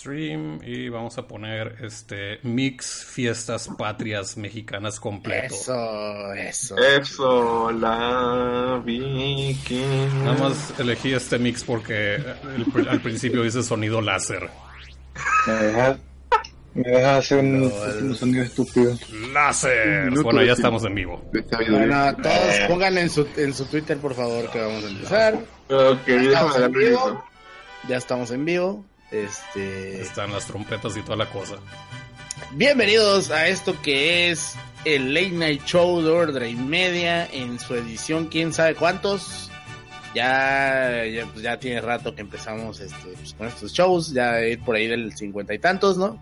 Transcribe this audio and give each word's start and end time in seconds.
stream 0.00 0.60
y 0.64 0.88
vamos 0.88 1.18
a 1.18 1.26
poner 1.26 1.76
este 1.82 2.38
mix 2.42 3.04
fiestas 3.04 3.68
patrias 3.78 4.36
mexicanas 4.36 4.98
completo. 4.98 5.54
Eso, 5.54 6.32
eso. 6.34 6.76
Eso, 6.78 7.70
la 7.72 8.80
Vicky. 8.84 9.84
Nada 10.24 10.38
más 10.38 10.72
elegí 10.78 11.12
este 11.12 11.38
mix 11.38 11.62
porque 11.64 12.14
el- 12.16 12.88
al 12.88 13.00
principio 13.00 13.42
dice 13.42 13.62
sonido 13.62 14.00
láser. 14.00 14.48
Me 15.46 15.52
dejas 15.54 15.98
me 16.72 16.88
dejas 16.88 17.18
hacer 17.18 17.38
un, 17.40 17.60
No, 17.62 17.66
un 18.00 18.14
sonido 18.14 18.44
estúpido. 18.44 18.96
¡Láser! 19.34 20.08
Bueno, 20.22 20.42
ya 20.44 20.52
estamos 20.52 20.84
en 20.84 20.94
vivo. 20.94 21.22
Bueno, 21.68 22.16
todos 22.22 22.54
pongan 22.68 22.96
en 22.96 23.10
su, 23.10 23.26
en 23.36 23.52
su 23.52 23.64
Twitter, 23.66 23.98
por 23.98 24.14
favor, 24.14 24.48
que 24.50 24.60
vamos 24.60 24.84
a 24.84 24.88
empezar. 24.88 25.34
Ok, 25.68 26.08
Estamos 26.08 26.56
en 26.58 26.72
vivo. 26.72 27.24
Ya 27.88 27.96
estamos 27.96 28.30
en 28.30 28.44
vivo. 28.44 28.84
Este. 29.10 30.00
Están 30.00 30.32
las 30.32 30.46
trompetas 30.46 30.96
y 30.96 31.02
toda 31.02 31.16
la 31.16 31.26
cosa. 31.26 31.56
Bienvenidos 32.52 33.30
a 33.30 33.48
esto 33.48 33.80
que 33.82 34.30
es 34.30 34.54
el 34.84 35.12
Late 35.12 35.30
Night 35.30 35.64
Show 35.64 36.00
de 36.02 36.10
Ordre 36.10 36.48
y 36.50 36.56
Media 36.56 37.26
en 37.26 37.58
su 37.58 37.74
edición, 37.74 38.26
quién 38.26 38.52
sabe 38.52 38.74
cuántos. 38.74 39.50
Ya, 40.14 41.04
ya, 41.06 41.24
pues 41.26 41.42
ya 41.44 41.58
tiene 41.60 41.80
rato 41.80 42.14
que 42.14 42.20
empezamos 42.22 42.80
este, 42.80 43.10
pues, 43.16 43.32
con 43.34 43.46
estos 43.46 43.72
shows, 43.72 44.12
ya 44.12 44.40
ir 44.42 44.58
por 44.60 44.74
ahí 44.74 44.88
del 44.88 45.16
cincuenta 45.16 45.54
y 45.54 45.58
tantos, 45.60 45.96
¿no? 45.96 46.18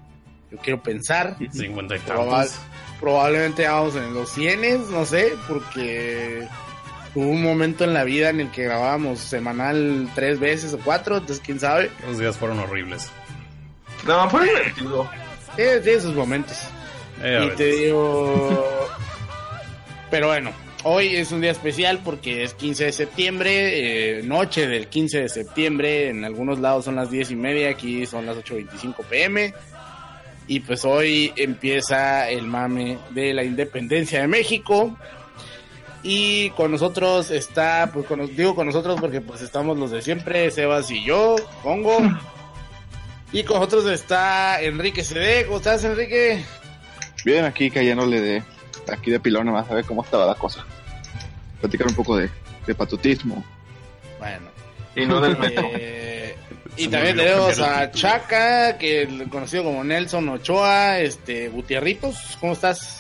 Yo 0.51 0.59
quiero 0.59 0.83
pensar. 0.83 1.37
Cincuenta 1.53 1.97
y 1.97 1.99
Probable- 2.01 2.49
tantos. 2.49 2.61
probablemente 3.01 3.67
vamos 3.67 3.97
en 3.97 4.13
los 4.13 4.31
cienes, 4.31 4.81
no 4.91 5.07
sé, 5.07 5.33
porque 5.49 6.47
hubo 7.15 7.29
un 7.29 7.43
momento 7.43 7.85
en 7.85 7.95
la 7.95 8.05
vida 8.05 8.31
en 8.31 8.41
el 8.41 8.51
que 8.51 8.65
grabábamos 8.65 9.21
semanal 9.21 10.09
tres 10.15 10.39
veces 10.39 10.75
o 10.75 10.79
cuatro, 10.79 11.19
entonces 11.19 11.43
quién 11.45 11.61
sabe. 11.61 11.91
Los 12.07 12.19
días 12.19 12.37
fueron 12.37 12.59
horribles. 12.59 13.11
No, 14.07 14.29
fue 14.31 14.45
divertido. 14.45 15.11
Tiene, 15.57 15.79
tiene 15.81 16.01
sus 16.01 16.15
momentos. 16.15 16.59
Eh, 17.23 17.51
y 17.53 17.57
te 17.57 17.67
digo... 17.67 18.89
Pero 20.11 20.29
bueno, 20.29 20.53
hoy 20.85 21.17
es 21.17 21.33
un 21.33 21.41
día 21.43 21.51
especial 21.51 22.01
porque 22.03 22.45
es 22.45 22.55
15 22.55 22.87
de 22.87 22.93
septiembre, 22.93 24.19
eh, 24.19 24.23
noche 24.23 24.67
del 24.67 24.87
15 24.87 25.23
de 25.23 25.29
septiembre, 25.29 26.09
en 26.09 26.25
algunos 26.25 26.59
lados 26.61 26.87
son 26.87 26.97
las 26.97 27.11
10 27.11 27.33
y 27.33 27.37
media, 27.37 27.71
aquí 27.71 28.07
son 28.07 28.25
las 28.25 28.37
8.25 28.39 29.05
pm. 29.05 29.53
Y 30.47 30.61
pues 30.61 30.87
hoy 30.87 31.31
empieza 31.37 32.31
el 32.31 32.47
mame 32.47 32.99
de 33.11 33.35
la 33.35 33.45
independencia 33.45 34.23
de 34.23 34.29
México. 34.29 34.97
Y 36.03 36.51
con 36.51 36.71
nosotros 36.71 37.31
está, 37.31 37.91
pues 37.93 38.07
con, 38.07 38.25
digo 38.37 38.55
con 38.55 38.67
nosotros 38.67 39.01
porque 39.01 39.21
pues 39.21 39.43
estamos 39.43 39.77
los 39.79 39.91
de 39.91 40.01
siempre, 40.03 40.51
Sebas 40.51 40.91
y 40.91 41.05
yo, 41.05 41.37
Congo. 41.63 41.99
Y 43.33 43.43
con 43.43 43.57
nosotros 43.57 43.87
está 43.87 44.63
Enrique 44.63 45.05
CD. 45.05 45.45
¿Cómo 45.45 45.59
estás, 45.59 45.85
Enrique? 45.85 46.45
Bien, 47.25 47.45
aquí 47.45 47.71
cayéndole 47.71 48.21
de 48.21 48.43
aquí 48.91 49.11
de 49.11 49.21
pilón 49.21 49.47
nomás 49.47 49.71
a 49.71 49.75
ver 49.75 49.85
cómo 49.85 50.03
estaba 50.03 50.25
la 50.25 50.35
cosa. 50.35 50.65
Platicar 51.61 51.89
un 51.89 51.95
poco 51.95 52.17
de, 52.17 52.31
de 52.67 52.75
patutismo. 52.75 53.45
Bueno. 54.19 54.49
Y 54.95 55.07
no 55.07 55.21
del. 55.21 55.37
Eh, 55.75 56.37
y 56.77 56.89
también 56.89 57.17
tenemos 57.17 57.59
a. 57.61 57.91
Chaca, 57.91 58.79
que 58.79 59.03
el 59.03 59.29
conocido 59.29 59.65
como 59.65 59.85
Nelson 59.85 60.29
Ochoa, 60.29 60.99
este 61.01 61.49
Gutierritos, 61.49 62.37
¿cómo 62.41 62.53
estás? 62.53 62.98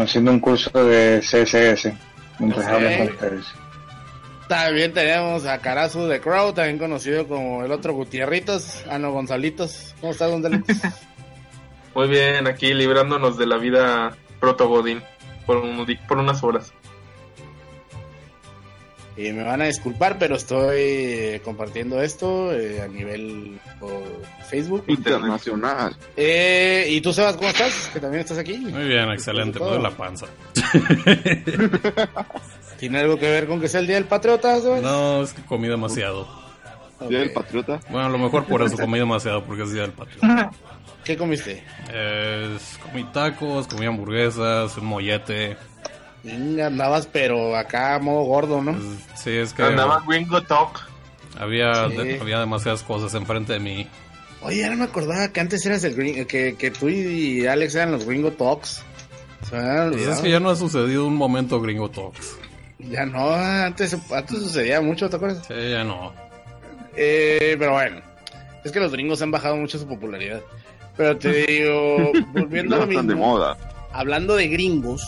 Haciendo 0.00 0.30
un 0.32 0.40
curso 0.40 0.70
de 0.84 1.20
CSS. 1.20 1.92
Mientras 2.38 2.66
Ok. 2.66 2.72
hablo 2.72 2.88
con 2.98 3.08
ustedes. 3.08 3.46
También 4.48 4.92
tenemos 4.92 5.46
a 5.46 5.58
Carazu 5.58 6.06
de 6.06 6.20
Crow, 6.20 6.52
también 6.52 6.78
conocido 6.78 7.26
como 7.26 7.64
el 7.64 7.72
otro 7.72 7.94
Gutierritos, 7.94 8.84
ah 8.90 8.98
no, 8.98 9.10
Gonzalitos. 9.12 9.94
¿Cómo 10.00 10.12
estás, 10.12 10.30
Gonzalitos? 10.30 10.76
Muy 11.94 12.08
bien, 12.08 12.46
aquí 12.46 12.74
librándonos 12.74 13.38
de 13.38 13.46
la 13.46 13.56
vida 13.56 14.16
proto-godín 14.40 15.02
por, 15.46 15.58
un 15.58 15.86
por 16.08 16.18
unas 16.18 16.42
horas. 16.42 16.72
Y 19.16 19.32
me 19.32 19.44
van 19.44 19.62
a 19.62 19.66
disculpar, 19.66 20.18
pero 20.18 20.34
estoy 20.36 20.76
eh, 20.80 21.40
compartiendo 21.44 22.02
esto 22.02 22.52
eh, 22.52 22.82
a 22.82 22.88
nivel 22.88 23.58
Facebook. 24.48 24.84
Internacional. 24.88 25.96
Eh, 26.16 26.86
¿Y 26.90 27.00
tú, 27.00 27.12
Sebas, 27.12 27.36
cómo 27.36 27.48
estás? 27.48 27.90
Que 27.92 28.00
también 28.00 28.22
estás 28.22 28.38
aquí. 28.38 28.56
Muy 28.56 28.88
bien, 28.88 29.08
excelente. 29.10 29.60
Me 29.60 29.78
la 29.78 29.90
panza. 29.90 30.26
¿Tiene 32.78 33.00
algo 33.00 33.18
que 33.18 33.30
ver 33.30 33.46
con 33.46 33.60
que 33.60 33.68
sea 33.68 33.80
el 33.80 33.86
Día 33.86 33.96
del 33.96 34.06
Patriota, 34.06 34.60
Sebas? 34.60 34.82
No, 34.82 35.22
es 35.22 35.32
que 35.32 35.42
comí 35.42 35.68
demasiado. 35.68 36.26
Día 37.08 37.18
del 37.20 37.32
patriota. 37.32 37.80
Bueno, 37.90 38.06
a 38.06 38.08
lo 38.08 38.18
mejor 38.18 38.46
por 38.46 38.62
eso 38.62 38.78
comí 38.78 38.98
demasiado, 38.98 39.44
porque 39.44 39.64
es 39.64 39.72
día 39.72 39.82
del 39.82 39.92
patio. 39.92 40.20
¿Qué 41.04 41.18
comiste? 41.18 41.62
Es- 41.92 42.78
comí 42.82 43.04
tacos, 43.12 43.66
comí 43.66 43.84
hamburguesas, 43.84 44.76
un 44.78 44.86
mollete. 44.86 45.56
Venga, 46.24 46.66
andabas, 46.68 47.06
pero 47.06 47.54
acá 47.56 47.94
a 47.94 47.98
modo 48.00 48.22
gordo, 48.24 48.60
¿no? 48.62 48.72
Pues, 48.72 48.84
Sí, 49.22 49.30
es 49.30 49.52
que 49.52 49.62
Andaba 49.62 50.02
Gringo 50.08 50.42
Talk. 50.42 50.80
había, 51.38 51.88
Sí. 51.90 51.96
de- 51.96 52.20
había 52.20 52.40
demasiadas 52.40 52.82
cosas 52.82 53.14
enfrente 53.14 53.52
de 53.52 53.58
mí. 53.60 53.86
Oye, 54.42 54.58
ya 54.60 54.70
no 54.70 54.76
me 54.76 54.84
acordaba 54.84 55.28
que 55.28 55.40
antes 55.40 55.64
eras 55.66 55.84
el 55.84 55.94
gringo, 55.94 56.26
que, 56.26 56.56
que 56.56 56.70
tú 56.70 56.88
y 56.88 57.46
Alex 57.46 57.74
eran 57.76 57.92
los 57.92 58.04
gringo 58.04 58.32
talks. 58.32 58.82
Pues 59.40 59.52
olvidado. 59.52 60.12
es 60.14 60.20
que 60.20 60.30
ya 60.30 60.40
no 60.40 60.48
ha 60.50 60.56
sucedido 60.56 61.06
un 61.06 61.16
momento 61.16 61.60
Gringo 61.60 61.90
Talks. 61.90 62.38
Ya 62.78 63.04
no, 63.04 63.30
antes, 63.30 63.94
antes 64.10 64.38
sucedía 64.38 64.80
mucho, 64.80 65.08
¿te 65.10 65.16
acuerdas? 65.16 65.46
Sí, 65.46 65.54
ya 65.70 65.84
no. 65.84 66.12
Eh, 66.96 67.54
pero 67.58 67.72
bueno, 67.72 68.00
es 68.64 68.72
que 68.72 68.80
los 68.80 68.92
gringos 68.92 69.20
han 69.22 69.30
bajado 69.30 69.56
mucho 69.56 69.78
su 69.78 69.86
popularidad. 69.86 70.40
Pero 70.96 71.16
te 71.18 71.28
digo, 71.46 72.12
volviendo 72.32 72.76
a 72.76 72.78
No 72.80 72.84
lo 72.86 72.90
están 72.90 73.06
de 73.06 73.14
mismo, 73.14 73.28
moda. 73.32 73.56
hablando 73.92 74.34
de 74.36 74.48
gringos, 74.48 75.02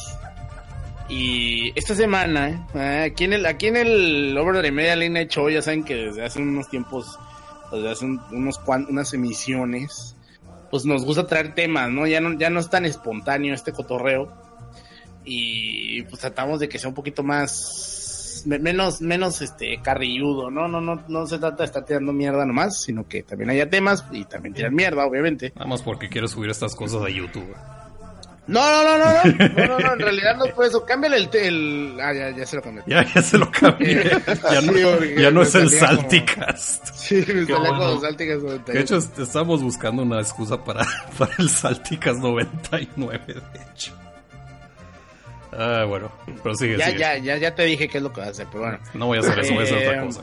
y 1.09 1.73
esta 1.79 1.95
semana, 1.95 2.67
eh, 2.75 3.05
aquí 3.11 3.25
en 3.25 3.33
el, 3.35 3.47
aquí 3.47 3.67
en 3.69 3.77
el 3.77 4.37
Over 4.37 4.63
the 4.63 4.73
Media 4.73 4.97
Lane 4.97 5.11
Night 5.11 5.31
Show, 5.31 5.49
ya 5.49 5.63
saben 5.63 5.85
que 5.85 5.95
desde 5.95 6.25
hace 6.25 6.41
unos 6.41 6.69
tiempos, 6.69 7.19
desde 7.73 7.91
hace 7.91 8.05
un- 8.05 8.21
unos 8.33 8.59
cuan- 8.59 8.87
unas 8.89 9.13
emisiones, 9.15 10.17
pues 10.71 10.85
nos 10.85 11.05
gusta 11.05 11.27
traer 11.27 11.55
temas, 11.55 11.91
¿no? 11.91 12.07
Ya 12.07 12.21
no, 12.21 12.37
ya 12.39 12.51
no 12.51 12.59
es 12.61 12.69
tan 12.71 12.85
espontáneo 12.85 13.55
este 13.55 13.73
cotorreo. 13.73 14.33
Y 15.25 16.03
pues 16.03 16.21
tratamos 16.21 16.61
de 16.61 16.69
que 16.69 16.79
sea 16.79 16.89
un 16.89 16.95
poquito 16.95 17.23
más, 17.25 18.43
me- 18.47 18.59
menos, 18.61 19.01
menos 19.01 19.43
este 19.43 19.81
carrilludo, 19.83 20.51
¿no? 20.51 20.69
No, 20.69 20.81
no, 20.81 21.03
no 21.09 21.27
se 21.27 21.39
trata 21.39 21.59
de 21.59 21.65
estar 21.65 21.85
tirando 21.85 22.13
mierda 22.13 22.45
nomás, 22.47 22.81
sino 22.83 23.09
que 23.09 23.23
también 23.25 23.51
haya 23.51 23.69
temas 23.69 24.05
y 24.13 24.25
también 24.25 24.55
tiran 24.55 24.75
mierda, 24.75 25.05
obviamente. 25.05 25.53
Nada 25.57 25.67
más 25.69 25.83
porque 25.83 26.09
quiero 26.09 26.29
subir 26.29 26.51
estas 26.51 26.75
cosas 26.77 27.03
a 27.03 27.09
YouTube. 27.09 27.53
No, 28.49 28.61
no, 28.61 28.85
no, 28.85 28.99
no, 28.99 29.49
no, 29.49 29.67
no, 29.67 29.79
no, 29.81 29.93
en 29.95 29.99
realidad 29.99 30.37
no 30.37 30.45
por 30.55 30.65
eso. 30.67 30.85
Cámbiale 30.85 31.17
el, 31.17 31.29
te- 31.31 31.49
el... 31.49 31.99
Ah, 32.01 32.13
ya, 32.13 32.31
ya 32.31 32.47
se 32.47 32.55
lo 32.57 32.63
cambié. 32.63 32.85
Ya, 32.87 33.05
ya 33.05 33.21
se 33.23 33.39
lo 33.39 33.51
cambié. 33.51 34.05
Ya 34.05 34.61
no, 34.61 34.73
Sí, 34.73 34.85
porque 34.85 35.17
ya 35.23 35.31
no 35.33 35.43
es 35.43 35.55
el 35.57 35.69
salía 35.71 35.87
como- 35.89 36.01
Salticast. 36.03 36.87
Sí, 36.95 37.15
me 37.17 37.25
Qué 37.25 37.33
salía 37.33 37.57
bueno. 37.59 37.79
como 37.79 38.01
Salticas 38.01 38.39
98. 38.43 38.73
De 38.73 38.81
hecho, 38.81 38.97
est- 38.99 39.19
estamos 39.19 39.63
buscando 39.63 40.03
una 40.03 40.21
excusa 40.21 40.63
para, 40.63 40.87
para 41.19 41.33
el 41.39 41.51
Salticas 41.51 42.19
99, 42.19 43.21
de 43.27 43.41
hecho. 43.73 43.93
Ah, 45.59 45.85
bueno, 45.89 46.13
pero 46.43 46.55
sigue, 46.55 46.77
ya, 46.77 46.87
sigue. 46.87 46.99
ya, 46.99 47.17
ya, 47.19 47.37
ya 47.39 47.55
te 47.55 47.63
dije 47.65 47.89
qué 47.89 47.99
es 47.99 48.03
lo 48.05 48.13
que 48.13 48.21
vas 48.21 48.29
a 48.29 48.33
hacer, 48.33 48.47
pero 48.53 48.65
bueno. 48.65 48.79
No 48.95 49.07
voy 49.07 49.17
a 49.19 49.21
hacer 49.21 49.39
eso, 49.39 49.55
voy 49.55 49.63
a 49.63 49.65
hacer 49.67 49.79
otra 49.89 50.03
Eh, 50.03 50.07
cosa. 50.07 50.23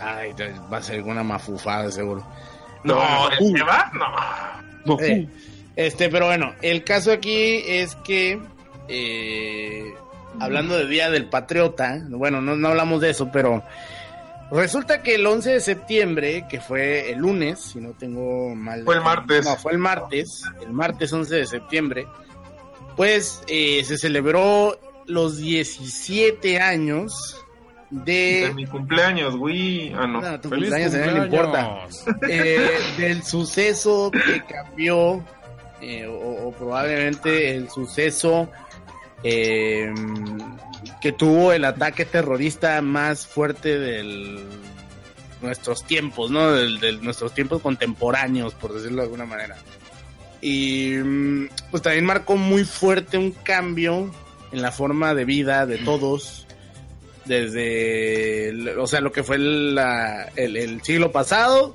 Ay, 0.00 0.34
te- 0.34 0.52
va 0.72 0.76
a 0.78 0.82
ser 0.82 0.96
alguna 0.96 1.22
mafufada, 1.24 1.90
seguro. 1.90 2.24
No, 2.84 2.94
Bueno, 2.96 3.28
¿el 3.40 3.54
que 3.54 3.62
va? 3.62 3.90
No. 4.84 4.94
No, 4.96 5.02
Eh, 5.02 5.26
este, 5.76 6.08
pero 6.08 6.26
bueno, 6.26 6.54
el 6.62 6.82
caso 6.84 7.12
aquí 7.12 7.62
es 7.66 7.94
que, 7.96 8.40
eh, 8.88 9.94
hablando 10.40 10.76
de 10.76 10.86
Día 10.86 11.10
del 11.10 11.28
Patriota, 11.28 12.00
bueno, 12.08 12.40
no, 12.40 12.56
no 12.56 12.68
hablamos 12.68 13.00
de 13.00 13.10
eso, 13.10 13.30
pero 13.32 13.62
resulta 14.50 15.02
que 15.02 15.14
el 15.16 15.26
11 15.26 15.50
de 15.52 15.60
septiembre, 15.60 16.46
que 16.48 16.60
fue 16.60 17.10
el 17.12 17.18
lunes, 17.18 17.60
si 17.60 17.80
no 17.80 17.90
tengo 17.92 18.54
mal. 18.54 18.84
Fue 18.84 18.96
el 18.96 19.02
martes. 19.02 19.44
No, 19.44 19.56
fue 19.56 19.72
el 19.72 19.78
martes, 19.78 20.42
el 20.62 20.72
martes 20.72 21.12
11 21.12 21.34
de 21.36 21.46
septiembre, 21.46 22.06
pues 22.96 23.42
eh, 23.48 23.82
se 23.84 23.98
celebró 23.98 24.78
los 25.06 25.36
17 25.38 26.58
años 26.58 27.36
De 27.90 28.46
de... 28.48 28.54
mi 28.54 28.66
cumpleaños, 28.66 29.36
güey. 29.36 29.92
Ah, 29.94 30.06
no. 30.06 30.20
No, 30.20 30.40
tu 30.40 30.48
¡Feliz 30.48 30.70
cumpleaños 30.70 30.94
a 30.94 30.98
nadie 30.98 31.12
le 31.12 31.24
importa 31.26 31.86
cumpleaños! 32.04 32.04
eh, 32.28 32.70
del 32.98 33.22
suceso 33.22 34.10
que 34.10 34.42
cambió, 34.44 35.22
eh, 35.80 36.06
o, 36.06 36.52
probablemente 36.52 37.54
el 37.54 37.68
suceso 37.68 38.48
eh, 39.22 39.92
que 41.00 41.12
tuvo 41.12 41.52
el 41.52 41.64
ataque 41.64 42.04
terrorista 42.04 42.80
más 42.80 43.26
fuerte 43.26 43.78
de 43.78 44.42
nuestros 45.42 45.84
tiempos, 45.84 46.30
¿no? 46.30 46.52
De, 46.52 46.92
nuestros 47.02 47.34
tiempos 47.34 47.60
contemporáneos, 47.60 48.54
por 48.54 48.72
decirlo 48.72 48.96
de 48.98 49.02
alguna 49.02 49.26
manera. 49.26 49.56
Y 50.40 50.92
mm, 50.94 51.48
pues 51.70 51.82
también 51.82 52.04
marcó 52.04 52.36
muy 52.36 52.64
fuerte 52.64 53.18
un 53.18 53.32
cambio 53.32 54.10
en 54.52 54.62
la 54.62 54.72
forma 54.72 55.14
de 55.14 55.24
vida 55.24 55.66
de 55.66 55.78
todos 55.78 56.46
desde, 57.26 58.76
o 58.78 58.86
sea, 58.86 59.00
lo 59.00 59.10
que 59.10 59.24
fue 59.24 59.36
el 59.36 60.80
siglo 60.84 61.10
pasado 61.10 61.74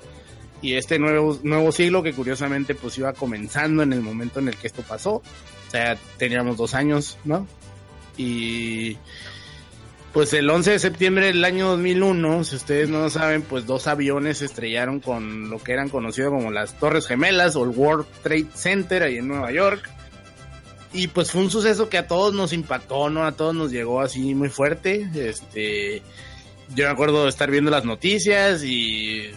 y 0.62 0.76
este 0.76 1.00
nuevo, 1.00 1.40
nuevo 1.44 1.72
siglo 1.72 2.04
que 2.04 2.14
curiosamente 2.14 2.76
pues 2.76 2.98
iba 2.98 3.14
comenzando 3.14 3.84
en 3.84 3.94
el 3.94 4.02
momento 4.02 4.40
en 4.40 4.48
el 4.48 4.56
que 4.56 4.68
esto 4.68 4.84
pasó. 4.84 5.16
O 5.16 5.72
sea, 5.72 5.98
teníamos 6.18 6.58
dos 6.58 6.74
años, 6.74 7.18
¿no? 7.24 7.48
Y 8.18 8.98
pues 10.14 10.34
el 10.34 10.50
11 10.50 10.72
de 10.72 10.80
septiembre 10.80 11.28
del 11.28 11.44
año 11.46 11.70
2001, 11.70 12.44
si 12.44 12.56
ustedes 12.58 12.90
no 12.90 13.00
lo 13.00 13.10
saben, 13.10 13.42
pues 13.42 13.66
dos 13.66 13.88
aviones 13.88 14.40
se 14.40 14.46
estrellaron 14.46 15.00
con 15.00 15.50
lo 15.50 15.60
que 15.60 15.72
eran 15.72 15.90
conocidos 15.90 16.32
como 16.32 16.52
las 16.52 16.78
Torres 16.78 17.08
Gemelas 17.08 17.56
o 17.56 17.64
el 17.64 17.70
World 17.70 18.06
Trade 18.22 18.48
Center 18.54 19.04
ahí 19.04 19.18
en 19.18 19.30
Nueva 19.30 19.52
York. 19.52 19.90
Y 20.94 21.08
pues 21.08 21.32
fue 21.32 21.42
un 21.42 21.50
suceso 21.50 21.88
que 21.88 21.98
a 21.98 22.08
todos 22.08 22.34
nos 22.34 22.52
impactó, 22.52 23.10
¿no? 23.10 23.26
A 23.26 23.32
todos 23.32 23.56
nos 23.56 23.72
llegó 23.72 24.02
así 24.02 24.36
muy 24.36 24.50
fuerte. 24.50 25.10
Este, 25.16 26.02
yo 26.76 26.86
me 26.86 26.92
acuerdo 26.92 27.24
de 27.24 27.30
estar 27.30 27.50
viendo 27.50 27.72
las 27.72 27.86
noticias 27.86 28.66
y 28.66 29.32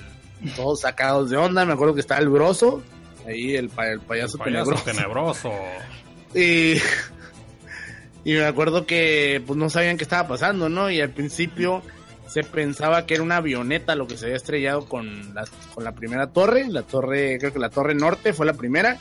todos 0.56 0.81
sacados 0.81 1.31
de 1.31 1.36
onda. 1.36 1.64
Me 1.64 1.72
acuerdo 1.72 1.94
que 1.94 2.00
estaba 2.00 2.20
el 2.20 2.28
broso, 2.28 2.82
ahí 3.26 3.54
el, 3.56 3.69
pa- 3.69 3.88
el 3.88 4.00
payaso, 4.00 4.38
Payaso 4.38 4.72
tenebroso. 4.84 4.84
tenebroso. 4.84 5.52
Y, 6.36 6.75
y 8.25 8.32
me 8.32 8.44
acuerdo 8.44 8.86
que 8.86 9.40
pues 9.46 9.56
no 9.56 9.70
sabían 9.70 9.96
qué 9.96 10.02
estaba 10.02 10.26
pasando, 10.26 10.69
¿no? 10.69 10.90
Y 10.90 11.00
al 11.00 11.10
principio 11.10 11.81
se 12.26 12.42
pensaba 12.42 13.06
que 13.06 13.14
era 13.14 13.22
una 13.22 13.36
avioneta 13.36 13.94
lo 13.94 14.08
que 14.08 14.16
se 14.16 14.25
había 14.26 14.36
estrellado 14.36 14.88
con 14.88 15.32
la, 15.34 15.44
con 15.75 15.84
la 15.84 15.92
primera 15.92 16.26
torre, 16.32 16.66
la 16.69 16.82
torre, 16.82 17.36
creo 17.38 17.52
que 17.52 17.58
la 17.60 17.70
torre 17.70 17.94
norte 17.94 18.32
fue 18.32 18.46
la 18.46 18.54
primera. 18.54 18.98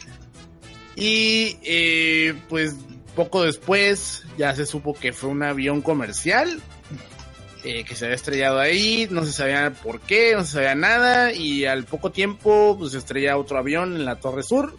Y 0.95 1.57
eh, 1.63 2.35
pues 2.50 2.75
poco 3.15 3.44
después 3.44 4.24
ya 4.38 4.53
se 4.56 4.65
supo 4.68 4.94
que 4.94 5.12
fue 5.13 5.30
un 5.30 5.41
avión 5.41 5.81
comercial 5.81 6.62
eh, 7.63 7.83
que 7.86 7.95
se 7.95 8.06
había 8.06 8.15
estrellado 8.15 8.60
ahí, 8.60 9.07
no 9.10 9.24
se 9.24 9.31
sabía 9.31 9.71
por 9.71 10.01
qué, 10.01 10.33
no 10.36 10.44
se 10.44 10.54
sabía 10.54 10.75
nada 10.75 11.31
y 11.31 11.65
al 11.65 11.86
poco 11.86 12.12
tiempo 12.12 12.75
pues 12.77 12.92
se 12.92 12.98
estrella 12.98 13.38
otro 13.38 13.57
avión 13.57 13.95
en 13.95 14.06
la 14.06 14.18
torre 14.18 14.44
sur 14.44 14.75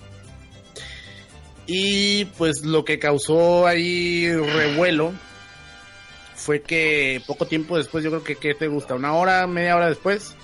y 1.67 2.27
pues 2.37 2.63
lo 2.63 2.85
que 2.85 2.99
causó 2.99 3.67
ahí 3.67 4.31
revuelo 4.31 5.13
fue 6.35 6.61
que 6.61 7.23
poco 7.27 7.47
tiempo 7.47 7.79
después, 7.79 8.05
yo 8.05 8.11
creo 8.11 8.25
que 8.25 8.37
¿qué 8.37 8.55
te 8.55 8.69
gusta? 8.69 8.95
Una 8.95 9.15
hora, 9.15 9.47
media 9.47 9.77
hora 9.77 9.89
después. 9.89 10.37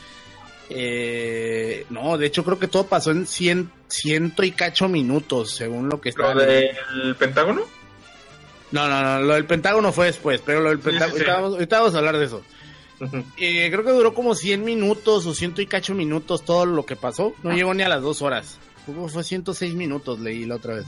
eh, 0.70 1.84
no, 1.90 2.16
de 2.16 2.26
hecho 2.26 2.42
creo 2.42 2.58
que 2.58 2.68
todo 2.68 2.86
pasó 2.86 3.10
en 3.10 3.26
cien, 3.26 3.70
ciento 3.88 4.42
y 4.42 4.52
cacho 4.52 4.88
minutos, 4.88 5.54
según 5.54 5.90
lo 5.90 6.00
que 6.00 6.08
estaba. 6.08 6.34
¿Lo 6.34 6.42
del 6.42 7.16
Pentágono? 7.18 7.79
No, 8.72 8.86
no, 8.88 9.02
no, 9.02 9.20
lo 9.22 9.34
del 9.34 9.46
Pentágono 9.46 9.92
fue 9.92 10.06
después, 10.06 10.40
pero 10.44 10.60
lo 10.60 10.68
del 10.70 10.78
Pentágono, 10.78 11.16
sí, 11.18 11.24
sí. 11.24 11.24
ahorita, 11.24 11.34
vamos- 11.40 11.54
ahorita 11.54 11.78
vamos 11.80 11.94
a 11.94 11.98
hablar 11.98 12.18
de 12.18 12.24
eso. 12.26 12.42
Eh, 13.38 13.68
creo 13.72 13.82
que 13.82 13.90
duró 13.92 14.12
como 14.14 14.34
100 14.34 14.62
minutos 14.62 15.24
o 15.26 15.34
ciento 15.34 15.62
y 15.62 15.66
cacho 15.66 15.94
minutos 15.94 16.44
todo 16.44 16.66
lo 16.66 16.84
que 16.84 16.96
pasó. 16.96 17.34
No 17.42 17.52
llegó 17.52 17.72
ni 17.74 17.82
a 17.82 17.88
las 17.88 18.02
dos 18.02 18.20
horas. 18.22 18.58
Fue- 18.86 19.08
Fue 19.08 19.24
106 19.24 19.74
minutos, 19.74 20.20
leí 20.20 20.44
la 20.44 20.56
otra 20.56 20.74
vez. 20.74 20.84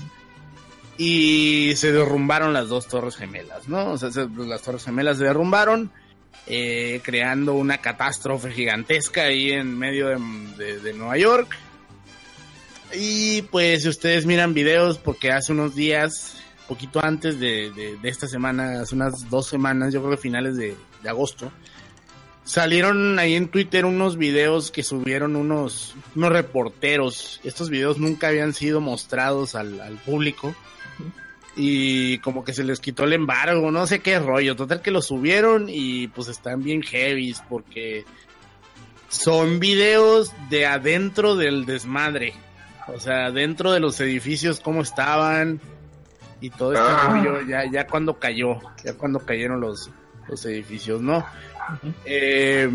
Y 0.98 1.72
se 1.76 1.90
derrumbaron 1.90 2.52
las 2.52 2.68
dos 2.68 2.86
torres 2.86 3.16
gemelas, 3.16 3.66
¿no? 3.66 3.92
O 3.92 3.98
sea, 3.98 4.10
se- 4.10 4.28
las 4.28 4.60
torres 4.62 4.84
gemelas 4.84 5.18
se 5.18 5.24
derrumbaron, 5.24 5.90
eh, 6.46 7.00
creando 7.02 7.54
una 7.54 7.78
catástrofe 7.78 8.50
gigantesca 8.52 9.22
ahí 9.22 9.50
en 9.50 9.78
medio 9.78 10.08
de, 10.08 10.18
de- 10.58 10.80
de 10.80 10.92
Nueva 10.92 11.16
York. 11.16 11.56
Y 12.94 13.42
pues 13.42 13.82
si 13.84 13.88
ustedes 13.88 14.26
miran 14.26 14.52
videos, 14.52 14.98
porque 14.98 15.32
hace 15.32 15.52
unos 15.52 15.74
días, 15.74 16.36
poquito 16.74 17.04
antes 17.04 17.38
de, 17.38 17.70
de- 17.70 18.08
esta 18.08 18.26
semana, 18.26 18.80
hace 18.80 18.94
unas 18.94 19.28
dos 19.30 19.46
semanas, 19.46 19.92
yo 19.92 20.00
creo 20.00 20.12
que 20.12 20.22
finales 20.22 20.56
de, 20.56 20.76
de 21.02 21.08
agosto, 21.08 21.50
salieron 22.44 23.18
ahí 23.18 23.34
en 23.34 23.48
Twitter 23.48 23.84
unos 23.84 24.16
videos 24.16 24.70
que 24.70 24.82
subieron 24.82 25.36
unos, 25.36 25.94
unos 26.16 26.32
reporteros. 26.32 27.40
Estos 27.44 27.70
videos 27.70 27.98
nunca 27.98 28.28
habían 28.28 28.52
sido 28.52 28.80
mostrados 28.80 29.54
al, 29.54 29.80
al 29.80 29.96
público. 29.98 30.54
Y 31.54 32.16
como 32.18 32.44
que 32.44 32.54
se 32.54 32.64
les 32.64 32.80
quitó 32.80 33.04
el 33.04 33.12
embargo, 33.12 33.70
no 33.70 33.86
sé 33.86 34.00
qué 34.00 34.18
rollo. 34.18 34.56
Total 34.56 34.80
que 34.80 34.90
los 34.90 35.06
subieron 35.06 35.66
y 35.68 36.08
pues 36.08 36.28
están 36.28 36.62
bien 36.62 36.82
heavies 36.82 37.42
porque 37.48 38.04
son 39.08 39.60
videos 39.60 40.32
de 40.48 40.64
adentro 40.66 41.36
del 41.36 41.66
desmadre. 41.66 42.32
O 42.88 42.98
sea, 42.98 43.30
dentro 43.30 43.70
de 43.70 43.80
los 43.80 44.00
edificios, 44.00 44.60
cómo 44.60 44.80
estaban 44.80 45.60
y 46.42 46.50
todo 46.50 46.72
este 46.74 46.84
Ah. 46.86 47.08
rollo, 47.10 47.40
ya, 47.48 47.64
ya 47.70 47.86
cuando 47.86 48.18
cayó, 48.18 48.58
ya 48.84 48.92
cuando 48.94 49.20
cayeron 49.20 49.60
los, 49.60 49.90
los 50.28 50.44
edificios, 50.44 51.00
¿no? 51.00 51.24
Eh, 52.04 52.68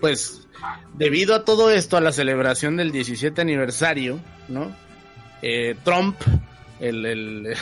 pues, 0.00 0.46
debido 0.94 1.34
a 1.34 1.44
todo 1.44 1.70
esto, 1.70 1.96
a 1.96 2.00
la 2.00 2.12
celebración 2.12 2.76
del 2.76 2.92
17 2.92 3.40
aniversario, 3.40 4.18
¿no? 4.48 4.74
Eh, 5.42 5.74
Trump, 5.84 6.16
el, 6.80 7.04
el, 7.04 7.56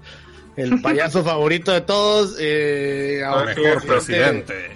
el 0.56 0.80
payaso 0.82 1.24
favorito 1.24 1.72
de 1.72 1.80
todos, 1.80 2.36
eh, 2.38 3.22
ahora 3.26 3.54
Mejor 3.54 3.84
presidente- 3.86 4.54
presidente. 4.54 4.70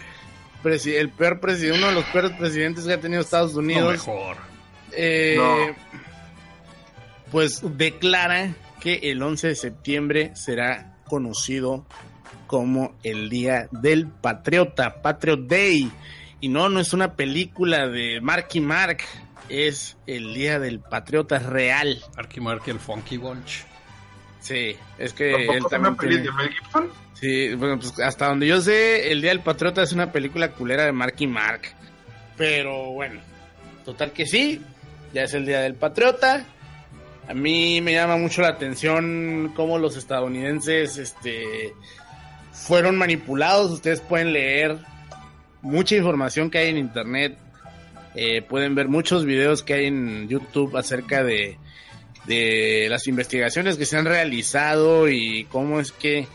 presi- 0.62 0.94
el 0.98 1.10
peor 1.10 1.38
presidente, 1.40 1.78
uno 1.78 1.88
de 1.88 1.94
los 1.94 2.04
peores 2.06 2.32
presidentes 2.32 2.84
que 2.84 2.94
ha 2.94 3.00
tenido 3.00 3.20
Estados 3.20 3.52
No 3.52 3.58
Unidos, 3.60 3.92
mejor. 3.92 4.36
eh, 4.92 5.34
No. 5.36 5.76
pues 7.30 7.60
declara 7.76 8.54
que 8.84 9.10
el 9.10 9.20
11 9.22 9.48
de 9.48 9.54
septiembre 9.56 10.30
será 10.36 10.98
conocido 11.06 11.84
como 12.46 12.94
el 13.02 13.28
Día 13.30 13.66
del 13.72 14.06
Patriota, 14.06 15.02
Patriot 15.02 15.46
Day. 15.48 15.90
Y 16.40 16.48
no, 16.48 16.68
no 16.68 16.78
es 16.78 16.92
una 16.92 17.14
película 17.16 17.88
de 17.88 18.20
Marky 18.20 18.60
Mark, 18.60 18.98
es 19.48 19.96
el 20.06 20.34
Día 20.34 20.58
del 20.60 20.78
Patriota 20.80 21.38
real. 21.38 22.00
Marky 22.16 22.40
Marky 22.40 22.70
el 22.70 22.78
Funky 22.78 23.16
Bunch. 23.16 23.64
Sí, 24.40 24.76
es 24.98 25.14
que 25.14 25.32
¿Tampoco 25.32 25.52
él 25.56 25.64
también 25.70 25.92
una 25.94 26.00
tiene- 26.02 26.16
de 26.22 26.32
Mel 26.32 26.48
Gibson? 26.50 26.90
Sí, 27.14 27.54
bueno, 27.54 27.78
pues 27.78 27.98
hasta 28.00 28.26
donde 28.28 28.46
yo 28.46 28.60
sé, 28.60 29.10
El 29.10 29.22
Día 29.22 29.30
del 29.30 29.40
Patriota 29.40 29.82
es 29.82 29.92
una 29.92 30.12
película 30.12 30.50
culera 30.50 30.84
de 30.84 30.92
Marky 30.92 31.26
Mark. 31.26 31.62
Pero 32.36 32.90
bueno, 32.92 33.20
total 33.86 34.12
que 34.12 34.26
sí, 34.26 34.60
ya 35.14 35.22
es 35.22 35.32
el 35.32 35.46
Día 35.46 35.60
del 35.60 35.74
Patriota. 35.74 36.44
A 37.28 37.34
mí 37.34 37.80
me 37.80 37.92
llama 37.92 38.16
mucho 38.16 38.42
la 38.42 38.48
atención 38.48 39.52
cómo 39.56 39.78
los 39.78 39.96
estadounidenses 39.96 40.98
este, 40.98 41.72
fueron 42.52 42.96
manipulados. 42.96 43.70
Ustedes 43.70 44.00
pueden 44.00 44.32
leer 44.32 44.78
mucha 45.62 45.96
información 45.96 46.50
que 46.50 46.58
hay 46.58 46.68
en 46.70 46.78
internet. 46.78 47.38
eh, 48.14 48.42
pueden 48.42 48.74
ver 48.74 48.88
muchos 48.88 49.24
videos 49.24 49.62
que 49.62 49.74
hay 49.74 49.86
en 49.86 50.28
YouTube 50.28 50.76
acerca 50.76 51.24
de, 51.24 51.58
de 52.26 52.86
las 52.88 53.06
investigaciones 53.06 53.76
que 53.76 53.86
se 53.86 53.96
han 53.96 54.04
realizado 54.04 55.08
y 55.08 55.44
cómo 55.50 55.80
es 55.80 55.92
que 55.92 56.26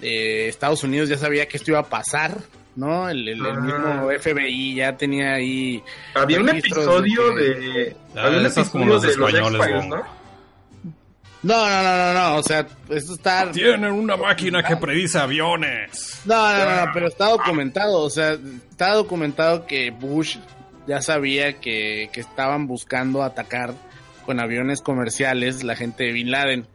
eh, 0.00 0.46
Estados 0.48 0.82
Unidos 0.84 1.08
ya 1.08 1.18
sabía 1.18 1.46
que 1.46 1.56
esto 1.56 1.70
iba 1.70 1.80
a 1.80 1.88
pasar, 1.88 2.38
¿no? 2.76 3.08
El, 3.08 3.28
el- 3.28 3.44
el 3.44 3.46
Ah. 3.46 3.60
mismo 3.60 4.10
FBI 4.18 4.74
ya 4.76 4.96
tenía 4.96 5.34
ahí 5.34 5.82
Había 6.14 6.40
un 6.40 6.48
episodio 6.48 7.34
de 7.34 7.54
de... 7.54 7.96
Ah, 8.16 8.26
había 8.26 8.40
un 8.48 8.64
como 8.70 8.84
los 8.86 9.02
de 9.02 9.16
los 9.16 9.32
españoles. 9.34 9.86
¿no? 9.88 10.22
No, 11.44 11.68
no, 11.68 11.82
no, 11.82 11.96
no, 11.96 12.14
no, 12.14 12.36
o 12.36 12.42
sea, 12.44 12.66
esto 12.88 13.14
está... 13.14 13.46
No, 13.46 13.50
Tienen 13.50 13.90
una 13.92 14.16
máquina 14.16 14.62
que 14.62 14.76
predice 14.76 15.18
aviones. 15.18 16.20
no, 16.24 16.34
no, 16.56 16.86
no, 16.86 16.92
pero 16.94 17.08
está 17.08 17.30
documentado, 17.30 17.98
o 18.00 18.10
sea, 18.10 18.38
está 18.70 18.94
documentado 18.94 19.66
que 19.66 19.90
Bush 19.90 20.36
ya 20.86 21.02
sabía 21.02 21.54
que, 21.54 22.10
que 22.12 22.20
estaban 22.20 22.68
buscando 22.68 23.24
atacar 23.24 23.74
con 24.24 24.38
aviones 24.38 24.82
comerciales 24.82 25.64
la 25.64 25.74
gente 25.74 26.04
de 26.04 26.12
Bin 26.12 26.30
Laden. 26.30 26.66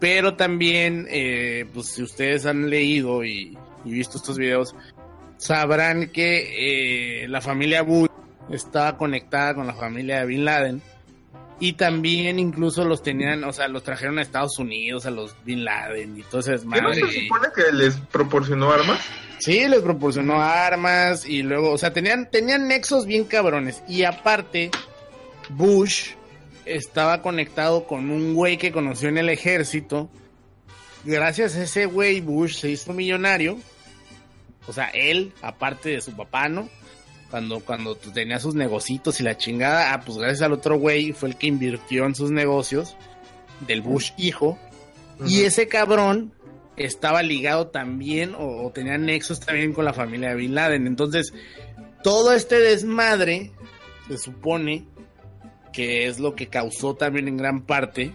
Pero 0.00 0.34
también, 0.34 1.06
eh, 1.10 1.64
pues 1.72 1.86
si 1.88 2.02
ustedes 2.02 2.44
han 2.44 2.68
leído 2.68 3.24
y, 3.24 3.56
y 3.86 3.90
visto 3.90 4.18
estos 4.18 4.36
videos, 4.36 4.74
sabrán 5.40 6.08
que 6.08 7.22
eh, 7.24 7.28
la 7.28 7.40
familia 7.40 7.82
Bush 7.82 8.10
estaba 8.50 8.96
conectada 8.98 9.54
con 9.54 9.66
la 9.66 9.74
familia 9.74 10.20
de 10.20 10.26
Bin 10.26 10.44
Laden. 10.44 10.82
Y 11.58 11.74
también 11.74 12.38
incluso 12.38 12.84
los 12.84 13.02
tenían, 13.02 13.44
o 13.44 13.52
sea, 13.52 13.68
los 13.68 13.82
trajeron 13.82 14.18
a 14.18 14.22
Estados 14.22 14.58
Unidos, 14.58 15.04
a 15.04 15.10
los 15.10 15.34
Bin 15.44 15.64
Laden 15.64 16.16
y 16.16 16.20
ese 16.20 16.56
¿Qué 16.56 16.80
no 16.80 16.94
se 16.94 17.00
supone 17.00 17.48
que 17.54 17.72
les 17.72 17.96
proporcionó 17.96 18.70
armas? 18.70 18.98
Sí, 19.38 19.66
les 19.68 19.80
proporcionó 19.80 20.40
armas 20.40 21.26
y 21.26 21.42
luego, 21.42 21.72
o 21.72 21.78
sea, 21.78 21.92
tenían, 21.92 22.30
tenían 22.30 22.66
nexos 22.66 23.04
bien 23.04 23.24
cabrones. 23.24 23.82
Y 23.88 24.04
aparte, 24.04 24.70
Bush 25.50 26.12
estaba 26.64 27.20
conectado 27.20 27.86
con 27.86 28.10
un 28.10 28.34
güey 28.34 28.56
que 28.56 28.72
conoció 28.72 29.10
en 29.10 29.18
el 29.18 29.28
ejército. 29.28 30.10
Gracias 31.04 31.56
a 31.56 31.62
ese 31.62 31.86
güey, 31.86 32.20
Bush 32.20 32.56
se 32.56 32.70
hizo 32.70 32.94
millonario. 32.94 33.58
O 34.66 34.72
sea, 34.72 34.88
él, 34.88 35.32
aparte 35.42 35.90
de 35.90 36.00
su 36.00 36.12
papá, 36.16 36.48
¿no? 36.48 36.68
Cuando, 37.30 37.60
cuando 37.60 37.94
tenía 37.94 38.40
sus 38.40 38.54
negocitos 38.54 39.20
y 39.20 39.22
la 39.22 39.36
chingada, 39.36 39.92
ah, 39.92 40.00
pues 40.00 40.18
gracias 40.18 40.42
al 40.42 40.52
otro 40.52 40.78
güey 40.78 41.12
fue 41.12 41.28
el 41.28 41.36
que 41.36 41.46
invirtió 41.46 42.04
en 42.04 42.14
sus 42.14 42.30
negocios 42.30 42.96
del 43.66 43.82
Bush 43.82 44.12
hijo. 44.16 44.58
Y 45.26 45.42
ese 45.42 45.68
cabrón 45.68 46.32
estaba 46.76 47.22
ligado 47.22 47.68
también 47.68 48.34
o, 48.34 48.66
o 48.66 48.72
tenía 48.72 48.98
nexos 48.98 49.40
también 49.40 49.72
con 49.72 49.84
la 49.84 49.92
familia 49.92 50.30
de 50.30 50.36
Bin 50.36 50.54
Laden. 50.54 50.86
Entonces, 50.86 51.32
todo 52.02 52.32
este 52.32 52.58
desmadre 52.58 53.52
se 54.08 54.18
supone 54.18 54.86
que 55.72 56.06
es 56.06 56.18
lo 56.18 56.34
que 56.34 56.48
causó 56.48 56.94
también 56.94 57.28
en 57.28 57.36
gran 57.36 57.62
parte 57.62 58.12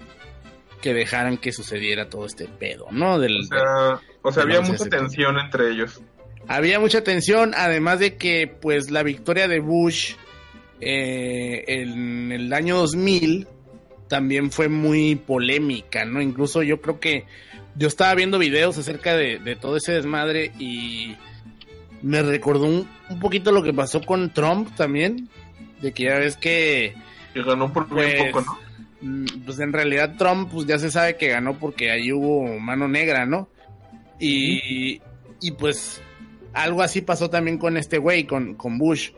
que 0.81 0.93
dejaran 0.93 1.37
que 1.37 1.51
sucediera 1.51 2.09
todo 2.09 2.25
este 2.25 2.47
pedo, 2.47 2.87
¿no? 2.91 3.17
Del, 3.17 3.39
O 3.39 3.43
sea, 3.43 4.01
o 4.21 4.31
sea, 4.31 4.43
del 4.43 4.57
había 4.57 4.59
11 4.59 4.71
de 4.71 4.77
mucha 4.77 4.97
tensión 4.97 5.39
entre 5.39 5.71
ellos. 5.71 6.01
Había 6.47 6.79
mucha 6.79 7.03
tensión, 7.03 7.53
además 7.55 7.99
de 7.99 8.15
que 8.15 8.47
pues 8.47 8.91
la 8.91 9.03
victoria 9.03 9.47
de 9.47 9.59
Bush 9.59 10.13
eh, 10.81 11.63
en 11.67 12.31
el 12.31 12.53
año 12.53 12.77
2000 12.77 13.47
también 14.07 14.51
fue 14.51 14.69
muy 14.69 15.15
polémica, 15.15 16.05
¿no? 16.05 16.21
Incluso 16.21 16.61
yo 16.61 16.81
creo 16.81 16.99
que 16.99 17.25
yo 17.75 17.87
estaba 17.87 18.13
viendo 18.15 18.37
videos 18.37 18.77
acerca 18.77 19.15
de, 19.15 19.39
de 19.39 19.55
todo 19.55 19.77
ese 19.77 19.93
desmadre 19.93 20.51
y 20.59 21.15
me 22.01 22.21
recordó 22.21 22.65
un, 22.65 22.87
un 23.09 23.19
poquito 23.19 23.51
lo 23.51 23.63
que 23.63 23.73
pasó 23.73 24.01
con 24.01 24.31
Trump 24.31 24.75
también, 24.75 25.27
de 25.81 25.91
que 25.91 26.03
ya 26.03 26.19
ves 26.19 26.37
que 26.37 26.93
Que 27.33 27.41
ganó 27.41 27.73
por 27.73 27.87
Pues, 27.87 28.23
poco, 28.25 28.41
¿no? 28.41 28.59
Mm, 29.01 29.25
pues 29.45 29.59
en 29.59 29.73
realidad 29.73 30.15
Trump 30.17 30.49
pues 30.51 30.67
ya 30.67 30.77
se 30.77 30.91
sabe 30.91 31.17
que 31.17 31.29
ganó 31.29 31.57
porque 31.57 31.91
ahí 31.91 32.11
hubo 32.11 32.59
mano 32.59 32.87
negra, 32.87 33.25
¿no? 33.25 33.49
Y, 34.19 35.01
y 35.41 35.51
pues 35.57 36.01
algo 36.55 36.81
así 36.81 37.01
pasó 37.01 37.29
también 37.29 37.57
con 37.57 37.77
este 37.77 37.97
güey, 37.97 38.25
con, 38.25 38.55
con 38.55 38.77
Bush. 38.77 39.11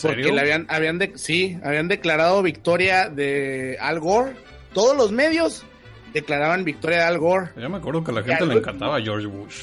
Porque 0.00 0.32
le 0.32 0.40
habían, 0.40 0.66
habían 0.68 0.98
de- 0.98 1.12
sí, 1.16 1.58
habían 1.62 1.88
declarado 1.88 2.42
victoria 2.42 3.08
de 3.08 3.76
Al 3.80 4.00
Gore. 4.00 4.32
Todos 4.72 4.96
los 4.96 5.12
medios 5.12 5.64
declaraban 6.12 6.64
victoria 6.64 6.98
de 6.98 7.04
Al 7.04 7.18
Gore. 7.18 7.50
Ya 7.56 7.68
me 7.68 7.76
acuerdo 7.78 8.02
que 8.04 8.10
a 8.10 8.14
la 8.14 8.22
gente 8.22 8.46
le 8.46 8.54
encantaba 8.54 8.96
a 8.96 9.02
George 9.02 9.26
Bush. 9.26 9.62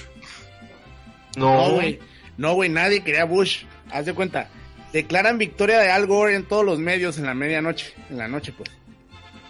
No, 1.38 1.68
No, 1.70 1.72
güey. 1.76 2.00
No, 2.38 2.54
güey, 2.54 2.70
nadie 2.70 3.04
quería 3.04 3.26
Bush. 3.26 3.64
Haz 3.92 4.06
de 4.06 4.14
cuenta. 4.14 4.50
Declaran 4.94 5.38
victoria 5.38 5.80
de 5.80 5.90
Al 5.92 6.06
Gore 6.06 6.36
en 6.36 6.46
todos 6.46 6.66
los 6.66 6.80
medios 6.80 7.18
en 7.18 7.26
la 7.26 7.34
medianoche. 7.34 7.94
En 8.10 8.18
la 8.18 8.28
noche, 8.28 8.54
pues. 8.56 8.70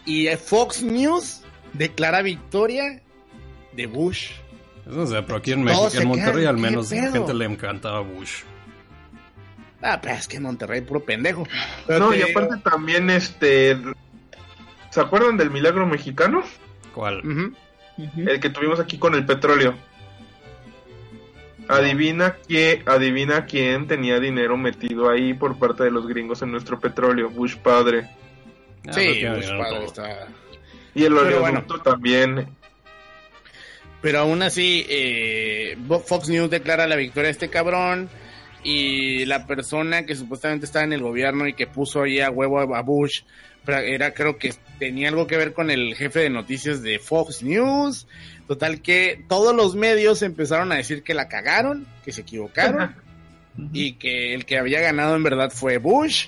Y 0.05 0.27
Fox 0.35 0.83
News 0.83 1.41
declara 1.73 2.21
victoria 2.21 3.01
de 3.73 3.85
Bush. 3.87 4.31
Eso 4.87 4.95
no 4.95 5.05
sé, 5.07 5.21
pero 5.23 5.37
aquí 5.37 5.51
en 5.51 5.63
México, 5.63 5.89
se 5.89 6.01
en 6.01 6.07
Monterrey 6.07 6.45
al 6.45 6.55
¿qué 6.55 6.61
menos 6.61 6.91
a 6.91 6.95
la 6.95 7.11
gente 7.11 7.33
le 7.33 7.45
encantaba 7.45 7.99
Bush. 8.01 8.41
Ah, 9.81 9.99
pero 10.01 10.15
es 10.15 10.27
que 10.27 10.37
en 10.37 10.43
Monterrey, 10.43 10.81
puro 10.81 10.99
pendejo. 11.03 11.47
Pero 11.87 11.99
no 11.99 12.09
te 12.11 12.17
y 12.17 12.23
digo- 12.23 12.39
aparte 12.39 12.69
también, 12.69 13.09
este... 13.09 13.77
¿Se 14.89 15.01
acuerdan 15.01 15.37
del 15.37 15.51
milagro 15.51 15.85
mexicano? 15.85 16.43
¿Cuál? 16.93 17.21
El 17.97 18.39
que 18.39 18.49
tuvimos 18.49 18.79
aquí 18.79 18.97
con 18.97 19.13
el 19.15 19.25
petróleo. 19.25 19.75
Adivina 21.67 22.35
quién, 22.47 22.87
adivina 22.87 23.45
quién 23.45 23.87
tenía 23.87 24.19
dinero 24.19 24.55
metido 24.55 25.09
ahí 25.09 25.33
por 25.33 25.57
parte 25.57 25.83
de 25.83 25.91
los 25.91 26.07
gringos 26.07 26.41
en 26.43 26.51
nuestro 26.51 26.79
petróleo, 26.79 27.29
Bush 27.29 27.55
padre. 27.55 28.07
Ah, 28.87 28.93
Sí, 28.93 29.25
Bush 29.25 29.47
padre 29.47 29.69
todo. 29.69 29.85
está- 29.85 30.27
Y 30.93 31.03
el 31.05 31.13
Pero 31.15 31.43
oleoducto 31.43 31.79
también. 31.81 32.47
Pero 34.05 34.19
aún 34.19 34.43
así, 34.43 34.85
eh, 34.87 35.75
Fox 36.05 36.29
News 36.29 36.51
declara 36.51 36.85
la 36.85 36.95
victoria 36.95 37.29
de 37.29 37.31
este 37.31 37.49
cabrón. 37.49 38.07
Y 38.63 39.25
la 39.25 39.47
persona 39.47 40.05
que 40.05 40.15
supuestamente 40.15 40.67
estaba 40.67 40.85
en 40.85 40.93
el 40.93 41.01
gobierno 41.01 41.47
y 41.47 41.53
que 41.53 41.65
puso 41.65 42.03
ahí 42.03 42.19
a 42.19 42.29
huevo 42.29 42.75
a 42.75 42.81
Bush, 42.83 43.23
era 43.65 44.13
creo 44.13 44.37
que 44.37 44.53
tenía 44.77 45.09
algo 45.09 45.25
que 45.25 45.37
ver 45.37 45.53
con 45.53 45.71
el 45.71 45.95
jefe 45.95 46.19
de 46.19 46.29
noticias 46.29 46.83
de 46.83 46.99
Fox 46.99 47.41
News. 47.41 48.05
Total 48.47 48.79
que 48.79 49.23
todos 49.27 49.55
los 49.55 49.73
medios 49.73 50.21
empezaron 50.21 50.71
a 50.71 50.75
decir 50.75 51.01
que 51.01 51.15
la 51.15 51.27
cagaron, 51.27 51.87
que 52.03 52.11
se 52.11 52.21
equivocaron 52.21 52.93
y 53.73 53.93
que 53.93 54.35
el 54.35 54.45
que 54.45 54.59
había 54.59 54.81
ganado 54.81 55.15
en 55.15 55.23
verdad 55.23 55.49
fue 55.49 55.79
Bush. 55.79 56.27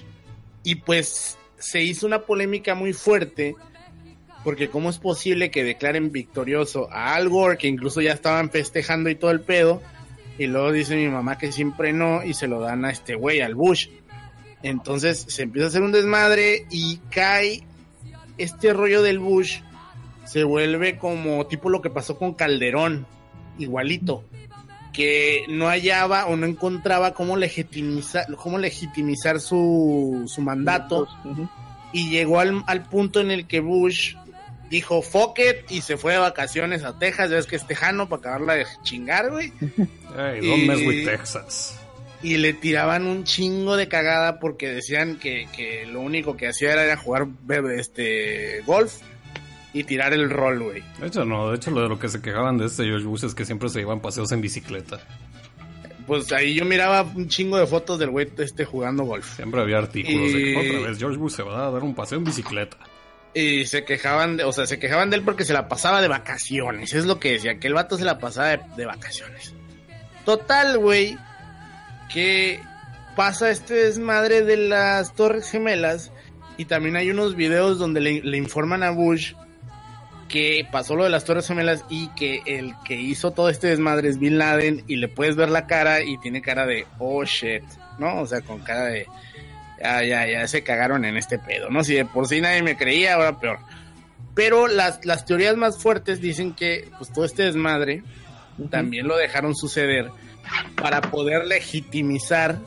Y 0.63 0.77
pues 0.77 1.37
se 1.59 1.83
hizo 1.83 2.07
una 2.07 2.23
polémica 2.23 2.73
muy 2.73 2.93
fuerte 2.93 3.55
porque 4.43 4.69
cómo 4.69 4.89
es 4.89 4.97
posible 4.99 5.51
que 5.51 5.63
declaren 5.63 6.11
victorioso 6.11 6.91
a 6.91 7.15
Al 7.15 7.29
Gore, 7.29 7.57
que 7.57 7.67
incluso 7.67 8.01
ya 8.01 8.13
estaban 8.13 8.49
festejando 8.49 9.09
y 9.09 9.15
todo 9.15 9.31
el 9.31 9.41
pedo, 9.41 9.81
y 10.37 10.47
luego 10.47 10.71
dice 10.71 10.95
mi 10.95 11.07
mamá 11.07 11.37
que 11.37 11.51
siempre 11.51 11.93
no, 11.93 12.23
y 12.23 12.33
se 12.33 12.47
lo 12.47 12.59
dan 12.59 12.85
a 12.85 12.91
este 12.91 13.15
güey, 13.15 13.41
al 13.41 13.55
Bush. 13.55 13.89
Entonces 14.63 15.25
se 15.27 15.43
empieza 15.43 15.65
a 15.65 15.69
hacer 15.69 15.81
un 15.81 15.91
desmadre 15.91 16.65
y 16.71 16.97
cae 17.09 17.63
este 18.37 18.73
rollo 18.73 19.01
del 19.01 19.19
Bush, 19.19 19.59
se 20.25 20.43
vuelve 20.43 20.97
como 20.97 21.45
tipo 21.47 21.69
lo 21.69 21.81
que 21.81 21.89
pasó 21.89 22.17
con 22.17 22.33
Calderón, 22.33 23.05
igualito, 23.57 24.23
que 24.93 25.45
no 25.49 25.67
hallaba 25.67 26.25
o 26.27 26.35
no 26.35 26.45
encontraba 26.45 27.13
cómo 27.13 27.37
legitimizar, 27.37 28.25
cómo 28.35 28.57
legitimizar 28.57 29.39
su, 29.39 30.23
su 30.27 30.41
mandato. 30.41 31.07
Y 31.93 32.09
llegó 32.09 32.39
al, 32.39 32.63
al 32.67 32.83
punto 32.83 33.21
en 33.21 33.31
el 33.31 33.47
que 33.47 33.61
Bush 33.61 34.15
dijo 34.69 35.01
fuck 35.01 35.39
it 35.39 35.69
y 35.71 35.81
se 35.81 35.97
fue 35.97 36.13
de 36.13 36.19
vacaciones 36.19 36.83
a 36.83 36.97
Texas, 36.97 37.29
ya 37.29 37.35
ves 37.37 37.47
que 37.47 37.55
es 37.55 37.65
tejano 37.67 38.07
para 38.09 38.19
acabarla 38.19 38.53
de 38.55 38.65
chingar, 38.83 39.29
güey. 39.31 39.51
Hey, 40.15 40.39
don't 40.41 40.65
mess 40.65 40.79
Y- 40.79 40.87
with 40.87 41.05
Texas. 41.05 41.79
Y 42.23 42.37
le 42.37 42.53
tiraban 42.53 43.05
un 43.05 43.23
chingo 43.25 43.75
de 43.77 43.87
cagada 43.87 44.39
porque 44.39 44.69
decían 44.69 45.17
que, 45.19 45.47
que 45.55 45.85
lo 45.85 46.01
único 46.01 46.35
que 46.35 46.47
hacía 46.47 46.73
era 46.73 46.97
jugar 46.97 47.27
este 47.77 48.61
golf 48.65 48.95
y 49.73 49.83
tirar 49.83 50.13
el 50.13 50.29
rol, 50.29 50.63
güey. 50.63 50.83
De 50.99 51.07
hecho, 51.07 51.25
no. 51.25 51.51
De 51.51 51.57
hecho, 51.57 51.69
lo 51.69 51.81
de 51.83 51.89
lo 51.89 51.99
que 51.99 52.09
se 52.09 52.19
quejaban 52.21 52.57
de 52.57 52.65
este 52.65 52.85
George 52.85 53.05
Bush 53.05 53.25
es 53.25 53.35
que 53.35 53.45
siempre 53.45 53.69
se 53.69 53.81
iban 53.81 53.99
paseos 54.01 54.31
en 54.31 54.41
bicicleta. 54.41 54.99
Pues 56.07 56.31
ahí 56.31 56.55
yo 56.55 56.65
miraba 56.65 57.03
un 57.03 57.27
chingo 57.27 57.57
de 57.57 57.67
fotos 57.67 57.99
del 57.99 58.09
güey 58.09 58.27
este 58.37 58.65
jugando 58.65 59.03
golf. 59.03 59.35
Siempre 59.35 59.61
había 59.61 59.77
artículos 59.77 60.33
de 60.33 60.39
que 60.43 60.57
otra 60.75 60.89
vez 60.89 60.97
George 60.97 61.17
Bush 61.19 61.33
se 61.33 61.43
va 61.43 61.67
a 61.67 61.71
dar 61.71 61.83
un 61.83 61.93
paseo 61.93 62.17
en 62.17 62.23
bicicleta. 62.23 62.77
Y 63.37 63.67
se 63.67 63.85
quejaban, 63.85 64.37
de, 64.37 64.45
o 64.45 64.51
sea, 64.51 64.65
se 64.65 64.79
quejaban 64.79 65.11
de 65.11 65.17
él 65.17 65.21
porque 65.21 65.45
se 65.45 65.53
la 65.53 65.67
pasaba 65.67 66.01
de 66.01 66.07
vacaciones. 66.07 66.93
Es 66.93 67.05
lo 67.05 67.19
que 67.19 67.33
decía, 67.33 67.59
que 67.59 67.67
el 67.67 67.75
vato 67.75 67.95
se 67.95 68.03
la 68.03 68.17
pasaba 68.17 68.57
de, 68.57 68.85
vacaciones. 68.87 69.53
Total, 70.25 70.79
güey, 70.79 71.19
que 72.11 72.59
pasa 73.15 73.51
este 73.51 73.75
desmadre 73.75 74.41
de 74.41 74.57
las 74.57 75.13
Torres 75.13 75.51
Gemelas. 75.51 76.11
Y 76.57 76.65
también 76.65 76.95
hay 76.95 77.11
unos 77.11 77.35
videos 77.35 77.77
donde 77.77 78.01
le, 78.01 78.21
le 78.23 78.37
informan 78.37 78.81
a 78.81 78.89
Bush 78.89 79.33
que 80.27 80.67
pasó 80.71 80.95
lo 80.95 81.03
de 81.03 81.11
las 81.11 81.23
Torres 81.23 81.47
Gemelas 81.47 81.85
y 81.89 82.07
que 82.15 82.41
el 82.47 82.73
que 82.85 82.95
hizo 82.95 83.33
todo 83.33 83.49
este 83.49 83.67
desmadre 83.67 84.09
es 84.09 84.17
Bin 84.17 84.39
Laden. 84.39 84.83
Y 84.87 84.95
le 84.95 85.09
puedes 85.09 85.35
ver 85.35 85.49
la 85.49 85.67
cara 85.67 86.01
y 86.01 86.17
tiene 86.17 86.41
cara 86.41 86.65
de, 86.65 86.87
oh 86.97 87.23
shit, 87.23 87.61
¿no? 87.99 88.19
O 88.19 88.25
sea, 88.25 88.41
con 88.41 88.61
cara 88.61 88.85
de, 88.85 89.05
ya, 89.81 90.03
ya, 90.03 90.27
ya 90.27 90.47
se 90.47 90.63
cagaron 90.63 91.05
en 91.05 91.17
este 91.17 91.39
pedo, 91.39 91.69
¿no? 91.69 91.83
Si 91.83 91.93
de 91.93 92.05
por 92.05 92.27
sí 92.27 92.41
nadie 92.41 92.63
me 92.63 92.77
creía, 92.77 93.15
ahora 93.15 93.39
peor. 93.39 93.59
Pero 94.33 94.67
las, 94.67 95.03
las 95.05 95.25
teorías 95.25 95.57
más 95.57 95.81
fuertes 95.81 96.21
dicen 96.21 96.53
que 96.53 96.89
pues 96.97 97.11
todo 97.11 97.25
este 97.25 97.43
desmadre 97.43 98.03
también 98.69 99.07
lo 99.07 99.17
dejaron 99.17 99.55
suceder 99.55 100.09
para 100.75 101.01
poder 101.01 101.45
legitimizar 101.45 102.59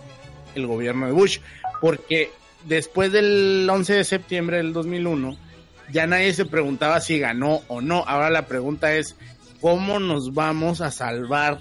el 0.55 0.67
gobierno 0.67 1.07
de 1.07 1.12
Bush. 1.12 1.38
Porque 1.81 2.31
después 2.64 3.12
del 3.12 3.69
11 3.71 3.95
de 3.95 4.05
septiembre 4.05 4.57
del 4.59 4.73
2001, 4.73 5.37
ya 5.93 6.07
nadie 6.07 6.33
se 6.33 6.45
preguntaba 6.45 7.00
si 7.00 7.19
ganó 7.19 7.62
o 7.69 7.81
no. 7.81 8.05
Ahora 8.07 8.31
la 8.31 8.47
pregunta 8.47 8.95
es, 8.95 9.17
¿cómo 9.61 9.99
nos 9.99 10.35
vamos 10.35 10.81
a 10.81 10.90
salvar, 10.90 11.59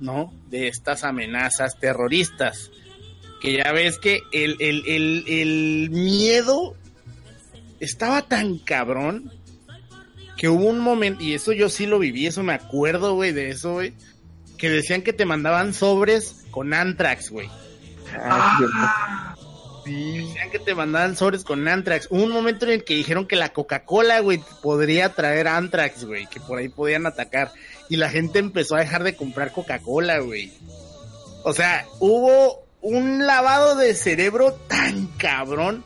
¿no? 0.00 0.32
De 0.48 0.68
estas 0.68 1.04
amenazas 1.04 1.78
terroristas 1.78 2.70
que 3.40 3.52
ya 3.52 3.72
ves 3.72 3.98
que 3.98 4.22
el, 4.32 4.56
el, 4.60 4.82
el, 4.86 5.24
el 5.26 5.90
miedo 5.90 6.74
estaba 7.80 8.22
tan 8.22 8.58
cabrón 8.58 9.32
que 10.36 10.48
hubo 10.48 10.66
un 10.66 10.80
momento, 10.80 11.22
y 11.22 11.34
eso 11.34 11.52
yo 11.52 11.68
sí 11.68 11.86
lo 11.86 11.98
viví, 11.98 12.26
eso 12.26 12.42
me 12.42 12.52
acuerdo, 12.52 13.14
güey, 13.14 13.32
de 13.32 13.50
eso, 13.50 13.74
güey, 13.74 13.94
que 14.58 14.68
decían 14.68 15.02
que 15.02 15.12
te 15.12 15.24
mandaban 15.24 15.72
sobres 15.72 16.44
con 16.50 16.74
Antrax, 16.74 17.30
güey. 17.30 17.48
Ah, 18.18 19.34
sí. 19.84 20.26
Decían 20.26 20.50
que 20.50 20.58
te 20.58 20.74
mandaban 20.74 21.16
sobres 21.16 21.44
con 21.44 21.66
Antrax. 21.66 22.08
Hubo 22.10 22.24
un 22.24 22.32
momento 22.32 22.66
en 22.66 22.72
el 22.72 22.84
que 22.84 22.94
dijeron 22.94 23.26
que 23.26 23.36
la 23.36 23.50
Coca-Cola, 23.50 24.20
güey, 24.20 24.42
podría 24.62 25.10
traer 25.10 25.48
Antrax, 25.48 26.04
güey, 26.04 26.26
que 26.26 26.40
por 26.40 26.58
ahí 26.58 26.68
podían 26.68 27.06
atacar. 27.06 27.52
Y 27.88 27.96
la 27.96 28.10
gente 28.10 28.38
empezó 28.38 28.76
a 28.76 28.80
dejar 28.80 29.04
de 29.04 29.16
comprar 29.16 29.52
Coca-Cola, 29.52 30.18
güey. 30.18 30.52
O 31.44 31.52
sea, 31.52 31.86
hubo 32.00 32.65
un 32.80 33.26
lavado 33.26 33.76
de 33.76 33.94
cerebro 33.94 34.52
tan 34.68 35.06
cabrón. 35.18 35.84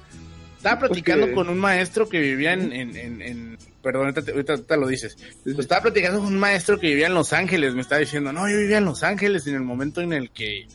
Estaba 0.57 0.81
platicando 0.81 1.23
Porque- 1.27 1.35
con 1.35 1.49
un 1.49 1.59
maestro 1.59 2.09
que 2.09 2.21
vivía 2.21 2.53
en, 2.53 2.73
en, 2.73 2.97
en- 2.97 3.23
en- 3.23 3.59
perdón, 3.83 4.13
ahorita, 4.17 4.77
lo 4.77 4.87
dices. 4.89 5.17
Pues 5.43 5.59
estaba 5.59 5.83
platicando 5.83 6.19
con 6.19 6.29
un 6.29 6.39
maestro 6.39 6.79
que 6.79 6.89
vivía 6.89 7.07
en 7.07 7.15
Los 7.15 7.33
Ángeles, 7.33 7.75
me 7.75 7.81
estaba 7.81 8.01
diciendo, 8.01 8.33
no, 8.33 8.49
yo 8.49 8.59
vivía 8.59 8.77
en 8.79 8.85
Los 8.85 9.03
Ángeles 9.03 9.47
en 9.47 9.55
el 9.55 9.63
momento 9.63 10.03
en 10.03 10.13
el 10.13 10.31
que, 10.31 10.67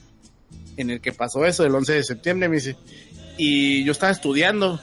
en 0.78 0.90
el 0.90 1.02
que 1.02 1.12
pasó 1.14 1.46
eso, 1.46 1.64
el 1.66 1.76
11 1.76 1.94
de 1.94 2.04
septiembre, 2.04 2.50
me 2.50 2.56
dice. 2.56 2.76
Y 3.38 3.84
yo 3.84 3.92
estaba 3.92 4.12
estudiando 4.12 4.82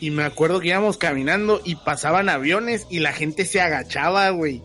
y 0.00 0.10
me 0.10 0.24
acuerdo 0.24 0.58
que 0.60 0.68
íbamos 0.68 0.96
caminando 0.98 1.60
y 1.64 1.76
pasaban 1.76 2.28
aviones 2.28 2.86
y 2.90 2.98
la 2.98 3.12
gente 3.12 3.44
se 3.44 3.60
agachaba, 3.60 4.28
güey. 4.30 4.60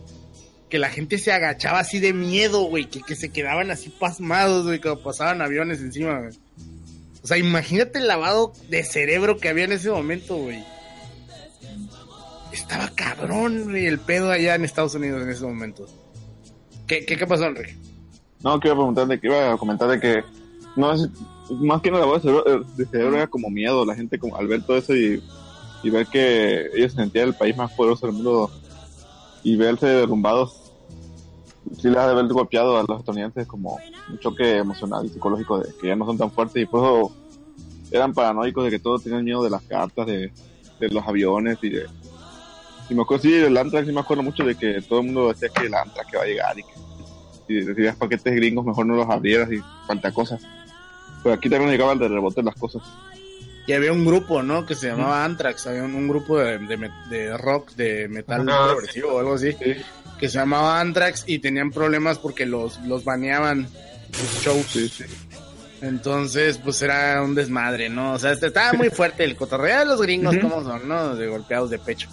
Que 0.72 0.78
la 0.78 0.88
gente 0.88 1.18
se 1.18 1.32
agachaba 1.32 1.80
así 1.80 2.00
de 2.00 2.14
miedo, 2.14 2.62
güey. 2.62 2.86
Que, 2.86 3.02
que 3.02 3.14
se 3.14 3.28
quedaban 3.28 3.70
así 3.70 3.90
pasmados, 3.90 4.64
güey, 4.64 4.80
cuando 4.80 5.02
pasaban 5.02 5.42
aviones 5.42 5.80
encima. 5.80 6.30
O 7.22 7.26
sea, 7.26 7.36
imagínate 7.36 7.98
el 7.98 8.08
lavado 8.08 8.54
de 8.70 8.82
cerebro 8.82 9.36
que 9.36 9.50
había 9.50 9.64
en 9.64 9.72
ese 9.72 9.90
momento, 9.90 10.34
güey. 10.38 10.64
Estaba 12.54 12.88
cabrón, 12.94 13.64
güey, 13.64 13.84
el 13.84 13.98
pedo 13.98 14.30
allá 14.30 14.54
en 14.54 14.64
Estados 14.64 14.94
Unidos 14.94 15.22
en 15.22 15.28
ese 15.28 15.44
momento. 15.44 15.86
¿Qué, 16.86 17.04
qué, 17.04 17.26
pasó, 17.26 17.44
Enrique? 17.44 17.76
No, 18.42 18.58
quiero 18.58 18.76
preguntar 18.76 19.08
de 19.08 19.20
que 19.20 19.26
iba 19.26 19.52
a 19.52 19.58
comentar 19.58 19.90
de 19.90 20.00
que 20.00 20.24
no 20.74 20.94
es 20.94 21.06
más 21.50 21.82
que 21.82 21.90
nada 21.90 22.06
de 22.06 22.30
eh, 22.30 22.62
de 22.78 22.86
cerebro 22.86 23.16
era 23.18 23.26
como 23.26 23.50
miedo, 23.50 23.84
la 23.84 23.94
gente 23.94 24.18
como 24.18 24.36
al 24.36 24.46
ver 24.46 24.62
todo 24.62 24.78
eso 24.78 24.96
y, 24.96 25.22
y 25.82 25.90
ver 25.90 26.06
que 26.06 26.70
ellos 26.74 26.94
sentían 26.94 27.28
el 27.28 27.34
país 27.34 27.54
más 27.58 27.70
poderoso 27.72 28.06
del 28.06 28.16
mundo 28.16 28.50
y 29.42 29.56
verse 29.56 29.86
derrumbados, 29.86 30.61
sí 31.76 31.88
les 31.88 31.96
ha 31.96 32.06
de 32.06 32.12
haber 32.12 32.26
golpeado 32.26 32.78
a 32.78 32.84
los 32.86 33.00
estadounidenses 33.00 33.46
como 33.46 33.78
un 34.08 34.18
choque 34.18 34.58
emocional 34.58 35.06
y 35.06 35.08
psicológico 35.08 35.60
de 35.60 35.72
que 35.80 35.88
ya 35.88 35.96
no 35.96 36.06
son 36.06 36.18
tan 36.18 36.30
fuertes 36.30 36.62
y 36.62 36.66
por 36.66 36.80
eso 36.80 37.16
eran 37.90 38.14
paranoicos 38.14 38.64
de 38.64 38.70
que 38.70 38.78
todos 38.78 39.02
tenían 39.02 39.24
miedo 39.24 39.42
de 39.44 39.50
las 39.50 39.62
cartas, 39.62 40.06
de, 40.06 40.32
de 40.80 40.88
los 40.88 41.06
aviones 41.06 41.58
y 41.62 41.70
de... 41.70 41.86
Y 42.88 42.94
me 42.94 43.02
acuerdo, 43.02 43.22
sí, 43.22 43.30
del 43.32 43.56
Antrax, 43.56 43.86
sí 43.86 43.92
me 43.92 44.00
acuerdo 44.00 44.22
mucho 44.22 44.44
de 44.44 44.54
que 44.54 44.82
todo 44.82 45.00
el 45.00 45.06
mundo 45.06 45.28
decía 45.28 45.48
que 45.48 45.66
el 45.66 45.74
Antrax 45.74 46.10
que 46.10 46.16
va 46.16 46.24
a 46.24 46.26
llegar 46.26 46.58
y 46.58 46.62
que 46.62 46.72
si 47.46 47.60
recibías 47.60 47.96
paquetes 47.96 48.34
gringos 48.34 48.64
mejor 48.64 48.86
no 48.86 48.96
los 48.96 49.08
abrieras 49.08 49.50
y 49.52 49.60
falta 49.86 50.12
cosas. 50.12 50.42
Pero 51.22 51.34
aquí 51.34 51.48
también 51.48 51.70
llegaba 51.70 51.92
el 51.92 51.98
de 51.98 52.08
rebote 52.08 52.42
las 52.42 52.56
cosas. 52.56 52.82
Y 53.66 53.72
había 53.72 53.92
un 53.92 54.04
grupo, 54.04 54.42
¿no? 54.42 54.66
Que 54.66 54.74
se 54.74 54.88
llamaba 54.88 55.24
Anthrax. 55.24 55.68
Había 55.68 55.84
un, 55.84 55.94
un 55.94 56.08
grupo 56.08 56.38
de, 56.38 56.58
de 56.58 56.90
de 57.08 57.38
rock, 57.38 57.72
de 57.74 58.08
metal 58.08 58.44
progresivo 58.44 59.12
o 59.12 59.18
algo 59.20 59.34
así. 59.34 59.54
Que 60.22 60.28
se 60.28 60.38
llamaba 60.38 60.78
Anthrax 60.80 61.24
y 61.26 61.40
tenían 61.40 61.72
problemas 61.72 62.18
porque 62.18 62.46
los, 62.46 62.78
los 62.82 63.02
baneaban 63.02 63.66
sus 64.12 64.42
shows. 64.44 65.02
Entonces, 65.80 66.58
pues 66.58 66.80
era 66.80 67.20
un 67.22 67.34
desmadre, 67.34 67.88
¿no? 67.88 68.12
O 68.12 68.18
sea, 68.20 68.30
este- 68.32 68.46
estaba 68.46 68.72
muy 68.74 68.88
fuerte 68.94 69.24
el 69.24 69.34
cotorreo 69.34 69.80
de 69.80 69.84
los 69.86 70.00
gringos, 70.00 70.36
como 70.38 70.62
son, 70.62 70.86
¿no? 70.86 71.16
De 71.16 71.26
golpeados 71.26 71.70
de 71.70 71.80
pecho. 71.80 72.08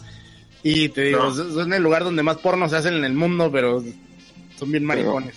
Y 0.64 0.90
te 0.90 1.04
digo, 1.04 1.20
No. 1.24 1.32
es 1.32 1.38
es 1.68 1.72
el 1.72 1.84
lugar 1.84 2.04
donde 2.04 2.24
más 2.24 2.38
porno 2.38 2.68
se 2.68 2.78
hacen 2.78 2.96
en 2.96 3.06
el 3.06 3.14
mundo, 3.14 3.52
pero 3.52 3.84
son 4.58 4.72
bien 4.72 4.84
maricones. 4.86 5.36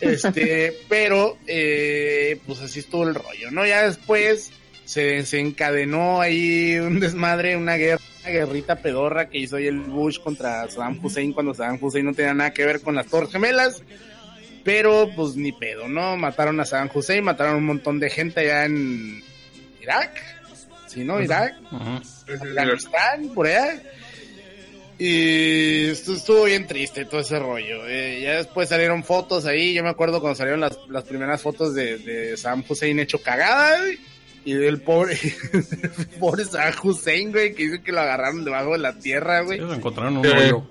Este, 0.00 0.76
pero, 0.88 1.38
eh, 1.46 2.40
pues 2.46 2.60
así 2.62 2.80
estuvo 2.80 3.04
el 3.08 3.14
rollo, 3.14 3.52
¿no? 3.52 3.64
Ya 3.64 3.86
después 3.86 4.50
se 4.84 5.02
desencadenó 5.02 6.20
ahí 6.20 6.76
un 6.80 6.98
desmadre, 6.98 7.56
una 7.56 7.76
guerra, 7.76 8.02
una 8.22 8.30
guerrita 8.30 8.76
pedorra 8.76 9.28
que 9.28 9.38
hizo 9.38 9.56
ahí 9.56 9.66
el 9.66 9.80
Bush 9.80 10.18
contra 10.20 10.68
Saddam 10.68 10.98
Hussein 11.02 11.32
cuando 11.32 11.54
Saddam 11.54 11.78
Hussein 11.80 12.06
no 12.06 12.14
tenía 12.14 12.34
nada 12.34 12.52
que 12.52 12.64
ver 12.64 12.80
con 12.80 12.94
las 12.94 13.06
Torres 13.06 13.30
Gemelas. 13.30 13.82
Pero, 14.64 15.10
pues 15.16 15.34
ni 15.34 15.50
pedo, 15.50 15.88
¿no? 15.88 16.16
Mataron 16.16 16.60
a 16.60 16.64
Saddam 16.64 16.90
Hussein, 16.94 17.24
mataron 17.24 17.54
a 17.54 17.56
un 17.58 17.66
montón 17.66 17.98
de 17.98 18.10
gente 18.10 18.40
allá 18.40 18.66
en 18.66 19.22
Irak. 19.80 20.22
Sí, 20.86 21.04
¿no? 21.04 21.20
Irak. 21.20 21.54
Ujú. 21.72 22.00
Afganistán, 22.32 23.34
por 23.34 23.48
allá. 23.48 23.82
Y 24.98 25.86
esto 25.86 26.12
estuvo 26.12 26.44
bien 26.44 26.66
triste 26.68 27.04
todo 27.06 27.22
ese 27.22 27.40
rollo. 27.40 27.88
Eh, 27.88 28.20
ya 28.22 28.36
después 28.36 28.68
salieron 28.68 29.02
fotos 29.02 29.46
ahí. 29.46 29.74
Yo 29.74 29.82
me 29.82 29.88
acuerdo 29.88 30.20
cuando 30.20 30.36
salieron 30.36 30.60
las, 30.60 30.78
las 30.88 31.02
primeras 31.02 31.42
fotos 31.42 31.74
de, 31.74 31.98
de 31.98 32.36
Saddam 32.36 32.62
Hussein 32.68 33.00
hecho 33.00 33.20
cagada. 33.20 33.78
güey, 33.78 33.98
Y 34.44 34.54
del 34.54 34.80
pobre, 34.80 35.16
pobre 36.20 36.44
Saddam 36.44 36.74
Hussein, 36.82 37.30
güey, 37.30 37.54
que 37.54 37.64
dice 37.64 37.82
que 37.82 37.92
lo 37.92 38.00
agarraron 38.00 38.44
debajo 38.44 38.72
de 38.72 38.78
la 38.78 38.98
tierra, 38.98 39.42
güey. 39.42 39.58
Ellos 39.58 39.76
encontraron 39.76 40.16
un 40.18 40.26
hoyo. 40.26 40.64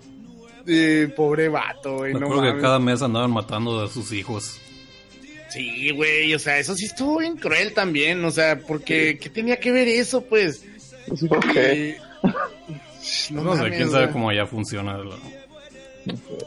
Eh, 0.67 1.11
pobre 1.15 1.47
vato, 1.47 1.97
güey. 1.97 2.13
Me 2.13 2.19
No 2.19 2.27
acuerdo 2.27 2.53
que 2.55 2.61
cada 2.61 2.79
mes 2.79 3.01
andaban 3.01 3.31
matando 3.31 3.81
a 3.81 3.87
sus 3.87 4.11
hijos. 4.11 4.59
Sí, 5.49 5.89
güey, 5.91 6.33
o 6.33 6.39
sea, 6.39 6.59
eso 6.59 6.75
sí 6.75 6.85
estuvo 6.85 7.19
bien 7.19 7.35
cruel 7.35 7.73
también, 7.73 8.23
o 8.23 8.31
sea, 8.31 8.59
porque 8.59 9.17
¿qué 9.19 9.29
tenía 9.29 9.59
que 9.59 9.71
ver 9.71 9.87
eso, 9.87 10.21
pues? 10.23 10.63
Ok. 11.29 11.55
No, 13.31 13.53
sé, 13.55 13.63
mames, 13.63 13.77
quién 13.77 13.89
sabe 13.89 14.11
cómo 14.11 14.29
allá 14.29 14.45
funciona 14.45 14.95
el, 14.95 15.09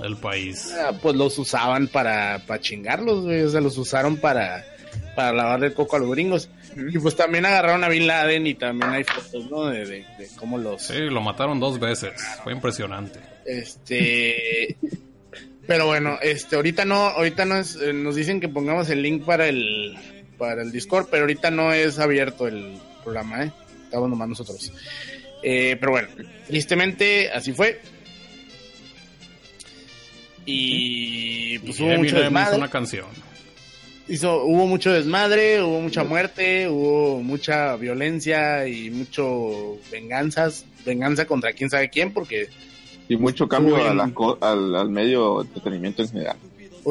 el 0.04 0.16
país. 0.16 0.72
Ah, 0.80 0.92
pues 1.02 1.16
los 1.16 1.36
usaban 1.36 1.88
para, 1.88 2.44
para 2.46 2.60
chingarlos, 2.60 3.24
güey. 3.24 3.42
O 3.42 3.48
sea, 3.50 3.60
los 3.60 3.76
usaron 3.76 4.18
para, 4.18 4.64
para 5.16 5.32
lavarle 5.32 5.66
el 5.66 5.74
coco 5.74 5.96
a 5.96 5.98
los 5.98 6.10
gringos. 6.12 6.48
Y 6.76 6.98
pues 6.98 7.16
también 7.16 7.46
agarraron 7.46 7.84
a 7.84 7.88
Bin 7.88 8.06
Laden 8.06 8.46
y 8.46 8.54
también 8.54 8.90
hay 8.90 9.04
fotos, 9.04 9.50
¿no? 9.50 9.66
De, 9.66 9.86
de, 9.86 10.04
de 10.18 10.28
cómo 10.36 10.58
los... 10.58 10.82
Sí, 10.82 10.98
lo 10.98 11.20
mataron 11.20 11.60
dos 11.60 11.78
veces. 11.78 12.12
Fue 12.42 12.52
impresionante. 12.52 13.20
Este... 13.44 14.76
Pero 15.66 15.86
bueno, 15.86 16.18
este, 16.20 16.56
ahorita 16.56 16.84
no, 16.84 16.96
ahorita 16.96 17.44
no 17.44 17.56
es, 17.56 17.76
eh, 17.76 17.92
nos 17.92 18.16
dicen 18.16 18.40
que 18.40 18.48
pongamos 18.48 18.90
el 18.90 19.02
link 19.02 19.24
para 19.24 19.48
el, 19.48 19.96
para 20.36 20.62
el 20.62 20.70
Discord, 20.70 21.08
pero 21.10 21.22
ahorita 21.22 21.50
no 21.50 21.72
es 21.72 21.98
abierto 21.98 22.46
el 22.46 22.76
programa, 23.02 23.44
¿eh? 23.44 23.52
Estamos 23.84 24.10
nomás 24.10 24.28
nosotros. 24.28 24.72
Eh, 25.42 25.76
pero 25.80 25.92
bueno, 25.92 26.08
tristemente 26.46 27.30
así 27.30 27.52
fue. 27.52 27.80
Y 30.44 31.58
pues 31.60 31.80
Y 31.80 31.82
hubo 31.82 31.96
mucho 31.96 32.16
una 32.56 32.68
canción. 32.68 33.06
Hizo, 34.08 34.44
hubo 34.44 34.66
mucho 34.66 34.92
desmadre, 34.92 35.62
hubo 35.62 35.80
mucha 35.80 36.04
muerte, 36.04 36.68
hubo 36.68 37.22
mucha 37.22 37.76
violencia 37.76 38.66
y 38.68 38.90
mucho 38.90 39.78
venganzas, 39.90 40.64
venganza 40.84 41.26
contra 41.26 41.52
quién 41.52 41.70
sabe 41.70 41.90
quién, 41.90 42.12
porque 42.12 42.48
Y 43.08 43.16
mucho 43.16 43.48
cambio 43.48 43.76
a 43.76 44.10
co- 44.12 44.38
al, 44.40 44.74
al 44.74 44.88
medio 44.90 45.38
de 45.42 45.48
entretenimiento 45.48 46.02
en 46.02 46.08
general. 46.08 46.36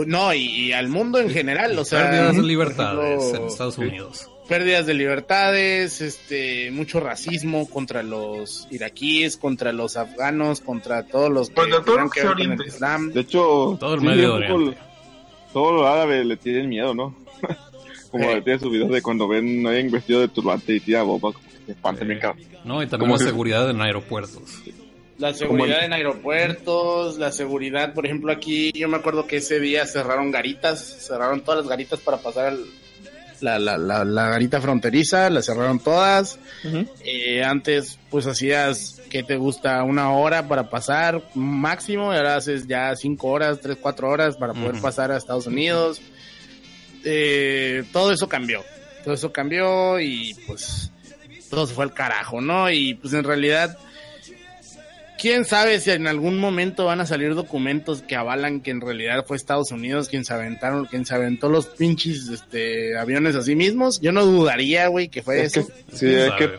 no, 0.08 0.34
y, 0.34 0.40
y 0.46 0.72
al 0.74 0.88
mundo 0.90 1.20
en 1.20 1.30
general, 1.30 1.78
o 1.78 1.86
sea, 1.86 2.10
Pérdidas 2.10 2.36
de 2.36 2.44
libertades 2.44 3.20
ejemplo, 3.22 3.40
en 3.42 3.48
Estados 3.48 3.78
Unidos. 3.78 4.30
pérdidas 4.50 4.86
de 4.88 4.94
libertades, 4.96 6.02
este, 6.02 6.72
mucho 6.72 7.00
racismo 7.00 7.70
contra 7.70 8.02
los 8.04 8.68
iraquíes, 8.72 9.38
contra 9.38 9.72
los 9.72 9.96
afganos, 9.98 10.62
contra 10.62 11.04
todos 11.06 11.30
los 11.32 11.50
que 11.50 11.56
Contra 11.56 11.78
todo 11.78 11.86
tuvieron 11.86 12.06
lo 12.06 12.12
que 12.12 12.20
que 12.22 12.28
ver 12.28 12.38
sea 12.38 12.48
con 12.48 12.62
el. 12.62 12.68
Islam. 12.68 13.12
De 13.14 13.20
hecho, 13.22 13.78
Todo 13.80 13.94
el 13.96 14.00
sí, 14.02 14.06
Medio. 14.08 14.74
Todos 15.54 15.74
los 15.74 15.86
árabes 15.86 16.26
le 16.26 16.36
tienen 16.38 16.68
miedo, 16.70 16.94
¿no? 16.94 17.16
como 18.12 18.26
Sí. 18.30 18.36
le 18.36 18.42
tienen 18.42 18.60
sus 18.60 18.72
videos 18.72 18.90
de 18.92 19.02
cuando 19.02 19.28
ven 19.28 19.66
a 19.66 19.70
alguien 19.70 19.92
vestido 19.92 20.20
de 20.22 20.28
turbante 20.28 20.74
y 20.76 20.80
tira 20.80 21.04
bomba, 21.04 21.32
como 21.34 21.46
que 21.48 21.66
se 21.66 21.72
espantan 21.72 22.08
bien 22.08 22.20
cabrón. 22.20 22.44
No, 22.66 22.82
y 22.82 22.88
también 22.88 23.00
¿Cómo 23.10 23.14
la 23.14 23.20
se- 23.20 23.26
seguridad 23.26 23.70
en 23.70 23.82
aeropuertos. 23.82 24.42
La 25.20 25.34
seguridad 25.34 25.86
en 25.86 25.94
aeropuertos, 25.94 27.18
la 27.18 27.32
seguridad, 27.32 27.94
por 27.94 28.06
ejemplo, 28.06 28.32
aquí 28.32 28.72
yo 28.74 28.88
me 28.90 28.98
acuerdo 28.98 29.28
que 29.28 29.38
ese 29.38 29.60
día 29.60 29.86
cerraron 29.86 30.32
garitas, 30.32 31.06
cerraron 31.08 31.42
todas 31.42 31.60
las 31.62 31.70
garitas 31.70 32.00
para 32.00 32.18
pasar 32.18 32.48
al- 32.48 32.66
la, 33.44 33.60
la, 33.60 33.78
la, 33.78 34.06
la 34.06 34.30
garita 34.30 34.62
fronteriza, 34.62 35.30
la 35.30 35.42
cerraron 35.42 35.80
todas. 35.80 36.40
Eh, 37.04 37.44
antes, 37.44 38.00
pues 38.10 38.26
hacías, 38.26 39.02
que 39.10 39.22
te 39.22 39.36
gusta? 39.36 39.84
Una 39.84 40.12
hora 40.12 40.48
para 40.48 40.70
pasar 40.70 41.22
máximo, 41.36 42.14
y 42.14 42.18
ahora 42.18 42.38
haces 42.38 42.66
ya 42.68 42.96
cinco 42.96 43.28
horas, 43.28 43.60
tres, 43.62 43.78
cuatro 43.80 44.10
horas 44.10 44.38
para 44.38 44.54
poder 44.54 44.82
pasar 44.82 45.12
a 45.12 45.18
Estados 45.18 45.46
Unidos. 45.46 46.02
Eh, 47.04 47.84
todo 47.92 48.14
eso 48.14 48.30
cambió, 48.30 48.64
todo 49.04 49.14
eso 49.14 49.34
cambió 49.34 50.00
y 50.00 50.34
pues 50.48 50.90
todo 51.50 51.68
se 51.68 51.74
fue 51.74 51.84
al 51.84 51.94
carajo, 51.94 52.40
¿no? 52.40 52.72
Y 52.72 52.94
pues 52.96 53.14
en 53.14 53.26
realidad 53.26 53.78
quién 55.24 55.46
sabe 55.46 55.80
si 55.80 55.90
en 55.90 56.06
algún 56.06 56.38
momento 56.38 56.84
van 56.84 57.00
a 57.00 57.06
salir 57.06 57.34
documentos 57.34 58.02
que 58.02 58.18
avalan 58.18 58.60
que 58.60 58.72
en 58.72 58.82
realidad 58.82 59.24
fue 59.26 59.38
Estados 59.38 59.72
Unidos 59.72 60.10
quien 60.10 60.26
se 60.26 60.34
aventaron, 60.34 60.84
quien 60.86 61.06
se 61.06 61.16
aventó 61.16 61.48
los 61.48 61.66
pinches 61.68 62.28
este 62.28 62.98
aviones 62.98 63.34
a 63.38 63.42
sí 63.42 63.56
mismos. 63.56 64.02
Yo 64.02 64.12
no 64.12 64.26
dudaría, 64.26 64.88
güey, 64.88 65.08
que 65.08 65.22
fue 65.24 65.42
Es 65.42 65.54
que, 65.54 65.62
eso. 65.62 65.70
sí, 65.94 66.08
¿Quién 66.08 66.20
es 66.20 66.32
que, 66.34 66.50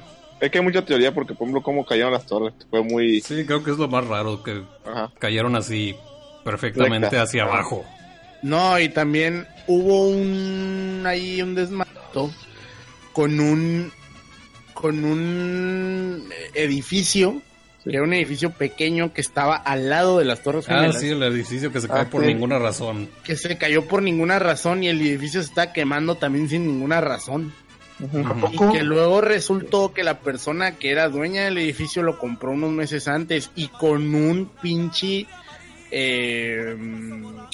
es 0.40 0.50
que 0.50 0.59
hay 0.59 0.64
mucha 0.64 0.83
teoría 0.83 1.12
porque, 1.12 1.35
por 1.35 1.42
ejemplo, 1.42 1.62
cómo 1.62 1.85
cayeron 1.85 2.14
las 2.14 2.24
torres. 2.24 2.55
Fue 2.70 2.83
muy... 2.83 3.20
Sí, 3.20 3.44
creo 3.44 3.62
que 3.62 3.70
es 3.70 3.77
lo 3.77 3.87
más 3.87 4.07
raro, 4.07 4.42
que 4.42 4.62
Ajá. 4.87 5.12
cayeron 5.18 5.57
así 5.57 5.94
perfectamente 6.42 7.09
Recta. 7.11 7.20
hacia 7.24 7.42
abajo. 7.42 7.85
No, 8.40 8.81
y 8.81 8.88
también 8.88 9.46
hubo 9.66 10.09
un 10.09 11.03
ahí 11.07 11.42
un 11.42 11.55
desmato 11.55 12.31
con 13.12 13.38
un 13.40 13.92
con 14.72 15.05
un 15.05 16.31
edificio. 16.55 17.42
Que 17.85 17.90
era 17.97 18.03
un 18.03 18.12
edificio 18.14 18.51
pequeño 18.51 19.12
que 19.12 19.20
estaba 19.20 19.57
al 19.57 19.90
lado 19.90 20.18
de 20.18 20.25
las 20.25 20.42
Torres 20.42 20.64
Ah, 20.68 20.77
Gemelas. 20.77 21.01
sí, 21.01 21.09
el 21.11 21.23
edificio 21.23 21.70
que 21.70 21.81
se 21.81 21.88
cae 21.88 22.03
Ah, 22.03 22.11
por 22.11 22.23
sí. 22.23 22.29
ninguna 22.29 22.59
razón. 22.59 23.09
que 23.23 23.37
se 23.37 23.57
cayó 23.59 23.87
por 23.87 24.03
ninguna 24.03 24.38
razón 24.38 24.83
y 24.83 24.88
el 24.88 25.01
edificio 25.01 25.42
se 25.42 25.49
está 25.49 25.73
quemando 25.73 26.14
también 26.16 26.49
sin 26.49 26.66
ninguna 26.66 27.01
razón. 27.01 27.53
Y 28.53 28.73
que 28.73 28.83
luego 28.83 29.20
resultó 29.20 29.92
que 29.92 30.03
la 30.03 30.18
persona 30.18 30.77
que 30.77 30.90
era 30.90 31.09
dueña 31.09 31.44
del 31.44 31.59
edificio 31.59 32.03
lo 32.03 32.18
compró 32.18 32.51
unos 32.51 32.70
meses 32.73 33.07
antes 33.07 33.51
y 33.55 33.68
con 33.68 34.14
un 34.14 34.51
pinche... 34.61 35.27
Eh, 35.90 36.77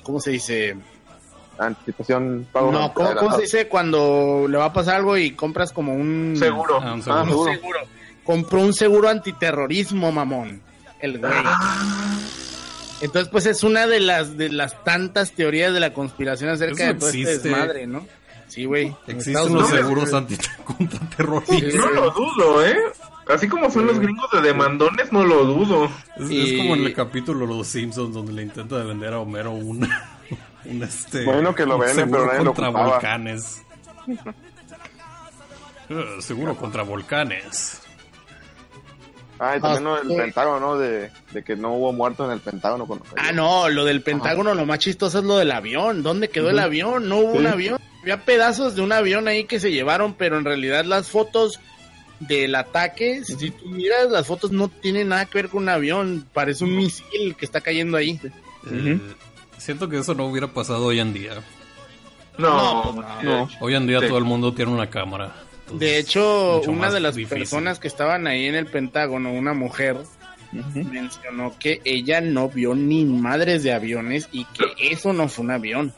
¿Cómo 0.03 0.19
se 0.19 0.31
dice? 0.31 0.77
Anticipación, 1.59 2.47
pago. 2.51 2.73
No, 2.73 2.95
¿cómo, 2.95 3.15
cómo 3.17 3.37
se 3.37 3.43
dice 3.43 3.69
cuando 3.69 4.47
le 4.49 4.57
va 4.57 4.67
a 4.67 4.73
pasar 4.73 4.97
algo 4.97 5.19
y 5.19 5.33
compras 5.33 5.73
como 5.73 5.95
un... 5.95 6.35
Seguro. 6.39 6.79
Ah, 6.81 6.95
un 6.95 7.03
Ah. 7.07 7.23
Un 7.23 7.29
seguro. 7.29 7.53
seguro. 7.53 7.79
Compró 8.25 8.61
un 8.61 8.73
seguro 8.75 9.09
antiterrorismo, 9.09 10.13
mamón. 10.13 10.63
El 11.01 11.19
güey. 11.19 11.33
Entonces, 13.01 13.31
pues 13.31 13.47
es 13.47 13.65
una 13.65 13.87
de 13.87 14.01
las 14.01 14.37
de 14.37 14.51
las 14.51 14.85
tantas 14.85 15.33
teorías 15.33 15.73
de 15.73 15.81
la 15.81 15.95
conspiración 15.95 16.51
acerca 16.51 16.85
Eso 16.85 16.93
de 16.93 16.99
todo 16.99 17.09
este 17.09 17.23
existe. 17.23 17.49
desmadre, 17.49 17.87
¿no? 17.87 18.07
Sí, 18.49 18.65
güey. 18.65 18.95
en 19.07 19.17
Existen 19.17 19.55
los 19.55 19.69
seguros 19.69 20.13
anti 20.13 20.37
contra 20.65 21.01
terrorismo. 21.17 21.59
Sí. 21.59 21.77
No 21.79 21.91
lo 21.91 22.11
dudo, 22.11 22.67
¿eh? 22.67 22.77
Así 23.29 23.49
como 23.49 23.71
son 23.71 23.87
los 23.87 24.01
gringos 24.01 24.29
de 24.33 24.41
demandones, 24.43 25.13
no 25.13 25.25
lo 25.25 25.45
dudo. 25.45 25.85
Es, 26.17 26.57
como 26.59 26.75
en 26.75 26.85
el 26.85 26.93
capítulo 26.95 27.47
de 27.47 27.55
los 27.55 27.67
Simpsons 27.69 28.13
donde 28.13 28.33
le 28.33 28.43
intenta 28.43 28.77
de 28.77 28.85
vender 28.85 29.13
a 29.15 29.21
Homero 29.21 29.53
un, 29.53 29.89
un 30.65 30.83
este 30.83 31.25
Bueno, 31.25 31.55
que 31.55 31.65
lo 31.65 31.77
un 31.77 31.81
venden, 31.83 31.97
seguro 31.97 32.19
pero 32.21 32.27
nadie 32.27 32.45
lo 32.45 32.55
contra 32.55 32.69
volcanes. 32.71 33.63
Eh, 35.93 36.05
seguro 36.21 36.57
contra 36.57 36.85
volcanes. 36.85 37.81
Ah, 39.43 39.57
y 39.57 39.61
también 39.61 39.87
Ah, 39.87 39.91
¿no? 39.91 39.99
el 40.03 40.09
sí. 40.09 40.17
Pentágono, 40.17 40.61
¿no? 40.61 40.79
De, 40.79 41.11
de 41.33 41.43
que 41.43 41.57
no 41.57 41.73
hubo 41.73 41.93
muertos 41.95 42.27
en 42.27 42.33
el 42.35 42.41
Pentágono. 42.41 42.87
Con... 42.87 43.01
Ah, 43.17 43.33
no, 43.33 43.69
lo 43.71 43.85
del 43.87 44.03
Pentágono, 44.03 44.55
lo 44.55 44.67
más 44.67 44.79
chistoso 44.81 45.21
es 45.21 45.25
lo 45.25 45.39
del 45.39 45.51
avión. 45.51 46.03
¿Dónde 46.03 46.29
quedó 46.29 46.51
el 46.51 46.59
avión? 46.59 47.09
No 47.09 47.17
hubo 47.19 47.33
Sí. 47.33 47.39
un 47.39 47.47
avión. 47.47 47.79
Había 48.03 48.25
pedazos 48.25 48.77
de 48.77 48.83
un 48.83 48.93
avión 48.93 49.29
ahí 49.29 49.45
que 49.45 49.59
se 49.59 49.73
llevaron, 49.73 50.13
pero 50.15 50.37
en 50.39 50.45
realidad 50.45 50.85
las 50.85 51.09
fotos 51.09 51.59
del 52.19 52.55
ataque, 52.55 53.25
si 53.25 53.51
tú 53.51 53.67
miras, 53.67 54.11
las 54.11 54.27
fotos 54.27 54.53
no 54.53 54.69
tienen 54.69 55.09
nada 55.09 55.25
que 55.25 55.39
ver 55.39 55.49
con 55.49 55.63
un 55.63 55.69
avión. 55.71 56.27
Parece 56.35 56.65
un 56.65 56.77
misil 56.77 57.35
que 57.35 57.47
está 57.47 57.63
cayendo 57.63 57.97
ahí. 57.97 58.21
Eh, 58.71 59.01
siento 59.57 59.89
que 59.89 59.99
eso 59.99 60.13
no 60.15 60.27
hubiera 60.27 60.49
pasado 60.49 60.85
hoy 60.85 61.01
en 61.01 61.15
día. 61.15 61.33
No, 62.37 62.93
No, 62.93 63.23
no. 63.23 63.49
Hoy 63.61 63.75
en 63.75 63.87
día 63.87 64.01
Sí. 64.01 64.09
todo 64.09 64.19
el 64.19 64.25
mundo 64.25 64.53
tiene 64.53 64.71
una 64.71 64.89
cámara. 64.91 65.35
De 65.73 65.99
hecho, 65.99 66.61
una 66.63 66.91
de 66.91 67.01
las 67.01 67.15
difícil. 67.15 67.39
personas 67.39 67.79
que 67.79 67.89
estaban 67.89 68.27
ahí 68.27 68.47
en 68.47 68.55
el 68.55 68.67
Pentágono, 68.67 69.33
una 69.33 69.55
mujer, 69.55 69.97
mencionó 70.53 71.55
que 71.59 71.81
ella 71.85 72.21
no 72.21 72.49
vio 72.49 72.75
ni 72.75 73.05
madres 73.05 73.63
de 73.63 73.73
aviones 73.73 74.29
y 74.33 74.45
que 74.47 74.65
eso 74.91 75.13
no 75.13 75.29
fue 75.29 75.45
un 75.45 75.51
avión. 75.53 75.95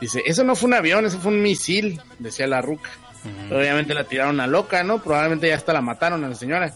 Dice, 0.00 0.22
eso 0.26 0.44
no 0.44 0.54
fue 0.54 0.68
un 0.68 0.74
avión, 0.74 1.06
eso 1.06 1.18
fue 1.18 1.32
un 1.32 1.42
misil, 1.42 2.00
decía 2.18 2.46
la 2.46 2.62
ruca. 2.62 2.90
Ujú. 3.24 3.56
Obviamente 3.56 3.94
la 3.94 4.04
tiraron 4.04 4.38
a 4.40 4.46
loca, 4.46 4.84
¿no? 4.84 5.02
Probablemente 5.02 5.48
ya 5.48 5.56
hasta 5.56 5.72
la 5.72 5.80
mataron 5.80 6.24
a 6.24 6.28
la 6.28 6.34
señora. 6.36 6.74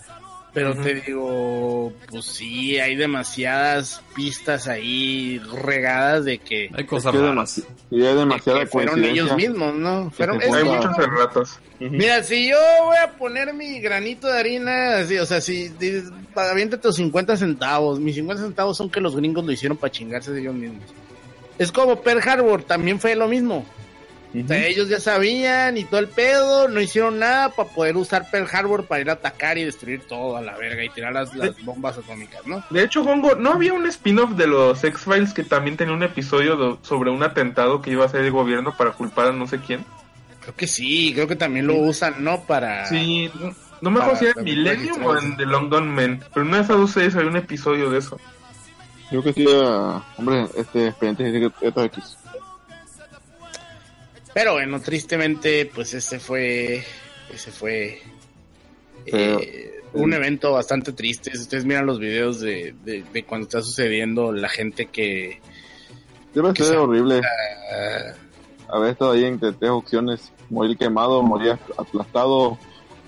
Pero 0.55 0.75
te 0.75 0.95
digo, 0.97 1.93
pues 2.11 2.27
sí, 2.27 2.79
hay 2.79 2.95
demasiadas 2.95 4.03
pistas 4.15 4.69
ahí 4.69 5.41
regadas 5.65 6.27
de 6.27 6.39
que, 6.39 6.69
Hay 6.75 6.83
Es 6.83 6.87
cosas 6.87 7.15
raras. 7.15 7.63
y 7.91 7.97
hay 8.03 8.03
de 8.03 8.15
demasiada 8.15 8.61
que 8.61 8.67
fueron 8.67 9.03
ellos 9.03 9.35
mismos, 9.35 9.75
¿no? 9.75 10.11
Fueron, 10.11 10.41
hay 10.43 10.65
muchos. 10.65 11.59
Mira, 11.81 12.23
si 12.23 12.51
yo 12.51 12.59
voy 12.85 12.97
a 12.99 13.13
poner 13.13 13.55
mi 13.55 13.81
granito 13.81 14.27
de 14.29 14.39
harina, 14.39 14.99
así, 14.99 15.17
o 15.17 15.25
sea, 15.25 15.41
si 15.41 15.69
dices, 15.69 16.11
aviéntate 16.35 16.83
tus 16.83 16.97
50 16.97 17.37
centavos, 17.37 17.99
mis 17.99 18.15
50 18.17 18.43
centavos 18.43 18.77
son 18.77 18.91
que 18.91 19.01
los 19.01 19.17
gringos 19.17 19.45
lo 19.45 19.53
hicieron 19.53 19.79
para 19.79 19.91
chingarse 19.91 20.33
de 20.33 20.41
ellos 20.43 20.55
mismos. 20.55 20.85
Es 21.59 21.73
como 21.73 22.01
Pearl 22.03 22.21
Harbor, 22.29 22.63
también 22.63 23.01
fue 23.01 23.15
lo 23.15 23.27
mismo. 23.27 23.65
O 24.35 24.49
sea, 24.49 24.67
ellos 24.67 24.89
ya 24.89 24.99
sabían 24.99 25.77
y 25.77 25.85
todo 25.85 26.01
el 26.01 26.09
pedo, 26.09 26.67
no 26.69 26.81
hicieron 26.81 27.19
nada 27.19 27.51
para 27.51 27.69
poder 27.69 27.97
usar 27.97 28.31
Pearl 28.31 28.49
Harbor 28.51 28.87
para 28.87 29.01
ir 29.03 29.11
a 29.11 29.15
atacar 29.15 29.59
y 29.59 29.65
destruir 29.65 30.01
todo 30.09 30.37
a 30.37 30.41
la 30.41 30.57
verga 30.57 30.83
y 30.83 30.89
tirar 30.89 31.13
las, 31.13 31.35
las 31.35 31.63
bombas 31.65 31.99
atómicas, 31.99 32.47
¿no? 32.47 32.65
De 32.71 32.83
hecho, 32.83 33.05
Gongo, 33.05 33.35
¿no 33.35 33.51
había 33.53 33.75
un 33.75 33.87
spin-off 33.87 34.31
de 34.33 34.47
los 34.47 34.83
X-Files 34.83 35.35
que 35.35 35.45
también 35.45 35.77
tenía 35.77 35.93
un 35.95 36.03
episodio 36.03 36.79
sobre 36.83 37.11
un 37.11 37.23
atentado 37.23 37.83
que 37.83 37.91
iba 37.91 38.05
a 38.05 38.07
hacer 38.07 38.23
el 38.23 38.31
gobierno 38.31 38.75
para 38.77 38.93
culpar 38.93 39.29
a 39.29 39.33
no 39.33 39.47
sé 39.47 39.59
quién? 39.59 39.85
Creo 40.41 40.57
que 40.57 40.67
sí, 40.67 41.13
creo 41.15 41.29
que 41.29 41.37
también 41.37 41.67
lo 41.67 41.77
usan, 41.77 42.25
¿no? 42.25 42.41
Para... 42.45 42.87
Sí, 42.87 43.31
no- 43.39 43.55
no 43.83 43.91
me 43.91 43.99
acuerdo 44.01 44.21
si 44.21 44.27
era 44.27 44.43
Millennium 44.43 45.05
o 45.05 45.19
en 45.19 45.37
The 45.37 45.45
Long 45.45 45.69
Gone 45.69 45.91
Men, 45.91 46.25
pero 46.33 46.43
en 46.43 46.49
una 46.49 46.59
de 46.59 46.63
esas 46.63 46.77
dos 46.77 46.91
series 46.93 47.17
había 47.17 47.29
un 47.29 47.37
episodio 47.37 47.91
de 47.91 47.99
eso. 47.99 48.19
Creo 49.11 49.23
que 49.25 49.33
sí, 49.33 49.45
hombre, 50.17 50.47
este 50.57 50.87
expediente 50.87 51.51
X. 51.85 52.17
Pero 54.35 54.55
bueno, 54.55 54.81
tristemente, 54.81 55.67
pues 55.67 55.93
ese 55.95 56.19
fue, 56.19 56.83
ese 57.33 57.51
fue 57.51 58.01
eh, 59.07 59.81
un 59.93 60.13
evento 60.15 60.53
bastante 60.53 60.93
triste. 60.93 61.31
Si 61.33 61.39
ustedes 61.43 61.65
miran 61.65 61.87
los 61.87 61.99
videos 61.99 62.41
de, 62.41 62.75
de, 62.85 63.05
de 63.13 63.25
cuando 63.25 63.47
está 63.47 63.61
sucediendo, 63.61 64.33
la 64.33 64.49
gente 64.49 64.87
que 66.55 66.65
ser 66.65 66.75
sea- 66.75 66.83
horrible 66.83 67.21
ah, 67.23 68.15
haber 68.77 68.93
estado 68.93 69.13
ahí 69.13 69.25
entre 69.25 69.53
tres 69.53 69.71
opciones. 69.71 70.33
Morir 70.49 70.77
quemado, 70.77 71.23
morir 71.23 71.59
aplastado 71.79 72.59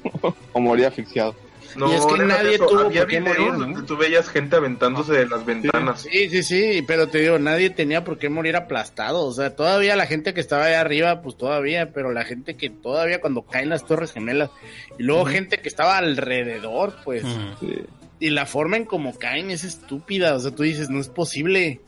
o 0.52 0.60
morir 0.60 0.86
asfixiado. 0.86 1.34
No, 1.76 1.90
Y 1.90 1.96
es 1.96 2.06
que 2.06 2.18
nadie 2.24 2.54
eso, 2.54 2.66
tuvo 2.66 2.80
había 2.80 3.02
por 3.02 3.10
qué 3.10 3.20
videos 3.20 3.58
morir, 3.58 3.68
¿no? 3.76 3.84
tú 3.84 3.96
veías 3.96 4.28
gente 4.28 4.56
aventándose 4.56 5.12
de 5.12 5.26
las 5.26 5.44
ventanas. 5.44 6.02
sí, 6.02 6.28
sí, 6.30 6.42
sí, 6.42 6.84
pero 6.86 7.08
te 7.08 7.18
digo, 7.18 7.38
nadie 7.38 7.70
tenía 7.70 8.04
por 8.04 8.18
qué 8.18 8.28
morir 8.28 8.56
aplastado. 8.56 9.24
O 9.24 9.32
sea, 9.32 9.54
todavía 9.56 9.96
la 9.96 10.06
gente 10.06 10.34
que 10.34 10.40
estaba 10.40 10.66
ahí 10.66 10.74
arriba, 10.74 11.22
pues 11.22 11.36
todavía, 11.36 11.92
pero 11.92 12.12
la 12.12 12.24
gente 12.24 12.56
que 12.56 12.70
todavía 12.70 13.20
cuando 13.20 13.42
caen 13.42 13.68
las 13.68 13.86
torres 13.86 14.12
gemelas, 14.12 14.50
y 14.98 15.02
luego 15.02 15.24
gente 15.24 15.58
que 15.58 15.68
estaba 15.68 15.98
alrededor, 15.98 16.94
pues. 17.04 17.24
Sí. 17.60 17.82
Y 18.20 18.30
la 18.30 18.46
forma 18.46 18.76
en 18.76 18.84
como 18.84 19.18
caen 19.18 19.50
es 19.50 19.64
estúpida. 19.64 20.34
O 20.34 20.40
sea, 20.40 20.50
tú 20.52 20.62
dices, 20.62 20.88
no 20.88 21.00
es 21.00 21.08
posible. 21.08 21.80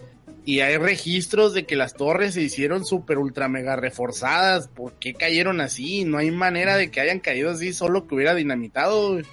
Y 0.44 0.60
hay 0.60 0.76
registros 0.76 1.54
de 1.54 1.64
que 1.64 1.76
las 1.76 1.94
torres 1.94 2.34
se 2.34 2.42
hicieron 2.42 2.84
súper 2.84 3.18
ultra 3.18 3.48
mega 3.48 3.74
reforzadas. 3.76 4.68
¿Por 4.68 4.92
qué 4.94 5.14
cayeron 5.14 5.60
así? 5.60 6.04
No 6.04 6.18
hay 6.18 6.30
manera 6.30 6.76
de 6.76 6.90
que 6.90 7.00
hayan 7.00 7.20
caído 7.20 7.50
así, 7.50 7.72
solo 7.72 8.06
que 8.06 8.14
hubiera 8.14 8.34
dinamitado. 8.34 9.12
güey. 9.14 9.24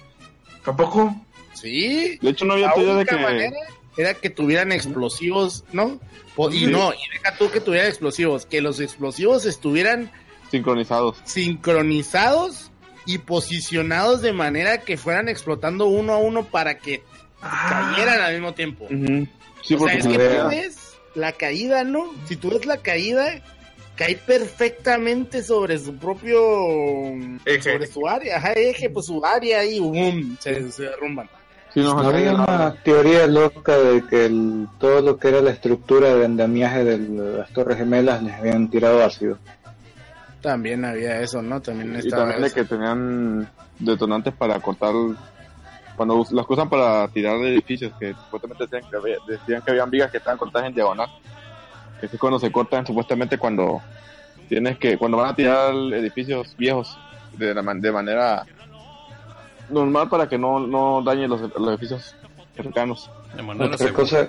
¿Tampoco? 0.64 1.14
Sí. 1.52 2.18
De 2.20 2.30
hecho, 2.30 2.44
no 2.44 2.54
había 2.54 2.68
La 2.68 2.74
teoría 2.74 2.92
de 2.94 2.98
única 3.00 3.16
que. 3.16 3.22
manera 3.22 3.56
era 3.96 4.14
que 4.14 4.30
tuvieran 4.30 4.72
explosivos, 4.72 5.64
¿no? 5.72 6.00
Po- 6.34 6.50
Y 6.50 6.66
no, 6.66 6.92
y 6.92 6.96
deja 7.12 7.36
tú 7.38 7.50
que 7.50 7.60
tuvieran 7.60 7.88
explosivos. 7.88 8.44
Que 8.46 8.60
los 8.60 8.80
explosivos 8.80 9.46
estuvieran 9.46 10.10
sincronizados. 10.50 11.18
sincronizados 11.24 12.70
y 13.06 13.18
posicionados 13.18 14.22
de 14.22 14.32
manera 14.32 14.78
que 14.78 14.96
fueran 14.96 15.28
explotando 15.28 15.86
uno 15.86 16.12
a 16.14 16.16
uno 16.18 16.44
para 16.44 16.78
que 16.78 17.02
cayeran 17.40 18.20
al 18.20 18.32
mismo 18.34 18.54
tiempo. 18.54 18.86
Sí, 19.62 19.74
o 19.74 19.78
sea, 19.78 19.94
es 19.94 20.06
que 20.06 20.18
tú 20.18 20.48
ves 20.48 20.76
la 21.14 21.32
caída, 21.32 21.84
¿no? 21.84 22.12
Si 22.26 22.36
tú 22.36 22.50
ves 22.50 22.66
la 22.66 22.78
caída, 22.78 23.42
cae 23.96 24.16
perfectamente 24.16 25.42
sobre 25.42 25.78
su 25.78 25.96
propio... 25.96 26.38
Eje. 27.44 27.72
Sobre 27.72 27.86
su 27.86 28.06
área, 28.08 28.36
ajá, 28.38 28.52
eje, 28.52 28.90
pues 28.90 29.06
su 29.06 29.24
área 29.24 29.64
y 29.64 29.78
¡bum! 29.80 30.36
Se, 30.40 30.70
se 30.72 30.82
derrumban. 30.84 31.28
sí, 31.72 31.80
nos 31.80 31.94
No 31.94 32.08
había 32.08 32.34
una 32.34 32.74
teoría 32.82 33.26
loca 33.26 33.76
de 33.78 34.04
que 34.06 34.26
el- 34.26 34.66
todo 34.78 35.00
lo 35.00 35.16
que 35.16 35.28
era 35.28 35.40
la 35.40 35.50
estructura 35.50 36.14
de 36.14 36.24
andamiaje 36.24 36.84
de 36.84 36.98
las 37.38 37.50
Torres 37.52 37.78
Gemelas 37.78 38.22
les 38.22 38.34
habían 38.34 38.68
tirado 38.68 39.04
ácido. 39.04 39.38
También 40.40 40.84
había 40.84 41.20
eso, 41.20 41.40
¿no? 41.40 41.60
También 41.62 41.98
Y 42.04 42.08
también 42.10 42.42
de 42.42 42.50
que 42.50 42.64
tenían 42.64 43.48
detonantes 43.78 44.34
para 44.34 44.60
cortar. 44.60 44.92
Cuando 45.96 46.26
las 46.32 46.44
usan 46.48 46.68
para 46.68 47.06
tirar 47.08 47.38
de 47.38 47.48
edificios, 47.54 47.92
que 47.98 48.12
supuestamente 48.12 48.64
decían 48.66 48.90
que, 48.90 48.96
había, 48.96 49.16
decían 49.26 49.62
que 49.62 49.70
habían 49.70 49.88
vigas 49.90 50.10
que 50.10 50.18
estaban 50.18 50.36
cortadas 50.36 50.68
en 50.68 50.74
diagonal. 50.74 51.08
Que 52.08 52.16
es 52.16 52.20
cuando 52.20 52.38
se 52.38 52.50
cortan, 52.52 52.86
supuestamente 52.86 53.38
cuando 53.38 53.80
tienes 54.48 54.78
que, 54.78 54.96
cuando 54.98 55.16
van 55.18 55.30
a 55.30 55.34
tirar 55.34 55.74
edificios 55.74 56.54
viejos 56.56 56.96
de, 57.36 57.54
la 57.54 57.62
man- 57.62 57.80
de 57.80 57.90
manera 57.92 58.44
normal 59.70 60.08
para 60.08 60.28
que 60.28 60.38
no, 60.38 60.60
no 60.60 61.02
dañen 61.02 61.30
los, 61.30 61.40
los 61.40 61.68
edificios 61.70 62.14
cercanos. 62.54 63.10
De 63.34 63.42
manera 63.42 63.74
Otra 63.74 63.92
cosa, 63.92 64.28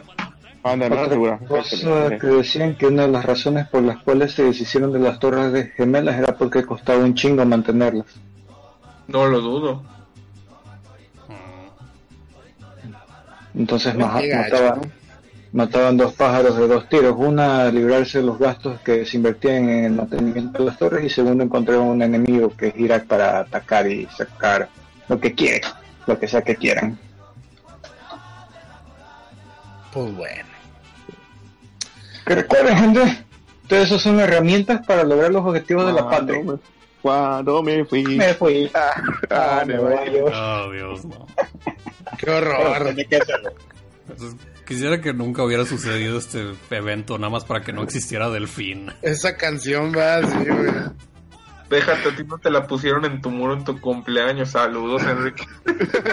Ah, 0.68 0.74
otra 0.74 1.38
cosa 1.48 2.18
que 2.18 2.26
decían 2.26 2.74
que 2.76 2.88
una 2.88 3.04
de 3.04 3.10
las 3.10 3.24
razones 3.24 3.68
por 3.68 3.84
las 3.84 3.98
cuales 4.00 4.32
se 4.34 4.46
deshicieron 4.46 4.92
de 4.92 4.98
las 4.98 5.20
Torres 5.20 5.52
de 5.54 5.66
Gemelas 5.68 6.18
era 6.18 6.36
porque 6.36 6.66
costaba 6.66 7.04
un 7.04 7.14
chingo 7.14 7.46
mantenerlas. 7.46 8.08
No 9.08 9.28
lo 9.28 9.42
dudo. 9.42 9.84
Mm. 11.28 13.60
Entonces 13.60 13.94
Qué 13.94 14.00
ma- 14.00 14.22
gacho, 14.22 14.82
mataban, 15.56 15.98
dos 15.98 16.14
pájaros 16.14 16.58
de 16.58 16.68
dos 16.68 16.88
tiros. 16.90 17.16
Una, 17.18 17.72
librarse 17.72 18.20
de 18.20 18.26
los 18.26 18.38
gastos 18.38 18.80
que 18.82 19.06
se 19.06 19.18
invertían 19.18 19.70
en 19.70 19.86
el 19.86 19.92
mantenimiento 19.94 20.60
de 20.60 20.66
las 20.70 20.78
torres 20.78 21.04
y 21.06 21.10
segundo, 21.10 21.44
encontraban 21.44 21.88
un 21.88 22.02
enemigo 22.02 22.52
que 22.56 22.68
es 22.68 22.78
Irak 22.78 23.06
para 23.06 23.40
atacar 23.40 23.88
y 23.90 24.06
sacar 24.08 24.70
lo 25.08 25.20
que 25.20 25.34
quieran, 25.34 25.72
lo 26.08 26.20
que 26.20 26.28
sea 26.28 26.42
que 26.42 26.56
quieran. 26.56 27.00
Pues 29.94 30.14
bueno. 30.16 30.50
Que 32.26 32.36
recuerden, 32.36 32.78
gente, 32.78 33.26
todo 33.68 33.80
eso 33.80 33.98
son 34.00 34.20
herramientas 34.20 34.86
para 34.86 35.04
lograr 35.04 35.32
los 35.32 35.46
objetivos 35.46 35.86
de 35.88 35.94
la 35.94 36.10
patria. 36.10 36.36
Cuando 36.44 36.54
me- 36.54 36.60
Cuando 37.02 37.64
me 37.64 37.86
fui. 37.86 38.04
Me 38.04 38.34
fui 38.34 38.70
a, 38.74 38.90
Ah, 39.30 39.60
a 39.62 39.66
Nueva 39.66 40.06
York. 40.06 40.34
Oh, 40.36 40.72
Dios, 40.72 41.06
no. 41.06 41.28
Qué 42.18 42.30
horror. 42.32 42.94
Quisiera 44.66 45.00
que 45.00 45.14
nunca 45.14 45.44
hubiera 45.44 45.66
sucedido 45.66 46.18
este 46.18 46.54
evento, 46.70 47.18
nada 47.18 47.32
más 47.32 47.46
para 47.46 47.62
que 47.62 47.72
no 47.72 47.84
existiera 47.84 48.30
Delfín. 48.30 48.92
Esa 49.02 49.38
canción 49.38 49.94
va 49.96 50.16
así, 50.16 50.38
güey. 50.38 50.74
Déjate, 51.70 52.10
a 52.10 52.16
ti 52.16 52.24
no 52.24 52.38
te 52.38 52.52
la 52.52 52.68
pusieron 52.68 53.06
en 53.06 53.22
tu 53.22 53.32
muro 53.32 53.54
en 53.54 53.64
tu 53.64 53.80
cumpleaños. 53.80 54.52
Saludos, 54.52 55.02
Enrique. 55.04 55.46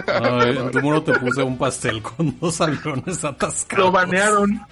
Ay, 0.07 0.57
en 0.57 0.71
tu 0.71 0.81
muro 0.81 1.03
te 1.03 1.13
puse 1.19 1.43
un 1.43 1.59
pastel 1.59 2.01
con 2.01 2.39
dos 2.41 2.61
aviones 2.61 3.23
atascados. 3.25 3.85
Lo 3.85 3.93
banearon. 3.93 4.63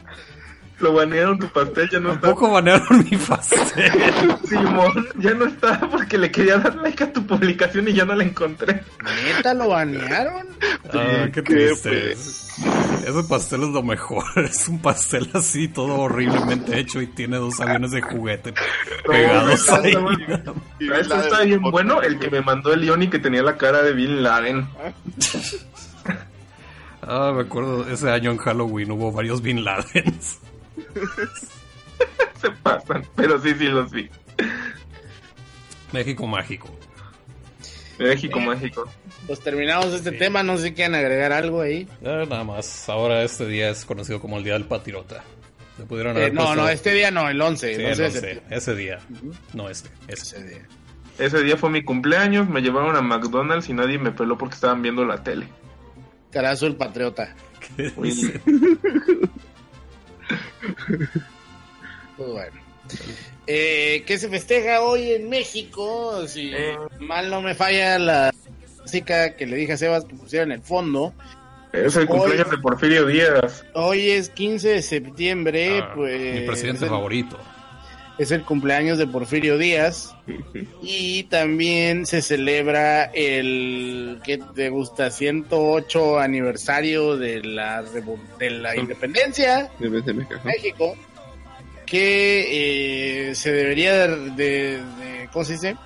Lo 0.80 0.94
banearon 0.94 1.38
tu 1.38 1.48
pastel, 1.48 1.90
ya 1.90 2.00
no 2.00 2.12
está. 2.12 2.28
Tampoco 2.28 2.50
banearon 2.52 3.06
mi 3.10 3.16
pastel. 3.16 3.60
Simón, 4.48 5.08
ya 5.18 5.32
no 5.34 5.46
está 5.46 5.78
porque 5.90 6.16
le 6.18 6.30
quería 6.30 6.58
dar 6.58 6.74
like 6.76 7.04
a 7.04 7.12
tu 7.12 7.26
publicación 7.26 7.88
y 7.88 7.92
ya 7.92 8.04
no 8.04 8.14
la 8.14 8.24
encontré. 8.24 8.82
¿Neta 9.24 9.52
lo 9.54 9.68
banearon? 9.68 10.46
Ah, 10.92 11.26
qué 11.26 11.30
¿Qué, 11.32 11.42
triste. 11.42 11.90
pues? 12.14 12.50
Ese 13.06 13.22
pastel 13.28 13.62
es 13.64 13.68
lo 13.68 13.82
mejor. 13.82 14.24
Es 14.36 14.68
un 14.68 14.80
pastel 14.80 15.28
así, 15.34 15.68
todo 15.68 16.00
horriblemente 16.00 16.78
hecho 16.78 17.00
y 17.00 17.06
tiene 17.06 17.36
dos 17.36 17.60
aviones 17.60 17.90
de 17.90 18.00
juguete 18.00 18.54
pegados 19.06 19.66
no, 19.68 19.74
ahí. 19.76 19.92
no, 19.92 20.54
Esto 20.96 21.14
está 21.16 21.42
bien 21.42 21.60
bueno, 21.62 22.02
el 22.02 22.18
que 22.18 22.30
me 22.30 22.40
mandó 22.40 22.72
el 22.72 22.80
León 22.80 23.02
y 23.02 23.08
que 23.08 23.18
tenía 23.18 23.42
la 23.42 23.56
cara 23.56 23.82
de 23.82 23.92
Bin 23.92 24.22
Laden. 24.22 24.66
Ah, 27.02 27.32
me 27.34 27.42
acuerdo, 27.42 27.88
ese 27.88 28.10
año 28.10 28.30
en 28.30 28.38
Halloween 28.38 28.90
hubo 28.92 29.12
varios 29.12 29.42
Bin 29.42 29.64
Ladens. 29.64 30.38
Se 32.40 32.50
pasan, 32.62 33.04
pero 33.16 33.40
sí, 33.40 33.54
sí 33.58 33.64
los 33.66 33.90
vi. 33.90 34.08
México 35.92 36.26
mágico. 36.26 36.68
México, 37.98 38.40
México. 38.40 38.88
Pues 39.26 39.40
terminamos 39.40 39.86
este 39.92 40.12
tema, 40.12 40.42
no 40.42 40.56
sé 40.56 40.68
si 40.68 40.72
quieren 40.72 40.94
agregar 40.94 41.32
algo 41.32 41.60
ahí. 41.60 41.86
Eh, 42.00 42.26
nada 42.28 42.44
más, 42.44 42.88
ahora 42.88 43.22
este 43.22 43.46
día 43.46 43.68
es 43.70 43.84
conocido 43.84 44.20
como 44.20 44.38
el 44.38 44.44
Día 44.44 44.54
del 44.54 44.64
Patriota. 44.64 45.22
Pudieron 45.88 46.16
Eh, 46.16 46.20
haber 46.20 46.34
no, 46.34 46.42
puesto- 46.42 46.56
no, 46.62 46.68
este 46.68 46.92
día 46.92 47.10
no, 47.10 47.28
el 47.28 47.40
11. 47.40 47.74
Sí, 47.74 47.80
el 47.82 47.88
11 47.90 48.02
no 48.02 48.04
de 48.08 48.10
sé, 48.14 48.20
septiembre. 48.20 48.56
ese 48.56 48.74
día. 48.74 48.98
No 49.54 49.68
este, 49.68 49.88
ese. 50.08 50.36
Ese 50.36 50.44
día. 50.46 50.68
Ese 51.18 51.42
día 51.42 51.56
fue 51.58 51.68
mi 51.70 51.82
cumpleaños, 51.82 52.48
me 52.48 52.62
llevaron 52.62 52.96
a 52.96 53.02
McDonald's 53.02 53.68
y 53.68 53.74
nadie 53.74 53.98
me 53.98 54.10
peló 54.12 54.38
porque 54.38 54.54
estaban 54.54 54.80
viendo 54.80 55.04
la 55.04 55.22
tele. 55.22 55.46
Carazo 56.30 56.66
el 56.66 56.76
patriota. 56.76 57.34
¿Qué? 57.76 57.92
Pues 62.16 62.28
bueno. 62.30 62.60
Eh, 63.46 64.04
¿Qué 64.06 64.18
se 64.18 64.28
festeja 64.28 64.82
hoy 64.82 65.12
en 65.12 65.28
México? 65.28 66.26
Si 66.26 66.52
Eh. 66.54 66.76
mal 66.98 67.30
no 67.30 67.40
me 67.40 67.54
falla 67.54 67.98
la 67.98 68.34
música 68.82 69.36
que 69.36 69.46
le 69.46 69.56
dije 69.56 69.72
a 69.74 69.76
Sebas 69.76 70.04
que 70.04 70.14
pusiera 70.14 70.44
en 70.44 70.52
el 70.52 70.62
fondo. 70.62 71.14
Es 71.72 71.94
el 71.96 72.06
cumpleaños 72.06 72.50
de 72.50 72.58
Porfirio 72.58 73.06
Díaz. 73.06 73.64
Hoy 73.74 74.10
es 74.10 74.28
15 74.30 74.68
de 74.70 74.82
septiembre, 74.82 75.78
Ah, 75.80 75.92
pues 75.94 76.40
mi 76.40 76.46
presidente 76.46 76.86
favorito. 76.86 77.38
Es 78.20 78.30
el 78.32 78.42
cumpleaños 78.44 78.98
de 78.98 79.06
Porfirio 79.06 79.56
Díaz 79.56 80.14
y 80.82 81.22
también 81.24 82.04
se 82.04 82.20
celebra 82.22 83.04
el 83.04 84.20
que 84.22 84.38
te 84.54 84.68
gusta 84.68 85.10
108 85.10 86.18
aniversario 86.18 87.16
de 87.16 87.42
la 87.42 87.82
de 87.82 88.50
la 88.50 88.76
independencia 88.76 89.70
De 89.78 89.88
México. 89.88 90.34
México 90.44 90.96
que 91.86 93.28
eh, 93.30 93.34
se 93.34 93.52
debería 93.52 94.06
de, 94.06 94.16
de- 94.36 94.76
de- 94.76 95.28
¿cómo 95.32 95.44
se 95.44 95.54
dice? 95.54 95.76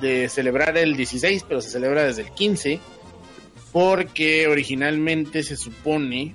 de 0.00 0.28
celebrar 0.28 0.76
el 0.78 0.96
16 0.96 1.44
pero 1.48 1.60
se 1.60 1.70
celebra 1.70 2.04
desde 2.04 2.22
el 2.22 2.30
15 2.30 2.78
porque 3.72 4.46
originalmente 4.46 5.42
se 5.42 5.56
supone 5.56 6.34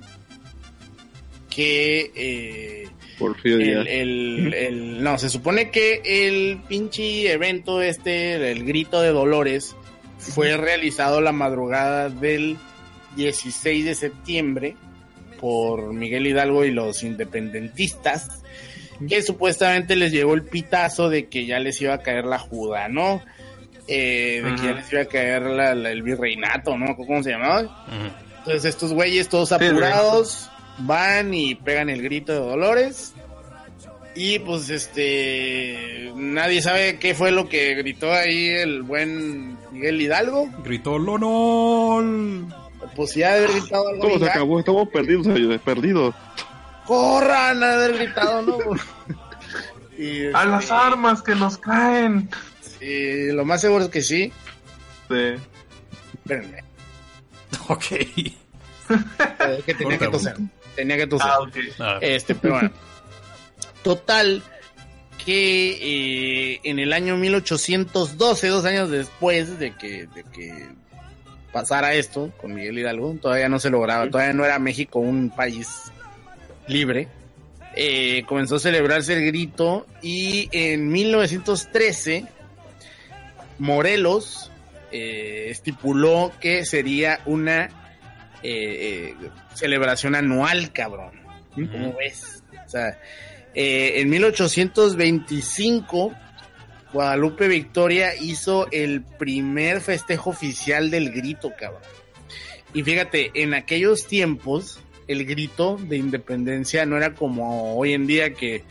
que 1.48 2.12
eh, 2.14 2.87
Porfirio 3.18 3.58
Díaz. 3.58 3.86
el, 3.88 3.88
el- 3.88 4.54
el- 4.54 5.02
no 5.02 5.18
se 5.18 5.28
supone 5.28 5.70
que 5.70 6.00
el 6.04 6.60
pinche 6.68 7.32
evento 7.32 7.82
este 7.82 8.50
el 8.52 8.64
grito 8.64 9.00
de 9.00 9.08
Dolores 9.08 9.74
fue 10.18 10.56
realizado 10.56 11.20
la 11.20 11.32
madrugada 11.32 12.08
del 12.10 12.56
16 13.16 13.84
de 13.84 13.94
septiembre 13.94 14.76
por 15.40 15.92
Miguel 15.92 16.26
Hidalgo 16.26 16.64
y 16.64 16.70
los 16.72 17.02
independentistas, 17.04 18.42
que 19.08 19.22
supuestamente 19.22 19.94
les 19.96 20.10
llegó 20.12 20.34
el 20.34 20.42
pitazo 20.42 21.08
de 21.08 21.26
que 21.28 21.46
ya 21.46 21.58
les 21.60 21.80
iba 21.80 21.94
a 21.94 21.98
caer 22.02 22.24
la 22.24 22.38
juda, 22.38 22.88
¿no? 22.88 23.22
Eh, 23.86 24.42
de 24.44 24.54
que 24.56 24.62
ya 24.62 24.72
les 24.72 24.92
iba 24.92 25.02
a 25.02 25.06
caer 25.06 25.42
la- 25.42 25.74
la- 25.74 25.90
el 25.92 26.02
virreinato, 26.02 26.76
¿no? 26.76 26.96
¿Cómo 26.96 27.22
se 27.22 27.30
llamaba? 27.30 27.86
Entonces 28.38 28.64
estos 28.64 28.92
güeyes 28.92 29.28
todos 29.28 29.52
apurados 29.52 30.50
van 30.80 31.34
y 31.34 31.54
pegan 31.54 31.90
el 31.90 32.02
grito 32.02 32.32
de 32.32 32.38
Dolores. 32.38 33.12
Y 34.14 34.40
pues 34.40 34.68
este 34.70 36.12
nadie 36.16 36.60
sabe 36.60 36.98
qué 36.98 37.14
fue 37.14 37.30
lo 37.30 37.48
que 37.48 37.74
gritó 37.76 38.12
ahí 38.12 38.48
el 38.48 38.82
buen 38.82 39.56
Miguel 39.70 40.00
Hidalgo. 40.00 40.48
Gritó 40.64 40.98
LONOL. 40.98 42.46
Pues 42.96 43.14
ya 43.14 43.34
de 43.34 43.44
haber 43.44 43.60
gritado 43.60 43.88
algo. 43.88 44.08
Todo 44.08 44.18
se 44.18 44.30
acabó, 44.30 44.58
estamos 44.58 44.88
perdidos, 44.88 45.60
perdidos. 45.60 46.14
corran 46.84 47.62
a 47.62 47.74
haber 47.74 47.94
gritado, 47.94 48.42
¿no? 48.42 48.58
y, 49.98 50.26
¡A 50.34 50.44
las 50.46 50.64
este, 50.64 50.74
armas 50.74 51.22
que 51.22 51.34
nos 51.36 51.58
caen! 51.58 52.28
y 52.80 53.30
lo 53.32 53.44
más 53.44 53.60
seguro 53.60 53.84
es 53.84 53.90
que 53.90 54.02
sí. 54.02 54.32
Sí. 55.08 55.34
Espérenme, 56.14 56.64
Ok. 57.68 57.84
eh, 57.92 58.32
que 59.64 59.74
tenía 59.74 59.98
que 59.98 60.08
toser. 60.08 60.36
Tenía 60.78 60.96
que 60.96 61.08
toser. 61.08 61.28
Ah, 61.28 61.40
ok. 61.40 61.56
Este, 62.02 62.36
pero 62.36 62.54
bueno. 62.54 62.70
Total, 63.82 64.40
que 65.24 66.52
eh, 66.52 66.60
en 66.62 66.78
el 66.78 66.92
año 66.92 67.16
1812, 67.16 68.46
dos 68.46 68.64
años 68.64 68.88
después 68.88 69.58
de 69.58 69.74
que, 69.74 70.06
de 70.14 70.22
que 70.32 70.68
pasara 71.52 71.94
esto 71.94 72.30
con 72.40 72.54
Miguel 72.54 72.78
Hidalgo, 72.78 73.16
todavía 73.20 73.48
no 73.48 73.58
se 73.58 73.70
lograba, 73.70 74.08
todavía 74.08 74.34
no 74.34 74.44
era 74.44 74.60
México 74.60 75.00
un 75.00 75.30
país 75.30 75.66
libre. 76.68 77.08
eh, 77.74 78.22
comenzó 78.26 78.56
a 78.56 78.60
celebrarse 78.60 79.14
el 79.14 79.26
grito 79.26 79.84
y 80.00 80.48
en 80.52 80.88
1913 80.88 82.24
Morelos 83.58 84.50
eh, 84.92 85.46
estipuló 85.50 86.30
que 86.40 86.64
sería 86.64 87.20
una 87.26 87.70
eh, 88.42 89.14
eh, 89.22 89.30
celebración 89.54 90.14
anual, 90.14 90.72
cabrón. 90.72 91.12
¿Cómo 91.54 91.88
Ujú. 91.88 91.98
ves? 91.98 92.42
O 92.66 92.68
sea, 92.68 92.98
eh, 93.54 94.00
en 94.00 94.10
1825, 94.10 96.14
Guadalupe 96.92 97.48
Victoria 97.48 98.14
hizo 98.14 98.68
el 98.70 99.02
primer 99.02 99.80
festejo 99.80 100.30
oficial 100.30 100.90
del 100.90 101.12
grito, 101.12 101.52
cabrón. 101.58 101.82
Y 102.74 102.82
fíjate, 102.82 103.30
en 103.34 103.54
aquellos 103.54 104.06
tiempos, 104.06 104.80
el 105.06 105.24
grito 105.24 105.78
de 105.80 105.96
independencia 105.96 106.84
no 106.86 106.96
era 106.96 107.14
como 107.14 107.76
hoy 107.76 107.94
en 107.94 108.06
día 108.06 108.34
que 108.34 108.62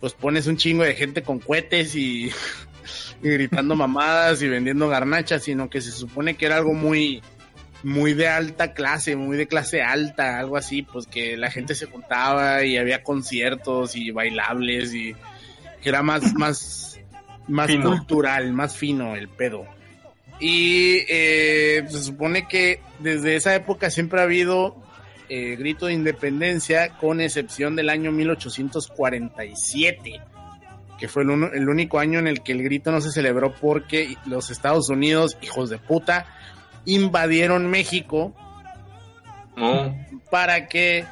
pues 0.00 0.14
pones 0.14 0.46
un 0.46 0.56
chingo 0.56 0.82
de 0.82 0.94
gente 0.94 1.22
con 1.22 1.38
cohetes 1.38 1.94
y, 1.94 2.30
y 3.22 3.28
gritando 3.28 3.74
mamadas 3.76 4.42
y 4.42 4.48
vendiendo 4.48 4.88
garnachas, 4.88 5.44
sino 5.44 5.70
que 5.70 5.80
se 5.80 5.90
supone 5.90 6.36
que 6.36 6.46
era 6.46 6.56
algo 6.56 6.74
muy 6.74 7.22
muy 7.82 8.14
de 8.14 8.28
alta 8.28 8.72
clase, 8.74 9.16
muy 9.16 9.36
de 9.36 9.48
clase 9.48 9.82
alta, 9.82 10.38
algo 10.38 10.56
así, 10.56 10.82
pues 10.82 11.06
que 11.06 11.36
la 11.36 11.50
gente 11.50 11.74
se 11.74 11.86
juntaba 11.86 12.64
y 12.64 12.76
había 12.76 13.02
conciertos 13.02 13.96
y 13.96 14.10
bailables 14.10 14.94
y 14.94 15.14
que 15.82 15.88
era 15.88 16.02
más, 16.02 16.32
más, 16.34 17.00
más 17.48 17.66
Fino. 17.66 17.90
cultural, 17.90 18.52
más 18.52 18.76
fino 18.76 19.16
el 19.16 19.28
pedo. 19.28 19.66
Y 20.40 21.04
eh, 21.08 21.84
se 21.88 22.02
supone 22.02 22.46
que 22.48 22.80
desde 23.00 23.36
esa 23.36 23.54
época 23.54 23.90
siempre 23.90 24.20
ha 24.20 24.24
habido 24.24 24.76
eh, 25.28 25.56
grito 25.56 25.86
de 25.86 25.92
independencia, 25.94 26.90
con 26.98 27.20
excepción 27.20 27.74
del 27.76 27.90
año 27.90 28.12
1847, 28.12 30.20
que 30.98 31.08
fue 31.08 31.22
el, 31.22 31.30
uno- 31.30 31.50
el 31.52 31.68
único 31.68 31.98
año 31.98 32.18
en 32.18 32.28
el 32.28 32.42
que 32.42 32.52
el 32.52 32.62
grito 32.62 32.92
no 32.92 33.00
se 33.00 33.10
celebró 33.10 33.52
porque 33.54 34.16
los 34.26 34.50
Estados 34.50 34.88
Unidos, 34.88 35.36
hijos 35.42 35.70
de 35.70 35.78
puta, 35.78 36.26
invadieron 36.84 37.70
México 37.70 38.34
No. 39.56 39.96
para 40.30 40.68
que 40.68 41.04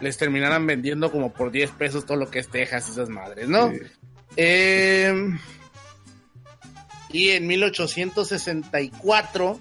les 0.00 0.16
terminaran 0.16 0.66
vendiendo 0.66 1.12
como 1.12 1.32
por 1.32 1.50
10 1.52 1.70
pesos 1.72 2.06
todo 2.06 2.16
lo 2.16 2.30
que 2.30 2.38
es 2.40 2.48
Texas 2.48 2.88
y 2.88 2.92
esas 2.92 3.08
madres, 3.08 3.48
¿no? 3.48 3.70
Sí. 3.70 3.76
Eh, 4.36 5.14
y 7.10 7.30
en 7.30 7.46
1864, 7.46 9.60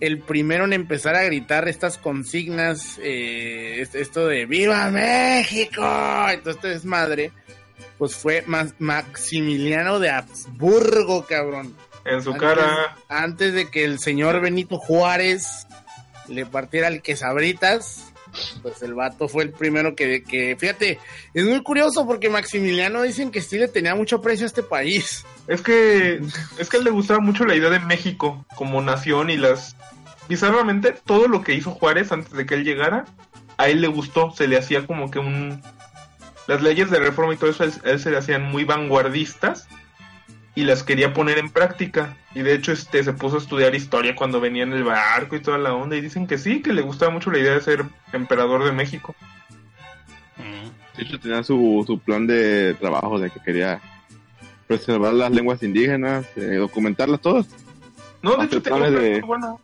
el 0.00 0.18
primero 0.20 0.64
en 0.64 0.72
empezar 0.72 1.14
a 1.14 1.22
gritar 1.22 1.68
estas 1.68 1.98
consignas, 1.98 2.98
eh, 3.02 3.76
est- 3.80 3.94
esto 3.94 4.26
de 4.26 4.46
¡Viva 4.46 4.90
México! 4.90 5.82
Entonces, 6.30 6.56
este 6.56 6.68
desmadre, 6.68 7.32
pues 7.98 8.14
fue 8.16 8.42
Ma- 8.46 8.72
Maximiliano 8.78 9.98
de 10.00 10.10
Habsburgo, 10.10 11.26
cabrón. 11.26 11.76
En 12.04 12.22
su 12.22 12.32
Antes- 12.32 12.48
cara. 12.48 12.96
Antes 13.08 13.52
de 13.54 13.70
que 13.70 13.84
el 13.84 13.98
señor 13.98 14.40
Benito 14.40 14.78
Juárez 14.78 15.66
le 16.28 16.46
partiera 16.46 16.88
el 16.88 17.02
quesabritas, 17.02 18.12
pues 18.62 18.80
el 18.82 18.94
vato 18.94 19.28
fue 19.28 19.42
el 19.42 19.50
primero 19.50 19.94
que, 19.96 20.22
que, 20.22 20.56
fíjate, 20.58 20.98
es 21.34 21.44
muy 21.44 21.62
curioso 21.62 22.06
porque 22.06 22.30
Maximiliano 22.30 23.02
dicen 23.02 23.30
que 23.30 23.40
sí 23.40 23.58
le 23.58 23.68
tenía 23.68 23.94
mucho 23.94 24.22
precio 24.22 24.44
a 24.44 24.48
este 24.48 24.62
país. 24.62 25.24
Es 25.48 25.60
que 25.62 26.20
es 26.58 26.68
que 26.68 26.76
a 26.76 26.78
él 26.78 26.84
le 26.84 26.90
gustaba 26.92 27.18
mucho 27.20 27.44
la 27.44 27.56
idea 27.56 27.70
de 27.70 27.80
México 27.80 28.44
como 28.54 28.80
nación 28.80 29.30
y 29.30 29.36
las 29.36 29.76
bizarramente 30.28 30.94
todo 31.04 31.26
lo 31.26 31.42
que 31.42 31.54
hizo 31.54 31.72
Juárez 31.72 32.12
antes 32.12 32.32
de 32.32 32.46
que 32.46 32.54
él 32.54 32.64
llegara 32.64 33.04
a 33.58 33.68
él 33.68 33.80
le 33.80 33.88
gustó, 33.88 34.30
se 34.30 34.46
le 34.46 34.56
hacía 34.56 34.86
como 34.86 35.10
que 35.10 35.18
un 35.18 35.60
las 36.46 36.62
leyes 36.62 36.88
de 36.90 36.98
reforma 37.00 37.34
y 37.34 37.36
todo 37.36 37.50
eso, 37.50 37.64
él, 37.64 37.72
él 37.84 38.00
se 38.00 38.10
le 38.10 38.16
hacían 38.18 38.42
muy 38.42 38.64
vanguardistas 38.64 39.68
y 40.54 40.64
las 40.64 40.82
quería 40.82 41.12
poner 41.12 41.38
en 41.38 41.50
práctica. 41.50 42.16
Y 42.34 42.40
de 42.42 42.54
hecho 42.54 42.72
este 42.72 43.02
se 43.04 43.12
puso 43.12 43.36
a 43.36 43.40
estudiar 43.40 43.74
historia 43.74 44.14
cuando 44.14 44.40
venía 44.40 44.62
en 44.62 44.72
el 44.72 44.84
barco 44.84 45.36
y 45.36 45.40
toda 45.40 45.58
la 45.58 45.74
onda. 45.74 45.96
Y 45.96 46.00
dicen 46.00 46.26
que 46.26 46.38
sí, 46.38 46.60
que 46.62 46.72
le 46.72 46.82
gustaba 46.82 47.10
mucho 47.12 47.30
la 47.30 47.38
idea 47.38 47.54
de 47.54 47.60
ser 47.60 47.84
emperador 48.12 48.64
de 48.64 48.72
México. 48.72 49.14
Mm. 50.36 50.96
De 50.96 51.02
hecho, 51.02 51.18
tenía 51.20 51.42
su, 51.42 51.84
su 51.86 51.98
plan 51.98 52.26
de 52.26 52.74
trabajo 52.74 53.18
de 53.18 53.30
que 53.30 53.40
quería 53.40 53.80
preservar 54.66 55.12
las 55.14 55.30
lenguas 55.32 55.62
indígenas, 55.62 56.26
eh, 56.36 56.56
documentarlas 56.56 57.20
todas, 57.20 57.46
No, 58.22 58.32
de 58.32 58.36
Hacer 58.44 58.46
hecho 58.48 58.62
tenía 58.62 58.76
un 58.76 58.82
planes 58.84 59.00
plan 59.00 59.12
de- 59.14 59.20
bueno. 59.22 59.60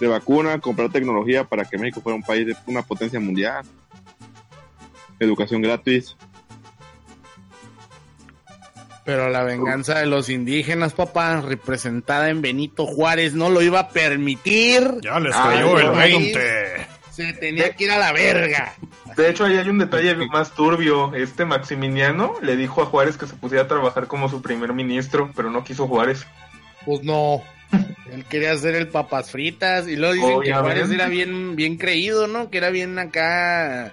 de 0.00 0.06
vacuna, 0.06 0.58
comprar 0.58 0.90
tecnología 0.90 1.44
para 1.44 1.64
que 1.64 1.76
México 1.78 2.00
fuera 2.00 2.16
un 2.16 2.22
país 2.22 2.46
de 2.46 2.56
una 2.66 2.82
potencia 2.82 3.20
mundial, 3.20 3.64
educación 5.18 5.60
gratis. 5.62 6.16
Pero 9.04 9.30
la 9.30 9.42
venganza 9.42 9.98
de 9.98 10.06
los 10.06 10.28
indígenas, 10.28 10.92
papá, 10.92 11.40
representada 11.40 12.28
en 12.30 12.40
Benito 12.40 12.86
Juárez, 12.86 13.34
no 13.34 13.50
lo 13.50 13.60
iba 13.60 13.80
a 13.80 13.88
permitir. 13.88 14.98
Ya 15.02 15.18
les 15.18 15.34
Ay, 15.34 15.56
cayó 15.56 15.78
el 15.78 15.86
no. 15.86 15.92
20. 15.92 16.86
Se 17.10 17.32
tenía 17.34 17.74
que 17.74 17.84
ir 17.84 17.90
a 17.90 17.98
la 17.98 18.12
verga. 18.12 18.74
De 19.16 19.28
hecho, 19.28 19.44
ahí 19.44 19.58
hay 19.58 19.68
un 19.68 19.78
detalle 19.78 20.14
más 20.28 20.52
turbio. 20.52 21.14
Este 21.14 21.44
Maximiliano 21.44 22.34
le 22.40 22.56
dijo 22.56 22.80
a 22.80 22.86
Juárez 22.86 23.18
que 23.18 23.26
se 23.26 23.34
pusiera 23.34 23.64
a 23.64 23.68
trabajar 23.68 24.06
como 24.06 24.28
su 24.28 24.40
primer 24.40 24.72
ministro, 24.72 25.30
pero 25.34 25.50
no 25.50 25.64
quiso 25.64 25.86
Juárez. 25.88 26.24
Pues 26.86 27.02
no. 27.02 27.42
Él 28.10 28.24
quería 28.26 28.52
hacer 28.52 28.74
el 28.74 28.88
papas 28.88 29.30
fritas 29.30 29.88
y 29.88 29.96
luego 29.96 30.14
dicen 30.14 30.40
que. 30.42 30.54
Juárez 30.54 30.90
era 30.90 31.08
bien, 31.08 31.56
bien 31.56 31.76
creído, 31.76 32.28
¿no? 32.28 32.50
Que 32.50 32.58
era 32.58 32.70
bien 32.70 32.98
acá. 32.98 33.92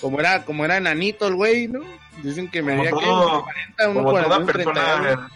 Como 0.00 0.20
era, 0.20 0.44
como 0.44 0.64
era 0.64 0.76
enanito 0.76 1.26
el 1.26 1.34
güey, 1.34 1.68
¿no? 1.68 1.80
Dicen 2.22 2.50
que 2.50 2.62
medía 2.62 2.84
que 2.90 2.90
todo- 2.90 3.44
40, 3.44 3.84
Como 3.94 4.10
toda 4.10 4.38
1,41, 4.38 4.52
30 4.52 4.70
años. 4.96 5.06
persona, 5.06 5.30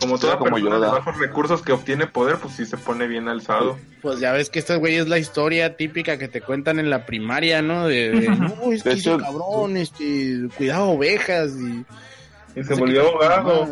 como 0.00 0.18
toda 0.18 0.38
como 0.38 0.50
persona 0.54 0.74
de 0.76 0.80
Yoda. 0.80 0.92
bajos 0.92 1.18
recursos 1.18 1.62
que 1.62 1.72
obtiene 1.72 2.06
poder, 2.06 2.36
pues 2.36 2.54
sí 2.54 2.64
se 2.66 2.76
pone 2.76 3.06
bien 3.06 3.28
alzado. 3.28 3.78
Pues 4.02 4.20
ya 4.20 4.32
ves 4.32 4.48
que 4.50 4.58
esta 4.60 4.76
güey 4.76 4.96
es 4.96 5.08
la 5.08 5.18
historia 5.18 5.76
típica 5.76 6.18
que 6.18 6.28
te 6.28 6.40
cuentan 6.40 6.78
en 6.78 6.88
la 6.90 7.04
primaria, 7.06 7.62
¿no? 7.62 7.86
De, 7.88 8.10
de, 8.10 8.28
no, 8.28 8.72
es 8.72 8.82
que 8.82 8.90
De 8.90 8.94
ese 8.96 9.16
cabrón, 9.16 9.76
este, 9.76 10.48
cuidado 10.56 10.90
ovejas 10.90 11.50
y... 11.52 11.84
Y 12.58 12.64
se 12.64 12.74
volvió 12.74 13.08
abogado. 13.08 13.68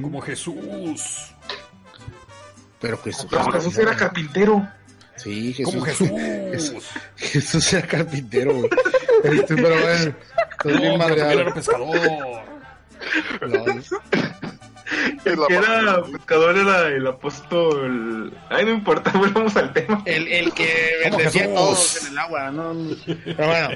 Como 0.00 0.20
Jesús. 0.20 1.32
Pero 2.80 2.96
Jesús, 2.98 3.26
Pero 3.28 3.50
Jesús 3.52 3.76
era 3.78 3.96
carpintero. 3.96 4.66
Sí, 5.16 5.52
Jesús. 5.52 5.74
Como 5.74 5.84
Jesús. 5.84 6.84
Jesús 7.16 7.72
era 7.72 7.86
carpintero, 7.86 8.54
güey. 8.54 8.70
Este, 9.24 9.54
pero 9.56 9.68
bueno, 9.80 10.14
estás 10.50 10.72
No, 10.72 10.80
bien 10.80 10.98
madreado. 10.98 11.40
era 11.40 11.54
pescador. 11.54 11.96
No, 13.40 13.64
El 15.24 15.38
que 15.48 15.54
era 15.54 16.02
pescador 16.12 16.56
era 16.56 16.88
el 16.88 17.06
apóstol. 17.06 18.32
Ay, 18.48 18.64
no 18.64 18.70
importa, 18.72 19.10
volvamos 19.14 19.54
al 19.56 19.72
tema. 19.72 20.02
El, 20.06 20.28
el 20.28 20.52
que 20.54 20.92
bendecía 21.04 21.44
a 21.44 21.54
todos 21.54 22.02
en 22.06 22.12
el 22.12 22.18
agua, 22.18 22.50
¿no? 22.50 22.74
Pero 23.24 23.46
bueno, 23.46 23.68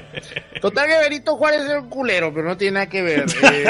total 0.61 0.87
que 0.87 0.97
Benito 0.99 1.35
Juárez 1.37 1.61
era 1.69 1.79
un 1.81 1.89
culero, 1.89 2.33
pero 2.33 2.47
no 2.47 2.57
tiene 2.57 2.73
nada 2.75 2.87
que 2.89 3.01
ver. 3.01 3.25
Eh, 3.43 3.65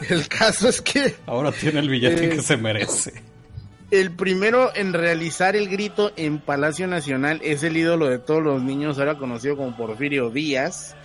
el 0.10 0.28
caso 0.28 0.68
es 0.68 0.80
que 0.82 1.14
Ahora 1.26 1.52
tiene 1.52 1.80
el 1.80 1.88
billete 1.88 2.26
Eh. 2.26 2.28
que 2.30 2.42
se 2.42 2.56
merece. 2.56 3.12
El 3.90 4.10
primero 4.10 4.70
en 4.74 4.92
realizar 4.92 5.56
el 5.56 5.68
grito 5.68 6.12
en 6.16 6.38
Palacio 6.38 6.86
Nacional 6.86 7.40
es 7.42 7.62
el 7.62 7.76
ídolo 7.76 8.08
de 8.08 8.18
todos 8.18 8.42
los 8.42 8.62
niños, 8.62 8.98
ahora 8.98 9.16
conocido 9.16 9.56
como 9.56 9.76
Porfirio 9.76 10.30
Díaz. 10.30 10.96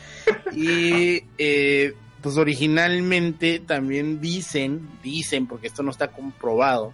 Y 0.54 1.24
eh, 1.38 1.94
pues 2.22 2.38
originalmente 2.38 3.60
también 3.60 4.22
dicen, 4.22 4.89
dicen, 5.04 5.48
porque 5.48 5.67
esto 5.67 5.84
no 5.84 5.91
está 5.91 6.10
comprobado, 6.10 6.91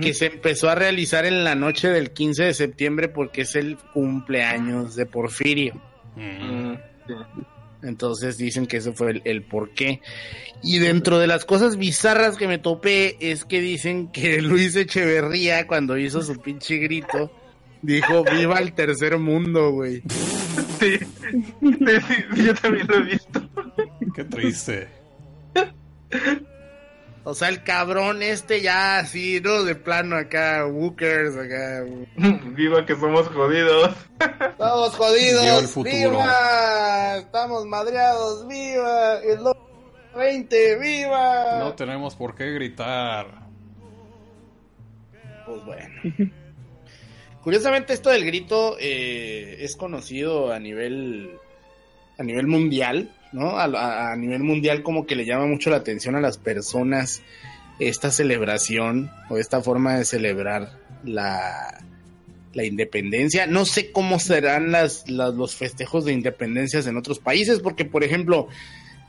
que 0.00 0.14
se 0.14 0.26
empezó 0.26 0.70
a 0.70 0.76
realizar 0.76 1.24
en 1.24 1.42
la 1.42 1.56
noche 1.56 1.88
del 1.88 2.12
15 2.12 2.44
de 2.44 2.54
septiembre 2.54 3.08
porque 3.08 3.42
es 3.42 3.56
el 3.56 3.76
cumpleaños 3.92 4.94
de 4.94 5.04
Porfirio. 5.04 5.74
Mm. 6.14 6.70
Mm, 6.70 6.78
sí. 7.06 7.14
Entonces 7.82 8.36
dicen 8.36 8.66
que 8.66 8.78
ese 8.78 8.92
fue 8.92 9.12
el, 9.12 9.22
el 9.24 9.42
porqué. 9.42 10.00
Y 10.62 10.78
dentro 10.78 11.18
de 11.18 11.26
las 11.26 11.44
cosas 11.44 11.76
bizarras 11.76 12.36
que 12.36 12.46
me 12.48 12.58
topé 12.58 13.16
es 13.20 13.44
que 13.44 13.60
dicen 13.60 14.08
que 14.08 14.42
Luis 14.42 14.76
Echeverría, 14.76 15.66
cuando 15.66 15.96
hizo 15.96 16.22
su 16.22 16.40
pinche 16.40 16.76
grito, 16.76 17.30
dijo 17.82 18.24
viva 18.24 18.58
el 18.58 18.72
tercer 18.72 19.18
mundo, 19.18 19.70
güey. 19.70 20.02
Sí. 20.78 20.98
Sí, 20.98 20.98
sí, 21.68 22.14
sí, 22.34 22.44
yo 22.44 22.54
también 22.54 22.86
lo 22.86 22.96
he 22.96 23.02
visto. 23.02 23.48
Qué 24.14 24.24
triste. 24.24 24.88
O 27.22 27.34
sea, 27.34 27.48
el 27.48 27.62
cabrón 27.62 28.22
este 28.22 28.62
ya 28.62 28.98
así, 28.98 29.40
¿no? 29.42 29.62
De 29.62 29.74
plano 29.74 30.16
acá, 30.16 30.66
Wookers, 30.66 31.36
acá. 31.36 31.84
Viva 32.56 32.86
que 32.86 32.96
somos 32.96 33.28
jodidos. 33.28 33.94
Estamos 34.18 34.96
jodidos. 34.96 35.42
Viva 35.42 35.58
el 35.58 35.68
futuro. 35.68 36.10
¡Viva! 36.10 37.16
Estamos 37.18 37.66
madreados. 37.66 38.48
¡Viva! 38.48 39.18
El 39.18 39.40
20, 40.16 40.78
¡viva! 40.78 41.58
No 41.58 41.74
tenemos 41.74 42.16
por 42.16 42.34
qué 42.34 42.52
gritar. 42.52 43.26
Pues 45.46 45.64
bueno. 45.64 45.88
Curiosamente 47.42 47.94
esto 47.94 48.10
del 48.10 48.24
grito 48.24 48.76
eh, 48.78 49.56
es 49.60 49.76
conocido 49.76 50.52
a 50.52 50.58
nivel 50.58 51.38
a 52.18 52.22
nivel 52.22 52.46
mundial, 52.46 53.10
¿no? 53.32 53.58
A, 53.58 53.64
a- 54.12 54.16
nivel 54.16 54.42
mundial 54.42 54.82
como 54.82 55.06
que 55.06 55.16
le 55.16 55.24
llama 55.24 55.46
mucho 55.46 55.70
la 55.70 55.76
atención 55.76 56.16
a 56.16 56.20
las 56.20 56.38
personas 56.38 57.22
esta 57.78 58.10
celebración 58.10 59.10
o 59.30 59.38
esta 59.38 59.60
forma 59.62 59.96
de 59.96 60.04
celebrar 60.04 60.78
la, 61.04 61.78
la 62.52 62.64
independencia. 62.64 63.46
No 63.46 63.64
sé 63.64 63.90
cómo 63.92 64.18
serán 64.18 64.70
las, 64.72 65.08
las- 65.08 65.34
los 65.34 65.54
festejos 65.56 66.04
de 66.04 66.12
independencias 66.12 66.86
en 66.86 66.96
otros 66.96 67.18
países, 67.20 67.60
porque 67.60 67.84
por 67.86 68.04
ejemplo, 68.04 68.48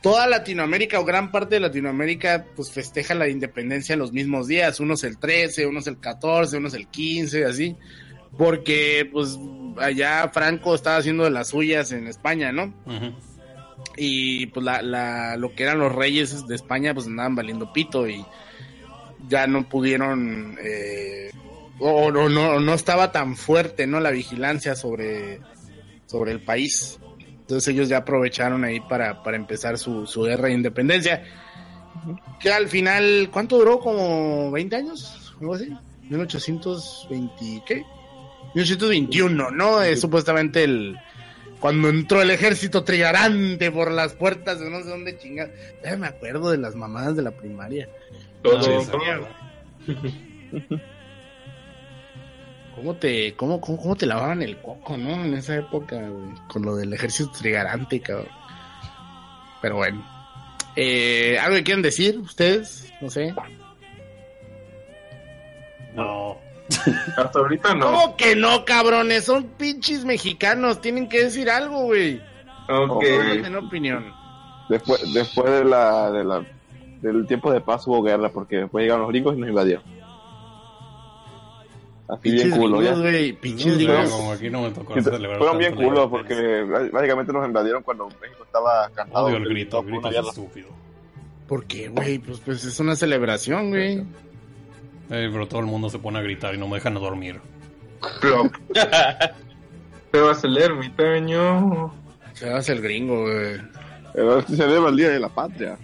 toda 0.02 0.26
Latinoamérica 0.28 1.00
o 1.00 1.06
gran 1.06 1.32
parte 1.32 1.56
de 1.56 1.62
Latinoamérica 1.62 2.46
pues 2.56 2.72
festeja 2.72 3.14
la 3.14 3.28
independencia 3.28 3.94
en 3.94 4.00
los 4.00 4.14
mismos 4.14 4.48
días, 4.48 4.80
unos 4.80 5.04
el 5.04 5.18
13, 5.18 5.66
unos 5.68 5.88
el 5.88 6.00
14, 6.00 6.58
unos 6.58 6.74
el 6.74 6.88
15, 6.88 7.46
así, 7.46 7.76
porque 8.38 9.08
pues 9.12 9.38
allá 9.78 10.30
Franco 10.34 10.74
estaba 10.76 10.98
haciendo 10.98 11.24
de 11.26 11.32
las 11.32 11.50
suyas 11.50 11.92
en 11.92 12.08
España, 12.08 12.52
¿no? 12.54 12.74
Y 13.98 14.48
pues 14.48 14.66
la, 14.66 14.82
la, 14.82 15.38
lo 15.38 15.54
que 15.54 15.64
eran 15.64 15.80
los 15.80 15.94
reyes 15.94 16.48
de 16.48 16.56
España 16.56 16.94
pues 16.94 17.08
andaban 17.08 17.36
valiendo 17.36 17.74
pito 17.74 18.08
y 18.08 18.26
ya 19.28 19.48
no 19.48 19.68
pudieron 19.68 20.58
eh, 20.62 21.32
o, 21.80 22.06
o 22.08 22.30
no, 22.30 22.60
no 22.60 22.74
estaba 22.74 23.12
tan 23.12 23.36
fuerte, 23.36 23.88
¿no? 23.88 24.00
La 24.00 24.12
vigilancia 24.12 24.76
sobre, 24.76 25.40
sobre 26.06 26.32
el 26.32 26.42
país. 26.42 27.00
Entonces 27.52 27.74
ellos 27.74 27.90
ya 27.90 27.98
aprovecharon 27.98 28.64
ahí 28.64 28.80
para, 28.80 29.24
para 29.24 29.36
empezar 29.36 29.78
su, 29.78 30.06
su 30.06 30.24
guerra 30.24 30.48
de 30.48 30.54
independencia. 30.54 31.24
Que 32.40 32.52
al 32.52 32.70
final, 32.70 33.30
¿cuánto 33.32 33.58
duró? 33.58 33.80
¿Como 33.80 34.52
20 34.52 34.76
años? 34.76 35.36
¿Algo 35.42 35.56
así? 35.56 35.70
1820, 36.10 37.64
¿qué? 37.66 37.84
1821, 38.56 39.52
¿no? 39.52 39.82
Es 39.82 40.02
supuestamente 40.02 40.64
el... 40.64 40.98
Cuando 41.62 41.90
entró 41.90 42.22
el 42.24 42.32
ejército 42.32 42.84
trigarante 42.84 43.72
por 43.72 43.92
las 43.92 44.14
puertas 44.14 44.60
de 44.60 44.70
no 44.70 44.82
sé 44.82 44.90
dónde 44.90 45.18
chingada. 45.20 45.52
Ya 45.84 45.96
me 45.96 46.08
acuerdo 46.08 46.50
de 46.50 46.58
las 46.58 46.76
mamadas 46.76 47.16
de 47.16 47.22
la 47.22 47.30
primaria. 47.32 47.88
Todo, 48.42 48.60
todo. 48.60 49.28
¿Cómo 52.76 52.96
te, 52.96 53.36
cómo, 53.36 53.62
cómo, 53.62 53.78
cómo 53.78 53.96
te 53.96 54.08
lavaban 54.08 54.42
el 54.42 54.58
coco, 54.60 54.98
no? 54.98 55.24
En 55.24 55.36
esa 55.36 55.58
época, 55.58 55.98
güey, 55.98 56.34
con 56.48 56.64
lo 56.64 56.76
del 56.76 56.94
ejército 56.94 57.32
trigarante, 57.32 58.00
cabrón. 58.00 58.30
Pero 59.62 59.76
bueno. 59.76 60.04
Eh, 60.76 61.38
¿Algo 61.40 61.58
que 61.58 61.64
quieren 61.64 61.84
decir 61.84 62.18
ustedes? 62.18 62.92
No 63.02 63.10
sé. 63.12 63.36
No. 65.94 66.40
Hasta 67.18 67.40
ahorita 67.40 67.76
no. 67.76 67.86
¿Cómo 67.86 68.18
que 68.18 68.36
no, 68.36 68.66
cabrones? 68.66 69.26
Son 69.26 69.44
pinches 69.44 70.06
mexicanos. 70.06 70.82
Tienen 70.82 71.10
que 71.10 71.26
decir 71.26 71.50
algo, 71.50 71.84
güey. 71.84 72.22
Ok. 72.70 73.04
No 73.04 73.32
tienen 73.32 73.56
opinión. 73.56 74.14
Después, 74.70 75.14
después 75.14 75.52
de 75.52 75.66
la, 75.66 76.12
de 76.12 76.24
la, 76.24 76.46
del 77.02 77.28
tiempo 77.28 77.52
de 77.52 77.62
paz 77.62 77.86
hubo 77.88 78.02
guerra 78.02 78.30
porque 78.30 78.58
después 78.58 78.84
llegaron 78.84 79.04
los 79.04 79.12
gringos 79.12 79.36
y 79.36 79.40
nos 79.40 79.50
invadieron. 79.50 79.84
Así 82.08 82.30
bien 82.30 82.52
culo, 82.52 82.82
ya. 82.82 82.92
gringos, 82.92 83.02
güey. 83.02 83.34
Pinches 83.34 83.78
gringos. 83.78 84.10
como 84.12 84.32
aquí 84.32 84.50
no 84.50 84.62
me 84.64 84.72
tocó 84.72 85.02
celebrar 85.02 85.38
Fueron 85.38 85.58
bien 85.58 85.74
independencia. 85.74 86.10
porque 86.10 86.90
básicamente 86.92 87.34
nos 87.34 87.46
invadieron 87.46 87.84
cuando 87.84 88.08
México 88.22 88.44
estaba 88.44 88.90
cansado. 88.90 89.26
Odio 89.26 89.38
el 89.38 89.46
grito, 89.48 89.80
el 89.80 89.84
por 89.86 90.02
grito 90.02 90.10
es 90.10 90.28
estúpido. 90.28 90.68
¿Por 91.48 91.66
qué, 91.66 91.90
güey? 91.90 92.20
Pues, 92.20 92.40
pues 92.40 92.64
es 92.64 92.80
una 92.80 92.96
celebración, 92.96 93.70
güey. 93.70 94.04
Eh, 95.12 95.30
pero 95.30 95.46
todo 95.46 95.60
el 95.60 95.66
mundo 95.66 95.90
se 95.90 96.00
pone 96.00 96.20
a 96.20 96.22
gritar 96.22 96.56
y 96.56 96.58
no 96.58 96.70
me 96.70 96.76
dejan 96.76 96.94
dormir. 96.94 97.42
Plop. 98.22 98.56
Te 100.12 100.20
vas 100.20 100.44
a 100.44 100.48
leer, 100.48 100.74
mi 100.74 100.88
pequeño. 100.88 101.94
Se 102.34 102.50
hace 102.50 102.72
el 102.72 102.82
gringo, 102.82 103.24
güey. 103.24 103.60
Pero 104.14 104.42
se 104.42 104.56
celebra 104.56 104.90
el 104.90 104.96
Día 104.96 105.10
de 105.10 105.20
la 105.20 105.28
Patria. 105.28 105.78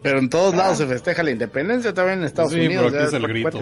Pero 0.00 0.18
en 0.18 0.30
todos 0.30 0.54
lados 0.54 0.78
se 0.78 0.86
festeja 0.86 1.24
la 1.24 1.32
independencia, 1.32 1.92
también 1.92 2.20
en 2.20 2.24
Estados 2.24 2.52
sí, 2.52 2.60
Unidos. 2.60 2.92
pero 2.92 3.04
aquí 3.04 3.08
es 3.08 3.14
el 3.14 3.26
grito. 3.26 3.60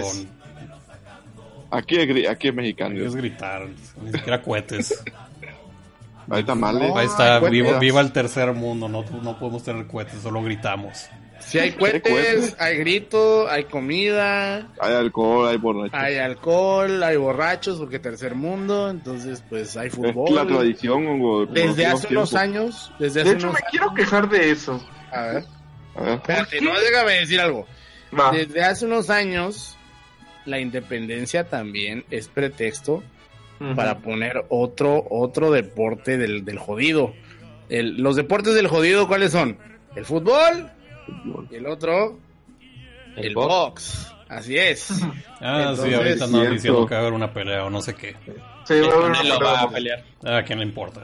Aquí 1.71 1.97
es, 1.97 2.29
aquí 2.29 2.49
es 2.49 2.55
mexicano. 2.55 2.95
Aquí 2.95 3.05
es 3.05 3.17
gritar, 3.17 3.69
ni 4.03 4.13
siquiera 4.13 4.43
cohetes. 4.43 5.03
Hay 6.29 6.45
tamales. 6.45 6.89
No. 6.91 6.99
Ahí 6.99 7.07
está, 7.07 7.41
cohetes. 7.41 7.51
viva, 7.51 7.79
viva 7.79 8.01
el 8.03 8.13
tercer 8.13 8.53
mundo, 8.53 8.87
no, 8.89 9.03
no 9.23 9.39
podemos 9.39 9.63
tener 9.63 9.87
cohetes, 9.87 10.21
solo 10.21 10.43
gritamos. 10.43 11.09
Si 11.47 11.59
hay 11.59 11.73
cohetes, 11.79 12.57
hay 12.59 12.77
grito, 12.79 13.49
hay 13.49 13.65
comida, 13.65 14.69
Hay 14.81 14.95
alcohol, 14.95 15.49
hay 15.49 15.57
borrachos. 15.57 15.95
hay 16.01 16.17
alcohol, 16.17 17.03
hay 17.03 17.17
borrachos, 17.17 17.79
porque 17.79 17.99
tercer 17.99 18.35
mundo, 18.35 18.89
entonces 18.91 19.43
pues 19.49 19.77
hay 19.77 19.89
es 19.89 19.95
fútbol. 19.95 20.35
la 20.35 20.47
tradición. 20.47 21.53
Desde 21.53 21.87
hace 21.87 22.09
unos 22.09 22.35
años, 22.35 22.93
desde 22.99 23.23
De 23.23 23.29
hace 23.31 23.37
hecho, 23.39 23.49
unos 23.49 23.61
me 23.61 23.69
quiero 23.71 23.95
quejar 23.95 24.29
de 24.29 24.51
eso. 24.51 24.85
A 25.11 25.23
ver, 25.23 25.45
A 25.97 26.01
ver. 26.03 26.15
espérate, 26.15 26.61
no, 26.61 26.71
déjame 26.81 27.13
decir 27.21 27.41
algo. 27.41 27.67
Va. 28.19 28.31
Desde 28.33 28.63
hace 28.63 28.87
unos 28.87 29.11
años, 29.11 29.77
la 30.47 30.59
independencia 30.61 31.49
también 31.49 32.05
es 32.11 32.29
pretexto 32.29 33.03
para 33.77 33.99
poner 33.99 34.45
otro, 34.49 35.07
otro 35.09 35.53
deporte 35.53 36.19
del, 36.19 36.45
del 36.45 36.59
jodido. 36.59 37.15
El- 37.69 38.03
los 38.03 38.17
deportes 38.17 38.55
del 38.55 38.67
jodido, 38.67 39.07
¿cuáles 39.07 39.31
son? 39.33 39.57
El 39.95 40.05
fútbol 40.05 40.69
y 41.51 41.55
el 41.57 41.67
otro, 41.67 42.19
el, 43.17 43.35
box. 43.35 44.13
Así 44.29 44.57
es. 44.57 44.91
Ah, 45.41 45.59
Entonces, 45.71 45.85
sí, 45.87 45.95
ahorita 45.95 46.25
andan 46.25 46.41
cierto. 46.41 46.55
diciendo 46.55 46.87
que 46.87 46.95
va 46.95 47.01
a 47.01 47.03
haber 47.03 47.13
una 47.13 47.33
pelea 47.33 47.65
o 47.65 47.71
no 47.71 47.81
sé 47.83 47.95
qué. 47.95 48.17
Sí, 48.65 48.75
El 48.75 48.85
va 48.85 48.87
a 48.89 48.97
haber 48.97 49.13
Canelo 49.13 49.37
una 49.39 49.47
va 49.47 49.61
a 49.63 49.71
pelea. 49.71 49.97
pelear. 49.97 50.05
Ah, 50.25 50.39
¿A 50.39 50.45
quién 50.45 50.59
le 50.61 50.65
importa? 50.65 51.01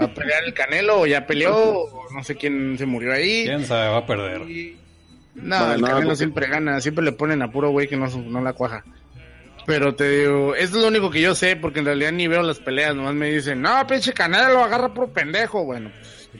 ¿Va 0.00 0.04
a 0.06 0.14
pelear 0.14 0.44
el 0.44 0.54
Canelo 0.54 1.00
o 1.00 1.06
ya 1.06 1.26
peleó? 1.26 1.54
O 1.56 2.06
no 2.12 2.24
sé 2.24 2.36
quién 2.36 2.76
se 2.78 2.86
murió 2.86 3.12
ahí. 3.12 3.44
¿Quién 3.44 3.64
sabe? 3.64 3.88
Va 3.90 3.98
a 3.98 4.06
perder. 4.06 4.42
Y- 4.50 4.76
No, 5.34 5.56
Vale, 5.60 5.74
el 5.74 5.80
no, 5.80 5.86
Canelo 5.86 6.06
porque- 6.06 6.16
siempre 6.16 6.46
gana, 6.48 6.80
siempre 6.80 7.04
le 7.04 7.12
ponen 7.12 7.42
a 7.42 7.50
puro 7.50 7.70
güey 7.70 7.86
que 7.88 7.96
no, 7.96 8.06
no 8.08 8.40
la 8.40 8.52
cuaja. 8.52 8.84
Pero 9.66 9.94
te 9.94 10.08
digo, 10.10 10.54
eso 10.54 10.76
es 10.76 10.82
lo 10.82 10.88
único 10.88 11.10
que 11.10 11.20
yo 11.22 11.34
sé, 11.34 11.56
porque 11.56 11.78
en 11.78 11.86
realidad 11.86 12.12
ni 12.12 12.28
veo 12.28 12.42
las 12.42 12.58
peleas, 12.58 12.94
nomás 12.94 13.14
me 13.14 13.30
dicen, 13.30 13.62
no, 13.62 13.86
pinche 13.86 14.12
Canelo 14.12 14.52
lo 14.52 14.64
agarra 14.64 14.92
por 14.92 15.10
pendejo, 15.10 15.64
bueno. 15.64 15.90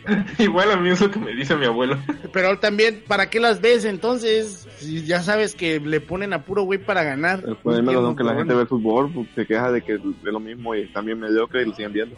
Igual 0.38 0.70
a 0.70 0.76
mí 0.76 0.90
es 0.90 1.00
lo 1.00 1.10
que 1.10 1.18
me 1.18 1.34
dice 1.34 1.56
mi 1.56 1.66
abuelo. 1.66 1.98
Pero 2.32 2.58
también, 2.58 3.02
¿para 3.06 3.30
qué 3.30 3.40
las 3.40 3.60
ves 3.60 3.84
entonces? 3.84 4.68
Si 4.78 5.04
ya 5.04 5.22
sabes 5.22 5.54
que 5.54 5.80
le 5.80 6.00
ponen 6.00 6.32
a 6.32 6.44
puro 6.44 6.62
güey 6.62 6.78
para 6.78 7.02
ganar. 7.02 7.42
El 7.46 7.56
problema 7.56 7.92
No 7.92 8.10
es 8.10 8.16
que 8.16 8.24
la 8.24 8.34
gente 8.34 8.54
ve 8.54 8.62
el 8.62 8.68
fútbol, 8.68 9.12
pues, 9.12 9.28
se 9.34 9.46
queja 9.46 9.70
de 9.70 9.82
que 9.82 9.94
es 9.94 10.00
lo 10.22 10.40
mismo 10.40 10.74
y 10.74 10.90
bien 11.04 11.20
mediocre 11.20 11.62
y 11.62 11.66
lo 11.66 11.74
siguen 11.74 11.92
viendo. 11.92 12.16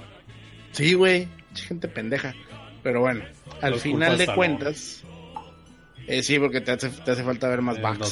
Sí, 0.73 0.95
güey, 0.95 1.29
gente 1.55 1.89
pendeja. 1.89 2.35
Pero 2.83 3.01
bueno, 3.01 3.25
al 3.63 3.73
Los 3.73 3.83
final 3.83 4.17
de 4.17 4.27
cuentas, 4.27 5.03
eh, 6.07 6.23
sí, 6.23 6.39
porque 6.39 6.61
te 6.61 6.73
hace, 6.73 6.89
te 6.89 7.11
hace 7.11 7.25
falta 7.25 7.49
ver 7.49 7.63
más 7.63 7.79
Eh, 7.79 7.83
no, 7.83 8.07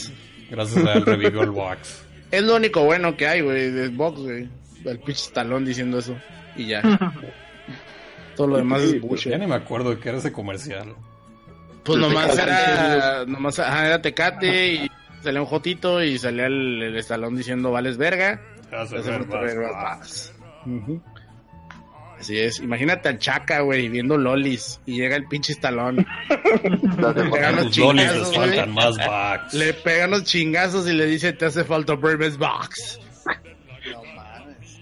gracias 0.51 0.87
a 0.87 0.93
él 0.95 1.07
revivió 1.07 1.43
el 1.43 1.51
box. 1.51 2.03
Es 2.31 2.43
lo 2.43 2.57
único 2.57 2.83
bueno 2.83 3.17
que 3.17 3.29
hay, 3.29 3.43
güey, 3.43 3.71
de 3.71 3.89
box, 3.91 4.19
güey. 4.19 4.49
El 4.85 4.99
pinche 4.99 5.31
talón 5.33 5.65
diciendo 5.65 5.99
eso. 5.99 6.17
Y 6.57 6.67
ya. 6.67 6.83
Todo 8.37 8.47
lo 8.49 8.57
demás 8.57 8.83
es 8.83 9.01
bullshit. 9.01 9.33
Ya 9.33 9.39
ni 9.39 9.47
me 9.47 9.55
acuerdo 9.55 9.91
de 9.91 9.99
qué 9.99 10.09
era 10.11 10.19
ese 10.19 10.33
comercial. 10.33 10.95
Pues 11.85 11.99
nomás 11.99 12.31
Tecate. 12.31 12.51
era, 12.51 13.25
nomás 13.27 13.59
ajá, 13.59 13.87
era 13.87 14.01
Tecate 14.03 14.69
y 14.75 14.91
salía 15.23 15.41
un 15.41 15.47
jotito 15.47 16.03
y 16.03 16.19
salía 16.19 16.47
el, 16.47 16.83
el 16.83 16.97
estalón 16.97 17.37
diciendo 17.37 17.71
vales 17.73 17.97
verga. 17.99 18.41
Hace 18.73 18.99
ver 19.01 19.27
más. 19.73 20.33
Así 22.19 22.39
es, 22.39 22.61
imagínate 22.61 23.09
al 23.11 23.19
Chaca, 23.19 23.61
güey, 23.61 23.89
viendo 23.89 24.17
lolis 24.17 24.81
y 24.87 24.97
llega 24.97 25.17
el 25.17 25.27
pinche 25.27 25.53
estalón. 25.53 26.07
Le 26.31 27.25
pegan 27.31 27.59
A 27.59 27.61
los 27.63 27.71
chingazos, 27.71 28.17
les 28.17 28.27
güey. 28.29 28.35
faltan 28.49 28.73
más 28.73 28.97
box. 28.97 29.55
Le 29.55 29.75
pegan 29.75 30.11
los 30.11 30.25
chingazos 30.25 30.89
y 30.89 30.93
le 30.93 31.05
dice, 31.07 31.33
te 31.35 31.45
hace 31.47 31.65
falta 31.65 31.95
Burber's 31.95 32.39
Box. 32.39 32.99
No 33.93 34.03
mames. 34.15 34.81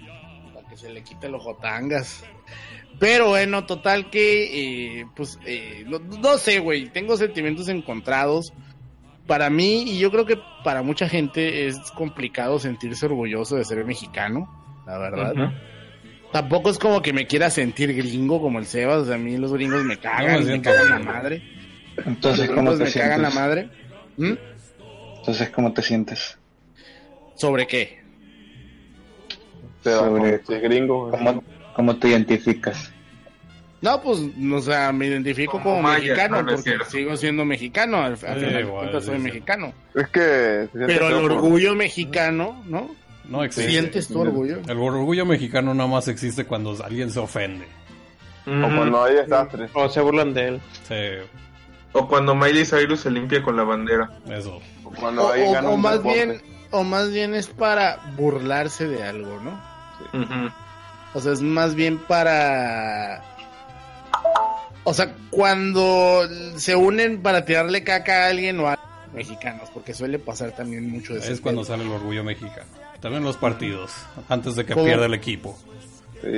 Para 0.55 0.69
que 0.69 0.77
se 0.77 0.91
le 0.91 1.03
quite 1.03 1.29
los 1.29 1.43
jotangas. 1.43 2.23
Pero 3.03 3.31
bueno, 3.31 3.67
total 3.67 4.11
que, 4.11 5.01
eh, 5.01 5.07
pues, 5.17 5.37
eh, 5.45 5.83
no, 5.89 5.99
no 5.99 6.39
sé, 6.39 6.61
güey. 6.61 6.89
Tengo 6.89 7.17
sentimientos 7.17 7.67
encontrados. 7.69 8.53
Para 9.27 9.51
mí, 9.51 9.83
y 9.91 9.99
yo 9.99 10.13
creo 10.13 10.25
que 10.25 10.39
para 10.63 10.83
mucha 10.83 11.09
gente 11.09 11.67
es 11.67 11.79
complicado 11.97 12.61
sentirse 12.61 13.07
orgulloso 13.07 13.57
de 13.57 13.65
ser 13.65 13.85
mexicano, 13.85 14.49
la 14.87 14.99
verdad. 14.99 15.35
Tampoco 16.33 16.71
es 16.71 16.79
como 16.79 17.03
que 17.03 17.13
me 17.13 17.27
quiera 17.27 17.51
sentir 17.51 17.93
gringo 17.93 18.41
como 18.41 18.61
el 18.61 18.67
Sebas. 18.67 18.99
O 19.03 19.05
sea, 19.07 19.17
a 19.17 19.19
mí 19.19 19.37
los 19.37 19.53
gringos 19.53 19.83
me 19.85 19.97
cagan, 19.99 20.47
me 20.47 20.63
cagan 20.63 20.89
la 20.89 20.95
gringo. 20.99 21.13
madre. 21.13 21.43
Entonces, 22.07 22.47
Los 22.47 22.57
¿cómo 22.57 22.73
te 22.77 22.85
me 22.85 22.93
cagan 22.93 23.23
la 23.23 23.31
sientes? 23.33 23.35
madre. 23.35 23.69
¿Mm? 24.17 24.33
Entonces, 25.19 25.51
¿cómo 25.51 25.73
te 25.73 25.83
sientes? 25.83 26.39
¿Sobre 27.35 27.67
qué? 27.67 28.01
Pero 29.83 29.99
Sobre- 30.05 30.61
gringo. 30.61 31.11
¿Cómo, 31.11 31.43
cómo 31.75 31.97
te 31.97 32.09
identificas? 32.11 32.92
No, 33.83 34.01
pues, 34.01 34.21
o 34.53 34.61
sea, 34.61 34.93
me 34.93 35.07
identifico 35.09 35.53
Como 35.53 35.65
como, 35.65 35.83
maya, 35.83 35.99
mexicano 35.99 36.43
no, 36.43 36.47
porque 36.49 36.63
cierto. 36.63 36.85
sigo 36.91 37.17
siendo 37.17 37.45
mexicano. 37.45 37.99
Al, 37.99 38.13
al 38.13 38.19
Sí, 38.19 38.47
final 38.47 38.61
igual, 38.61 39.03
soy 39.03 39.17
sí. 39.17 39.23
mexicano. 39.23 39.73
Es 39.95 40.09
que. 40.09 40.69
Pero 40.73 41.09
el 41.09 41.15
por- 41.23 41.33
orgullo 41.33 41.75
mexicano, 41.75 42.63
¿no? 42.67 42.95
No 43.29 43.43
existe. 43.45 43.71
¿Sientes 43.71 44.09
tu 44.09 44.21
orgullo? 44.21 44.61
El 44.69 44.79
orgullo 44.79 45.27
mexicano 45.27 45.75
nada 45.75 45.89
más 45.89 46.07
existe 46.09 46.45
cuando 46.45 46.77
alguien 46.85 47.11
se 47.11 47.19
ofende. 47.21 47.67
O 48.47 48.51
cuando 48.77 49.05
hay 49.05 49.15
desastres. 49.17 49.71
O 49.75 49.89
se 49.89 50.01
burlan 50.01 50.33
de 50.35 50.47
él. 50.49 50.61
Sí, 50.89 50.95
O 51.93 52.07
cuando 52.09 52.35
Miley 52.35 52.65
Cyrus 52.65 53.01
se 53.01 53.11
limpia 53.11 53.43
con 53.43 53.57
la 53.57 53.65
bandera. 53.65 54.11
eso. 54.31 54.61
O 54.85 54.91
cuando 54.91 55.23
O, 55.27 55.33
o- 55.33 55.71
o 55.73 55.77
más 55.77 55.95
deporte. 55.99 56.27
bien, 56.27 56.43
o 56.71 56.85
más 56.85 57.11
bien 57.13 57.35
es 57.35 57.49
para 57.49 57.99
burlarse 58.17 58.87
de 58.89 59.03
algo, 59.03 59.41
¿no? 59.41 59.61
O 61.15 61.21
sea, 61.21 61.33
es 61.33 61.43
más 61.43 61.75
bien 61.75 61.99
para... 61.99 63.23
O 64.85 64.95
sea, 64.95 65.15
cuando 65.31 66.29
se 66.57 66.75
unen 66.75 67.23
para 67.23 67.45
tirarle 67.45 67.85
caca 67.85 68.25
a 68.25 68.29
alguien 68.29 68.59
o 68.61 68.69
a 68.69 68.79
mexicanos, 69.15 69.69
porque 69.73 69.95
suele 69.95 70.19
pasar 70.19 70.53
también 70.53 70.91
mucho 70.91 71.15
de 71.15 71.21
eso. 71.21 71.33
Es 71.33 71.41
cuando 71.41 71.65
sale 71.65 71.85
el 71.85 71.91
orgullo 71.91 72.25
mexicano. 72.25 72.67
También 73.01 73.23
los 73.25 73.37
partidos, 73.37 73.93
antes 74.29 74.57
de 74.57 74.65
que 74.65 74.75
pierda 74.75 75.07
el 75.07 75.15
equipo. 75.15 75.59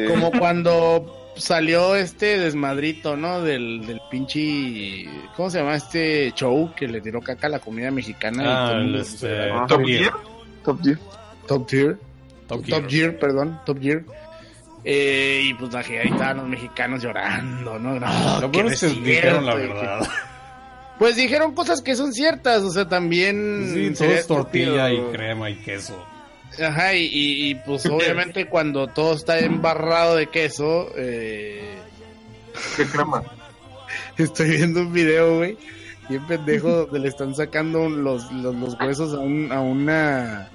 Como 0.09 0.31
cuando 0.33 1.33
salió 1.37 1.95
este 1.95 2.39
desmadrito, 2.39 3.17
¿no? 3.17 3.43
Del, 3.43 3.87
del 3.87 4.01
pinche... 4.11 5.07
¿Cómo 5.37 5.51
se 5.51 5.59
llama 5.59 5.75
este 5.77 6.33
show 6.33 6.73
que 6.75 6.89
le 6.89 7.01
tiró 7.01 7.21
caca 7.21 7.49
a 7.49 7.51
la 7.51 7.59
comida 7.59 7.91
mexicana? 7.91 8.69
Ah, 8.69 8.73
el 8.73 8.95
este, 8.95 9.51
Ah, 9.51 9.67
Top 9.69 9.79
¿Top 9.81 9.87
Gear. 9.87 10.01
Gear? 10.03 10.15
Top 10.65 10.83
Gear. 10.83 10.99
Top 11.47 11.67
Tier. 11.67 11.99
Top 12.47 12.65
Top 12.65 12.65
Gear. 12.65 12.89
Gear, 12.89 13.19
perdón, 13.19 13.61
Top 13.67 13.81
Gear. 13.81 14.05
Eh, 14.85 15.41
y 15.45 15.55
pues 15.55 15.75
ahí 15.75 15.97
estaban 16.05 16.37
los 16.39 16.49
mexicanos 16.49 17.03
llorando, 17.03 17.79
¿no? 17.79 17.99
No, 17.99 18.41
no 18.41 18.51
que 18.51 18.63
dijeron 18.65 19.47
la 19.47 19.55
verdad. 19.55 20.07
Pues 20.99 21.17
dijeron 21.17 21.55
cosas 21.55 21.81
que 21.81 21.97
son 21.97 22.13
ciertas, 22.13 22.63
o 22.63 22.71
sea, 22.71 22.87
también... 22.87 23.71
Sí, 23.73 23.91
todo 23.95 24.13
es 24.13 24.27
tortilla 24.27 24.93
y 24.93 25.01
crema 25.13 25.51
y 25.51 25.57
queso. 25.57 26.05
Ajá, 26.63 26.95
y, 26.95 27.07
y- 27.07 27.51
y, 27.51 27.55
pues 27.57 27.85
obviamente 27.91 28.47
cuando 28.47 28.87
todo 28.87 29.15
está 29.15 29.39
embarrado 29.41 30.15
de 30.17 30.29
queso, 30.29 30.89
eh, 30.97 31.79
¿Qué 32.77 32.85
crema? 32.85 33.23
estoy 34.19 34.51
viendo 34.51 34.83
un 34.83 34.93
video, 34.93 35.39
güey, 35.39 35.57
y 36.09 36.15
en 36.15 36.27
pendejo 36.29 36.89
le 36.93 37.09
están 37.09 37.35
sacando 37.35 37.89
los, 37.89 38.31
los, 38.31 38.55
los 38.55 38.79
huesos 38.81 39.15
a, 39.15 39.19
un, 39.19 39.51
a 39.51 39.61
una... 39.61 40.49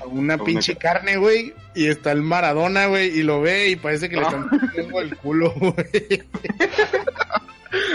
A 0.00 0.06
una 0.06 0.38
pinche 0.38 0.76
carne, 0.76 1.16
güey, 1.16 1.52
y 1.74 1.86
está 1.86 2.12
el 2.12 2.22
Maradona, 2.22 2.86
güey, 2.86 3.08
y 3.18 3.22
lo 3.22 3.40
ve 3.40 3.68
y 3.70 3.76
parece 3.76 4.08
que 4.08 4.16
le 4.16 4.22
están 4.22 4.48
poniendo 4.48 5.00
el 5.00 5.16
culo, 5.16 5.52
güey. 5.56 5.74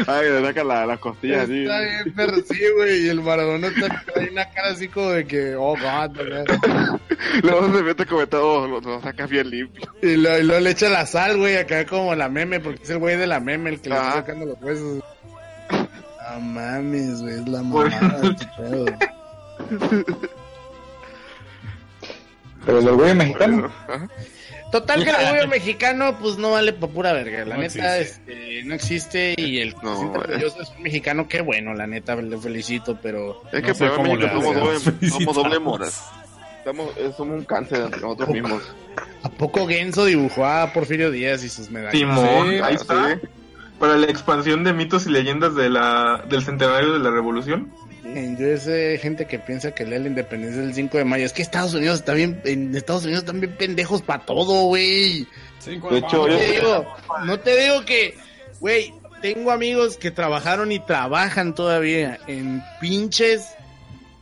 Ay, 0.08 0.30
le 0.30 0.42
saca 0.42 0.64
la, 0.64 0.86
las 0.86 1.00
costillas 1.00 1.44
así. 1.44 1.64
Está 1.64 1.82
bien, 1.82 2.14
pero 2.16 2.36
sí, 2.38 2.60
güey, 2.78 3.06
y 3.06 3.10
el 3.10 3.22
Maradona 3.22 3.68
está, 3.68 4.04
trae 4.14 4.30
una 4.32 4.50
cara 4.52 4.70
así 4.70 4.88
como 4.88 5.10
de 5.10 5.26
que, 5.26 5.56
oh, 5.56 5.76
God. 5.76 6.18
Luego 7.44 7.76
se 7.78 7.84
mete 7.84 8.04
a 8.04 8.06
comer 8.06 8.28
todo, 8.28 8.68
lo, 8.68 8.80
lo 8.82 9.02
saca 9.02 9.26
bien 9.26 9.50
limpio. 9.50 9.92
Y 10.02 10.16
lo- 10.16 10.38
y 10.40 10.44
luego 10.44 10.62
le 10.62 10.70
echa 10.72 10.90
la 10.90 11.06
sal, 11.06 11.38
güey, 11.38 11.58
acá 11.58 11.86
como 11.86 12.16
la 12.16 12.30
meme, 12.30 12.60
porque 12.62 12.84
es 12.84 12.90
el 12.90 13.00
güey 13.00 13.18
de 13.18 13.28
la 13.28 13.40
meme 13.42 13.72
el 13.72 13.82
que 13.82 13.90
le 13.90 13.96
está 13.96 14.14
sacando 14.14 14.46
los 14.46 14.62
huesos. 14.62 15.04
No 16.36 16.42
mames, 16.42 17.22
güey, 17.22 17.36
es 17.36 17.48
la 17.48 17.62
mamada. 17.62 18.36
Pero 22.66 22.80
el 22.80 22.88
orgullo 22.88 23.16
mexicano, 23.16 23.72
Ajá. 23.88 24.08
Total 24.72 25.04
que 25.04 25.10
el 25.12 25.16
orgullo 25.16 25.48
mexicano, 25.50 26.18
pues 26.20 26.38
no 26.38 26.52
vale 26.52 26.74
pa' 26.74 26.88
pura 26.88 27.14
verga. 27.14 27.46
La 27.46 27.56
No 27.56 27.62
neta, 27.62 28.00
existe. 28.00 28.32
este, 28.34 28.64
no 28.66 28.74
existe 28.76 29.34
y 29.38 29.60
el 29.60 29.76
que 29.76 29.82
No, 29.84 29.94
se 29.94 30.00
siente 30.00 30.18
eh. 30.18 30.22
orgulloso 30.22 30.62
es 30.64 30.70
un 30.76 30.84
mexicano, 30.84 31.28
qué 31.28 31.42
bueno, 31.42 31.74
la 31.74 31.88
neta, 31.88 32.16
le 32.16 32.38
felicito, 32.38 32.98
pero... 33.02 33.42
Es 33.54 33.62
No 33.62 33.68
que 33.68 33.74
sé 33.76 33.86
pero 33.86 33.96
cómo 33.98 34.16
México 34.16 34.42
somos 34.42 34.56
doble, 34.84 35.10
somos 35.10 35.36
doble 35.36 35.60
moras. 35.60 36.06
Estamos, 36.58 36.90
eh, 36.98 37.12
somos 37.16 37.38
un 37.40 37.46
cáncer 37.46 37.82
entre 37.82 38.02
nosotros 38.02 38.30
mismos. 38.30 38.64
¿A 39.22 39.30
poco 39.30 39.68
Genso 39.68 40.04
dibujó 40.06 40.46
a 40.46 40.74
Porfirio 40.74 41.12
Díaz 41.12 41.44
y 41.44 41.50
sus 41.50 41.70
medallas? 41.70 41.94
Simón, 42.00 42.50
Sí, 42.50 42.56
ahí 42.64 42.76
sí. 42.76 42.82
está. 42.82 43.20
Para 43.80 43.98
la 43.98 44.08
expansión 44.08 44.64
de 44.64 44.74
mitos 44.74 45.06
y 45.06 45.10
leyendas 45.12 45.54
de 45.54 45.70
la, 45.70 46.24
del 46.28 46.44
centenario 46.44 46.94
de 46.94 47.00
la 47.00 47.12
revolución. 47.12 47.72
En 48.16 48.36
USA 48.42 48.72
hay 48.72 48.98
gente 48.98 49.26
que 49.28 49.40
piensa 49.40 49.72
que 49.72 49.86
la 49.86 49.98
independencia 49.98 50.62
es 50.62 50.68
el 50.70 50.74
5 50.74 50.98
de 51.00 51.04
mayo. 51.06 51.26
Es 51.26 51.34
que 51.34 51.42
Estados 51.42 51.74
Unidos 51.74 52.00
está 52.00 52.14
bien, 52.14 52.42
en 52.46 52.74
Estados 52.76 53.04
Unidos 53.04 53.24
están 53.24 53.40
bien 53.42 53.56
pendejos 53.58 54.02
para 54.02 54.26
todo, 54.26 54.64
güey. 54.68 55.28
Cinco 55.60 55.90
De 55.92 56.00
hecho, 56.00 56.26
No 56.26 56.28
yo- 56.30 56.38
te 56.38 56.52
digo, 56.52 56.86
no 57.26 57.40
te 57.40 57.58
digo 57.62 57.86
que, 57.86 58.16
güey, 58.60 58.94
tengo 59.22 59.52
amigos 59.52 59.98
que 59.98 60.12
trabajaron 60.12 60.72
y 60.72 60.80
trabajan 60.80 61.54
todavía 61.56 62.20
en 62.28 62.64
pinches 62.80 63.54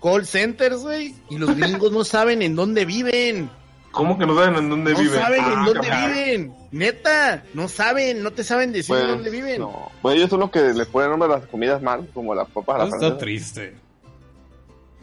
call 0.01 0.25
centers, 0.25 0.77
güey, 0.81 1.13
y 1.29 1.37
los 1.37 1.55
gringos 1.55 1.91
no 1.91 2.03
saben 2.03 2.41
en 2.41 2.55
dónde 2.55 2.85
viven. 2.85 3.49
¿Cómo 3.93 4.17
que 4.17 4.25
no 4.25 4.35
saben 4.35 4.55
en 4.55 4.69
dónde 4.69 4.91
No 4.93 4.99
viven? 4.99 5.19
saben 5.21 5.39
en 5.45 5.51
Ah, 5.51 5.63
dónde 5.65 5.87
cabrón. 5.87 6.13
viven. 6.13 6.53
Neta, 6.71 7.43
no 7.53 7.67
saben, 7.69 8.21
no 8.23 8.31
te 8.31 8.43
saben 8.43 8.73
decir 8.73 8.87
Pues, 8.95 9.07
dónde 9.07 9.29
viven. 9.29 9.59
no. 9.61 9.91
Pues 10.01 10.15
ellos 10.17 10.29
son 10.29 10.41
los 10.41 10.51
que 10.51 10.59
le 10.73 10.85
ponen 10.85 11.11
nombre 11.11 11.31
a 11.31 11.37
las 11.37 11.47
comidas 11.47 11.81
mal, 11.81 12.07
como 12.13 12.33
las 12.35 12.49
papas 12.49 12.75
a 12.75 12.77
la 12.79 12.85
Está 12.85 13.17
triste. 13.17 13.75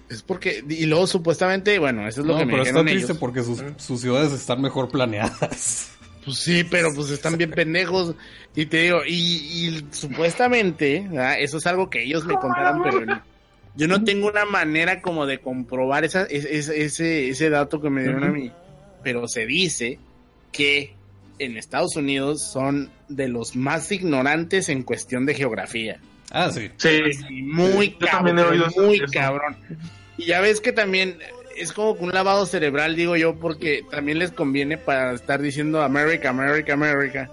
Es 0.09 0.23
porque, 0.23 0.65
y 0.69 0.87
luego 0.87 1.07
supuestamente, 1.07 1.79
bueno, 1.79 2.07
eso 2.09 2.21
es 2.23 2.27
lo 2.27 2.33
No, 2.33 2.41
que 2.41 2.47
me 2.47 2.53
pero 2.53 2.65
está 2.65 2.83
triste 2.83 3.05
ellos. 3.13 3.19
porque 3.19 3.43
sus, 3.45 3.63
sus 3.77 4.01
ciudades 4.01 4.33
están 4.33 4.61
mejor 4.61 4.89
planeadas. 4.91 5.93
Pues 6.23 6.37
sí, 6.37 6.65
pero 6.65 6.91
pues 6.95 7.09
están 7.09 7.39
bien 7.39 7.51
pendejos. 7.51 8.15
Y 8.55 8.67
te 8.67 8.83
digo, 8.83 8.99
y, 9.07 9.15
y 9.15 9.87
supuestamente, 9.91 11.07
¿verdad? 11.09 11.41
eso 11.41 11.57
es 11.57 11.67
algo 11.67 11.89
que 11.89 12.03
ellos 12.05 12.27
me 12.27 12.35
contaron, 12.35 12.83
pero 12.83 13.07
no- 13.07 13.23
yo 13.75 13.89
no 13.89 14.05
tengo 14.05 14.29
una 14.29 14.45
manera 14.45 15.01
como 15.01 15.25
de 15.25 15.39
comprobar 15.41 16.05
esa, 16.05 16.25
es- 16.25 16.45
es- 16.45 16.69
ese, 16.69 17.31
ese 17.31 17.49
dato 17.49 17.81
que 17.81 17.89
me 17.89 18.03
dieron 18.03 18.25
a 18.25 18.29
mí. 18.29 18.53
Pero 19.03 19.27
se 19.29 19.47
dice 19.47 19.99
que 20.53 20.95
en 21.39 21.57
Estados 21.57 21.97
Unidos 21.97 22.51
son 22.53 22.91
de 23.09 23.29
los 23.29 23.57
más 23.57 23.91
ignorantes 23.93 24.69
en 24.69 24.83
cuestión 24.83 25.25
de 25.27 25.35
geografía. 25.35 25.99
Ah, 26.31 26.51
sí. 26.53 26.71
Sí. 26.77 27.01
Muy 27.43 27.97
Yo 28.01 28.07
también 28.07 28.39
he 28.39 28.43
cabrón, 28.43 28.63
oído 28.63 28.83
muy 28.87 28.97
eso. 28.97 29.07
cabrón. 29.13 29.57
Y 30.19 30.27
ya 30.27 30.41
ves 30.41 30.61
que 30.61 30.73
también 30.73 31.19
es 31.57 31.73
como 31.73 31.97
que 31.97 32.05
un 32.05 32.13
lavado 32.13 32.47
cerebral, 32.47 32.95
digo 32.95 33.17
yo, 33.17 33.35
porque 33.37 33.83
también 33.91 34.19
les 34.19 34.31
conviene 34.31 34.77
para 34.79 35.13
estar 35.15 35.41
diciendo 35.41 35.83
América, 35.83 36.31
América, 36.31 36.75
América. 36.75 37.31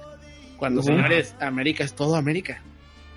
Cuando, 0.57 0.81
señores, 0.81 1.35
América 1.39 1.83
es 1.83 1.93
todo 1.93 2.15
América. 2.15 2.61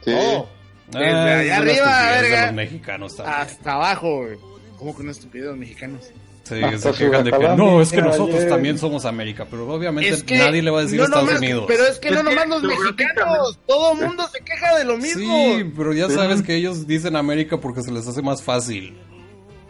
Sí. 0.04 0.10
Todo. 0.10 0.48
Desde 0.88 1.06
Ah, 1.08 1.38
allá 1.38 1.42
es 1.42 1.48
una 1.48 1.56
arriba, 1.56 2.20
verga. 2.20 2.46
los 2.46 2.54
mexicanos 2.54 3.16
también. 3.16 3.38
Hasta 3.38 3.72
abajo, 3.72 4.24
güey. 4.24 4.36
¿Cómo 4.76 4.96
que 4.96 5.04
no 5.04 5.10
estupidez 5.12 5.46
los 5.46 5.56
mexicanos? 5.56 6.10
Sí, 6.50 6.62
Hasta 6.62 6.92
se 6.92 7.04
quejan 7.04 7.24
de 7.24 7.30
que 7.30 7.48
no, 7.56 7.80
es 7.80 7.90
que 7.92 8.02
nosotros 8.02 8.36
ayer- 8.36 8.48
también 8.48 8.78
somos 8.78 9.04
América, 9.04 9.46
pero 9.50 9.72
obviamente 9.72 10.08
Es 10.10 10.22
que 10.24 10.36
nadie 10.38 10.62
le 10.62 10.70
va 10.70 10.80
a 10.80 10.82
decir 10.82 10.98
no 10.98 11.04
a 11.04 11.06
Estados 11.06 11.26
nomás- 11.28 11.40
Unidos. 11.40 11.64
Pero 11.68 11.84
es 11.86 11.98
que 11.98 12.08
Es 12.08 12.14
no 12.14 12.20
que 12.24 12.30
nomás 12.34 12.48
los 12.48 12.62
mexicanos. 12.62 13.58
Todo 13.66 13.92
el 13.92 13.98
mundo 14.06 14.28
se 14.32 14.40
queja 14.44 14.76
de 14.78 14.84
lo 14.84 14.96
mismo. 14.96 15.22
Sí, 15.56 15.72
pero 15.76 15.92
ya 15.92 16.08
Sí. 16.08 16.14
sabes 16.14 16.42
que 16.42 16.56
ellos 16.56 16.86
dicen 16.86 17.14
América 17.16 17.58
porque 17.60 17.82
se 17.82 17.92
les 17.92 18.06
hace 18.08 18.20
más 18.22 18.42
fácil. 18.42 18.98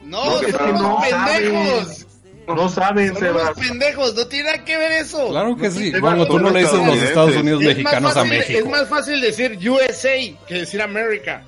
No, 0.05 0.25
No, 0.25 0.41
es 0.41 0.47
que 0.47 0.53
son 0.53 0.73
no 0.75 0.99
pendejos. 1.01 1.87
saben. 1.87 2.11
No 2.57 2.69
saben, 2.69 3.17
Sebas. 3.17 3.51
pendejos. 3.59 4.15
No 4.17 4.27
tiene 4.27 4.51
nada 4.51 4.65
que 4.65 4.77
ver 4.77 4.93
eso. 4.93 5.29
Claro 5.29 5.57
que 5.57 5.71
sí. 5.71 5.87
Sebas, 5.93 6.01
Bueno, 6.01 6.27
tú 6.27 6.39
no 6.41 6.51
le 6.51 6.61
dices 6.61 6.75
los. 6.85 6.97
Estados 6.97 7.37
Unidos 7.37 7.63
Es 7.63 7.69
mexicanos 7.69 8.17
a 8.17 8.25
México. 8.25 8.59
Es 8.59 8.67
más 8.67 8.89
fácil 8.89 9.21
decir 9.21 9.57
USA 9.71 10.09
que 10.49 10.55
decir 10.55 10.83
América. 10.83 11.45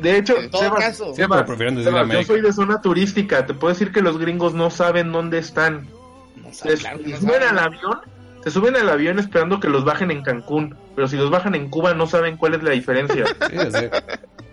De 0.00 0.18
hecho, 0.18 0.36
En 0.38 0.50
todo 0.50 0.62
Sebas, 0.62 0.78
caso. 0.84 1.06
Sí, 1.10 1.16
Sebas, 1.22 1.36
pero 1.38 1.46
prefieren 1.46 1.74
decir 1.76 1.88
Sebas, 1.90 2.02
América. 2.04 2.22
yo 2.22 2.26
soy 2.34 2.40
de 2.42 2.52
zona 2.52 2.80
turística. 2.80 3.46
Te 3.46 3.54
puedo 3.54 3.72
decir 3.74 3.90
que 3.92 4.00
los 4.02 4.18
gringos 4.18 4.54
no 4.54 4.70
saben 4.70 5.10
dónde 5.12 5.38
están. 5.38 5.88
No 6.36 6.52
sabe, 6.52 6.76
Se, 6.76 6.82
claro 6.82 6.98
no 6.98 7.16
suben 7.16 7.20
sabe. 7.34 7.46
al 7.46 7.58
avión, 7.58 7.98
se 8.44 8.50
suben 8.50 8.76
al 8.76 8.88
avión 8.88 9.18
esperando 9.18 9.58
que 9.60 9.68
los 9.68 9.84
bajen 9.84 10.10
en 10.10 10.22
Cancún. 10.22 10.76
Pero 10.94 11.08
si 11.08 11.16
los 11.16 11.30
bajan 11.30 11.54
en 11.56 11.70
Cuba, 11.70 11.94
no 11.94 12.06
saben 12.06 12.36
cuál 12.36 12.54
es 12.54 12.62
la 12.62 12.70
diferencia. 12.70 13.24
Sí, 13.50 13.56
sí. 13.72 13.86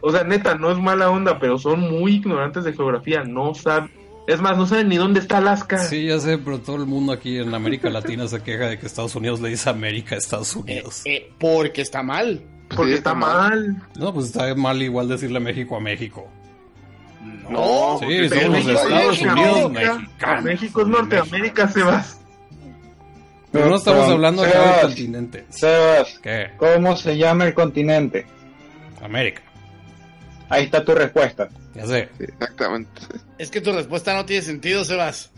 o 0.02 0.12
sea, 0.12 0.24
neta, 0.24 0.56
no 0.56 0.72
es 0.72 0.80
mala 0.80 1.10
onda, 1.12 1.38
pero 1.40 1.58
son 1.60 1.80
muy 1.82 2.16
ignorantes 2.16 2.64
de 2.64 2.74
geografía. 2.74 3.24
No 3.24 3.54
saben. 3.54 3.92
Es 4.28 4.40
más, 4.40 4.56
no 4.58 4.66
saben 4.66 4.88
ni 4.88 4.98
dónde 4.98 5.20
está 5.20 5.38
Alaska. 5.40 5.78
Sí, 5.80 6.06
ya 6.08 6.20
sé, 6.20 6.38
pero 6.38 6.60
todo 6.60 6.76
el 6.78 6.86
mundo 6.86 7.12
aquí 7.12 7.38
en 7.40 7.54
América 7.54 7.90
Latina 7.90 8.28
se 8.28 8.42
queja 8.42 8.68
de 8.70 8.80
que 8.80 8.86
Estados 8.86 9.16
Unidos 9.16 9.42
le 9.42 9.50
dice 9.50 9.70
América 9.70 10.16
a 10.16 10.18
Estados 10.20 10.56
Eh, 10.56 10.60
Unidos. 10.60 11.02
eh, 11.06 11.32
porque 11.40 11.82
está 11.82 12.02
mal. 12.04 12.42
Porque 12.76 12.92
Sí, 12.92 12.98
está 12.98 13.10
está 13.12 13.14
mal. 13.14 13.50
mal. 13.74 13.84
No, 13.98 14.14
pues 14.14 14.28
está 14.28 14.54
mal 14.56 14.82
igual 14.82 15.08
decirle 15.08 15.40
México 15.40 15.76
a 15.78 15.80
México. 15.80 16.28
No. 17.50 17.98
Sí, 18.00 18.30
somos 18.30 18.50
México 18.50 18.72
Estados 18.72 19.18
es 19.18 19.22
Unidos 19.24 19.72
mexicanos. 19.72 20.44
México 20.44 20.82
es 20.82 20.88
Norteamérica, 20.88 21.68
Sebas. 21.68 22.18
Pero 23.52 23.70
no 23.70 23.76
estamos 23.76 24.02
Pero, 24.04 24.14
hablando 24.14 24.44
acá 24.44 24.52
de 24.52 24.64
Sebas, 24.66 24.82
continentes. 24.84 25.44
Sebas, 25.50 26.20
¿Qué? 26.20 26.52
¿cómo 26.58 26.96
se 26.96 27.18
llama 27.18 27.46
el 27.46 27.54
continente? 27.54 28.26
América. 29.04 29.42
Ahí 30.50 30.66
está 30.66 30.84
tu 30.84 30.94
respuesta. 30.96 31.50
Ya 31.76 31.86
sé. 31.86 32.10
Sí, 32.18 32.24
exactamente. 32.26 32.90
Es 33.38 33.50
que 33.52 33.62
tu 33.62 33.72
respuesta 33.74 34.14
no 34.16 34.26
tiene 34.26 34.42
sentido, 34.42 34.84
Sebas. 34.86 35.32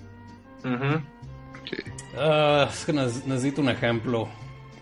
Ujú. 0.64 1.02
Ah, 2.18 2.70
es 2.72 2.86
que 2.86 2.94
neces- 2.94 3.24
necesito 3.26 3.62
un 3.62 3.70
ejemplo 3.70 4.30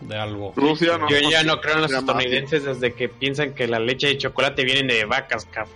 de 0.08 0.16
algo. 0.18 0.52
Rusia 0.56 0.98
no. 0.98 1.08
Yo 1.08 1.18
ya 1.30 1.42
no 1.42 1.60
creo 1.60 1.74
en 1.76 1.82
los 1.82 1.92
estadounidenses 1.92 2.64
desde 2.64 2.92
que 2.94 3.08
piensan 3.08 3.54
que 3.54 3.66
la 3.66 3.78
leche 3.78 4.10
y 4.10 4.18
chocolate 4.18 4.64
vienen 4.64 4.86
de 4.88 5.04
vacas, 5.04 5.46
cabrón. 5.50 5.74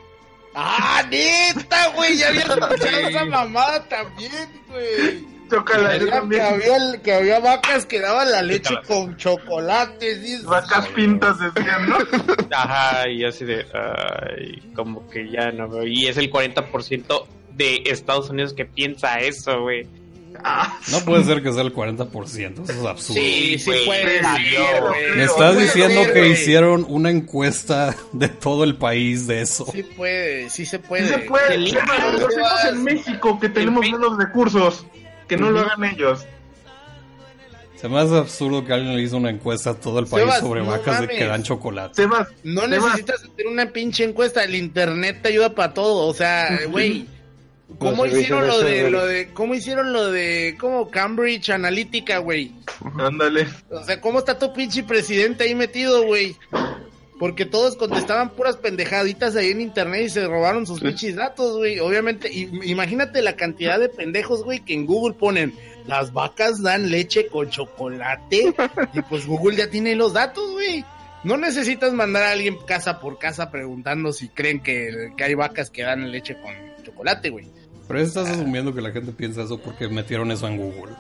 ¡Ah, 0.55 1.05
neta, 1.11 1.89
güey! 1.95 2.17
Ya 2.17 2.29
había 2.29 2.41
escuchado 2.43 3.09
esa 3.09 3.25
mamada 3.27 3.85
también, 3.89 4.33
güey. 4.69 5.37
Chócala, 5.51 5.97
yo 5.97 6.07
Que 6.07 6.11
también. 6.11 6.43
había, 6.43 7.03
que 7.03 7.13
había 7.15 7.39
vacas 7.41 7.87
que 7.87 8.01
daban 8.01 8.33
la 8.33 8.43
leche 8.43 8.75
con 8.89 9.17
chocolate. 9.17 10.21
¿sí? 10.21 10.39
Vacas 10.45 10.89
pintas 10.89 11.37
decían, 11.39 11.89
¿no? 11.89 11.99
Ajá, 12.57 13.09
y 13.09 13.25
así 13.25 13.45
de. 13.45 13.65
Ay, 13.73 14.61
como 14.75 15.09
que 15.09 15.31
ya 15.31 15.53
no 15.53 15.69
veo. 15.69 15.87
Y 15.87 16.07
es 16.07 16.17
el 16.17 16.31
40% 16.33 17.27
de 17.53 17.83
Estados 17.85 18.31
Unidos 18.31 18.55
que 18.55 18.65
piensa 18.65 19.21
eso, 19.21 19.61
güey. 19.61 19.87
Ah, 20.45 20.79
No 20.91 21.01
puede 21.01 21.25
ser 21.25 21.43
que 21.43 21.53
sea 21.53 21.63
el 21.63 21.73
40%, 21.75 22.65
eso 22.65 22.73
es 22.73 22.87
absurdo. 22.87 23.21
Sí, 23.21 23.59
sí 23.59 23.71
puede 23.85 24.21
ser. 24.21 24.23
Me 25.17 25.25
estás 25.25 25.53
puede 25.55 25.63
diciendo 25.65 26.05
ser, 26.05 26.13
que 26.13 26.29
hicieron 26.29 26.87
una 26.89 27.11
encuesta 27.11 27.95
de 28.13 28.29
todo 28.29 28.65
el 28.65 28.77
país 28.77 29.27
de 29.27 29.41
eso. 29.43 29.67
Sí 29.73 29.83
puede, 29.83 30.49
sí 30.51 30.67
se 30.67 30.79
puede. 30.79 31.07
sí 31.07 31.13
se 31.13 31.19
puede. 31.21 31.69
Sebas. 31.71 32.65
en 32.71 32.85
México, 32.85 33.39
que 33.41 33.49
tenemos 33.49 33.81
menos 33.83 34.17
recursos. 34.19 34.87
Que 35.29 35.37
no 35.37 35.51
lo 35.51 35.61
hagan 35.61 35.85
ellos. 35.85 36.25
Se 37.81 37.89
me 37.91 37.99
hace 38.01 38.17
absurdo 38.17 38.65
que 38.65 38.73
alguien 38.73 38.97
le 38.97 39.03
hizo 39.03 39.19
una 39.19 39.29
encuesta 39.29 39.71
a 39.71 39.75
todo 39.75 39.99
el 39.99 40.07
país 40.07 40.25
Sebas, 40.25 40.41
sobre 40.41 40.63
no 40.63 40.69
vacas 40.71 41.01
de 41.01 41.07
mames. 41.09 41.19
que 41.19 41.27
dan 41.27 41.43
chocolate. 41.43 41.95
Sebas, 41.95 42.29
No 42.43 42.63
Sebas, 42.63 42.71
necesitas 42.85 43.23
hacer 43.25 43.47
una 43.47 43.71
pinche 43.71 44.05
encuesta, 44.05 44.45
el 44.45 44.55
internet 44.55 45.19
te 45.23 45.29
ayuda 45.29 45.55
para 45.55 45.75
todo, 45.75 46.07
o 46.07 46.15
sea, 46.15 46.59
güey. 46.71 47.07
¿Cómo 47.79 48.07
Los 48.07 48.15
hicieron 48.15 48.47
lo 48.47 48.61
de 48.61 48.91
lo 48.91 49.07
de, 49.07 49.33
cómo 49.33 49.55
hicieron 49.55 49.93
lo 49.93 50.11
de, 50.13 50.57
como 50.59 50.89
Cambridge 50.89 51.51
Analytica, 51.51 52.19
güey? 52.19 52.53
ándale. 52.99 53.49
O 53.71 53.83
sea, 53.83 54.01
¿cómo 54.01 54.21
está 54.21 54.39
tu 54.39 54.53
pinche 54.53 54.85
presidente 54.85 55.45
ahí 55.45 55.55
metido, 55.55 56.05
güey? 56.05 56.37
Porque 57.19 57.45
todos 57.45 57.77
contestaban 57.77 58.31
puras 58.31 58.57
pendejaditas 58.57 59.35
ahí 59.37 59.51
en 59.51 59.61
internet 59.61 60.03
y 60.07 60.11
se 60.11 60.27
robaron 60.27 60.67
sus 60.67 60.81
pinches 60.81 61.17
datos, 61.17 61.57
güey. 61.57 61.81
Obviamente, 61.81 62.31
imagínate 62.33 63.21
la 63.21 63.37
cantidad 63.37 63.81
de 63.81 63.89
pendejos, 63.89 64.45
güey, 64.45 64.61
que 64.61 64.75
en 64.75 64.87
Google 64.87 65.15
ponen 65.15 65.53
las 65.87 66.13
vacas 66.13 66.63
dan 66.63 66.91
leche 66.91 67.27
con 67.27 67.51
chocolate 67.51 68.55
y 68.95 69.03
pues 69.03 69.27
Google 69.27 69.57
ya 69.57 69.71
tiene 69.71 69.97
los 69.97 70.13
datos, 70.13 70.53
güey. 70.53 70.85
No 71.25 71.37
necesitas 71.37 71.93
mandar 71.93 72.23
a 72.23 72.31
alguien 72.33 72.59
casa 72.67 73.01
por 73.01 73.19
casa 73.19 73.51
preguntando 73.51 74.13
si 74.13 74.29
creen 74.29 74.61
que, 74.61 75.13
que 75.17 75.25
hay 75.25 75.35
vacas 75.35 75.71
que 75.71 75.83
dan 75.83 76.13
leche 76.13 76.37
con 76.41 76.55
chocolate, 76.85 77.31
güey. 77.31 77.56
Pero 77.89 78.01
estás 78.01 78.29
asumiendo 78.29 78.75
que 78.75 78.81
la 78.81 78.91
gente 78.91 79.13
piensa 79.13 79.43
eso 79.43 79.59
porque 79.59 79.89
metieron 79.89 80.31
eso 80.31 80.47
en 80.49 80.57
Google. 80.57 80.93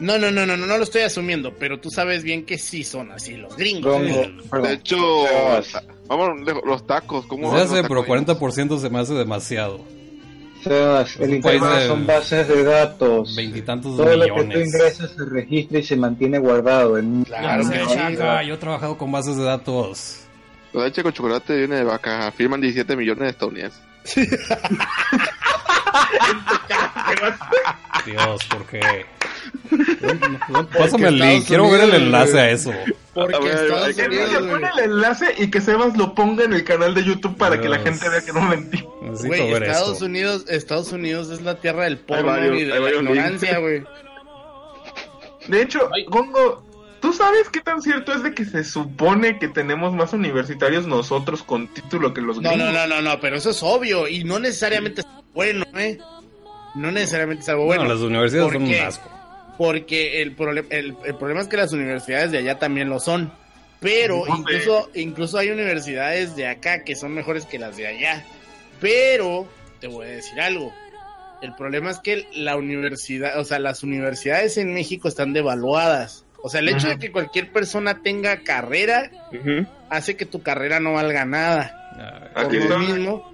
No, 0.00 0.18
no, 0.18 0.30
no, 0.30 0.46
no, 0.46 0.56
no, 0.56 0.66
no 0.66 0.78
lo 0.78 0.84
estoy 0.84 1.02
asumiendo, 1.02 1.52
pero 1.58 1.78
tú 1.78 1.90
sabes 1.90 2.24
bien 2.24 2.46
que 2.46 2.56
sí 2.56 2.84
son 2.84 3.12
así 3.12 3.36
los 3.36 3.54
gringos. 3.54 4.00
De 4.00 4.72
hecho, 4.72 4.98
vamos 6.06 6.40
los 6.64 6.86
tacos. 6.86 7.26
¿Cómo 7.26 7.52
los 7.52 7.68
sé, 7.68 7.82
pero 7.82 8.02
tacos? 8.02 8.56
40% 8.56 8.80
se 8.80 8.88
me 8.88 8.98
hace 8.98 9.12
demasiado. 9.12 9.84
Sebas, 10.62 11.16
el 11.16 11.34
internet 11.34 11.70
de 11.70 11.86
son 11.86 12.06
bases 12.06 12.48
de 12.48 12.64
datos. 12.64 13.34
Veintitantos 13.34 13.96
Todo 13.96 14.16
lo 14.16 14.34
que 14.34 14.44
tú 14.44 14.58
ingresas 14.58 15.10
se 15.10 15.24
registra 15.24 15.78
y 15.78 15.82
se 15.82 15.96
mantiene 15.96 16.38
guardado 16.38 16.98
en 16.98 17.06
un 17.06 17.24
Claro 17.24 17.62
Ya 17.62 17.86
que. 17.86 17.94
Chaca, 17.94 18.42
yo 18.42 18.54
he 18.54 18.58
trabajado 18.58 18.98
con 18.98 19.10
bases 19.10 19.36
de 19.36 19.44
datos. 19.44 20.20
La 20.72 20.84
leche 20.84 21.02
con 21.02 21.12
chocolate 21.12 21.56
viene 21.56 21.76
de 21.76 21.84
vaca. 21.84 22.26
Afirman 22.26 22.60
17 22.60 22.94
millones 22.96 23.22
de 23.22 23.28
estadounidenses. 23.30 23.80
Dios, 28.06 28.40
¿por 28.48 28.66
qué? 28.66 29.06
Pásame 30.78 31.08
el 31.08 31.18
link, 31.18 31.46
quiero 31.46 31.70
ver 31.70 31.82
el 31.82 31.94
enlace 31.94 32.38
a 32.40 32.50
eso. 32.50 32.72
Porque 33.14 33.34
A 33.36 33.38
ver, 33.40 33.64
Estados 33.64 33.86
que- 33.88 33.94
Que 33.94 34.06
Unidos, 34.08 34.30
se 34.30 34.38
güey. 34.38 34.50
pone 34.50 34.68
el 34.72 34.78
enlace 34.90 35.34
y 35.38 35.50
que 35.50 35.60
Sebas 35.60 35.96
lo 35.96 36.14
ponga 36.14 36.44
en 36.44 36.52
el 36.52 36.64
canal 36.64 36.94
de 36.94 37.04
YouTube 37.04 37.36
para 37.36 37.60
que 37.60 37.68
la 37.68 37.78
gente 37.80 38.08
vea 38.08 38.20
que 38.24 38.32
no 38.32 38.40
mentí. 38.42 38.84
Necesito 39.02 39.28
Güey, 39.28 39.52
ver 39.52 39.62
Estados 39.64 39.92
esto. 39.94 40.04
Unidos, 40.06 40.44
Estados 40.48 40.92
Unidos 40.92 41.30
es 41.30 41.42
la 41.42 41.56
tierra 41.56 41.84
del 41.84 41.98
porno 41.98 42.26
varios- 42.26 42.60
y 42.60 42.64
de 42.64 42.80
la 42.80 42.90
ignorancia, 42.90 43.58
güey. 43.58 43.82
De 45.48 45.62
hecho. 45.62 45.88
Gongo, 46.08 46.62
¿tú 47.00 47.12
sabes 47.12 47.48
qué 47.50 47.60
tan 47.60 47.82
cierto 47.82 48.12
es 48.12 48.22
de 48.22 48.32
que 48.34 48.44
se 48.44 48.62
supone 48.64 49.38
que 49.38 49.48
tenemos 49.48 49.92
más 49.94 50.12
universitarios 50.12 50.86
nosotros 50.86 51.42
con 51.42 51.66
título 51.68 52.14
que 52.14 52.20
los 52.20 52.40
No, 52.40 52.50
gringos? 52.50 52.72
no, 52.72 52.86
no, 52.86 52.86
no, 52.86 53.02
no, 53.02 53.20
pero 53.20 53.36
eso 53.36 53.50
es 53.50 53.62
obvio 53.62 54.06
y 54.06 54.22
no 54.24 54.38
necesariamente 54.38 55.00
es 55.00 55.06
bueno, 55.34 55.64
¿eh? 55.76 55.98
No 56.74 56.90
necesariamente 56.92 57.42
es 57.42 57.48
algo 57.48 57.64
bueno. 57.64 57.82
bueno, 57.82 57.94
las 57.94 58.02
universidades 58.02 58.52
¿por 58.52 58.54
son 58.54 58.62
un 58.62 58.74
asco. 58.74 59.10
Porque 59.58 60.22
el, 60.22 60.36
el, 60.70 60.96
el 61.04 61.14
problema 61.16 61.40
es 61.40 61.48
que 61.48 61.56
las 61.56 61.72
universidades 61.72 62.30
de 62.30 62.38
allá 62.38 62.58
también 62.58 62.88
lo 62.88 63.00
son. 63.00 63.32
Pero 63.80 64.24
No 64.26 64.38
incluso, 64.38 64.90
incluso 64.94 65.38
hay 65.38 65.50
universidades 65.50 66.36
de 66.36 66.46
acá 66.46 66.84
que 66.84 66.94
son 66.94 67.12
mejores 67.12 67.46
que 67.46 67.58
las 67.58 67.76
de 67.76 67.86
allá. 67.86 68.24
Pero, 68.80 69.48
te 69.80 69.86
voy 69.86 70.06
a 70.06 70.10
decir 70.10 70.40
algo. 70.40 70.72
El 71.42 71.54
problema 71.54 71.90
es 71.90 71.98
que 71.98 72.26
la 72.34 72.56
universidad, 72.56 73.38
o 73.38 73.44
sea, 73.44 73.58
las 73.58 73.82
universidades 73.82 74.58
en 74.58 74.74
México 74.74 75.08
están 75.08 75.32
devaluadas. 75.32 76.24
O 76.42 76.48
sea, 76.48 76.60
el 76.60 76.68
hecho 76.68 76.86
Ajá. 76.86 76.90
de 76.90 76.98
que 76.98 77.12
cualquier 77.12 77.52
persona 77.52 78.02
tenga 78.02 78.42
carrera 78.42 79.10
hace 79.88 80.16
que 80.16 80.26
tu 80.26 80.42
carrera 80.42 80.80
no 80.80 80.94
valga 80.94 81.24
nada. 81.24 82.30
Ay, 82.34 82.46
Aquí 82.46 82.58
Por 82.58 82.68
lo 82.70 82.78
mismo, 82.78 83.32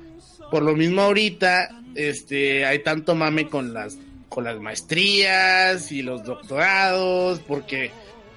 por 0.51 0.63
lo 0.63 0.75
mismo 0.75 1.03
ahorita, 1.03 1.69
este, 1.97 2.65
hay 2.65 2.83
tanto 2.83 3.15
mame 3.15 3.49
con 3.49 3.73
las, 3.75 3.99
con 4.29 4.45
las 4.45 4.59
maestrías 4.61 5.91
y 5.93 6.03
los 6.03 6.25
doctorados, 6.25 7.41
porque, 7.41 7.91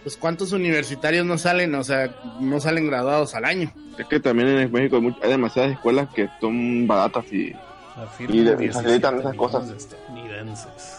pues, 0.04 0.18
¿cuántos 0.18 0.52
universitarios 0.52 1.26
no 1.26 1.38
salen, 1.38 1.76
o 1.76 1.84
sea, 1.84 2.16
no 2.40 2.60
salen 2.60 2.88
graduados 2.88 3.36
al 3.36 3.46
año? 3.46 3.72
Es 3.98 4.08
que 4.08 4.20
también 4.20 4.48
en 4.50 4.72
México 4.72 4.98
hay, 4.98 5.16
hay 5.24 5.30
demasiadas 5.30 5.72
escuelas 5.74 6.08
que 6.14 6.28
son 6.40 6.88
baratas 6.88 7.26
y 7.34 7.54
afirma 7.98 8.36
Y 8.36 8.40
de- 8.40 8.56
17 8.56 8.72
facilitan 8.74 9.20
esas 9.20 9.36
cosas. 9.36 9.70
estadounidenses. 9.70 10.96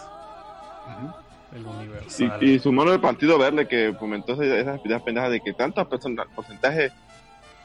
El 1.53 1.61
Y, 1.61 1.65
Universal. 1.65 2.43
y 2.43 2.59
sumaron 2.59 2.93
el 2.93 3.01
partido 3.01 3.37
verde 3.37 3.67
que 3.67 3.93
fomentó 3.99 4.33
esa- 4.41 4.57
esas 4.57 4.85
ideas 4.85 5.01
pendejas 5.01 5.31
de 5.31 5.41
que 5.41 5.51
tantas 5.53 5.85
personas, 5.87 6.27
porcentaje 6.33 6.91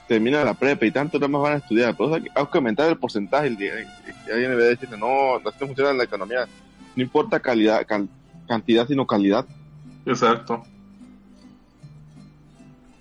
termina 0.08 0.44
la 0.44 0.54
prepa 0.54 0.86
y 0.86 0.90
tanto 0.92 1.18
nada 1.18 1.28
más 1.28 1.42
van 1.42 1.52
a 1.54 1.56
estudiar. 1.56 1.94
Pero 1.96 2.14
hay 2.14 2.22
que 2.22 2.30
hay 2.34 2.46
que 2.46 2.58
aumentar 2.58 2.88
el 2.88 2.96
porcentaje. 2.98 3.46
El 3.48 3.56
día, 3.56 3.72
y 3.80 4.30
alguien 4.30 4.50
debe 4.50 4.64
decir, 4.64 4.88
no, 4.98 5.38
no 5.38 5.50
se 5.50 5.58
funciona 5.58 5.90
en 5.90 5.98
la 5.98 6.04
economía. 6.04 6.46
No 6.94 7.02
importa 7.02 7.40
calidad, 7.40 7.84
cal- 7.86 8.08
cantidad, 8.48 8.86
sino 8.86 9.06
calidad. 9.06 9.44
Exacto. 10.06 10.62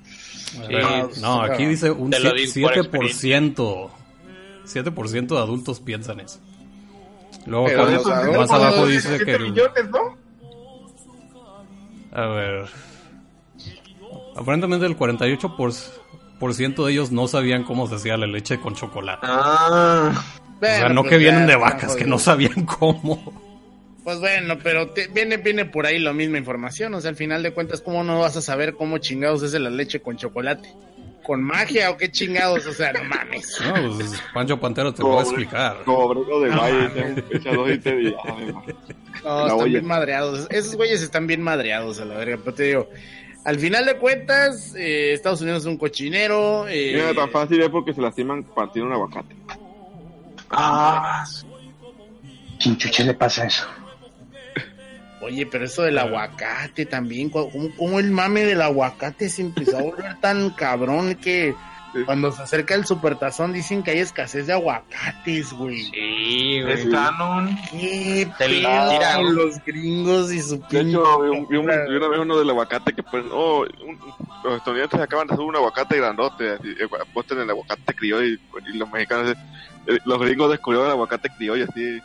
Sí, 0.04 1.22
no, 1.22 1.42
aquí 1.42 1.66
dice 1.66 1.92
un 1.92 2.10
Te 2.12 2.20
lo 2.20 2.32
sie- 2.32 2.54
digo 2.54 2.70
por 2.92 3.06
7%. 3.10 3.90
7% 4.66 5.28
de 5.36 5.38
adultos 5.38 5.80
piensan 5.80 6.20
eso. 6.22 6.40
Luego 7.46 7.66
Pero 7.68 7.82
acá 7.84 7.92
de 7.92 7.96
esos 7.98 8.08
más 8.08 8.18
adultos, 8.24 8.52
abajo 8.52 8.86
dice 8.88 9.10
17 9.10 9.26
que 9.26 9.32
el- 9.34 9.44
millones, 9.52 9.90
¿no? 9.92 10.18
A 12.14 12.28
ver. 12.28 12.66
Aparentemente 14.36 14.86
el 14.86 14.98
48% 14.98 15.56
por, 15.56 15.58
por 15.58 15.74
de 16.86 16.92
ellos 16.94 17.12
no 17.12 17.28
sabían 17.28 17.64
cómo 17.64 17.88
se 17.88 17.96
hacía 17.96 18.18
la 18.18 18.28
leche 18.28 18.60
con 18.60 18.76
chocolate. 18.76 19.26
Ah, 19.30 20.12
o 20.14 20.60
sea, 20.66 20.80
Bueno, 20.80 20.96
no 20.96 21.02
pues 21.02 21.12
que 21.12 21.18
vienen 21.18 21.42
ya 21.42 21.48
de 21.48 21.56
vacas, 21.58 21.96
que 21.96 22.06
no 22.06 22.20
sabían 22.20 22.66
cómo. 22.66 23.42
Pues 24.04 24.20
bueno, 24.20 24.58
pero 24.62 24.90
te- 24.92 25.08
viene, 25.08 25.38
viene 25.38 25.66
por 25.66 25.86
ahí 25.88 25.98
la 25.98 26.14
misma 26.14 26.38
información, 26.38 26.94
o 26.94 27.02
sea, 27.02 27.10
al 27.10 27.16
final 27.16 27.42
de 27.42 27.52
cuentas, 27.54 27.82
¿cómo 27.82 28.04
no 28.04 28.20
vas 28.20 28.38
a 28.38 28.42
saber 28.42 28.76
cómo 28.76 29.00
chingados 29.00 29.42
es 29.42 29.54
la 29.54 29.70
leche 29.72 30.00
con 30.02 30.16
chocolate? 30.18 30.72
¿Con 31.24 31.42
magia 31.42 31.90
o 31.90 31.98
qué 31.98 32.12
chingados? 32.12 32.68
O 32.68 32.72
sea, 32.72 32.94
no 32.94 33.04
mames. 33.06 33.60
No, 33.66 33.96
pues 33.98 34.22
Pancho 34.32 34.60
Pantero 34.60 34.94
te 34.94 35.02
lo 35.02 35.10
va 35.10 35.22
a 35.22 35.24
explicar. 35.24 35.78
Como 35.84 36.10
brinco 36.10 36.40
de 36.40 36.50
No 36.52 36.62
valle, 36.62 36.90
dos 37.56 37.72
y 37.72 37.80
te 37.80 37.96
están 39.48 39.70
bien 39.72 39.86
madreados. 39.88 40.48
Esos 40.52 40.76
güeyes 40.76 41.02
están 41.02 41.26
bien 41.26 41.42
madreados 41.42 42.00
a 42.00 42.06
la 42.06 42.16
verga. 42.16 42.38
Pero 42.44 42.54
te 42.56 42.64
digo, 42.66 42.90
al 43.46 43.60
final 43.60 43.86
de 43.86 43.96
cuentas, 43.98 44.74
eh, 44.76 45.14
Estados 45.14 45.40
Unidos 45.42 45.62
es 45.62 45.68
un 45.68 45.78
cochinero. 45.78 46.68
eh, 46.68 46.92
Mira, 46.96 47.14
tan 47.14 47.30
fácil 47.32 47.62
es 47.62 47.70
porque 47.70 47.94
se 47.94 48.02
lastiman 48.02 48.44
partiendo 48.44 48.88
un 48.88 48.94
aguacate. 48.94 49.36
ah, 50.52 51.24
¿Quién 52.60 52.78
chuche 52.78 53.04
le 53.04 53.14
pasa 53.14 53.46
eso? 53.46 53.66
oye, 55.22 55.46
pero 55.48 55.66
eso 55.66 55.82
del 55.82 55.98
aguacate 55.98 56.86
también. 56.86 57.30
¿Cómo, 57.30 57.50
cómo 57.78 58.00
el 58.00 58.12
mame 58.12 58.44
del 58.44 58.62
aguacate 58.62 59.28
se 59.30 59.42
empezó 59.42 59.78
a 59.78 59.82
volver 59.82 60.20
tan 60.20 60.52
cabrón 60.52 61.16
que 61.16 61.56
cuando 62.04 62.32
se 62.32 62.42
acerca 62.42 62.76
el 62.76 62.86
supertazón 62.86 63.54
dicen 63.54 63.84
que 63.84 63.92
hay 63.92 64.00
escasez 64.00 64.48
de 64.48 64.54
aguacates, 64.54 65.54
güey? 65.54 65.84
Sí, 65.86 66.62
güey. 66.62 66.74
es 66.74 66.86
canon. 66.88 67.58
¿Qué 67.72 68.28
Te 68.38 68.48
los 69.22 69.64
gringos 69.64 70.34
y 70.34 70.42
su 70.42 70.60
De 70.70 70.82
hecho, 70.82 71.22
vi, 71.22 71.30
un- 71.30 71.48
vi 71.48 71.58
un- 71.58 71.66
cultura? 71.66 71.86
vi 71.88 71.96
una 71.96 72.08
vez 72.10 72.20
uno 72.20 72.38
del 72.38 72.50
aguacate 72.50 72.94
que 72.94 73.04
ponen, 73.04 73.30
oh, 73.32 73.62
un- 73.86 74.00
los 74.44 74.58
estadounidenses 74.58 75.00
acaban 75.00 75.28
de 75.28 75.34
hacer 75.36 75.46
un 75.46 75.56
aguacate 75.56 75.98
grandote, 75.98 76.52
así, 76.52 76.68
eh, 76.70 76.88
apuesten 77.02 77.40
el 77.40 77.50
aguacate 77.50 77.94
criollo 77.94 78.26
y, 78.26 78.40
y 78.74 78.78
los 78.78 78.90
mexicanos, 78.92 79.36
eh, 79.88 79.98
los 80.06 80.20
gringos 80.20 80.52
descubrieron 80.52 80.88
el 80.88 80.94
aguacate 80.94 81.30
criollo, 81.38 81.66
así, 81.70 82.00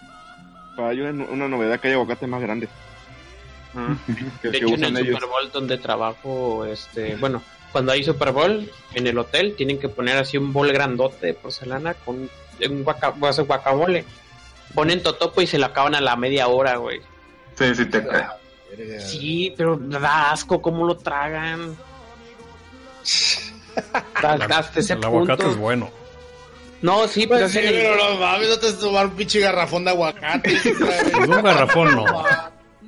para 0.77 0.93
ellos 0.93 1.09
es 1.09 1.29
una 1.31 1.49
novedad 1.49 1.81
que 1.81 1.89
hay 1.89 1.95
aguacates 1.95 2.29
más 2.29 2.41
grandes 2.41 2.69
De 4.43 4.57
hecho, 4.57 4.67
en 4.75 4.85
el 4.85 4.97
ellos. 4.99 5.15
Super 5.21 5.29
Bowl 5.29 5.51
donde 5.53 5.79
trabajo, 5.79 6.65
este, 6.65 7.17
bueno, 7.17 7.43
cuando 7.73 7.93
hay 7.93 8.03
Super 8.05 8.33
Bowl 8.33 8.71
en 8.95 9.07
el 9.07 9.19
hotel, 9.19 9.55
tienen 9.57 9.79
que 9.79 9.89
poner 9.89 10.17
así 10.17 10.37
un 10.37 10.53
bol 10.53 10.73
grandote 10.73 11.27
de 11.29 11.35
porcelana 11.35 11.95
con 11.95 12.29
un 12.69 12.83
guaca, 12.85 13.11
guacamole. 13.11 14.05
Ponen 14.75 15.03
totopo 15.03 15.41
y 15.43 15.47
se 15.47 15.59
lo 15.59 15.67
acaban 15.67 15.95
a 15.95 16.01
la 16.01 16.17
media 16.17 16.49
hora, 16.49 16.77
güey. 16.77 17.01
Sí, 17.57 17.75
sí, 17.75 17.87
te 17.87 18.03
creo. 18.07 18.31
Sí, 19.01 19.53
pero 19.57 19.77
da 19.77 20.31
asco 20.31 20.63
cómo 20.63 20.87
lo 20.87 20.97
tragan. 20.97 21.77
Hasta, 24.15 24.33
hasta 24.59 24.81
ese 24.81 24.93
El 24.95 25.05
aguacate 25.05 25.43
punto. 25.45 25.53
es 25.53 25.59
bueno. 25.59 25.91
No, 26.83 27.07
sí, 27.09 27.27
pero 27.27 27.41
Pues 27.41 27.53
sí, 27.53 27.59
es 27.59 27.65
el- 27.67 27.73
pero 27.75 27.97
no 27.97 28.19
mames, 28.19 28.49
no 28.49 28.59
te 28.59 28.67
vas 28.67 28.75
a 28.77 28.81
tomar 28.81 29.07
un 29.07 29.13
pinche 29.13 29.39
garrafón 29.41 29.85
de 29.85 29.91
aguacate. 29.91 30.59
Pues 30.63 31.29
un 31.29 31.43
garrafón 31.43 31.95
no. 31.97 32.05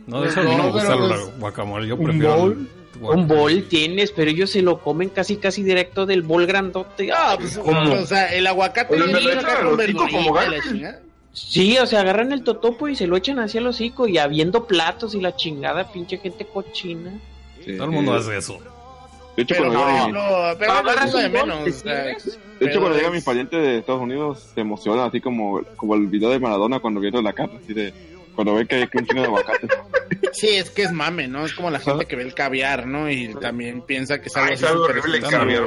No, 0.07 0.21
de 0.23 0.29
eso 0.31 0.41
a 0.41 0.43
mí 0.43 0.51
no 0.51 0.57
me 0.57 0.63
No, 0.65 0.73
gusta 0.73 0.95
el 0.95 0.99
pues, 1.09 1.39
guacamole. 1.39 1.87
Yo 1.87 1.95
¿un 1.95 2.05
prefiero. 2.05 2.57
Un 3.01 3.27
bol 3.27 3.65
tienes, 3.69 4.13
pero 4.13 4.31
ellos 4.31 4.51
se 4.51 4.63
lo 4.63 4.81
comen 4.81 5.09
casi 5.09 5.37
casi 5.37 5.63
directo 5.63 6.07
del 6.07 6.23
bol 6.23 6.47
grandote. 6.47 7.11
Ah, 7.13 7.37
pues, 7.39 7.59
¿Cómo? 7.59 7.93
o 7.93 8.07
sea, 8.07 8.27
el 8.35 8.47
aguacate 8.47 8.95
Oye, 8.95 9.07
viene 9.07 9.21
¿me 9.37 9.89
lo 9.93 9.97
como. 9.97 10.37
Sí, 11.33 11.79
o 11.79 11.87
sea, 11.87 12.01
agarran 12.01 12.31
el 12.33 12.45
totopo 12.45 12.89
y 12.89 12.97
se 12.97 13.07
lo 13.07 13.17
echan 13.17 13.39
hacia 13.39 13.61
el 13.61 13.67
hocico 13.67 14.07
y 14.07 14.19
habiendo 14.19 14.67
platos 14.67 15.15
y 15.15 15.21
la 15.21 15.35
chingada, 15.35 15.91
pinche 15.91 16.19
gente 16.19 16.45
cochina. 16.47 17.11
Sí, 17.65 17.75
Todo 17.77 17.85
el 17.87 17.91
mundo 17.93 18.13
hace 18.15 18.37
eso. 18.37 18.59
De 19.35 19.45
hecho, 19.45 19.55
Pero 19.57 19.73
cuando 19.73 19.85
no, 19.87 19.91
llegan- 19.91 20.13
no, 20.13 20.59
pero 20.59 20.83
no 20.83 20.91
es 20.91 21.13
lo 21.13 21.19
de 21.19 21.29
menos. 21.31 21.69
o 21.69 21.73
sea. 21.73 21.95
De 22.05 22.67
hecho, 22.67 22.81
cuando 22.81 22.97
llegan 22.99 23.13
es- 23.13 23.15
mis 23.17 23.25
parientes 23.25 23.63
de 23.63 23.79
Estados 23.79 24.03
Unidos, 24.03 24.51
se 24.55 24.61
emocionan, 24.61 25.09
así 25.09 25.23
como, 25.23 25.63
como 25.77 25.95
el 25.95 26.07
video 26.09 26.29
de 26.29 26.39
Maradona 26.39 26.81
cuando 26.81 27.01
vieron 27.01 27.25
la 27.25 27.33
carne, 27.33 27.59
así 27.65 27.73
de, 27.73 27.95
cuando 28.35 28.55
ven 28.55 28.67
que 28.67 28.77
hay 28.77 28.89
un 28.93 29.07
chingo 29.07 29.21
de 29.23 29.27
aguacate. 29.29 29.69
Sí, 30.33 30.49
es 30.49 30.71
que 30.71 30.83
es 30.83 30.93
mame, 30.93 31.29
¿no? 31.29 31.45
Es 31.45 31.53
como 31.53 31.71
la 31.71 31.79
gente 31.79 32.07
que 32.07 32.17
ve 32.17 32.23
el 32.23 32.35
caviar, 32.35 32.87
¿no? 32.87 33.11
Y 33.11 33.35
también 33.35 33.83
piensa 33.83 34.21
que 34.21 34.29
es 34.29 34.37
algo 34.37 34.55
Ay, 34.57 34.65
horrible 34.65 35.19
el 35.19 35.23
caviar. 35.25 35.63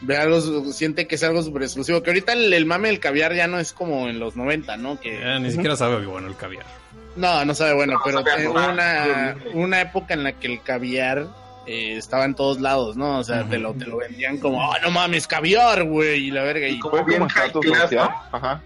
Ve 0.00 0.16
algo, 0.16 0.40
su- 0.40 0.72
siente 0.72 1.06
que 1.08 1.16
es 1.16 1.22
algo 1.24 1.42
súper 1.42 1.62
exclusivo. 1.64 2.02
Que 2.02 2.10
ahorita 2.10 2.32
el, 2.32 2.52
el 2.52 2.66
mame 2.66 2.88
del 2.88 3.00
caviar 3.00 3.34
ya 3.34 3.46
no 3.48 3.58
es 3.58 3.72
como 3.72 4.08
en 4.08 4.20
los 4.20 4.36
90, 4.36 4.76
¿no? 4.76 5.00
Que 5.00 5.18
ni 5.40 5.50
siquiera 5.50 5.76
sabe 5.76 6.04
bueno 6.06 6.28
el 6.28 6.36
caviar. 6.36 6.66
No, 7.16 7.44
no 7.44 7.54
sabe 7.54 7.74
bueno, 7.74 7.94
No, 7.94 8.00
pero 8.04 8.22
sabe 8.24 8.44
eh, 8.44 8.48
una, 8.48 9.36
una 9.54 9.80
época 9.80 10.14
en 10.14 10.22
la 10.22 10.32
que 10.32 10.46
el 10.46 10.62
caviar 10.62 11.26
eh, 11.66 11.96
estaba 11.96 12.24
en 12.26 12.36
todos 12.36 12.60
lados, 12.60 12.96
¿no? 12.96 13.18
O 13.18 13.24
sea, 13.24 13.42
te, 13.48 13.58
lo, 13.58 13.74
te 13.74 13.86
lo 13.86 13.96
vendían 13.96 14.38
como, 14.38 14.68
oh, 14.70 14.74
no 14.82 14.90
mames, 14.92 15.26
caviar, 15.26 15.82
güey, 15.82 16.28
y 16.28 16.30
la 16.30 16.42
verga. 16.44 16.68
Y, 16.68 16.78
como 16.78 16.98
Fue 16.98 17.04
bien 17.04 17.28
high 17.28 17.50
class. 17.52 17.92
Ajá. 18.30 18.62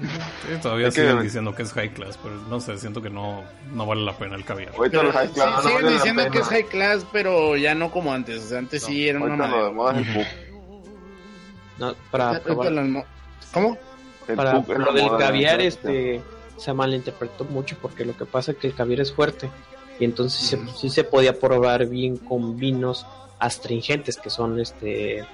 Sí, 0.00 0.60
todavía 0.62 0.88
Es 0.88 0.94
que- 0.94 1.02
siguen 1.02 1.22
diciendo 1.22 1.54
que 1.54 1.62
es 1.62 1.72
high 1.72 1.90
class, 1.92 2.18
pero 2.22 2.36
no 2.48 2.60
sé, 2.60 2.78
siento 2.78 3.02
que 3.02 3.10
no, 3.10 3.42
no 3.72 3.86
vale 3.86 4.02
la 4.04 4.16
pena 4.16 4.36
el 4.36 4.44
caviar. 4.44 4.70
Ahorita 4.76 4.98
pero 4.98 5.02
los 5.04 5.14
high 5.14 5.28
sí, 5.28 5.34
class 5.34 5.50
no 5.56 5.62
siguen 5.62 5.74
vale 5.84 5.92
diciendo 5.94 6.30
que 6.30 6.38
es 6.38 6.46
high 6.48 6.64
class, 6.64 7.06
pero 7.12 7.56
ya 7.56 7.74
no 7.74 7.90
como 7.90 8.12
antes. 8.12 8.44
O 8.44 8.48
sea, 8.48 8.58
antes 8.58 8.82
sí 8.82 9.08
era 9.08 9.18
una 9.20 9.34
Ahorita 9.44 9.48
lo 9.48 9.64
de 9.66 9.72
madre. 9.72 10.26
No, 11.78 11.94
para 12.10 12.42
probar- 12.42 13.04
¿Cómo? 13.52 13.78
El 14.28 14.36
para 14.36 14.52
lo 14.54 14.92
del 14.92 15.04
moda 15.06 15.18
caviar, 15.18 15.60
este, 15.60 16.20
se 16.56 16.72
malinterpretó 16.72 17.44
mucho 17.46 17.76
porque 17.80 18.04
lo 18.04 18.16
que 18.16 18.26
pasa 18.26 18.52
es 18.52 18.58
que 18.58 18.68
el 18.68 18.74
caviar 18.74 19.00
es 19.00 19.12
fuerte 19.12 19.50
y 19.98 20.04
entonces 20.04 20.40
se- 20.46 20.68
sí 20.76 20.88
se 20.90 21.04
podía 21.04 21.38
probar 21.38 21.86
bien 21.86 22.16
con 22.18 22.56
vinos 22.58 23.06
astringentes 23.38 24.18
que 24.18 24.30
son, 24.30 24.60
este, 24.60 25.24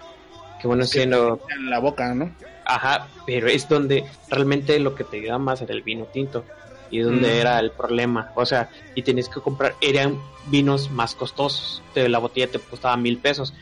que 0.61 0.67
bueno 0.69 0.85
siendo, 0.85 1.41
En 1.51 1.69
la 1.69 1.79
boca, 1.81 2.14
¿no? 2.14 2.31
Ajá, 2.67 3.09
pero 3.27 3.49
es 3.49 3.69
donde 3.69 4.05
realmente 4.29 4.79
lo 4.79 4.95
que 4.95 5.05
te 5.05 5.19
ayuda 5.19 5.39
más 5.39 5.61
era 5.62 5.73
el 5.73 5.83
vino 5.83 6.05
tinto 6.07 6.45
y 6.91 7.01
donde 7.01 7.29
Mm. 7.29 7.41
era 7.41 7.59
el 7.61 7.71
problema, 7.73 8.31
o 8.37 8.47
sea, 8.47 8.71
y 8.95 9.03
tenías 9.03 9.29
que 9.29 9.41
comprar, 9.41 9.75
eran 9.81 10.19
vinos 10.47 10.91
más 10.91 11.14
costosos, 11.14 11.83
de 11.95 12.09
la 12.09 12.19
botella 12.19 12.49
te 12.51 12.59
costaba 12.61 12.97
mil 12.97 13.19
pesos. 13.19 13.55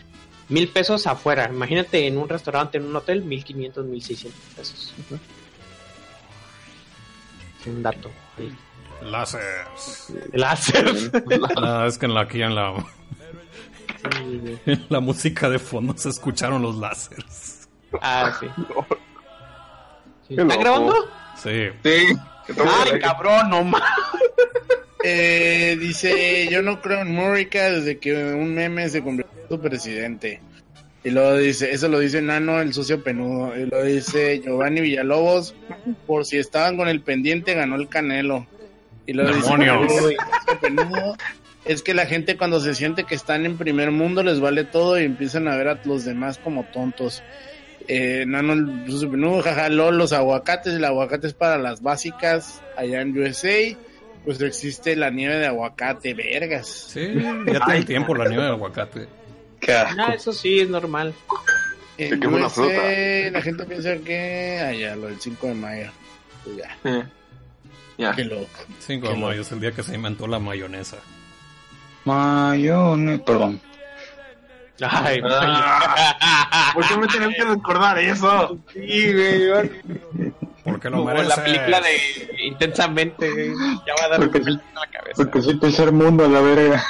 Mil 0.50 0.68
pesos 0.68 1.06
afuera, 1.06 1.48
imagínate 1.50 2.06
en 2.06 2.18
un 2.18 2.28
restaurante, 2.28 2.76
en 2.76 2.84
un 2.84 2.94
hotel, 2.96 3.24
mil 3.24 3.42
quinientos, 3.42 3.86
mil 3.86 4.02
seiscientos 4.02 4.42
pesos. 4.54 4.94
Un 7.66 7.82
dato. 7.82 8.10
sí. 8.36 8.52
Láseres. 10.32 11.10
Es 11.86 11.98
que 11.98 12.06
en 12.06 12.14
la, 12.14 12.20
aquí 12.20 12.42
en 12.42 12.54
la, 12.54 12.74
en 14.66 14.86
la 14.88 15.00
música 15.00 15.48
de 15.48 15.58
fondo 15.58 15.94
se 15.96 16.10
escucharon 16.10 16.60
los 16.62 16.76
láseres. 16.76 17.63
Ah, 18.02 18.32
sí. 18.40 18.46
Sí. 20.26 20.36
¿Está 20.38 20.56
grabando? 20.56 20.94
Sí. 21.36 21.50
Ay, 21.84 22.98
cabrón, 23.00 23.50
no 23.50 23.64
más. 23.64 23.82
Eh, 25.06 25.76
dice, 25.78 26.48
yo 26.50 26.62
no 26.62 26.80
creo 26.80 27.02
en 27.02 27.12
Murica 27.14 27.70
desde 27.70 27.98
que 27.98 28.14
un 28.14 28.54
meme 28.54 28.88
se 28.88 29.02
convirtió 29.02 29.38
en 29.42 29.48
su 29.50 29.60
presidente. 29.60 30.40
Y 31.04 31.10
luego 31.10 31.36
dice, 31.36 31.72
eso 31.72 31.88
lo 31.88 31.98
dice 31.98 32.22
Nano, 32.22 32.58
el 32.62 32.72
sucio 32.72 33.04
penudo. 33.04 33.54
Y 33.54 33.66
lo 33.66 33.82
dice 33.82 34.40
Giovanni 34.40 34.80
Villalobos, 34.80 35.54
por 36.06 36.24
si 36.24 36.38
estaban 36.38 36.78
con 36.78 36.88
el 36.88 37.02
pendiente, 37.02 37.52
ganó 37.52 37.76
el 37.76 37.90
Canelo. 37.90 38.46
Y 39.04 39.12
luego 39.12 39.34
dice, 39.34 39.42
¡Demonios! 39.50 39.92
"Uy, 39.92 40.14
el 40.14 40.18
sucio 40.40 40.60
penudo, 40.62 41.16
es 41.66 41.82
que 41.82 41.92
la 41.92 42.06
gente 42.06 42.38
cuando 42.38 42.58
se 42.60 42.74
siente 42.74 43.04
que 43.04 43.14
están 43.14 43.44
en 43.44 43.58
primer 43.58 43.90
mundo 43.90 44.22
les 44.22 44.40
vale 44.40 44.64
todo 44.64 44.98
y 44.98 45.04
empiezan 45.04 45.48
a 45.48 45.56
ver 45.56 45.68
a 45.68 45.78
los 45.84 46.06
demás 46.06 46.38
como 46.38 46.64
tontos. 46.72 47.22
Eh, 47.86 48.24
Nano, 48.26 48.84
penudo, 49.10 49.42
jaja, 49.42 49.68
lol, 49.68 49.98
los 49.98 50.12
aguacates, 50.12 50.74
el 50.74 50.84
aguacate 50.84 51.26
es 51.26 51.34
para 51.34 51.58
las 51.58 51.82
básicas 51.82 52.62
allá 52.76 53.02
en 53.02 53.16
USA 53.18 53.76
pues 54.24 54.40
existe 54.40 54.96
la 54.96 55.10
nieve 55.10 55.36
de 55.36 55.46
aguacate, 55.46 56.14
vergas. 56.14 56.66
Sí, 56.66 57.14
ya 57.46 57.60
tiene 57.66 57.84
tiempo 57.84 58.14
la 58.14 58.26
nieve 58.28 58.44
de 58.44 58.50
aguacate. 58.50 59.06
Ah, 59.68 60.12
eso 60.14 60.32
sí, 60.32 60.60
es 60.60 60.68
normal. 60.68 61.14
En 61.98 62.22
es 62.22 62.28
una 62.28 62.46
USA, 62.46 62.50
fruta. 62.50 63.30
la 63.30 63.42
gente 63.42 63.64
piensa 63.64 63.96
que. 63.98 64.78
Ya, 64.80 64.96
lo 64.96 65.06
del 65.06 65.20
5 65.20 65.46
de 65.46 65.54
mayo. 65.54 65.90
Pues 66.42 66.56
ya, 66.56 66.76
Sí. 66.82 67.08
Ya. 67.98 68.12
qué 68.12 68.24
loco. 68.24 68.48
5 68.80 69.08
de 69.10 69.16
mayo 69.16 69.42
es 69.42 69.52
el 69.52 69.60
día 69.60 69.72
que 69.72 69.82
se 69.82 69.94
inventó 69.94 70.26
la 70.26 70.38
mayonesa. 70.38 70.96
Mayonesa, 72.04 73.24
perdón. 73.24 73.60
Ay, 74.80 75.20
Ah, 75.24 76.70
¿Por 76.74 76.86
qué 76.88 76.96
me 76.96 77.06
tienen 77.06 77.32
que 77.32 77.44
recordar 77.44 77.98
eso? 77.98 78.58
Sí, 78.72 79.12
güey. 79.12 79.70
Porque 80.64 80.90
lo 80.90 80.96
como 80.98 81.10
merece. 81.12 81.28
la 81.28 81.44
película 81.44 81.80
de 81.80 82.44
Intensamente, 82.46 83.30
güey. 83.30 83.52
Ya 83.86 83.94
va 84.00 84.04
a 84.06 84.08
dar 84.08 84.20
un 84.20 84.26
Porque- 84.26 84.40
vuelta 84.40 84.64
en 84.68 84.74
la 84.74 84.86
cabeza. 84.86 85.14
Porque 85.16 85.42
soy 85.42 85.60
tercer 85.60 85.92
mundo 85.92 86.24
a 86.24 86.28
la 86.28 86.40
verga. 86.40 86.84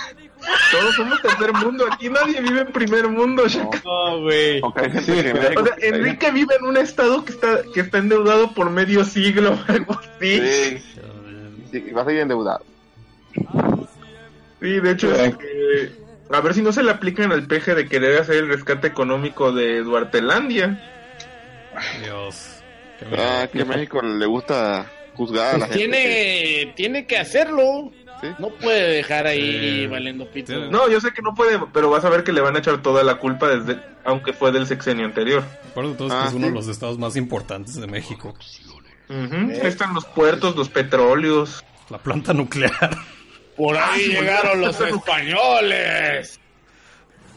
Todos 0.70 0.94
somos 0.94 1.20
tercer 1.22 1.52
mundo. 1.54 1.86
Aquí 1.90 2.08
nadie 2.10 2.40
vive 2.40 2.60
en 2.62 2.72
primer 2.72 3.08
mundo. 3.08 3.44
No, 3.84 4.20
güey. 4.22 4.60
Hay 4.76 4.90
gente 4.90 5.02
Sí, 5.02 5.12
que 5.22 5.58
O 5.58 5.64
sea, 5.64 5.74
Enrique 5.80 6.30
vive 6.30 6.54
en 6.60 6.66
un 6.66 6.76
estado 6.76 7.24
que 7.24 7.32
está, 7.32 7.60
que 7.72 7.80
está 7.80 7.98
endeudado 7.98 8.52
por 8.52 8.70
medio 8.70 9.04
siglo. 9.04 9.58
Algo 9.68 9.98
así. 9.98 10.40
Sí, 10.40 10.82
sí, 11.72 11.90
va 11.92 12.02
a 12.02 12.04
seguir 12.04 12.20
endeudado. 12.22 12.64
Sí, 14.60 14.80
de 14.80 14.90
hecho, 14.90 15.14
Sí. 15.14 15.22
este, 15.22 16.03
a 16.36 16.40
ver 16.40 16.54
si 16.54 16.62
no 16.62 16.72
se 16.72 16.82
le 16.82 16.90
aplican 16.90 17.32
al 17.32 17.46
peje 17.46 17.74
de 17.74 17.88
querer 17.88 18.20
hacer 18.20 18.36
el 18.36 18.48
rescate 18.48 18.86
económico 18.88 19.52
de 19.52 19.82
Duartelandia. 19.82 20.80
Dios. 22.02 22.62
Qué 22.98 23.06
Ah, 23.18 23.48
que 23.52 23.62
a 23.62 23.64
México 23.64 24.00
le 24.02 24.26
gusta 24.26 24.86
juzgar 25.14 25.54
a 25.54 25.58
la 25.58 25.66
Pues 25.66 25.78
gente. 25.78 25.96
tiene, 25.98 26.72
tiene 26.76 27.06
que 27.06 27.18
hacerlo. 27.18 27.90
Sí. 28.20 28.28
No 28.38 28.48
puede 28.50 28.92
dejar 28.96 29.26
ahí 29.26 29.80
Sí. 29.82 29.86
valiendo 29.88 30.26
pito. 30.30 30.52
Sí. 30.52 30.68
No, 30.70 30.88
yo 30.88 31.00
sé 31.00 31.12
que 31.12 31.20
no 31.20 31.34
puede, 31.34 31.58
pero 31.72 31.90
vas 31.90 32.04
a 32.04 32.08
ver 32.10 32.22
que 32.24 32.32
le 32.32 32.40
van 32.40 32.54
a 32.56 32.60
echar 32.60 32.80
toda 32.82 33.02
la 33.02 33.16
culpa 33.16 33.48
desde, 33.48 33.80
aunque 34.04 34.32
fue 34.32 34.52
del 34.52 34.66
sexenio 34.66 35.04
anterior. 35.04 35.42
Recuerdo 35.66 35.94
todos 35.94 36.12
Ah, 36.12 36.20
que 36.22 36.28
es 36.28 36.34
uno 36.34 36.46
de 36.46 36.52
los 36.52 36.68
estados 36.68 36.98
más 36.98 37.16
importantes 37.16 37.74
de 37.80 37.86
México. 37.86 38.34
Ahí 39.10 39.58
están 39.64 39.92
los 39.94 40.04
puertos, 40.06 40.56
los 40.56 40.68
petróleos. 40.68 41.62
La 41.90 41.98
planta 41.98 42.32
nuclear. 42.32 42.72
Por 43.56 43.76
Ah, 43.76 43.92
ahí 43.92 44.08
llegaron 44.08 44.60
los 44.60 44.80
españoles. 44.80 46.40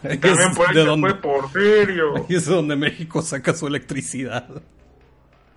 Es 0.03 0.20
También 0.20 0.53
por 0.55 0.68
ahí 0.70 0.76
de 0.76 0.82
se 0.82 0.88
donde, 0.88 1.09
fue 1.09 1.22
por 1.22 1.51
serio. 1.51 2.15
ahí 2.18 2.36
es 2.36 2.45
donde 2.45 2.76
México 2.76 3.22
saca 3.22 3.53
su 3.53 3.68
electricidad. 3.68 4.47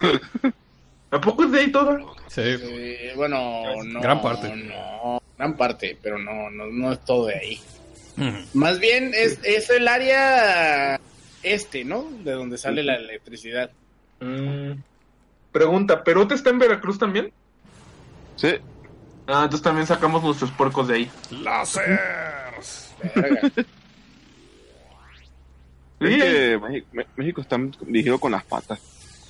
¿A 1.11 1.21
poco 1.21 1.45
es 1.45 1.53
de 1.53 1.61
ahí 1.61 1.73
todo? 1.73 2.15
Sí. 2.29 2.41
Eh, 2.45 3.13
bueno, 3.17 3.63
no. 3.85 4.01
Gran 4.01 4.23
parte. 4.23 4.55
No, 4.55 5.21
gran 5.37 5.57
parte, 5.57 5.99
pero 6.01 6.19
no, 6.19 6.51
no, 6.51 6.67
no 6.67 6.93
es 6.93 7.05
todo 7.05 7.27
de 7.27 7.35
ahí. 7.37 7.61
Más 8.53 8.79
bien 8.79 9.13
es, 9.15 9.39
es 9.45 9.71
el 9.71 9.89
área 9.89 11.01
este, 11.43 11.85
¿no? 11.85 12.05
De 12.23 12.33
donde 12.33 12.59
sale 12.59 12.83
la 12.83 12.97
electricidad. 12.97 13.71
Mm. 14.21 14.73
Pregunta, 15.53 16.05
¿Perote 16.05 16.35
está 16.35 16.51
en 16.51 16.59
Veracruz 16.59 16.99
también? 16.99 17.33
Sí, 18.37 18.55
Ah, 19.33 19.45
entonces 19.45 19.63
también 19.63 19.87
sacamos 19.87 20.23
nuestros 20.23 20.51
puercos 20.51 20.89
de 20.89 20.95
ahí. 20.95 21.11
Sí, 26.01 26.07
es 26.07 26.23
que 26.23 26.61
México, 27.17 27.41
está 27.41 27.59
dirigido 27.87 28.19
con 28.19 28.33
las 28.33 28.45
patas. 28.45 28.81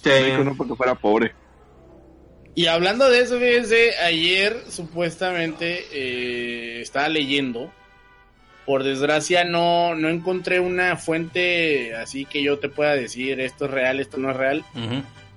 sí. 0.02 0.08
México 0.08 0.44
no 0.44 0.56
porque 0.56 0.74
fuera 0.74 0.94
pobre. 0.94 1.32
Y 2.54 2.66
hablando 2.66 3.08
de 3.08 3.20
eso, 3.20 3.38
fíjense, 3.38 3.96
ayer 3.98 4.64
supuestamente 4.68 5.84
eh, 5.92 6.80
estaba 6.80 7.08
leyendo. 7.08 7.72
Por 8.66 8.84
desgracia 8.84 9.44
no, 9.44 9.94
no 9.94 10.08
encontré 10.08 10.60
una 10.60 10.96
fuente 10.96 11.94
así 11.96 12.24
que 12.24 12.42
yo 12.42 12.58
te 12.58 12.68
pueda 12.68 12.94
decir 12.94 13.40
esto 13.40 13.64
es 13.64 13.70
real, 13.70 14.00
esto 14.00 14.18
no 14.18 14.30
es 14.30 14.36
real. 14.36 14.64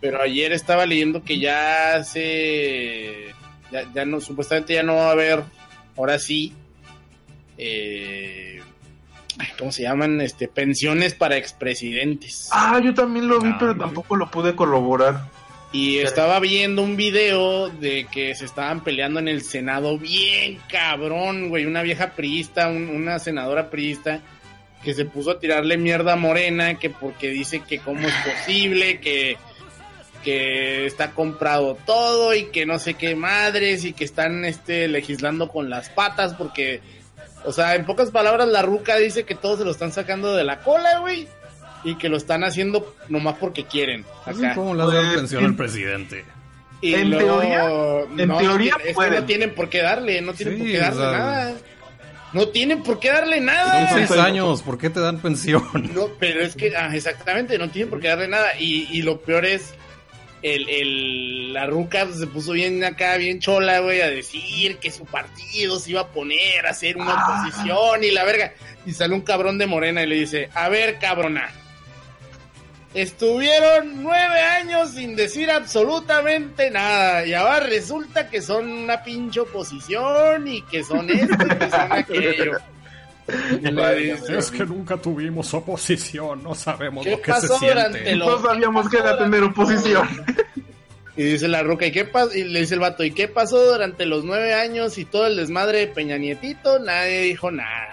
Pero 0.02 0.22
ayer 0.22 0.52
estaba 0.52 0.86
leyendo 0.86 1.24
que 1.24 1.40
ya 1.40 2.04
se. 2.04 3.34
Ya, 3.74 3.92
ya 3.94 4.06
no, 4.06 4.22
supuestamente 4.22 4.74
ya 4.76 4.84
no 4.84 4.96
va 4.96 5.08
a 5.10 5.12
haber. 5.12 5.44
Ahora 5.98 6.18
sí. 6.20 6.54
Eh, 7.58 8.62
¿Cómo 9.58 9.72
se 9.72 9.84
llaman? 9.84 10.22
Este, 10.22 10.48
pensiones 10.48 11.16
para 11.16 11.38
expresidentes. 11.38 12.50
Ah, 12.52 12.80
yo 12.84 12.94
también 12.94 13.28
lo 13.28 13.40
vi, 13.40 13.50
Ah, 13.50 13.58
pero 13.60 13.76
tampoco 13.76 14.16
lo 14.16 14.30
pude 14.30 14.56
corroborar. 14.56 15.28
Y 15.72 15.98
estaba 15.98 16.40
viendo 16.40 16.84
un 16.84 16.96
video 16.96 17.70
de 17.70 18.06
que 18.12 18.36
se 18.36 18.46
estaban 18.46 18.84
peleando 18.84 19.20
en 19.20 19.28
el 19.28 19.42
Senado 19.42 19.98
bien 19.98 20.60
cabrón, 20.70 21.50
güey. 21.50 21.66
Una 21.66 21.82
vieja 21.82 22.12
priista, 22.12 22.68
un- 22.68 22.90
una 22.90 23.18
senadora 23.18 23.72
priista, 23.72 24.22
que 24.84 24.94
se 24.94 25.06
puso 25.06 25.32
a 25.32 25.40
tirarle 25.40 25.78
mierda 25.78 26.14
a 26.14 26.18
Morena, 26.18 26.76
que 26.78 26.92
porque 26.92 27.30
dice 27.30 27.62
que 27.62 27.80
cómo 27.80 28.08
es 28.08 28.14
posible, 28.24 29.00
que, 29.00 29.38
que 30.24 30.86
está 30.86 31.12
comprado 31.12 31.78
todo 31.86 32.34
y 32.34 32.46
que 32.46 32.66
no 32.66 32.80
sé 32.80 32.96
qué 32.96 33.16
madres 33.16 33.84
y 33.86 33.94
que 33.94 34.06
están 34.06 34.46
este, 34.46 34.88
legislando 34.88 35.50
con 35.50 35.70
las 35.70 35.90
patas 35.90 36.34
porque, 36.34 36.82
o 37.46 37.52
sea, 37.52 37.76
en 37.76 37.86
pocas 37.86 38.10
palabras 38.12 38.48
la 38.48 38.62
ruca 38.62 38.96
dice 38.98 39.24
que 39.26 39.36
todos 39.36 39.60
se 39.60 39.66
lo 39.66 39.72
están 39.72 39.92
sacando 39.92 40.36
de 40.36 40.44
la 40.44 40.60
cola, 40.62 41.00
güey. 41.00 41.28
Y 41.86 41.96
que 41.96 42.08
lo 42.08 42.16
están 42.16 42.46
haciendo 42.46 42.96
nomás 43.10 43.36
porque 43.40 43.66
quieren. 43.66 44.06
Así 44.26 44.46
acá. 44.46 44.56
como 44.56 44.74
le 44.74 44.86
dan 44.86 45.16
pensión 45.16 45.42
en- 45.44 45.50
al 45.50 45.56
presidente. 45.58 46.24
Y 46.80 46.94
En 46.96 47.10
luego- 47.12 47.40
teoría- 47.42 47.66
en 48.18 48.28
no, 48.30 48.38
teoría 48.38 48.74
es 48.80 48.88
que 48.88 48.94
pueden. 48.94 49.14
no 49.16 49.24
tienen 49.26 49.54
por 49.54 49.70
qué 49.70 49.82
darle, 49.82 50.22
no 50.22 50.34
tienen 50.34 50.56
Sí, 50.56 50.60
por 50.62 50.72
qué 50.72 50.78
o 50.78 50.82
darle 50.82 51.02
sea, 51.02 51.12
nada. 51.12 51.54
No 52.32 52.48
tienen 52.48 52.84
por 52.84 53.00
qué 53.00 53.10
darle 53.12 53.36
Son 53.38 53.46
nada. 53.46 53.90
seis 53.94 54.12
años, 54.12 54.62
¿por 54.64 54.78
qué 54.78 54.90
te 54.90 55.00
dan 55.02 55.20
pensión? 55.20 55.64
No, 55.94 56.08
pero 56.20 56.42
es 56.42 56.56
que, 56.56 56.76
ah, 56.76 56.90
exactamente, 56.96 57.58
no 57.58 57.70
tienen 57.70 57.90
por 57.90 58.00
qué 58.00 58.08
darle 58.08 58.28
nada. 58.30 58.58
Y, 58.60 58.88
y 58.92 59.02
lo 59.02 59.20
peor 59.22 59.46
es, 59.46 59.74
el, 60.44 60.70
el, 60.70 61.54
la 61.54 61.66
ruca 61.66 62.06
se 62.12 62.28
puso 62.28 62.52
bien 62.52 62.84
acá, 62.84 63.16
bien 63.18 63.40
chola, 63.40 63.80
güey, 63.80 64.02
a 64.02 64.10
decir 64.10 64.78
que 64.78 64.92
su 64.92 65.06
partido 65.06 65.80
se 65.80 65.92
iba 65.92 66.02
a 66.02 66.08
poner 66.10 66.66
a 66.68 66.72
hacer 66.72 66.98
una 66.98 67.14
Ah. 67.18 67.42
oposición 67.48 68.04
y 68.04 68.12
la 68.12 68.24
verga. 68.26 68.54
Y 68.86 68.92
sale 68.94 69.14
un 69.16 69.22
cabrón 69.22 69.58
de 69.58 69.66
Morena 69.68 70.04
y 70.04 70.08
le 70.08 70.16
dice, 70.16 70.50
a 70.54 70.68
ver, 70.70 71.00
cabrona. 71.00 71.50
Estuvieron 72.94 74.04
nueve 74.04 74.40
años 74.40 74.92
sin 74.92 75.16
decir 75.16 75.50
absolutamente 75.50 76.70
nada. 76.70 77.26
Y 77.26 77.34
ahora 77.34 77.62
resulta 77.62 78.30
que 78.30 78.40
son 78.42 78.70
una 78.70 79.02
pinche 79.04 79.40
oposición 79.40 80.48
y 80.48 80.62
que 80.64 80.84
son 80.84 81.10
esto 81.10 81.34
y 81.44 81.56
que 81.58 81.70
son 81.72 81.92
aquello. 81.92 82.58
Y 83.62 83.72
le 83.72 83.96
dice, 83.96 84.38
Es 84.38 84.52
que 84.52 84.66
nunca 84.66 84.98
tuvimos 84.98 85.54
oposición, 85.54 86.44
no 86.44 86.54
sabemos 86.56 87.06
¿Qué 87.06 87.12
lo 87.12 87.22
que 87.22 87.32
pasó 87.32 87.58
se 87.60 87.68
durante 87.68 88.00
siente. 88.04 88.16
lo- 88.18 88.26
No 88.38 88.42
sabíamos 88.48 88.90
que 88.90 88.98
era 88.98 89.18
tener 89.18 89.44
oposición. 89.44 90.08
Y 91.16 91.22
dice 91.24 91.48
la 91.48 91.62
roca, 91.62 91.86
¿y 91.86 91.92
qué 91.92 92.06
pasó? 92.06 92.36
Y 92.36 92.44
le 92.44 92.62
dice 92.62 92.74
el 92.74 92.80
vato, 92.80 93.04
¿y 93.04 93.12
qué 93.12 93.28
pasó 93.28 93.64
durante 93.72 94.08
los 94.08 94.26
nueve 94.26 94.56
años 94.56 94.98
y 94.98 95.06
todo 95.06 95.28
el 95.28 95.36
desmadre 95.36 95.78
de 95.82 95.88
Peña 95.88 96.18
Nietito? 96.18 96.80
Nadie 96.80 97.22
dijo 97.22 97.52
nada. 97.52 97.90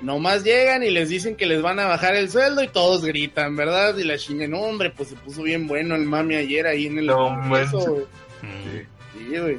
Nomás 0.00 0.42
llegan 0.42 0.82
y 0.82 0.90
les 0.90 1.08
dicen 1.08 1.36
que 1.36 1.46
les 1.46 1.62
van 1.62 1.78
a 1.78 1.86
bajar 1.86 2.16
el 2.16 2.28
sueldo 2.28 2.60
y 2.64 2.66
todos 2.66 3.04
gritan, 3.04 3.54
¿verdad? 3.54 3.96
Y 3.96 4.02
la 4.02 4.18
chinga, 4.18 4.48
no, 4.48 4.58
hombre, 4.62 4.90
pues 4.90 5.10
se 5.10 5.14
puso 5.14 5.44
bien 5.44 5.68
bueno 5.68 5.94
el 5.94 6.02
mami 6.02 6.34
ayer 6.34 6.66
ahí 6.66 6.86
en 6.86 6.98
el 6.98 7.06
No. 7.06 7.28
Sí, 8.40 9.38
güey. 9.38 9.58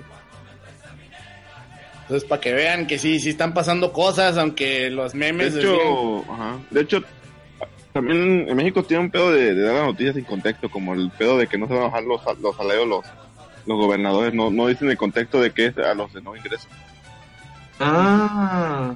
Entonces, 2.03 2.27
para 2.27 2.39
que 2.41 2.53
vean 2.53 2.85
que 2.87 2.97
sí, 2.99 3.19
sí 3.19 3.29
están 3.29 3.53
pasando 3.53 3.91
cosas, 3.91 4.37
aunque 4.37 4.89
los 4.89 5.13
De 5.13 5.17
memes 5.19 5.53
decían- 5.55 5.73
hecho, 5.75 6.25
ajá, 6.31 6.57
de 6.69 6.81
hecho, 6.81 7.03
también 7.93 8.45
en 8.49 8.55
México 8.55 8.83
tiene 8.83 9.03
un 9.03 9.09
pedo 9.11 9.31
de, 9.31 9.53
de 9.55 9.63
dar 9.63 9.75
las 9.75 9.85
noticias 9.85 10.15
sin 10.15 10.25
contexto, 10.25 10.69
como 10.69 10.93
el 10.93 11.09
pedo 11.11 11.37
de 11.37 11.47
que 11.47 11.57
no 11.57 11.67
se 11.67 11.73
van 11.73 11.83
a 11.83 11.85
bajar 11.87 12.03
los, 12.03 12.21
los 12.41 12.55
salarios 12.57 12.87
los, 12.87 13.05
los 13.65 13.77
gobernadores, 13.77 14.33
no, 14.33 14.49
no 14.51 14.67
dicen 14.67 14.89
el 14.89 14.97
contexto 14.97 15.39
de 15.39 15.51
que 15.51 15.67
es 15.67 15.77
a 15.77 15.93
los 15.93 16.11
de 16.13 16.21
no 16.21 16.35
ingreso. 16.35 16.67
Ah, 17.79 18.93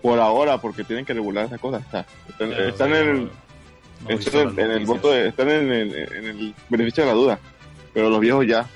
Por 0.00 0.18
ahora, 0.18 0.58
porque 0.58 0.84
tienen 0.84 1.04
que 1.04 1.14
regular 1.14 1.46
esas 1.46 1.60
cosas. 1.60 1.82
O 1.86 1.90
sea, 1.90 2.06
están, 2.28 2.50
Ya, 2.50 2.56
están 2.68 2.92
o 2.92 2.94
sea, 2.94 3.02
en 3.02 3.08
el, 3.08 3.30
no 4.08 4.10
están 4.18 4.58
en, 4.58 4.70
el 4.70 4.86
voto 4.86 5.10
de- 5.12 5.28
están 5.28 5.48
en 5.50 5.72
el, 5.72 5.94
en 5.94 6.24
el 6.26 6.54
beneficio 6.68 7.04
de 7.04 7.08
la 7.10 7.14
duda. 7.14 7.38
Pero 7.94 8.08
los 8.10 8.20
viejos 8.20 8.46
ya. 8.46 8.66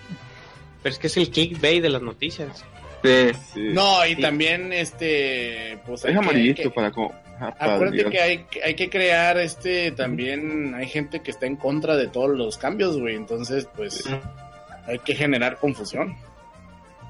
Pero 0.83 0.93
es 0.93 0.99
que 0.99 1.07
es 1.09 1.17
el 1.17 1.31
clickbait 1.31 1.83
de 1.83 1.89
las 1.89 2.03
noticias. 2.03 2.65
Sí. 3.03 3.33
sí. 3.55 3.61
No, 3.73 4.05
y 4.07 4.15
Sí. 4.15 4.21
también 4.23 4.73
este 4.73 5.79
pues 5.87 6.05
es 6.05 6.17
amarillito 6.17 6.63
que- 6.63 6.71
para 6.71 6.91
como. 6.91 7.13
ajá, 7.37 7.53
para 7.59 7.75
Acuérdate 7.75 8.11
que 8.11 8.21
hay, 8.21 8.39
que- 8.45 8.63
hay 8.63 8.75
que 8.75 8.91
crear 8.91 9.37
este 9.39 9.91
también 9.93 10.75
hay 10.75 10.87
gente 10.89 11.21
que 11.21 11.31
está 11.31 11.47
en 11.47 11.57
contra 11.57 11.97
de 11.97 12.09
todos 12.09 12.31
los 12.37 12.59
cambios, 12.59 12.99
güey. 12.99 13.15
Entonces, 13.17 13.69
pues 13.77 14.05
hay 14.87 14.99
que 15.01 15.15
generar 15.15 15.59
confusión. 15.59 16.17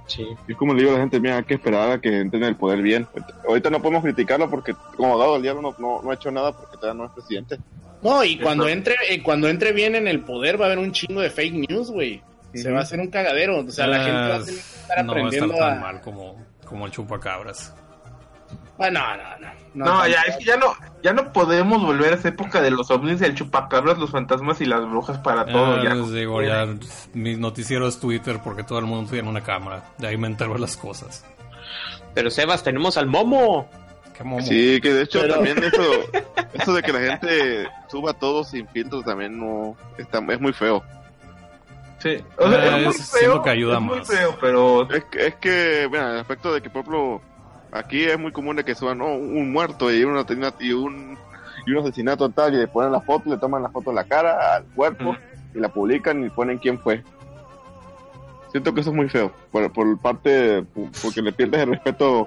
Sí. 0.08 0.24
Y 0.46 0.54
como 0.54 0.72
le 0.72 0.80
digo 0.80 0.92
a 0.92 0.94
la 0.94 1.00
gente, 1.00 1.18
mira, 1.18 1.38
hay 1.38 1.44
que 1.44 1.54
esperar 1.54 1.90
a 1.90 2.00
que 2.00 2.20
entren 2.20 2.44
el 2.44 2.54
poder 2.54 2.80
bien. 2.80 3.08
Ahorita 3.46 3.70
no 3.70 3.82
podemos 3.82 4.04
criticarlo 4.04 4.48
porque 4.48 4.72
como 4.96 5.08
abogado 5.10 5.32
del 5.34 5.42
diablo 5.42 5.62
no, 5.62 5.74
no, 5.78 6.00
no 6.02 6.10
ha 6.10 6.14
hecho 6.14 6.30
nada 6.30 6.52
porque 6.52 6.76
todavía 6.76 7.02
no 7.02 7.06
es 7.06 7.12
presidente. 7.12 7.56
No, 8.02 8.22
y 8.22 8.38
cuando 8.38 8.68
entre 8.68 8.94
eh, 9.08 9.20
cuando 9.22 9.48
entre 9.48 9.72
bien 9.72 9.96
en 9.96 10.06
el 10.06 10.20
poder 10.20 10.60
va 10.60 10.66
a 10.66 10.68
haber 10.68 10.78
un 10.78 10.92
chingo 10.92 11.22
de 11.22 11.30
fake 11.30 11.68
news, 11.68 11.90
güey. 11.90 12.22
Se 12.56 12.70
va 12.70 12.80
a 12.80 12.82
hacer 12.82 13.00
un 13.00 13.08
cagadero, 13.08 13.60
o 13.60 13.70
sea, 13.70 13.86
la 13.86 13.98
gente 13.98 14.12
va 14.12 14.36
a 14.36 14.38
tener 14.40 14.54
que 14.54 14.60
estar 14.60 15.04
no 15.04 15.12
va 15.14 15.18
a 15.18 15.28
estar 15.28 15.38
aprendiendo 15.38 15.54
tan 15.56 15.78
a 15.78 15.80
mal 15.80 16.00
como, 16.00 16.44
como 16.64 16.86
el 16.86 16.92
chupacabras. 16.92 17.74
Ah, 18.78 18.90
no, 18.90 19.00
no, 19.16 19.22
no. 19.74 19.84
No, 19.84 20.06
ya, 20.06 20.22
es 20.22 20.36
que 20.36 20.44
ya 20.44 20.56
no, 20.56 20.66
ya 21.02 21.12
no 21.12 21.32
podemos 21.32 21.82
volver 21.82 22.12
a 22.12 22.16
esa 22.16 22.28
época 22.28 22.60
de 22.60 22.70
los 22.70 22.90
ovnis, 22.90 23.20
el 23.22 23.34
chupacabras, 23.34 23.98
los 23.98 24.10
fantasmas 24.10 24.60
y 24.60 24.66
las 24.66 24.80
brujas 24.88 25.18
para 25.18 25.46
todo. 25.46 25.76
Ah, 25.76 25.84
ya. 25.84 25.94
les 25.94 26.12
digo, 26.12 26.42
ya 26.42 26.66
mi 27.14 27.36
noticiero 27.36 27.88
es 27.88 27.98
Twitter 27.98 28.40
porque 28.42 28.62
todo 28.64 28.78
el 28.78 28.86
mundo 28.86 29.10
tiene 29.10 29.28
una 29.28 29.42
cámara. 29.42 29.82
De 29.98 30.08
ahí 30.08 30.16
me 30.16 30.26
entero 30.28 30.56
las 30.58 30.76
cosas. 30.76 31.24
Pero 32.14 32.30
Sebas, 32.30 32.62
tenemos 32.62 32.96
al 32.96 33.06
Momo. 33.06 33.68
Qué 34.16 34.24
momo. 34.24 34.40
Sí, 34.40 34.80
que 34.80 34.94
de 34.94 35.02
hecho 35.02 35.20
Pero- 35.20 35.34
también 35.34 35.58
eso, 35.62 35.82
eso 36.54 36.72
de 36.72 36.82
que 36.82 36.92
la 36.92 37.00
gente 37.00 37.68
suba 37.88 38.14
todo 38.14 38.44
sin 38.44 38.66
filtros 38.68 39.04
también 39.04 39.38
no 39.38 39.76
está, 39.98 40.20
es 40.30 40.40
muy 40.40 40.54
feo. 40.54 40.82
Sí. 42.06 42.24
O 42.38 42.48
sea, 42.50 42.60
Ah, 42.60 42.78
es 42.78 42.84
muy 42.86 42.94
feo, 42.94 43.42
que 43.42 43.50
ayuda 43.50 43.74
es 43.76 43.80
muy 43.82 43.98
más. 43.98 44.06
feo, 44.08 44.36
pero 44.40 44.90
Es 44.90 45.04
que, 45.04 45.26
es 45.26 45.34
que 45.36 45.86
bueno, 45.88 46.10
el 46.12 46.18
aspecto 46.20 46.52
de 46.54 46.60
que, 46.62 46.70
por 46.70 46.80
ejemplo, 46.82 47.20
aquí 47.72 48.04
es 48.04 48.18
muy 48.18 48.32
común 48.32 48.56
de 48.56 48.64
que 48.64 48.74
suban 48.74 49.00
oh, 49.00 49.14
un 49.14 49.50
muerto 49.52 49.92
y, 49.92 50.04
una, 50.04 50.24
y, 50.60 50.72
un, 50.72 51.18
y 51.66 51.72
un 51.72 51.78
asesinato 51.78 52.28
tal, 52.30 52.54
y 52.54 52.58
le 52.58 52.68
ponen 52.68 52.92
la 52.92 53.00
foto, 53.00 53.28
le 53.30 53.38
toman 53.38 53.62
la 53.62 53.70
foto 53.70 53.90
en 53.90 53.96
la 53.96 54.04
cara, 54.04 54.56
al 54.56 54.64
cuerpo, 54.66 55.10
Ujú. 55.10 55.18
y 55.54 55.58
la 55.58 55.68
publican 55.68 56.24
y 56.24 56.30
ponen 56.30 56.58
quién 56.58 56.78
fue. 56.78 57.02
Siento 58.50 58.72
que 58.72 58.80
eso 58.80 58.90
es 58.90 58.96
muy 58.96 59.08
feo, 59.08 59.32
por, 59.50 59.70
por 59.72 59.98
parte, 59.98 60.64
porque 61.02 61.20
le 61.22 61.32
pierdes 61.32 61.60
el 61.62 61.70
respeto. 61.70 62.26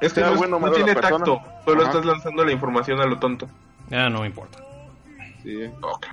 es 0.00 0.12
que 0.12 0.20
no, 0.20 0.30
es- 0.32 0.38
bueno 0.38 0.58
no 0.58 0.70
tiene 0.72 0.94
tacto. 0.94 1.40
Solo 1.64 1.80
Ajá. 1.82 1.90
estás 1.90 2.04
lanzando 2.06 2.44
la 2.44 2.52
información 2.52 3.00
a 3.00 3.06
lo 3.06 3.18
tonto. 3.18 3.48
Ya 3.90 4.08
no 4.08 4.20
me 4.20 4.26
importa. 4.28 4.58
Sí. 5.42 5.64
Ok. 5.82 6.06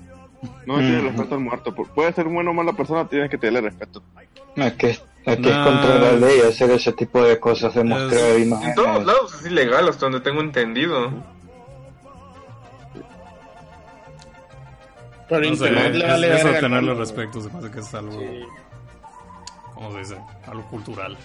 No 0.66 0.78
le 0.78 0.84
tienes 0.84 1.00
Ujú. 1.04 1.08
respeto 1.12 1.36
al 1.36 1.41
muerto. 1.41 1.74
Puede 1.74 2.14
ser 2.14 2.26
buena 2.28 2.52
o 2.52 2.54
mala 2.54 2.74
persona, 2.74 3.08
tienes 3.08 3.30
que 3.30 3.38
tenerle 3.38 3.62
respeto. 3.70 4.02
No, 4.56 4.66
es 4.66 4.74
que, 4.74 4.89
es 4.91 5.00
que 5.26 5.32
es 5.32 5.39
No. 5.39 5.64
contra 5.66 6.00
la 6.00 6.12
ley 6.14 6.39
hacer 6.41 6.70
ese 6.72 6.91
tipo 6.94 7.24
de 7.24 7.39
cosas 7.39 7.74
de 7.76 7.84
mostrar 7.84 8.32
En 8.36 8.44
imágenes. 8.44 8.76
todos 8.76 9.06
lados 9.06 9.34
es 9.36 9.46
ilegal, 9.46 9.88
hasta 9.89 10.06
donde 10.06 10.20
tengo 10.22 10.41
entendido. 10.41 11.12
Pero 15.30 15.39
No 15.50 15.56
sé, 15.56 15.68
internet 15.68 15.91
es, 15.94 15.98
le 15.98 16.08
vale 16.08 16.36
es 16.36 16.60
tenerle 16.60 16.94
respeto, 16.94 17.41
se 17.41 17.50
hace 17.58 17.72
que 17.72 17.80
es 17.80 17.94
algo, 17.94 18.22
¿cómo 19.74 19.91
se 19.94 20.00
dice? 20.00 20.18
Algo 20.48 20.64
cultural. 20.70 21.18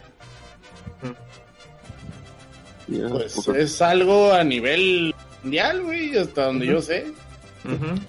Es- 2.88 3.10
Pues 3.12 3.42
porque- 3.44 3.62
es 3.62 3.82
algo 3.82 4.32
a 4.32 4.42
nivel 4.44 5.14
mundial, 5.42 5.82
güey, 5.82 6.16
hasta 6.16 6.46
donde 6.46 6.66
yo 6.66 6.80
sé. 6.80 7.06
Ujú. 7.64 8.00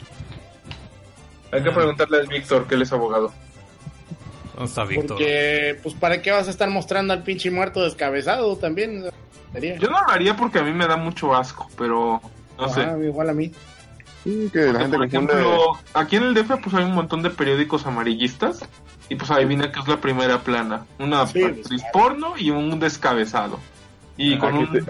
Hay 1.51 1.63
que 1.63 1.71
preguntarle 1.71 2.17
al 2.19 2.27
Víctor, 2.27 2.67
que 2.67 2.75
él 2.75 2.81
es 2.83 2.91
abogado. 2.93 3.31
¿Dónde 4.55 4.69
está 4.69 4.83
Víctor? 4.83 5.07
Porque, 5.09 5.79
pues, 5.81 5.95
¿para 5.95 6.21
qué 6.21 6.31
vas 6.31 6.47
a 6.47 6.51
estar 6.51 6.69
mostrando 6.69 7.13
al 7.13 7.23
pinche 7.23 7.49
muerto 7.49 7.83
descabezado 7.83 8.55
también? 8.57 9.05
Sería. 9.53 9.77
Yo 9.77 9.89
no 9.89 9.99
lo 10.01 10.09
haría 10.09 10.35
porque 10.35 10.59
a 10.59 10.63
mí 10.63 10.71
me 10.73 10.85
da 10.87 10.97
mucho 10.97 11.35
asco, 11.35 11.69
pero 11.77 12.21
no 12.57 12.69
sé. 12.69 12.81
Ah, 12.81 12.97
igual 13.01 13.29
a 13.29 13.33
mí. 13.33 13.51
Sí, 14.23 14.49
que 14.51 14.59
la 14.73 14.79
gente 14.81 14.97
Por 14.97 15.09
confunde. 15.09 15.33
ejemplo, 15.33 15.79
aquí 15.93 16.17
en 16.17 16.23
el 16.23 16.33
DF 16.33 16.57
pues 16.61 16.75
hay 16.75 16.83
un 16.83 16.93
montón 16.93 17.21
de 17.23 17.29
periódicos 17.29 17.85
amarillistas 17.85 18.59
y 19.07 19.15
pues 19.15 19.31
adivina 19.31 19.71
que 19.71 19.79
es 19.79 19.87
la 19.87 19.95
primera 20.01 20.39
plana, 20.41 20.85
una 20.99 21.25
Sí, 21.25 21.39
pues, 21.39 21.57
actriz 21.59 21.81
porno 21.93 22.33
y 22.37 22.49
un 22.51 22.79
descabezado. 22.81 23.59
Y 24.17 24.33
Ajá, 24.33 24.41
con 24.41 24.57
un, 24.57 24.85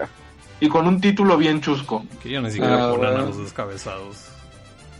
y 0.58 0.68
con 0.68 0.86
un 0.88 1.00
título 1.00 1.36
bien 1.38 1.60
chusco. 1.60 2.04
Que 2.20 2.30
ya 2.30 2.40
ni 2.40 2.50
siquiera 2.50 2.88
Ah, 2.88 2.90
ponen 2.90 3.06
a 3.06 3.10
bueno. 3.12 3.26
los 3.28 3.38
descabezados. 3.38 4.26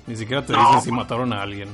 Ni 0.07 0.17
siquiera 0.17 0.45
te 0.45 0.53
No. 0.53 0.67
dicen 0.67 0.83
si 0.83 0.93
mataron 0.93 1.33
a 1.33 1.43
alguien. 1.43 1.69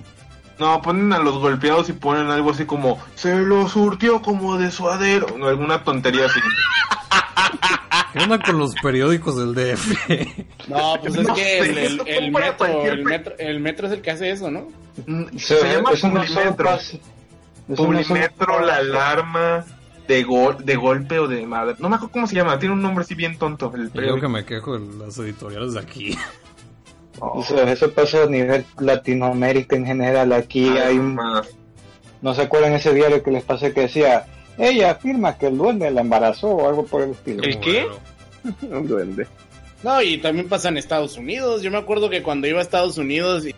No, 0.59 0.81
ponen 0.81 1.13
a 1.13 1.19
los 1.19 1.39
golpeados 1.39 1.89
y 1.91 1.93
ponen 1.93 2.31
algo 2.31 2.51
así 2.51 2.65
como 2.65 2.99
se 3.15 3.35
lo 3.37 3.69
surtió 3.69 4.23
como 4.23 4.57
de 4.57 4.71
suadero, 4.71 5.27
o 5.41 5.47
alguna 5.47 5.85
tontería 5.85 6.27
así. 6.27 6.41
¿Qué 8.13 8.21
onda 8.23 8.39
con 8.43 8.59
los 8.59 8.75
periódicos 8.83 9.37
del 9.37 9.55
DF? 9.55 10.69
No, 10.69 10.95
pues 11.01 11.15
es 11.17 11.29
No 11.29 11.35
que 11.35 11.59
el, 11.59 11.75
metro, 12.33 12.67
el, 12.67 13.05
metro, 13.05 13.35
el 13.39 13.61
metro 13.61 13.87
es 13.87 13.93
el 13.93 14.01
que 14.01 14.11
hace 14.11 14.31
eso, 14.31 14.51
¿no? 14.51 14.69
Mm, 15.07 15.37
Se 15.37 15.57
llama 15.75 15.91
Publimetro. 17.77 18.61
no 18.61 18.65
la 18.65 18.77
alarma 18.77 19.65
de 20.07 20.23
gol, 20.23 20.57
de 20.65 20.77
golpe 20.77 21.19
o 21.19 21.27
de 21.29 21.47
madre. 21.47 21.75
No 21.79 21.89
me 21.89 21.97
acuerdo 21.97 22.13
cómo 22.13 22.27
se 22.27 22.37
llama, 22.37 22.59
tiene 22.59 22.75
un 22.75 22.83
nombre 22.83 23.03
así 23.05 23.15
bien 23.15 23.37
tonto 23.39 23.73
el 23.75 23.93
yo 23.93 24.21
que 24.21 24.29
me 24.29 24.45
quejo 24.45 24.79
de 24.79 25.05
las 25.05 25.19
editoriales 25.19 25.75
de 25.75 25.81
aquí. 25.81 26.17
Eso, 27.39 27.63
eso 27.63 27.93
pasa 27.93 28.25
a 28.25 28.27
nivel 28.27 28.65
Latinoamérica 28.79 29.77
en 29.77 29.87
general. 29.87 30.33
Aquí 30.33 30.69
hay 30.69 30.99
un, 30.99 31.15
Más. 31.15 31.49
no 32.21 32.35
se 32.35 32.43
acuerdan 32.43 32.73
ese 32.75 32.93
diario 32.93 33.23
que 33.23 33.31
les 33.31 33.45
pasé 33.45 33.73
que 33.73 33.83
decía, 33.83 34.27
ella 34.59 34.93
afirma 34.93 35.37
que 35.37 35.47
el 35.47 35.59
duende 35.59 35.91
la 35.91 36.01
embarazó 36.01 36.49
o 36.49 36.69
algo 36.69 36.85
por 36.85 37.03
el 37.03 37.11
estilo. 37.11 37.43
¿El 37.43 37.61
qué? 37.61 37.87
Un 38.63 38.87
duende. 38.87 39.27
No, 39.83 40.03
y 40.03 40.19
también 40.19 40.49
pasa 40.49 40.69
en 40.69 40.79
Estados 40.79 41.17
Unidos. 41.17 41.63
Yo 41.63 41.71
me 41.71 41.79
acuerdo 41.79 42.09
que 42.11 42.23
cuando 42.23 42.47
iba 42.47 42.59
a 42.59 42.63
Estados 42.63 42.99
Unidos 42.99 43.47
y 43.47 43.55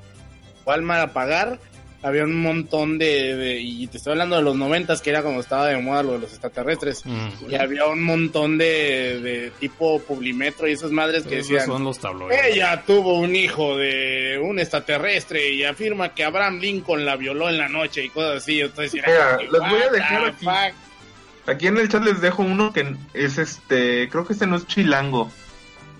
Walmart 0.67 1.11
a 1.11 1.13
pagar, 1.13 1.59
había 2.03 2.25
un 2.25 2.41
montón 2.41 2.97
de, 2.99 3.35
de- 3.37 3.61
y 3.61 3.87
te 3.89 3.97
estoy 3.97 4.13
hablando 4.13 4.37
de 4.37 4.43
los 4.43 4.57
noventas, 4.57 5.03
que 5.03 5.11
era 5.11 5.23
cuando 5.23 5.41
estaba 5.41 5.67
de 5.67 5.77
moda 5.79 6.03
lo 6.05 6.13
de 6.13 6.19
los 6.21 6.31
extraterrestres. 6.31 7.05
mm. 7.05 7.29
Y 7.51 7.55
había 7.57 7.87
un 7.87 8.03
montón 8.05 8.57
de, 8.59 9.21
de 9.21 9.53
tipo 9.59 10.01
Publimetro 10.01 10.69
y 10.69 10.73
esas 10.73 10.91
madres 10.93 11.25
que 11.25 11.37
decían, 11.37 11.67
son 11.67 11.83
los 11.85 11.99
tabloides. 11.99 12.39
ella 12.55 12.83
tuvo 12.87 13.19
un 13.19 13.35
hijo 13.35 13.77
de 13.77 14.39
un 14.43 14.59
extraterrestre 14.61 15.51
y 15.53 15.65
afirma 15.65 16.15
que 16.15 16.25
Abraham 16.25 16.59
Lincoln 16.61 17.05
la 17.05 17.17
violó 17.17 17.49
en 17.49 17.59
la 17.59 17.69
noche 17.69 18.05
y 18.05 18.11
cosas 18.11 18.43
así. 18.43 18.61
Entonces, 18.61 18.95
Mira, 18.95 19.37
les 19.39 19.51
voy 19.51 19.61
a 19.61 19.87
"What 19.87 19.93
dejar 19.93 20.21
the 20.23 20.29
aquí". 20.29 20.45
fuck?". 20.45 21.49
Aquí 21.49 21.67
en 21.67 21.79
el 21.79 21.89
chat 21.89 22.05
les 22.05 22.21
dejo 22.21 22.43
uno 22.43 22.73
que 22.75 22.95
es 23.15 23.39
este, 23.39 24.09
creo 24.11 24.27
que 24.27 24.35
este 24.35 24.47
no 24.47 24.57
es 24.57 24.67
chilango. 24.67 25.33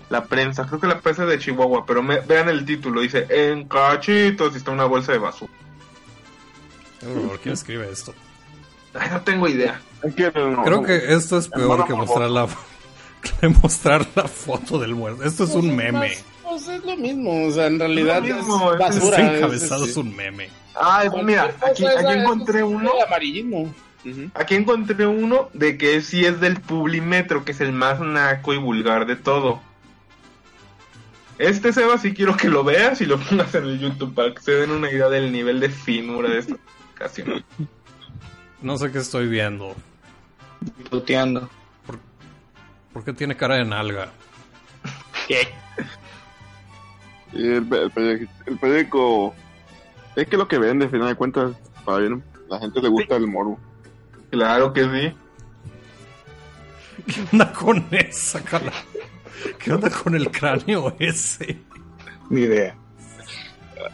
La 0.09 0.23
prensa, 0.25 0.65
creo 0.65 0.79
que 0.79 0.87
la 0.87 0.99
prensa 1.01 1.23
es 1.23 1.29
de 1.29 1.39
Chihuahua, 1.39 1.85
pero 1.85 2.01
me- 2.01 2.19
vean 2.21 2.49
el 2.49 2.65
título, 2.65 3.01
dice 3.01 3.27
en 3.29 3.67
cachitos 3.67 4.53
y 4.53 4.57
está 4.57 4.71
una 4.71 4.85
bolsa 4.85 5.11
de 5.11 5.17
basura. 5.19 5.51
Horror, 7.01 7.39
¿Quién 7.41 7.53
escribe 7.53 7.89
esto? 7.91 8.13
Ay, 8.93 9.09
no 9.11 9.21
tengo 9.21 9.47
idea. 9.47 9.79
Creo 10.01 10.83
que 10.83 11.13
esto 11.13 11.37
es 11.37 11.47
peor 11.47 11.85
que 11.85 11.93
mostrar 11.93 12.29
la, 12.29 12.47
que 13.41 13.47
mostrar 13.49 14.07
la 14.15 14.27
foto 14.27 14.79
del 14.79 14.95
muerto. 14.95 15.23
Esto 15.23 15.43
es 15.43 15.51
un 15.51 15.75
meme. 15.75 16.17
Pues 16.43 16.67
es 16.67 16.83
lo 16.83 16.97
mismo, 16.97 17.45
o 17.47 17.51
sea, 17.51 17.67
en 17.67 17.77
realidad 17.79 18.23
Es 18.25 18.31
lo 18.31 18.37
mismo, 18.37 18.73
es 18.73 18.79
basura. 18.79 19.17
Este 19.17 19.27
es- 19.31 19.37
encabezado 19.37 19.83
es- 19.85 19.91
es 19.91 19.97
un 19.97 20.15
meme. 20.15 20.49
Ay, 20.81 21.09
mira, 21.23 21.51
cualquier 21.59 21.97
aquí, 21.97 22.19
encontré 22.19 22.63
uno, 22.63 22.91
el 22.97 23.03
amarillismo. 23.05 23.73
Aquí 24.33 24.55
encontré 24.55 25.05
uno 25.05 25.49
de 25.53 25.77
que 25.77 26.01
sí 26.01 26.25
es 26.25 26.39
del 26.39 26.59
Publimetro, 26.61 27.43
que 27.43 27.51
es 27.51 27.59
el 27.61 27.73
más 27.73 27.99
naco 27.99 28.53
y 28.53 28.57
vulgar 28.57 29.05
de 29.05 29.17
todo. 29.17 29.61
Este 31.37 31.71
Seba 31.73 31.97
sí 31.97 32.13
quiero 32.13 32.35
que 32.35 32.47
lo 32.49 32.63
veas 32.63 32.99
y 33.01 33.05
lo 33.05 33.17
pongas 33.19 33.53
en 33.55 33.65
el 33.65 33.79
YouTube 33.79 34.13
para 34.13 34.33
que 34.33 34.41
se 34.41 34.51
den 34.53 34.71
una 34.71 34.89
idea 34.91 35.09
del 35.09 35.31
nivel 35.31 35.59
de 35.59 35.69
finura 35.69 36.29
de 36.29 36.39
esta 36.39 36.55
No 38.61 38.77
sé 38.77 38.91
qué 38.91 38.97
estoy 38.99 39.27
viendo. 39.27 39.75
Tuteando. 40.89 41.49
¿Por 42.93 43.03
qué 43.03 43.13
tiene 43.13 43.35
cara 43.37 43.55
de 43.55 43.65
nalga? 43.65 44.09
¿Qué? 45.27 45.47
Y 47.31 47.43
el, 47.47 47.73
el 47.73 47.91
periódico, 47.91 48.31
el 48.47 48.59
periódico- 48.59 49.33
es 50.15 50.27
que 50.27 50.35
lo 50.37 50.47
que 50.47 50.57
vende, 50.57 50.85
al 50.85 50.91
final 50.91 51.07
de 51.09 51.15
cuentas, 51.15 51.55
para 51.85 51.99
bien, 51.99 52.23
la 52.49 52.59
gente 52.59 52.81
le 52.81 52.89
gusta 52.89 53.15
el 53.15 53.27
morbo. 53.27 53.59
Claro 54.31 54.73
que 54.73 54.83
sí. 54.83 55.17
¿Qué 57.13 57.21
onda 57.31 57.53
con 57.53 57.85
esa 57.91 58.41
cara? 58.43 58.73
¿Qué 59.59 59.71
onda 59.71 59.89
con 59.89 60.15
el 60.15 60.29
cráneo 60.31 60.93
ese? 60.99 61.59
Ni 62.29 62.41
idea. 62.41 62.75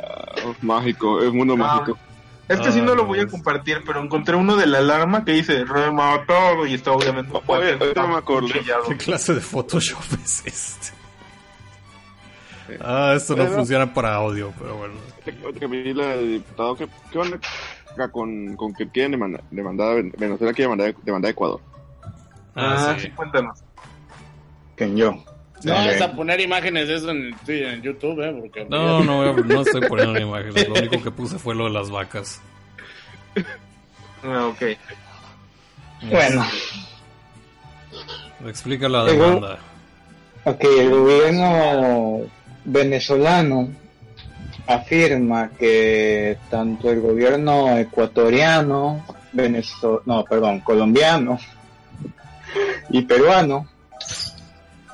Ah, 0.01 0.53
mágico, 0.61 1.21
es 1.21 1.31
mundo 1.31 1.53
Ah. 1.53 1.57
mágico. 1.57 1.99
Este 2.47 2.71
sí 2.71 2.79
Ah, 2.79 2.83
no 2.83 2.95
lo 2.95 3.05
voy 3.05 3.17
a 3.19 3.21
Dios. 3.23 3.31
compartir, 3.31 3.81
pero 3.85 4.01
encontré 4.03 4.35
uno 4.35 4.55
de 4.55 4.67
la 4.67 4.77
alarma 4.77 5.25
que 5.25 5.31
dice 5.31 5.65
rematado 5.65 6.65
y 6.67 6.75
está 6.75 6.91
obviamente 6.91 7.31
Oye, 7.47 7.75
me 7.75 8.21
cuchillado. 8.21 8.83
¿Qué 8.87 8.97
clase 8.97 9.33
de 9.33 9.41
Photoshop 9.41 10.03
es 10.23 10.43
este? 10.45 10.93
Ah, 12.81 13.13
esto 13.15 13.35
no 13.35 13.45
funciona 13.47 13.93
para 13.93 14.15
audio, 14.15 14.51
pero 14.59 14.75
bueno. 14.77 14.93
Ahorita 15.43 15.59
que 15.59 15.67
vi 15.67 15.93
la 15.93 16.07
de 16.17 16.23
diputado, 16.27 16.75
¿qué, 16.75 16.87
qué 17.11 17.17
van 17.19 17.33
a- 17.99 18.07
con, 18.09 18.55
con 18.57 18.73
que 18.73 18.89
quieren 18.89 19.11
demandar, 19.13 19.41
demandar 19.51 20.03
Venezuela 20.17 20.53
quiere 20.53 20.69
demandar, 20.69 20.95
demandar 21.03 21.29
a 21.29 21.31
Ecuador? 21.31 21.61
Ah, 22.55 22.89
Ah, 22.89 22.95
sí. 22.97 23.05
sí, 23.07 23.11
cuéntanos. 23.11 23.59
Que 24.75 24.93
yo. 24.95 25.15
No 25.63 25.73
vas 25.73 26.01
a 26.01 26.11
poner 26.13 26.39
imágenes 26.41 26.87
de 26.87 26.95
eso 26.95 27.09
en, 27.09 27.35
en 27.47 27.81
YouTube, 27.81 28.19
¿eh? 28.21 28.35
Porque 28.39 28.65
No, 28.65 29.03
no, 29.03 29.17
voy 29.17 29.29
a- 29.29 29.33
no 29.33 29.61
estoy 29.61 29.81
poniendo 29.87 30.19
imágenes. 30.19 30.67
Lo 30.67 30.75
único 30.75 31.01
que 31.01 31.11
puse 31.11 31.39
fue 31.39 31.55
lo 31.55 31.65
de 31.65 31.71
las 31.71 31.89
vacas. 31.89 32.41
Ah, 34.23 34.47
ok. 34.47 34.61
Bueno, 36.11 36.45
Explica 38.47 38.87
la 38.89 39.05
demanda. 39.05 39.57
ok, 40.43 40.63
el 40.63 40.89
gobierno 40.91 42.19
venezolano 42.65 43.69
afirma 44.67 45.49
que 45.57 46.37
tanto 46.49 46.91
el 46.91 47.01
gobierno 47.01 47.75
ecuatoriano, 47.77 49.03
venezo 49.31 50.01
no, 50.05 50.23
perdón, 50.25 50.59
colombiano 50.61 51.39
y 52.89 53.01
peruano 53.03 53.67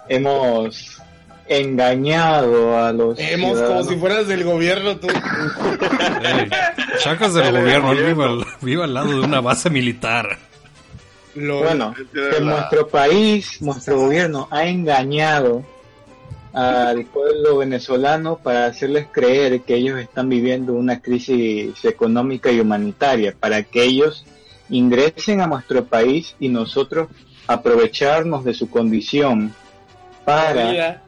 hemos 0.08 0.98
engañado 1.48 2.78
a 2.78 2.94
los 2.94 3.20
Hemos 3.20 3.60
como 3.62 3.84
si 3.84 3.96
fueras 3.98 4.28
del 4.28 4.44
gobierno 4.44 4.98
tú. 4.98 5.08
Chacas 7.00 7.34
del 7.34 7.52
gobierno, 7.52 7.92
él 7.92 8.46
vive 8.62 8.84
al, 8.84 8.94
lado 8.94 9.10
de 9.10 9.20
una 9.22 9.42
base 9.42 9.70
militar. 9.70 10.38
Lo- 11.36 11.60
Bueno, 11.60 11.94
que 12.14 12.42
nuestro 12.42 12.88
país, 12.88 13.62
nuestro 13.62 13.98
gobierno 14.00 14.48
ha 14.52 14.66
engañado 14.68 15.64
al 16.54 17.06
pueblo 17.06 17.58
venezolano 17.60 18.38
para 18.38 18.66
hacerles 18.66 19.08
creer 19.12 19.62
que 19.62 19.76
ellos 19.76 20.00
están 20.00 20.28
viviendo 20.28 20.74
una 20.74 21.02
crisis 21.02 21.74
económica 21.86 22.52
y 22.52 22.60
humanitaria, 22.60 23.34
para 23.40 23.64
que 23.64 23.84
ellos 23.84 24.26
ingresen 24.70 25.40
a 25.42 25.48
nuestro 25.48 25.86
país 25.86 26.36
y 26.40 26.50
nosotros 26.50 27.08
aprovecharnos 27.48 28.44
de 28.44 28.54
su 28.54 28.70
condición 28.70 29.54
para 30.26 31.02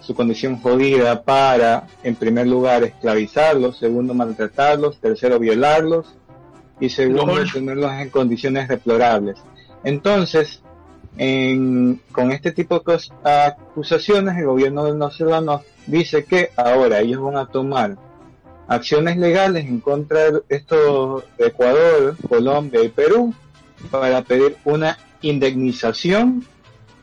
su 0.00 0.14
condición 0.14 0.56
jodida 0.60 1.22
para, 1.22 1.86
en 2.02 2.14
primer 2.16 2.46
lugar, 2.46 2.82
esclavizarlos, 2.84 3.78
segundo, 3.78 4.14
maltratarlos, 4.14 4.98
tercero, 4.98 5.38
violarlos 5.38 6.14
y 6.80 6.88
segundo, 6.88 7.26
Lol. 7.26 7.52
tenerlos 7.52 7.92
en 7.92 8.08
condiciones 8.10 8.68
deplorables. 8.68 9.36
Entonces, 9.84 10.62
en- 11.18 12.00
con 12.12 12.32
este 12.32 12.52
tipo 12.52 12.78
de 12.80 12.98
acusaciones, 13.24 14.36
el 14.38 14.46
gobierno 14.46 14.84
venezolano 14.84 15.62
dice 15.86 16.24
que 16.24 16.50
ahora 16.56 17.00
ellos 17.00 17.20
van 17.20 17.36
a 17.36 17.46
tomar 17.46 17.96
acciones 18.68 19.16
legales 19.16 19.66
en 19.66 19.80
contra 19.80 20.30
de 20.30 20.40
estos 20.48 21.24
de 21.36 21.48
Ecuador, 21.48 22.16
Colombia 22.28 22.82
y 22.82 22.88
Perú 22.88 23.34
para 23.90 24.22
pedir 24.22 24.56
una 24.64 24.96
indemnización 25.20 26.46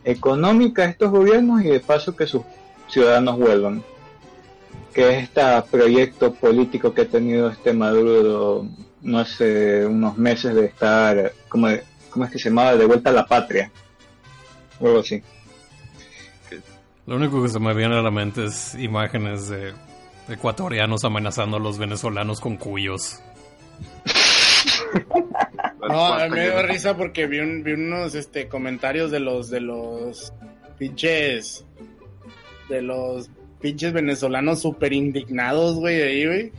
económica 0.08 0.84
a 0.84 0.86
estos 0.86 1.12
gobiernos 1.12 1.62
y 1.62 1.68
de 1.68 1.82
paso 1.82 2.16
que 2.16 2.26
sus 2.26 2.44
ciudadanos 2.88 3.38
vuelvan. 3.38 3.84
Que 4.94 5.10
es 5.10 5.24
este 5.24 5.42
proyecto 5.70 6.34
político 6.34 6.94
que 6.94 7.02
ha 7.02 7.08
tenido 7.08 7.50
este 7.50 7.74
Maduro 7.74 8.66
no 9.02 9.20
hace 9.20 9.86
unos 9.86 10.18
meses 10.18 10.56
de 10.56 10.66
estar, 10.66 11.34
como 11.50 11.68
¿cómo 12.10 12.26
es 12.26 12.32
que 12.32 12.40
se 12.40 12.50
llamaba? 12.50 12.76
De 12.76 12.86
vuelta 12.86 13.10
a 13.10 13.14
la 13.14 13.26
patria. 13.26 13.70
O 14.80 14.88
algo 14.88 15.00
así. 15.00 15.22
Lo 17.06 17.18
único 17.18 17.44
que 17.44 17.50
se 17.50 17.60
me 17.60 17.74
viene 17.74 17.98
a 17.98 18.02
la 18.02 18.12
mente 18.12 18.46
es 18.46 18.76
imágenes 18.76 19.50
de 19.50 19.74
ecuatorianos 20.30 21.04
amenazando 21.04 21.58
a 21.58 21.60
los 21.60 21.78
venezolanos 21.78 22.40
con 22.40 22.58
cuyos. 22.58 23.20
no, 25.88 26.14
a 26.14 26.26
mí 26.28 26.36
me 26.36 26.44
dio 26.50 26.62
risa 26.64 26.96
porque 26.98 27.28
vi, 27.28 27.40
un- 27.40 27.64
vi 27.64 27.74
unos 27.74 28.16
este, 28.16 28.48
comentarios 28.48 29.12
de 29.12 29.20
los 29.20 29.50
de 29.50 29.62
los 29.62 30.34
pinches 30.78 31.66
de 32.70 32.82
los 32.82 33.30
pinches 33.62 33.94
venezolanos 33.94 34.62
súper 34.62 34.94
indignados, 34.94 35.76
güey, 35.76 36.02
ahí, 36.02 36.26
güey. 36.26 36.52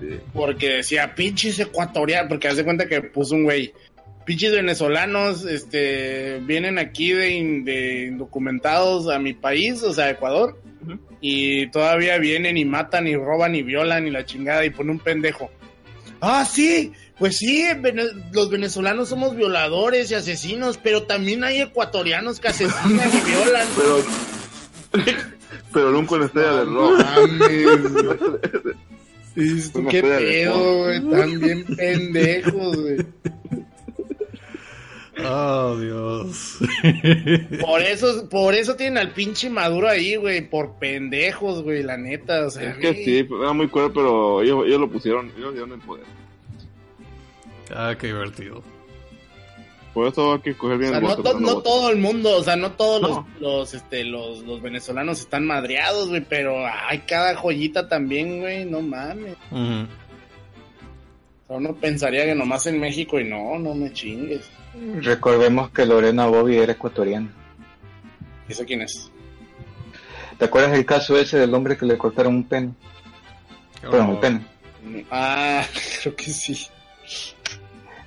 Sí. 0.00 0.18
Porque 0.32 0.68
decía, 0.76 1.14
pinches 1.14 1.58
ecuatorianos, 1.60 2.28
porque 2.28 2.48
hace 2.48 2.64
cuenta 2.64 2.86
que 2.86 3.00
puso 3.00 3.34
un 3.36 3.44
güey, 3.44 3.72
pinches 4.24 4.52
venezolanos, 4.52 5.44
este, 5.46 6.40
vienen 6.40 6.78
aquí 6.78 7.12
de, 7.12 7.30
in- 7.30 7.64
de 7.64 8.06
indocumentados 8.06 9.08
a 9.08 9.18
mi 9.18 9.32
país, 9.32 9.82
o 9.82 9.92
sea, 9.94 10.10
Ecuador, 10.10 10.60
y 11.20 11.68
todavía 11.70 12.18
vienen 12.18 12.58
y 12.58 12.64
matan 12.66 13.06
y 13.06 13.16
roban 13.16 13.54
y 13.54 13.62
violan 13.62 14.06
y 14.06 14.10
la 14.10 14.26
chingada 14.26 14.64
y 14.66 14.70
pone 14.70 14.90
un 14.90 14.98
pendejo. 14.98 15.50
Ah, 16.20 16.44
sí, 16.44 16.92
pues 17.18 17.36
sí, 17.36 17.64
los 18.32 18.50
venezolanos 18.50 19.08
somos 19.08 19.36
violadores 19.36 20.10
y 20.10 20.14
asesinos, 20.14 20.78
pero 20.82 21.04
también 21.04 21.44
hay 21.44 21.60
ecuatorianos 21.60 22.40
que 22.40 22.48
asesinan 22.48 23.08
y 23.12 23.30
violan. 23.30 23.68
Pero, 23.76 23.98
pero 25.72 25.90
nunca 25.90 26.14
una 26.14 26.26
estrella 26.26 26.52
de 26.52 26.64
rock. 26.66 27.00
Una 29.74 29.90
¿Qué 29.90 30.02
pedo, 30.02 30.78
güey? 30.84 30.96
Están 30.98 31.40
bien 31.40 31.64
pendejos, 31.64 32.76
güey. 32.76 32.96
Oh, 35.26 35.76
Dios. 35.78 36.58
Por 37.60 37.82
eso, 37.82 38.28
por 38.28 38.54
eso 38.54 38.76
tienen 38.76 38.98
al 38.98 39.12
pinche 39.12 39.50
Maduro 39.50 39.88
ahí, 39.88 40.16
güey. 40.16 40.48
Por 40.48 40.78
pendejos, 40.78 41.62
güey, 41.62 41.82
la 41.82 41.96
neta. 41.96 42.46
O 42.46 42.50
sea, 42.50 42.70
Es 42.70 42.76
que 42.78 42.92
güey. 42.92 43.04
sí, 43.04 43.28
era 43.40 43.52
muy 43.52 43.68
cruel, 43.68 43.90
pero 43.92 44.42
ellos, 44.42 44.64
ellos 44.66 44.80
lo 44.80 44.90
pusieron, 44.90 45.32
ellos 45.36 45.52
dieron 45.54 45.72
el 45.72 45.80
poder. 45.80 46.04
Ah, 47.74 47.94
qué 47.98 48.08
divertido. 48.08 48.62
Por 49.92 50.08
eso 50.08 50.32
hay 50.34 50.40
que 50.40 50.50
escoger 50.50 50.74
O 50.74 50.78
bien 50.78 50.90
sea, 50.90 50.98
el 50.98 51.04
no, 51.04 51.10
voto. 51.10 51.22
to- 51.22 51.28
pero 51.28 51.40
no 51.40 51.62
todo 51.62 51.90
el 51.90 51.98
mundo, 51.98 52.36
o 52.38 52.42
sea, 52.42 52.56
no 52.56 52.72
todos 52.72 53.00
los, 53.00 53.10
No. 53.12 53.26
los, 53.38 53.74
este, 53.74 54.02
los, 54.02 54.40
los 54.40 54.60
venezolanos 54.60 55.20
están 55.20 55.46
madreados, 55.46 56.08
güey, 56.08 56.20
pero 56.28 56.56
hay 56.66 56.98
cada 57.00 57.36
joyita 57.36 57.88
también, 57.88 58.40
güey, 58.40 58.64
no 58.64 58.80
mames. 58.82 59.36
Ujú. 59.52 59.86
O 61.44 61.46
sea, 61.46 61.56
uno 61.58 61.74
pensaría 61.76 62.24
que 62.24 62.34
nomás 62.34 62.66
en 62.66 62.80
México 62.80 63.20
y 63.20 63.24
no, 63.28 63.56
no 63.60 63.72
me 63.74 63.92
chingues. 63.92 64.50
Recordemos 65.00 65.70
que 65.70 65.86
Lorena 65.86 66.26
Bobby 66.26 66.56
era 66.56 66.72
ecuatoriana. 66.72 67.28
¿Eso 68.48 68.64
quién 68.64 68.82
es? 68.82 69.10
¿Te 70.38 70.46
acuerdas 70.46 70.72
del 70.72 70.84
caso 70.84 71.16
ese 71.16 71.38
del 71.38 71.54
hombre 71.54 71.76
que 71.76 71.86
le 71.86 71.96
cortaron 71.96 72.34
un 72.34 72.44
pene? 72.44 72.72
Perdón, 73.80 74.10
el 74.10 74.18
pene. 74.18 74.46
Ah, 75.10 75.64
creo 76.02 76.16
que 76.16 76.24
sí. 76.24 76.66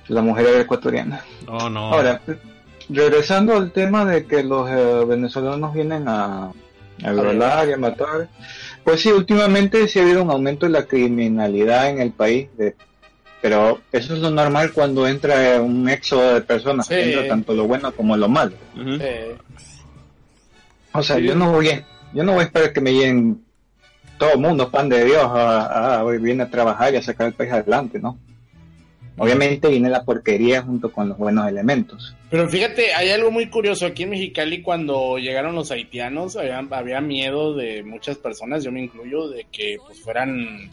La 0.08 0.22
mujer 0.22 0.46
era 0.46 0.60
ecuatoriana. 0.62 1.22
Oh, 1.46 1.68
no. 1.68 1.92
Ahora, 1.92 2.20
regresando 2.88 3.54
al 3.56 3.70
tema 3.72 4.04
de 4.04 4.24
que 4.26 4.42
los 4.42 4.68
eh, 4.70 5.04
venezolanos 5.06 5.74
vienen 5.74 6.08
a, 6.08 6.44
a 7.04 7.12
violar 7.12 7.68
y 7.68 7.72
a 7.72 7.76
matar, 7.76 8.28
pues 8.84 9.02
sí, 9.02 9.10
últimamente 9.12 9.86
sí 9.88 9.98
ha 9.98 10.02
habido 10.02 10.22
un 10.22 10.30
aumento 10.30 10.64
de 10.66 10.72
la 10.72 10.84
criminalidad 10.86 11.90
en 11.90 12.00
el 12.00 12.12
país, 12.12 12.48
de- 12.56 12.74
pero 13.42 13.80
eso 13.92 14.14
es 14.14 14.20
lo 14.20 14.30
normal 14.30 14.72
cuando 14.72 15.06
entra 15.06 15.60
un 15.60 15.88
éxodo 15.88 16.34
de 16.34 16.40
personas, 16.40 16.86
Sí. 16.86 16.94
entra 16.94 17.28
tanto 17.28 17.52
lo 17.54 17.66
bueno 17.68 17.92
como 17.92 18.16
lo 18.16 18.28
malo. 18.28 18.54
O 20.92 21.02
sea, 21.02 21.16
Sí. 21.16 21.22
yo 21.24 21.34
no 21.34 21.52
voy 21.52 21.68
a, 21.68 21.84
yo 22.14 22.24
no 22.24 22.32
voy 22.32 22.40
a 22.40 22.44
esperar 22.44 22.72
que 22.72 22.80
me 22.80 22.92
lleguen 22.92 23.42
todo 24.18 24.32
el 24.32 24.38
mundo, 24.40 24.70
pan 24.70 24.88
de 24.88 25.04
Dios, 25.04 25.22
a, 25.22 25.98
a- 25.98 26.04
hoy 26.04 26.18
viene 26.18 26.42
a 26.44 26.50
trabajar 26.50 26.92
y 26.94 26.96
a 26.96 27.02
sacar 27.02 27.28
el 27.28 27.34
país 27.34 27.52
adelante, 27.52 28.00
¿no? 28.00 28.18
Obviamente 29.18 29.68
viene 29.68 29.90
la 29.90 30.04
porquería 30.04 30.62
junto 30.62 30.92
con 30.92 31.08
los 31.08 31.18
buenos 31.18 31.48
elementos. 31.48 32.14
Pero 32.30 32.48
fíjate, 32.48 32.94
hay 32.94 33.10
algo 33.10 33.30
muy 33.30 33.50
curioso. 33.50 33.86
Aquí 33.86 34.04
en 34.04 34.10
Mexicali, 34.10 34.62
cuando 34.62 35.18
llegaron 35.18 35.54
los 35.54 35.70
haitianos, 35.70 36.36
había, 36.36 36.58
había 36.58 37.00
miedo 37.00 37.54
de 37.54 37.82
muchas 37.82 38.16
personas, 38.18 38.62
yo 38.62 38.70
me 38.70 38.82
incluyo, 38.82 39.28
de 39.28 39.46
que 39.50 39.76
pues 39.84 40.00
fueran 40.00 40.70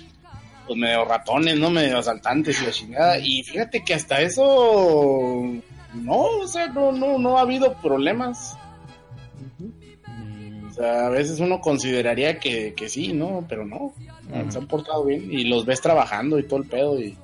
pues 0.67 0.77
medio 0.77 1.05
ratones, 1.05 1.57
¿no? 1.57 1.69
Medio 1.69 1.97
asaltantes 1.97 2.61
y 2.61 2.65
la 2.65 2.71
chingada. 2.71 3.17
Y 3.19 3.43
fíjate 3.43 3.83
que 3.83 3.93
hasta 3.93 4.21
eso 4.21 5.51
no, 5.93 6.21
o 6.21 6.47
sea, 6.47 6.67
no, 6.67 6.91
no, 6.91 7.17
no 7.17 7.37
ha 7.37 7.41
habido 7.41 7.73
problemas. 7.81 8.57
O 10.69 10.73
sea, 10.73 11.07
a 11.07 11.09
veces 11.09 11.39
uno 11.39 11.61
consideraría 11.61 12.37
que, 12.37 12.73
que 12.73 12.89
sí, 12.89 13.13
¿no? 13.13 13.45
Pero 13.47 13.65
no, 13.65 13.93
se 14.49 14.57
han 14.57 14.67
portado 14.67 15.05
bien 15.05 15.31
y 15.31 15.45
los 15.45 15.65
ves 15.65 15.79
trabajando 15.79 16.37
y 16.37 16.43
todo 16.43 16.59
el 16.59 16.67
pedo 16.67 16.99
y 16.99 17.17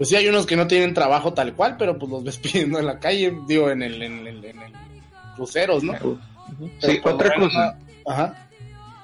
pues 0.00 0.08
sí 0.08 0.16
hay 0.16 0.28
unos 0.28 0.46
que 0.46 0.56
no 0.56 0.66
tienen 0.66 0.94
trabajo 0.94 1.34
tal 1.34 1.52
cual, 1.52 1.76
pero 1.78 1.98
pues 1.98 2.10
los 2.10 2.24
ves 2.24 2.38
pidiendo 2.42 2.78
en 2.78 2.86
la 2.86 2.98
calle, 2.98 3.36
digo, 3.46 3.70
en 3.70 3.82
el, 3.82 4.02
en 4.02 4.26
el, 4.26 4.42
en 4.46 4.62
el 4.62 4.72
cruceros, 5.36 5.84
¿no? 5.84 5.92
Sí, 6.78 6.98
otra 7.04 7.34
cosa. 7.34 7.76
Ajá. 8.06 8.48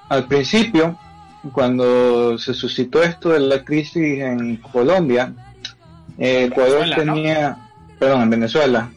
Al 0.08 0.26
principio, 0.26 0.98
cuando 1.52 2.38
se 2.38 2.54
suscitó 2.54 3.02
esto 3.02 3.28
de 3.28 3.40
la 3.40 3.62
crisis 3.62 4.20
en 4.20 4.56
Colombia, 4.56 5.34
Eh, 6.16 6.44
Ecuador 6.44 6.80
Venezuela, 6.80 7.04
¿no? 7.04 7.14
tenía, 7.14 7.56
perdón, 7.98 8.22
en 8.22 8.30
Venezuela, 8.30 8.90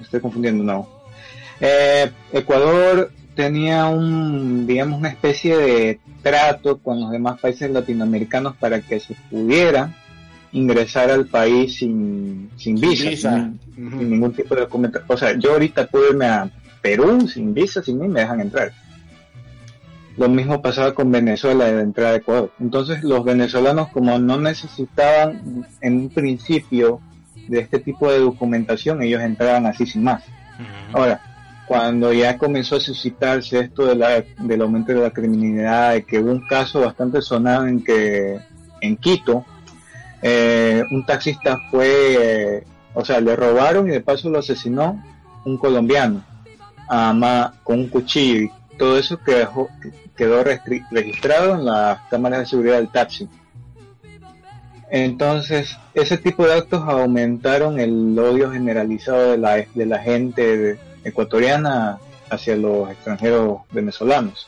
estoy 0.00 0.20
confundiendo, 0.20 0.64
no. 0.64 0.88
Eh, 1.60 2.10
Ecuador 2.32 3.12
tenía 3.34 3.88
un, 3.88 4.66
digamos, 4.66 5.00
una 5.00 5.10
especie 5.10 5.54
de 5.54 6.00
trato 6.22 6.78
con 6.78 6.98
los 6.98 7.10
demás 7.10 7.38
países 7.38 7.70
latinoamericanos 7.70 8.56
para 8.56 8.80
que 8.80 9.00
se 9.00 9.14
pudiera 9.30 9.92
ingresar 10.52 11.10
al 11.10 11.26
país 11.26 11.76
sin, 11.76 12.50
sin 12.56 12.78
Sin 12.78 12.90
visa, 12.90 13.08
visa. 13.10 13.50
sin- 13.74 14.10
ningún 14.10 14.32
tipo 14.32 14.54
de 14.54 14.62
documento. 14.62 15.00
O 15.08 15.16
sea, 15.16 15.36
yo 15.38 15.52
ahorita 15.52 15.86
puedo 15.86 16.10
irme 16.10 16.26
a 16.26 16.50
Perú 16.82 17.26
sin 17.28 17.52
visa, 17.52 17.82
sin 17.82 17.98
mí, 17.98 18.08
me 18.08 18.20
dejan 18.20 18.40
entrar. 18.40 18.72
Lo 20.16 20.28
mismo 20.30 20.62
pasaba 20.62 20.94
con 20.94 21.10
Venezuela 21.12 21.66
de 21.66 21.82
entrada 21.82 22.12
a 22.12 22.16
Ecuador. 22.16 22.50
Entonces 22.58 23.02
los 23.04 23.22
venezolanos 23.24 23.88
como 23.88 24.18
no 24.18 24.38
necesitaban 24.40 25.66
en 25.82 25.94
un 25.96 26.08
principio 26.08 27.00
de 27.48 27.60
este 27.60 27.78
tipo 27.80 28.10
de 28.10 28.20
documentación, 28.20 29.02
ellos 29.02 29.20
entraban 29.22 29.66
así 29.66 29.84
sin 29.84 30.04
más. 30.04 30.22
Ahora, 30.92 31.20
cuando 31.68 32.12
ya 32.14 32.38
comenzó 32.38 32.76
a 32.76 32.80
suscitarse 32.80 33.58
esto 33.60 33.84
de 33.86 33.94
la, 33.96 34.24
del 34.38 34.62
aumento 34.62 34.92
de 34.92 35.00
la 35.02 35.10
criminalidad, 35.10 35.92
de 35.92 36.04
que 36.04 36.18
hubo 36.20 36.30
un 36.32 36.46
caso 36.46 36.80
bastante 36.80 37.20
sonado 37.20 37.66
en 37.66 37.82
que 37.84 38.38
en 38.80 38.96
Quito, 38.96 39.44
eh, 40.22 40.82
un 40.90 41.04
taxista 41.04 41.58
fue, 41.70 42.64
o 42.94 43.04
sea, 43.04 43.20
le 43.20 43.36
robaron 43.36 43.88
y 43.88 43.92
de 43.92 44.00
paso 44.00 44.30
lo 44.30 44.38
asesinó 44.38 45.02
un 45.44 45.56
colombiano 45.58 46.24
con 47.62 47.80
un 47.80 47.88
cuchillo 47.88 48.42
y 48.42 48.76
todo 48.76 48.98
eso 48.98 49.18
quedó, 49.24 49.68
quedó 50.16 50.44
registrado 50.44 51.54
en 51.54 51.64
las 51.64 52.00
cámaras 52.10 52.40
de 52.40 52.46
seguridad 52.46 52.76
del 52.76 52.90
taxi. 52.90 53.28
Entonces, 54.88 55.76
ese 55.94 56.16
tipo 56.16 56.46
de 56.46 56.54
actos 56.54 56.82
aumentaron 56.86 57.80
el 57.80 58.16
odio 58.18 58.52
generalizado 58.52 59.32
de 59.32 59.38
la, 59.38 59.56
de 59.74 59.86
la 59.86 59.98
gente 59.98 60.78
ecuatoriana 61.02 61.98
hacia 62.30 62.56
los 62.56 62.90
extranjeros 62.90 63.60
venezolanos. 63.70 64.46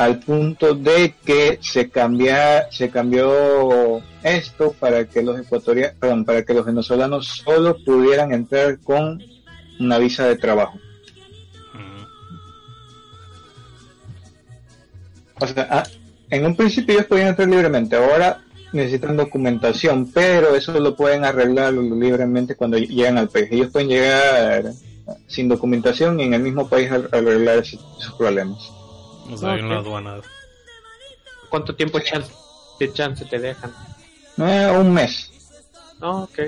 Al 0.00 0.18
punto 0.20 0.72
de 0.74 1.14
que 1.26 1.58
se 1.60 1.90
cambia, 1.90 2.70
se 2.70 2.88
cambió 2.88 4.00
esto 4.22 4.72
para 4.80 5.04
que 5.04 5.22
los 5.22 5.38
ecuatorianos, 5.38 5.94
perdón, 6.00 6.24
para 6.24 6.42
que 6.42 6.54
los 6.54 6.64
venezolanos 6.64 7.26
solo 7.44 7.76
pudieran 7.84 8.32
entrar 8.32 8.78
con 8.78 9.22
una 9.78 9.98
visa 9.98 10.26
de 10.26 10.36
trabajo. 10.36 10.78
O 15.38 15.46
sea, 15.46 15.68
ah, 15.70 15.82
en 16.30 16.46
un 16.46 16.56
principio 16.56 16.94
ellos 16.94 17.06
podían 17.06 17.28
entrar 17.28 17.48
libremente, 17.50 17.94
ahora 17.96 18.42
necesitan 18.72 19.18
documentación, 19.18 20.10
pero 20.12 20.56
eso 20.56 20.72
lo 20.80 20.96
pueden 20.96 21.26
arreglar 21.26 21.74
libremente 21.74 22.54
cuando 22.54 22.78
llegan 22.78 23.18
al 23.18 23.28
país. 23.28 23.48
Ellos 23.50 23.68
pueden 23.70 23.88
llegar 23.90 24.72
sin 25.26 25.46
documentación 25.48 26.20
y 26.20 26.22
en 26.22 26.32
el 26.32 26.40
mismo 26.40 26.66
país 26.70 26.90
ar- 26.90 27.10
arreglar 27.12 27.58
esos 27.58 28.14
problemas. 28.16 28.79
O 29.32 29.36
sea, 29.36 29.52
hay 29.52 29.60
una 29.62 29.80
Ok. 29.80 29.86
aduana. 29.86 30.16
¿Cuánto 31.48 31.74
tiempo 31.74 31.98
chance, 32.00 32.32
de 32.78 32.92
chance 32.92 33.24
te 33.24 33.38
dejan? 33.38 33.72
Eh, 34.38 34.76
un 34.78 34.92
mes. 34.92 35.30
No, 36.00 36.24
ok. 36.24 36.38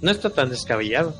No 0.00 0.10
está 0.10 0.30
tan 0.30 0.50
descabellado. 0.50 1.14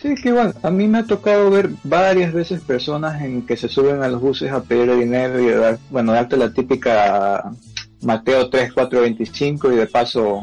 Sí, 0.00 0.14
que 0.20 0.30
igual, 0.30 0.54
a 0.62 0.70
mí 0.70 0.88
me 0.88 0.98
ha 0.98 1.04
tocado 1.06 1.48
ver 1.50 1.70
varias 1.84 2.32
veces 2.32 2.60
personas 2.60 3.22
en 3.22 3.46
que 3.46 3.56
se 3.56 3.68
suben 3.68 4.02
a 4.02 4.08
los 4.08 4.20
buses 4.20 4.50
a 4.50 4.62
pedir 4.62 4.92
dinero 4.96 5.38
y 5.38 5.50
dar, 5.50 5.78
bueno, 5.90 6.12
darte 6.12 6.36
la 6.36 6.52
típica 6.52 7.52
Mateo 8.00 8.50
3, 8.50 8.72
4, 8.72 9.00
25 9.00 9.72
y 9.72 9.76
de 9.76 9.86
paso 9.86 10.42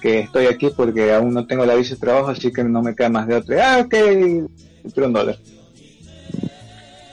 que 0.00 0.20
estoy 0.20 0.46
aquí 0.46 0.70
porque 0.76 1.12
aún 1.12 1.34
no 1.34 1.46
tengo 1.46 1.66
la 1.66 1.74
visa 1.74 1.94
de 1.94 2.00
trabajo, 2.00 2.28
así 2.28 2.52
que 2.52 2.62
no 2.62 2.80
me 2.80 2.94
queda 2.94 3.08
más 3.08 3.26
de 3.26 3.36
otra. 3.36 3.74
Ah, 3.74 3.78
ok, 3.80 3.88
quiero 3.90 5.06
un 5.06 5.12
dólar. 5.12 5.38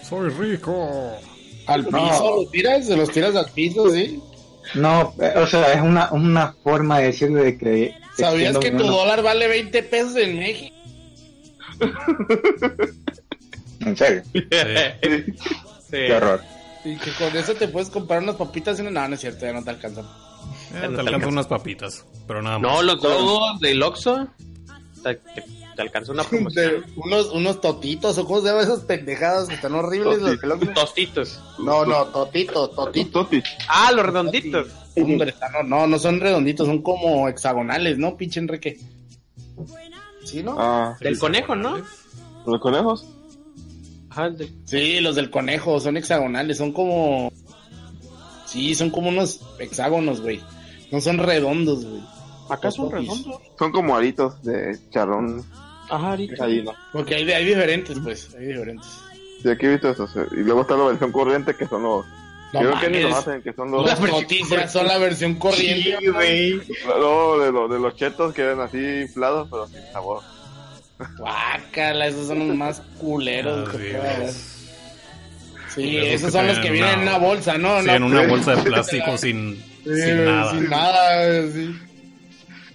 Soy 0.09 0.29
rico. 0.29 1.17
Al 1.67 1.83
No. 1.89 1.89
piso 2.09 2.35
los 2.37 2.51
tiras, 2.51 2.85
se 2.87 2.95
los 2.95 3.11
tiras 3.11 3.35
al 3.35 3.49
piso, 3.51 3.89
sí. 3.91 4.21
No, 4.75 5.13
eh, 5.19 5.33
o 5.37 5.47
sea, 5.47 5.73
es 5.73 5.81
una, 5.81 6.11
una 6.11 6.53
forma 6.63 6.99
de 6.99 7.05
decirle 7.07 7.43
de 7.43 7.57
que... 7.57 7.95
¿Sabías 8.17 8.57
que 8.57 8.71
no- 8.71 8.79
tu 8.79 8.85
no- 8.85 8.91
dólar 8.97 9.21
vale 9.21 9.47
20 9.47 9.83
pesos 9.83 10.15
en 10.17 10.39
México? 10.39 10.75
En 13.79 13.95
serio, 13.95 14.23
Sí. 14.33 15.91
qué 15.91 16.13
horror. 16.13 16.41
Y 16.83 16.95
que 16.97 17.11
con 17.11 17.35
eso 17.37 17.53
te 17.53 17.67
puedes 17.67 17.89
comprar 17.89 18.21
unas 18.23 18.35
papitas 18.35 18.77
y 18.79 18.81
una... 18.81 18.91
No, 18.91 19.07
no 19.09 19.15
es 19.15 19.21
cierto, 19.21 19.45
ya 19.45 19.53
no 19.53 19.63
te 19.63 19.69
alcanzan. 19.69 20.05
Eh, 20.73 20.79
te 20.81 20.85
alcanzan 20.99 21.25
unas 21.29 21.47
papitas, 21.47 22.05
pero 22.27 22.41
nada 22.41 22.59
más. 22.59 22.71
No, 22.71 22.81
los 22.81 23.01
dos 23.01 23.59
del 23.59 23.81
Oxxo. 23.83 24.27
Te, 25.03 25.19
te, 25.77 25.81
alcanza 25.83 26.11
una 26.11 26.23
promoción. 26.29 26.85
unos, 26.97 27.29
unos 27.31 27.61
totitos, 27.61 28.17
o 28.17 28.25
cómo 28.25 28.41
se 28.41 28.47
llaman 28.47 28.63
esas 28.65 28.81
pendejadas 28.81 29.47
que 29.47 29.55
están 29.55 29.73
horribles. 29.75 30.19
Los 30.21 30.39
que 30.39 30.47
los- 30.47 30.73
Tostitos. 30.73 31.39
No, 31.59 31.85
no, 31.85 32.05
totitos, 32.07 32.75
totitos. 32.75 33.11
Toti. 33.29 33.41
Ah, 33.69 33.91
los 33.93 34.05
redonditos. 34.05 34.67
Hombre, 34.97 35.33
no, 35.53 35.63
no, 35.63 35.87
no 35.87 35.99
son 35.99 36.19
redonditos, 36.19 36.67
son 36.67 36.81
como 36.81 37.29
hexagonales, 37.29 37.97
¿no, 37.97 38.17
pinche 38.17 38.39
Enrique? 38.39 38.77
¿Sí, 40.25 40.43
no? 40.43 40.55
Ah, 40.59 40.97
Del 40.99 41.17
conejo, 41.17 41.55
¿no? 41.55 41.77
los 42.45 42.59
conejos. 42.61 43.05
Ajá, 44.09 44.29
de- 44.29 44.51
Sí, 44.65 44.99
los 44.99 45.15
del 45.15 45.29
conejo 45.29 45.79
son 45.79 45.97
hexagonales, 45.97 46.57
son 46.57 46.71
como... 46.73 47.31
Sí, 48.45 48.73
son 48.75 48.89
como 48.89 49.09
unos 49.09 49.41
hexágonos, 49.59 50.21
güey. 50.21 50.41
No 50.91 51.01
son 51.01 51.17
redondos, 51.17 51.85
güey. 51.85 52.01
Acá 52.49 52.71
son 52.71 52.89
redondos. 52.89 53.41
Son 53.59 53.71
como 53.73 53.95
aritos 53.95 54.41
de 54.43 54.79
charrón 54.89 55.43
Ajá, 55.89 56.09
ahorita. 56.11 56.43
ahí, 56.45 56.61
¿no? 56.63 56.73
Porque 56.91 57.15
hay, 57.15 57.31
hay 57.31 57.45
diferentes, 57.45 57.97
pues, 58.03 58.33
hay 58.37 58.47
diferentes. 58.47 58.87
Sí, 59.41 59.49
aquí 59.49 59.65
he 59.65 59.69
visto 59.69 59.89
eso. 59.91 60.07
sí. 60.07 60.19
Y 60.33 60.37
luego 60.43 60.61
está 60.61 60.75
la 60.75 60.85
versión 60.85 61.11
corriente 61.11 61.55
que 61.55 61.67
son 61.67 61.83
los. 61.83 62.05
No 62.53 62.59
creo 62.61 62.79
que 62.79 62.89
ni 62.89 63.01
los 63.03 63.13
hacen, 63.13 63.41
que 63.41 63.53
son 63.53 63.71
los. 63.71 63.85
Los 63.85 63.99
noticias 63.99 64.71
son 64.71 64.87
la 64.87 64.97
versión 64.97 65.35
corriente. 65.35 65.97
güey. 66.11 66.61
No, 66.87 67.37
de, 67.39 67.51
los 67.51 67.69
de 67.69 67.79
los 67.79 67.95
chetos 67.95 68.33
que 68.33 68.41
eran 68.41 68.61
así 68.61 68.77
inflados, 69.01 69.47
pero 69.51 69.67
sin 69.67 69.81
sabor. 69.91 70.21
Guácala, 71.17 72.07
esos 72.07 72.27
son 72.27 72.47
los 72.47 72.57
más 72.57 72.81
culeros. 72.97 73.69
Ah, 73.69 73.71
que 73.77 74.31
sí. 74.31 74.53
Sí, 75.75 75.97
Esos 75.97 76.31
son 76.31 76.47
los 76.47 76.57
que 76.57 76.71
vienen 76.71 76.93
en 76.93 76.99
una- 77.01 77.19
bolsa, 77.19 77.55
¿no? 77.57 77.81
Sí, 77.83 77.89
en 77.89 78.01
una 78.03 78.25
bolsa 78.25 78.55
de 78.55 78.63
plástico 78.63 79.15
sin, 79.17 79.57
Sí, 79.83 79.93
sin 80.01 80.25
nada. 80.25 80.51
Sin 80.51 80.69
nada, 80.69 81.41
sí. 81.51 81.79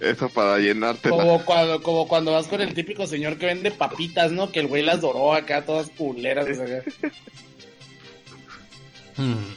Eso 0.03 0.27
para 0.27 0.59
llenarte. 0.59 1.09
Como 1.09 1.45
cuando, 1.45 1.81
como 1.81 2.07
cuando 2.09 2.33
vas 2.33 2.47
con 2.47 2.59
el 2.59 2.73
típico 2.73 3.07
señor 3.07 3.37
que 3.37 3.45
vende 3.45 3.71
papitas, 3.71 4.33
¿no? 4.33 4.51
Que 4.51 4.59
el 4.59 4.67
güey 4.67 4.83
las 4.83 4.99
doró 4.99 5.33
acá, 5.33 5.63
todas 5.63 5.89
culeras. 5.91 6.45
o 6.49 6.67
sea. 6.67 6.83
Hmm. 9.15 9.53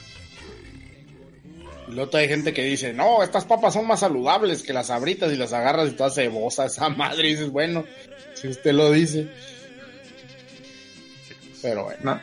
Y 1.89 1.93
luego 1.93 2.17
hay 2.17 2.29
gente 2.29 2.53
que 2.53 2.63
dice, 2.63 2.93
no, 2.93 3.25
estas 3.25 3.45
papas 3.45 3.75
son 3.75 3.89
más 3.89 4.01
saludables 4.01 4.63
que 4.63 4.73
las 4.73 4.91
abritas 4.91 5.33
y 5.33 5.37
las 5.37 5.53
agarras 5.53 5.89
y 5.89 5.93
todas 5.93 6.15
cebosas, 6.15 6.73
esa 6.73 6.91
madre. 6.91 7.29
Y 7.29 7.33
dices, 7.33 7.51
bueno, 7.51 7.85
si 8.35 8.47
usted 8.47 8.73
lo 8.73 8.93
dice. 8.93 9.29
Pero 11.61 11.85
bueno. 11.85 11.99
No, 12.05 12.21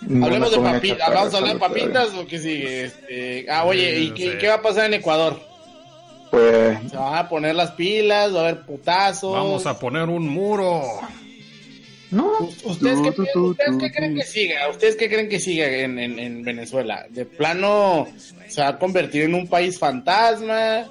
no 0.00 0.26
Hablemos 0.26 0.50
de 0.50 0.58
papitas, 0.58 1.12
vamos 1.12 1.34
a 1.34 1.36
hablar 1.36 1.54
de 1.54 1.60
papitas 1.60 2.14
o 2.14 2.26
qué 2.26 2.38
sigue. 2.38 2.84
Este, 2.84 3.46
ah, 3.50 3.64
oye, 3.64 4.00
¿y 4.00 4.10
qué, 4.12 4.32
sí. 4.32 4.38
qué 4.38 4.48
va 4.48 4.54
a 4.54 4.62
pasar 4.62 4.86
en 4.86 4.94
Ecuador? 4.94 5.55
Pues 6.36 6.90
Se 6.90 6.96
van 6.98 7.14
a 7.14 7.28
poner 7.30 7.54
las 7.54 7.70
pilas, 7.70 8.34
va 8.34 8.40
a 8.40 8.48
haber 8.48 8.66
putazos. 8.66 9.32
Vamos 9.32 9.64
a 9.64 9.78
poner 9.78 10.02
un 10.02 10.28
muro. 10.28 10.82
no, 12.10 12.30
¿Ustedes 12.64 13.00
qué, 13.00 13.38
ustedes 13.38 13.92
creen 13.94 14.14
que 14.14 14.22
siga? 14.22 14.68
¿Ustedes 14.68 14.96
qué 14.96 15.08
creen 15.08 15.30
que 15.30 15.40
siga 15.40 15.66
en, 15.66 15.98
en, 15.98 16.18
en 16.18 16.42
Venezuela? 16.42 17.06
¿De 17.08 17.24
plano 17.24 18.06
se 18.48 18.60
va 18.60 18.68
a 18.68 18.78
convertir 18.78 19.22
en 19.22 19.34
un 19.34 19.48
país 19.48 19.78
fantasma? 19.78 20.84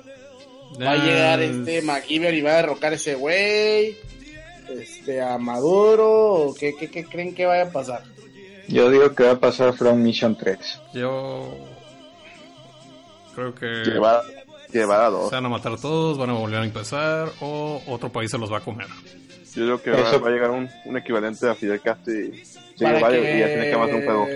¿Va 0.81 0.91
a 0.91 0.97
llegar 0.97 1.43
este 1.43 1.84
MacGyver 1.84 2.34
y 2.34 2.41
va 2.41 2.53
a 2.53 2.55
derrocar 2.55 2.93
a 2.93 2.95
ese 2.95 3.13
güey? 3.13 3.97
Este, 4.67 5.22
a 5.22 5.38
Maduro? 5.38 6.47
¿O 6.47 6.53
qué, 6.55 6.73
qué, 6.76 6.89
qué 6.89 7.05
creen 7.05 7.35
que 7.35 7.45
vaya 7.45 7.65
a 7.65 7.69
pasar? 7.69 8.01
yo 8.67 8.89
digo 8.89 9.13
que 9.13 9.26
va 9.26 9.34
a 9.34 9.39
pasar 9.39 9.73
From 9.73 10.01
Mission 10.01 10.35
3. 10.35 10.81
Yo 10.95 11.55
creo 13.35 13.53
que 13.53 13.84
se 14.80 15.35
van 15.35 15.45
a 15.45 15.49
matar 15.49 15.77
todos, 15.80 16.18
van 16.18 16.30
a 16.30 16.34
volver 16.34 16.60
a 16.60 16.65
empezar 16.65 17.31
o 17.41 17.81
otro 17.88 18.11
país 18.11 18.30
se 18.31 18.38
los 18.38 18.52
va 18.52 18.57
a 18.57 18.61
comer. 18.61 18.88
Yo 19.56 19.80
creo 19.80 19.81
que 19.81 20.02
Eso- 20.02 20.19
va 20.22 20.30
a 20.30 20.31
llegar 20.31 20.52
un, 20.52 20.69
un 20.85 20.97
equivalente 20.97 21.47
a 21.49 21.56
Fidel 21.56 21.80
Castro 21.81 22.14
y, 22.14 22.43
sí, 22.45 22.56
para, 22.84 22.99
vaya, 22.99 23.22
que, 23.22 23.35
y 23.35 23.39
ya 23.39 23.47
tiene 23.47 23.69
que 23.69 23.77
matar 23.77 23.95
un 23.95 24.03
juego. 24.06 24.27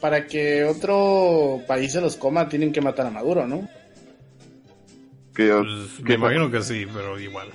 para 0.00 0.26
que 0.26 0.64
otro 0.64 1.60
país 1.66 1.90
se 1.92 2.00
los 2.00 2.16
coma, 2.16 2.48
tienen 2.48 2.72
que 2.72 2.80
matar 2.80 3.06
a 3.06 3.10
Maduro, 3.10 3.46
¿no? 3.48 3.68
Que 5.34 5.48
yo, 5.48 5.62
Pues, 5.64 6.00
me 6.04 6.14
imagino 6.14 6.50
que 6.50 6.62
sí, 6.62 6.86
pero 6.94 7.18
igual. 7.18 7.48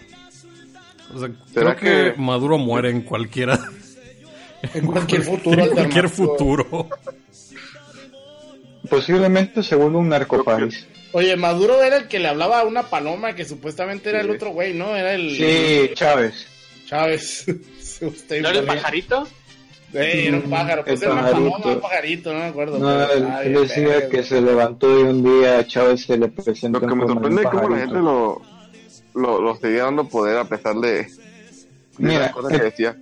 O 1.15 1.19
sea, 1.19 1.29
¿Será 1.53 1.75
creo 1.75 2.09
que, 2.09 2.13
que- 2.15 2.21
Maduro 2.21 2.57
muere 2.57 2.89
en 2.89 3.01
cualquiera, 3.01 3.57
En 4.73 4.85
cualquier 4.85 5.21
futuro 5.23 5.63
en 5.63 5.69
cualquier 5.71 6.09
futuro. 6.09 6.89
Posiblemente 8.89 9.63
se 9.63 9.75
vuelva 9.75 9.99
un 9.99 10.09
narcopaís. 10.09 10.85
Oye, 11.11 11.35
Maduro 11.37 11.81
era 11.83 11.97
el 11.97 12.07
que 12.07 12.19
le 12.19 12.27
hablaba 12.27 12.59
a 12.59 12.63
una 12.65 12.83
paloma 12.83 13.33
que 13.33 13.43
supuestamente 13.45 14.09
era 14.09 14.21
el 14.21 14.29
otro 14.29 14.51
güey, 14.51 14.73
¿no? 14.73 14.95
Era 14.95 15.13
el 15.13 15.31
Sí, 15.35 15.91
Chávez. 15.95 16.45
Chávez. 16.85 17.45
Usted 18.01 18.41
¿No 18.41 18.49
era 18.49 18.59
el 18.59 18.65
pajarito? 18.65 19.27
Eh, 19.91 20.25
era 20.27 20.37
un 20.37 20.43
pájaro, 20.49 20.83
pues 20.85 21.01
El 21.01 21.07
era 21.07 21.13
una 21.13 21.21
pajarito. 21.23 21.51
paloma, 21.51 21.73
un 21.75 21.81
pajarito, 21.81 22.33
no 22.33 22.39
me 22.39 22.45
acuerdo. 22.45 22.77
No, 22.77 22.85
pero- 23.07 23.13
él, 23.13 23.27
ay, 23.31 23.47
él 23.47 23.53
decía 23.67 24.07
que 24.09 24.21
se 24.23 24.39
levantó 24.39 24.99
y 24.99 25.03
un 25.03 25.23
día 25.23 25.57
a 25.59 25.65
Chávez 25.67 26.03
se 26.05 26.15
le 26.17 26.27
presentó 26.27 26.79
Lo 26.79 26.87
que 26.87 26.95
me 26.95 27.07
sorprende 27.07 27.41
es 27.41 27.47
cómo 27.49 27.69
la 27.69 27.77
gente 27.79 27.95
lo, 27.95 28.41
lo, 29.15 29.41
lo 29.41 29.55
seguía 29.55 29.85
dando 29.85 30.07
poder 30.07 30.37
a 30.37 30.45
pesar 30.45 30.75
de, 30.75 30.89
de 31.05 31.09
Mira, 31.97 32.19
las 32.19 32.31
cosas 32.33 32.51
que 32.51 32.57
eh, 32.57 32.61
decía. 32.65 32.97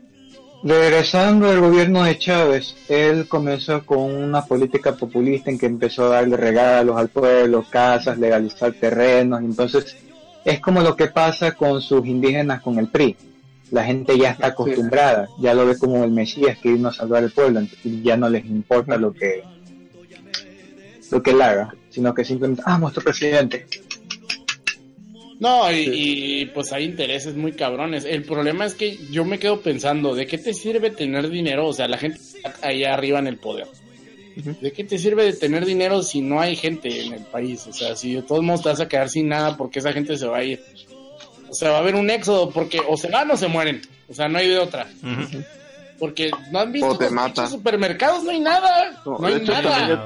Regresando 0.64 1.50
al 1.50 1.60
gobierno 1.60 2.04
de 2.04 2.18
Chávez, 2.18 2.76
él 2.90 3.28
comenzó 3.28 3.86
con 3.86 4.12
una 4.12 4.44
política 4.44 4.96
populista 4.96 5.52
en 5.52 5.60
que 5.60 5.68
empezó 5.68 6.06
a 6.06 6.16
darle 6.16 6.36
regalos 6.36 6.98
al 6.98 7.10
pueblo, 7.10 7.64
casas, 7.70 8.18
legalizar 8.18 8.74
terrenos. 8.74 9.42
Entonces, 9.42 9.98
es 10.44 10.60
como 10.60 10.82
lo 10.82 10.96
que 10.96 11.08
pasa 11.08 11.52
con 11.52 11.82
sus 11.82 12.06
indígenas 12.08 12.62
con 12.62 12.80
el 12.80 12.88
PRI. 12.88 13.16
La 13.72 13.84
gente 13.84 14.18
ya 14.18 14.32
está 14.32 14.48
acostumbrada, 14.48 15.28
ya 15.40 15.54
lo 15.54 15.66
ve 15.66 15.78
como 15.78 16.04
el 16.04 16.12
Mesías 16.12 16.58
que 16.58 16.72
vino 16.72 16.88
a 16.88 16.94
salvar 16.94 17.24
al 17.24 17.32
pueblo 17.32 17.62
y 17.84 18.02
ya 18.02 18.18
no 18.18 18.30
les 18.30 18.46
importa 18.46 18.98
lo 18.98 19.14
que 19.14 19.44
lo 21.12 21.22
que 21.22 21.32
él 21.32 21.42
haga, 21.42 21.74
sino 21.90 22.14
que 22.14 22.26
simplemente, 22.26 22.64
ah, 22.66 22.78
nuestro 22.78 23.04
presidente. 23.04 23.68
No, 25.40 25.72
y, 25.72 26.42
y, 26.42 26.46
pues 26.48 26.74
hay 26.74 26.86
intereses 26.86 27.36
muy 27.36 27.52
cabrones. 27.52 28.06
El 28.06 28.24
problema 28.24 28.66
es 28.66 28.74
que 28.74 28.98
yo 29.12 29.24
me 29.24 29.38
quedo 29.38 29.62
pensando, 29.62 30.16
¿de 30.16 30.26
qué 30.26 30.38
te 30.40 30.54
sirve 30.54 30.90
tener 30.90 31.30
dinero? 31.30 31.68
O 31.68 31.74
sea, 31.74 31.88
la 31.88 31.98
gente 32.00 32.20
está 32.20 32.68
allá 32.68 32.94
arriba 32.94 33.20
en 33.20 33.28
el 33.28 33.38
poder. 33.38 33.68
¿De 34.62 34.72
qué 34.72 34.84
te 34.84 34.98
sirve 35.00 35.24
de 35.26 35.34
tener 35.34 35.66
dinero 35.66 36.02
si 36.04 36.22
no 36.22 36.40
hay 36.40 36.56
gente 36.56 37.06
en 37.06 37.14
el 37.14 37.24
país? 37.24 37.66
O 37.68 37.74
sea, 37.74 37.96
si 37.96 38.14
de 38.14 38.22
todos 38.22 38.44
modos 38.44 38.62
te 38.64 38.70
vas 38.70 38.80
a 38.82 38.88
quedar 38.88 39.10
sin 39.10 39.28
nada 39.30 39.58
porque 39.58 39.80
esa 39.80 39.94
gente 39.94 40.16
se 40.18 40.28
va 40.28 40.38
a 40.38 40.44
ir. 40.44 40.64
O 41.50 41.54
sea, 41.54 41.72
va 41.72 41.78
a 41.78 41.80
haber 41.82 41.96
un 41.96 42.10
éxodo 42.10 42.50
porque 42.52 42.80
o 42.88 42.98
se 42.98 43.08
van 43.10 43.30
o 43.32 43.38
se 43.38 43.48
mueren. 43.48 43.82
O 44.10 44.14
sea, 44.14 44.28
no 44.28 44.38
hay 44.40 44.50
de 44.50 44.60
otra. 44.60 44.88
Porque 46.00 46.30
no 46.52 46.60
han 46.60 46.72
visto 46.72 46.90
O 46.90 46.98
te 46.98 47.06
los 47.06 47.14
mata. 47.14 47.48
supermercados, 47.48 48.24
no 48.24 48.30
hay 48.32 48.40
nada. 48.40 49.02
No, 49.06 49.18
hay 49.26 49.36
hecho, 49.36 49.52
nada. 49.52 49.72
también- 49.80 50.00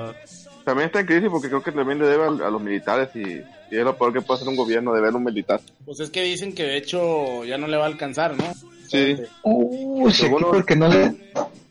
También 0.63 0.85
está 0.87 0.99
en 1.01 1.05
crisis 1.07 1.29
porque 1.29 1.47
creo 1.49 1.63
que 1.63 1.71
también 1.71 1.99
le 1.99 2.05
debe 2.07 2.23
a, 2.23 2.27
a 2.47 2.49
los 2.51 2.61
militares 2.61 3.09
y, 3.15 3.41
y 3.71 3.77
es 3.77 3.83
lo 3.83 3.97
peor 3.97 4.13
que 4.13 4.21
puede 4.21 4.35
hacer 4.37 4.49
un 4.49 4.55
gobierno, 4.57 4.93
deber 4.93 5.13
a 5.13 5.17
un 5.17 5.23
militar. 5.23 5.61
Pues 5.85 5.99
es 6.01 6.09
que 6.09 6.21
dicen 6.23 6.53
que 6.53 6.63
de 6.63 6.77
hecho 6.77 7.43
ya 7.45 7.57
no 7.57 7.67
le 7.67 7.77
va 7.77 7.85
a 7.85 7.87
alcanzar, 7.87 8.35
¿no? 8.37 8.53
Sí. 8.87 9.15
Uh, 9.43 10.09
Según 10.11 10.33
equipo 10.41 10.49
los- 10.51 10.57
el 10.57 10.65
que 10.65 10.75
no 10.75 10.87
le... 10.89 11.13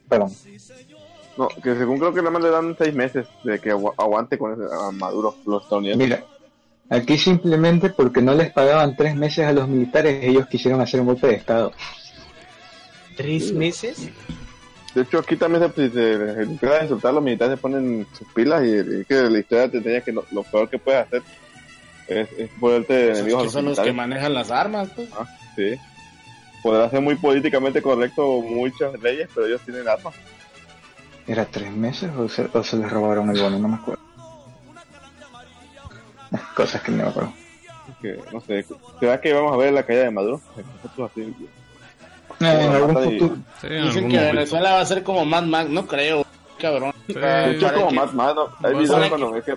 Perdón. 0.09 0.33
No, 1.37 1.49
que 1.63 1.75
según 1.77 1.99
creo 1.99 2.13
que 2.13 2.21
nada 2.21 2.31
más 2.31 2.43
le 2.43 2.51
dan 2.51 2.75
seis 2.77 2.95
meses 2.95 3.27
de 3.45 3.59
que 3.61 3.73
agu- 3.73 3.95
aguante 3.97 4.37
con 4.39 4.53
ese, 4.53 4.63
a 4.75 4.91
Maduro, 4.91 5.37
los 5.47 5.63
estadounidenses. 5.63 6.09
Mira, 6.09 6.25
aquí 6.89 7.17
simplemente 7.19 7.91
porque 7.91 8.21
no 8.21 8.35
les 8.35 8.51
pagaban 8.51 8.97
tres 8.97 9.15
meses 9.15 9.47
a 9.47 9.53
los 9.53 9.69
militares, 9.69 10.25
ellos 10.25 10.47
quisieron 10.49 10.81
hacer 10.81 11.01
un 11.01 11.07
golpe 11.07 11.29
de 11.29 11.35
Estado. 11.35 11.73
¿Tres 13.17 13.53
meses? 13.53 14.09
De 14.95 15.03
hecho, 15.03 15.19
aquí 15.19 15.37
también 15.37 15.71
se, 15.75 15.91
se, 15.91 15.93
se 15.93 16.43
empieza 16.43 16.81
a 16.81 16.83
insultar, 16.83 17.15
los 17.15 17.23
militares 17.23 17.55
se 17.57 17.61
ponen 17.63 18.07
sus 18.19 18.27
pilas 18.33 18.65
y, 18.65 19.01
y 19.01 19.05
que 19.05 19.15
la 19.15 19.39
historia 19.39 19.71
te 19.71 19.79
enseña 19.79 20.01
que 20.01 20.13
lo, 20.13 20.25
lo 20.33 20.43
peor 20.43 20.69
que 20.69 20.79
puedes 20.79 21.07
hacer 21.07 21.23
es, 22.11 22.28
es 22.39 22.51
ponerte 22.59 22.87
Pues 23.07 23.09
es 23.11 23.19
enemigos 23.19 23.41
que 23.41 23.45
los 23.45 23.53
son 23.53 23.65
los 23.66 23.81
que 23.81 23.93
manejan 23.93 24.35
las 24.35 24.51
armas, 24.51 24.89
pues. 24.95 25.09
Ah, 25.19 25.27
sí. 25.57 25.74
Podrá 26.62 26.91
ser 26.91 27.01
muy 27.01 27.15
políticamente 27.15 27.81
correcto 27.81 28.41
muchas 28.43 29.01
leyes, 29.01 29.28
pero 29.35 29.47
ellos 29.47 29.61
tienen 29.62 29.89
armas. 29.89 30.15
¿Era 31.27 31.45
tres 31.45 31.70
meses 31.73 32.11
o 32.16 32.28
se, 32.28 32.49
o 32.53 32.62
se 32.62 32.77
les 32.77 32.91
robaron 32.91 33.31
el 33.31 33.41
bono? 33.41 33.59
No 33.59 33.69
me 33.69 33.74
acuerdo. 33.77 34.03
Cosas 36.55 36.82
que 36.82 36.93
no 36.93 37.05
me 37.05 37.09
acuerdo. 37.11 37.32
Que, 38.01 38.19
no 38.32 38.41
sé, 38.41 38.65
¿será 38.99 39.20
que 39.20 39.32
vamos 39.32 39.53
a 39.53 39.57
ver 39.57 39.73
la 39.73 39.82
caída 39.85 40.05
de 40.05 40.11
Maduro? 40.11 40.41
Nosotros 40.82 41.11
así, 41.11 41.20
Eh, 42.41 42.65
en 42.65 42.73
algún 42.73 42.95
futuro. 42.97 43.37
sí, 43.61 43.66
en 43.66 43.82
Dicen 43.85 44.05
algún 44.05 44.11
que 44.11 44.16
momento. 44.16 44.37
Venezuela 44.37 44.73
va 44.73 44.81
a 44.81 44.87
ser 44.87 45.03
como 45.03 45.24
Mad 45.27 45.43
Max, 45.45 45.69
no 45.70 45.87
creo, 45.87 46.24
cabrón. 46.59 46.93
Sí. 47.07 47.15
De 47.15 47.59
como 47.74 47.89
que 47.89 47.95
Mad 47.95 48.12
Max, 48.12 48.35
¿no? 48.35 48.43
Hay 48.47 48.53
Para 48.62 48.78
videos 48.78 49.09
cuando 49.09 49.43
que 49.43 49.55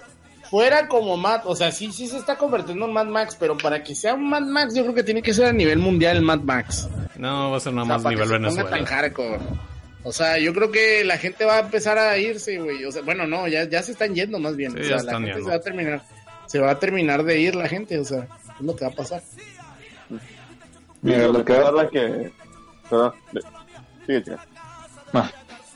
Fuera 0.53 0.88
como 0.88 1.17
Mad, 1.17 1.41
o 1.45 1.55
sea, 1.55 1.71
sí, 1.71 1.91
sí 1.91 2.07
se 2.07 2.17
está 2.17 2.38
convirtiendo 2.38 2.85
en 2.85 2.93
Mad 2.93 3.07
Max, 3.07 3.35
pero 3.39 3.57
para 3.57 3.81
que 3.81 3.95
sea 3.95 4.13
un 4.13 4.30
Mad 4.30 4.43
Max, 4.43 4.75
yo 4.75 4.84
creo 4.84 4.93
que 4.93 5.01
tiene 5.01 5.23
que 5.23 5.34
ser 5.34 5.45
a 5.47 5.51
nivel 5.51 5.80
mundial 5.80 6.17
el 6.17 6.21
Mad 6.21 6.41
Max. 6.41 6.88
No, 7.17 7.49
va 7.49 7.57
a 7.57 7.59
ser 7.59 7.73
nada 7.73 7.85
O 7.85 7.88
sea, 7.88 7.95
más 7.95 8.03
para 8.03 8.15
nivel 8.15 8.30
que 8.30 8.34
se 8.35 8.39
ponga 8.61 8.63
tan 8.69 8.71
Venezuela. 8.71 9.01
hardcore. 9.01 9.39
O 10.03 10.11
sea, 10.11 10.38
yo 10.38 10.53
creo 10.53 10.69
que 10.69 11.03
la 11.05 11.17
gente 11.17 11.43
va 11.43 11.55
a 11.55 11.59
empezar 11.61 11.97
a 11.97 12.15
irse, 12.19 12.59
güey. 12.59 12.85
O 12.85 12.91
sea, 12.91 13.01
bueno, 13.01 13.25
no, 13.25 13.47
ya, 13.47 13.67
ya 13.67 13.81
se 13.81 13.93
están 13.93 14.13
yendo 14.13 14.38
más 14.38 14.55
bien. 14.55 14.73
Sí, 14.73 14.77
o 14.77 14.84
ya 14.84 14.99
sea, 14.99 15.05
la 15.05 15.11
gente 15.13 15.30
yendo. 15.31 15.43
se 15.45 15.49
va 15.49 15.55
a 15.55 15.61
terminar, 15.61 16.01
se 16.45 16.59
va 16.59 16.69
a 16.69 16.77
terminar 16.80 17.23
de 17.23 17.39
ir 17.39 17.55
la 17.55 17.67
gente, 17.67 17.97
o 17.97 18.05
sea, 18.05 18.27
es 18.59 18.63
lo 18.63 18.75
que 18.75 18.85
va 18.85 18.91
a 18.91 18.95
pasar. 18.95 19.23
Mira, 21.01 21.27
lo 21.30 21.43
que 21.43 21.53
va- 21.57 21.89
que... 21.89 22.31
Perdón, 22.91 23.13
sigue, 24.05 24.23
chica. 24.23 24.45
Ah, 25.13 25.31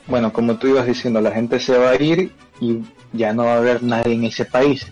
bueno, 0.06 0.32
como 0.32 0.56
tú 0.56 0.68
ibas 0.68 0.86
diciendo, 0.86 1.20
la 1.20 1.32
gente 1.32 1.58
se 1.58 1.76
va 1.76 1.90
a 1.90 1.96
ir 2.00 2.30
y 2.60 2.78
ya 3.12 3.32
no 3.32 3.44
va 3.44 3.54
a 3.54 3.58
haber 3.58 3.82
nadie 3.82 4.14
en 4.14 4.24
ese 4.24 4.44
país. 4.44 4.86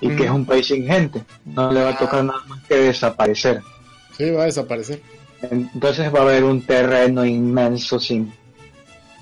Y 0.00 0.08
que 0.16 0.24
es 0.24 0.30
un 0.30 0.46
país 0.46 0.66
sin 0.66 0.86
gente. 0.86 1.22
No 1.44 1.70
le 1.70 1.82
va 1.82 1.90
a 1.90 1.98
tocar 1.98 2.24
nada 2.24 2.40
más 2.48 2.62
que 2.64 2.74
desaparecer. 2.76 3.60
Sí, 4.16 4.30
va 4.30 4.42
a 4.42 4.46
desaparecer. 4.46 5.02
Entonces 5.42 6.12
va 6.14 6.20
a 6.20 6.22
haber 6.22 6.44
un 6.44 6.62
terreno 6.62 7.24
inmenso 7.24 7.98
sin, 8.00 8.32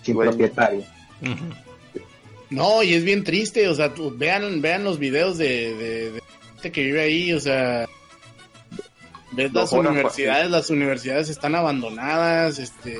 sin 0.02 0.16
propietario. 0.16 0.84
No, 2.50 2.82
y 2.82 2.94
es 2.94 3.04
bien 3.04 3.24
triste, 3.24 3.68
o 3.68 3.74
sea, 3.74 3.92
tú- 3.92 4.14
vean, 4.16 4.60
vean 4.62 4.82
los 4.84 4.98
videos 4.98 5.36
de, 5.36 5.74
de, 5.74 6.12
de 6.12 6.22
gente 6.54 6.72
que 6.72 6.82
vive 6.84 7.02
ahí, 7.02 7.32
o 7.34 7.40
sea, 7.40 7.86
ves 9.32 9.52
las 9.52 9.68
fuera, 9.70 9.90
universidades, 9.90 10.50
las 10.50 10.70
universidades 10.70 11.28
están 11.28 11.54
abandonadas, 11.54 12.58
este, 12.58 12.98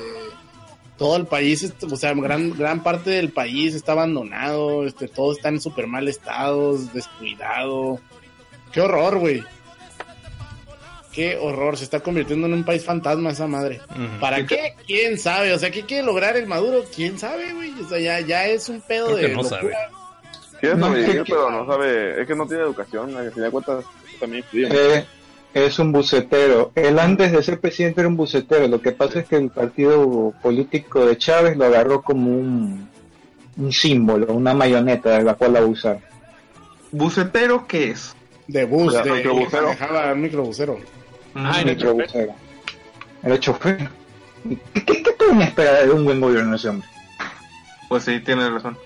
todo 0.99 1.17
el 1.17 1.27
país, 1.27 1.63
est- 1.63 1.83
o 1.85 1.97
sea, 1.97 2.13
gran, 2.15 2.51
gran 2.59 2.83
parte 2.83 3.11
del 3.11 3.31
país 3.31 3.75
está 3.75 3.93
abandonado, 3.93 4.85
este, 4.85 5.09
todo 5.09 5.33
está 5.33 5.49
en 5.49 5.61
súper 5.61 5.87
mal 5.87 6.09
estado, 6.09 6.77
descuidado, 6.93 8.01
qué 8.73 8.81
horror, 8.83 9.19
güey. 9.19 9.43
Qué 11.13 11.37
horror, 11.37 11.77
se 11.77 11.85
está 11.85 12.01
convirtiendo 12.01 12.47
en 12.47 12.53
un 12.55 12.65
país 12.65 12.85
fantasma 12.85 13.31
esa 13.31 13.47
madre. 13.49 13.81
¿Para 14.21 14.47
qué? 14.47 14.75
¿Quién 14.87 15.19
sabe? 15.19 15.53
O 15.53 15.59
sea, 15.59 15.71
¿qué 15.71 15.83
quiere 15.85 16.05
lograr 16.05 16.37
el 16.37 16.47
Maduro? 16.47 16.85
¿Quién 16.95 17.19
sabe, 17.19 17.53
güey? 17.55 17.73
O 17.81 17.89
sea, 17.89 17.99
ya, 17.99 18.21
ya 18.21 18.47
es 18.47 18.69
un 18.69 18.81
pedo 18.83 19.07
Creo 19.07 19.17
que 19.19 19.23
de 19.23 19.29
no 19.35 19.43
locura. 19.43 19.61
sabe. 19.61 19.73
Quiere 20.61 20.77
No, 20.77 20.87
sobrevivir, 20.89 21.23
que- 21.25 21.33
pero 21.33 21.51
no 21.51 21.67
sabe... 21.67 22.21
Es 22.21 22.27
que 22.27 22.35
no 22.37 22.47
tiene 22.47 22.63
educación, 22.63 23.17
al 23.17 23.33
final 23.33 23.45
de 23.47 23.51
cuentas 23.51 23.85
también. 24.21 24.45
Eh, 24.53 25.07
es 25.55 25.79
un 25.79 25.93
bucetero. 25.93 26.73
Él 26.75 26.99
antes 26.99 27.33
de 27.33 27.43
ser 27.43 27.61
presidente 27.61 28.01
era 28.01 28.09
un 28.09 28.17
bucetero. 28.17 28.69
Lo 28.69 28.81
que 28.81 28.93
pasa 28.93 29.21
es 29.21 29.27
que 29.29 29.37
el 29.37 29.51
partido 29.51 30.33
político 30.43 31.05
de 31.07 31.17
Chávez 31.19 31.57
lo 31.57 31.65
agarró 31.65 32.03
como 32.03 32.31
un, 32.31 32.89
un 33.57 33.73
símbolo, 33.73 34.33
una 34.35 34.55
mayoneta 34.55 35.19
de 35.19 35.25
la 35.25 35.35
cual 35.35 35.57
abusar. 35.57 36.01
¿Bucetero 36.93 37.67
qué 37.67 37.91
es? 37.91 38.15
De 38.47 38.65
bus, 38.65 38.89
O 38.89 38.91
sea, 38.93 39.03
de 39.03 39.13
microbusero. 39.13 39.63
manejaba 39.65 40.13
un 40.13 40.21
microbusero. 40.23 40.79
Ah, 41.35 41.53
chofer. 41.53 41.67
Microbusero. 41.67 42.35
Era 43.23 43.41
chofer. 43.41 43.89
¿Qué, 44.73 44.85
qué, 44.85 45.03
qué 45.03 45.13
pueden 45.13 45.43
esperar 45.43 45.85
de 45.87 45.91
un 45.91 46.05
buen 46.05 46.21
gobierno 46.21 46.57
ese 46.57 46.69
hombre? 46.71 46.89
Pues 47.89 48.05
sí, 48.05 48.21
tienes 48.21 48.51
razón. 48.51 48.79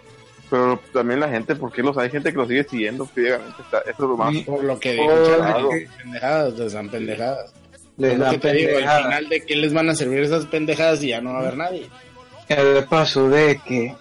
Pero 0.52 0.78
también 0.92 1.18
la 1.18 1.30
gente, 1.30 1.56
porque 1.56 1.82
los 1.82 1.96
hay 1.96 2.10
gente 2.10 2.30
que 2.30 2.36
lo 2.36 2.46
sigue 2.46 2.62
siguiendo 2.64 3.06
ciegamente. 3.14 3.62
Está, 3.62 3.78
eso 3.78 3.90
es 3.90 3.98
lo 4.00 4.16
más. 4.18 4.36
Por 4.44 4.62
lo 4.62 4.78
que 4.78 4.92
dijo 4.92 5.06
Oh, 5.08 5.70
pendejadas, 6.02 6.58
les 6.58 6.72
dan 6.74 6.88
pendejadas. 6.90 7.54
Les 7.96 8.18
dan 8.18 8.38
te 8.38 8.52
digo, 8.52 8.76
al 8.86 9.02
final 9.04 9.28
de 9.30 9.40
qué 9.46 9.56
les 9.56 9.72
van 9.72 9.88
a 9.88 9.94
servir 9.94 10.18
esas 10.20 10.44
pendejadas 10.44 11.02
y 11.02 11.08
ya 11.08 11.22
no 11.22 11.30
va 11.32 11.38
a 11.38 11.40
haber 11.40 11.56
nadie. 11.56 11.88
el 12.48 12.84
paso 12.84 13.30
de 13.30 13.60
que 13.66 13.94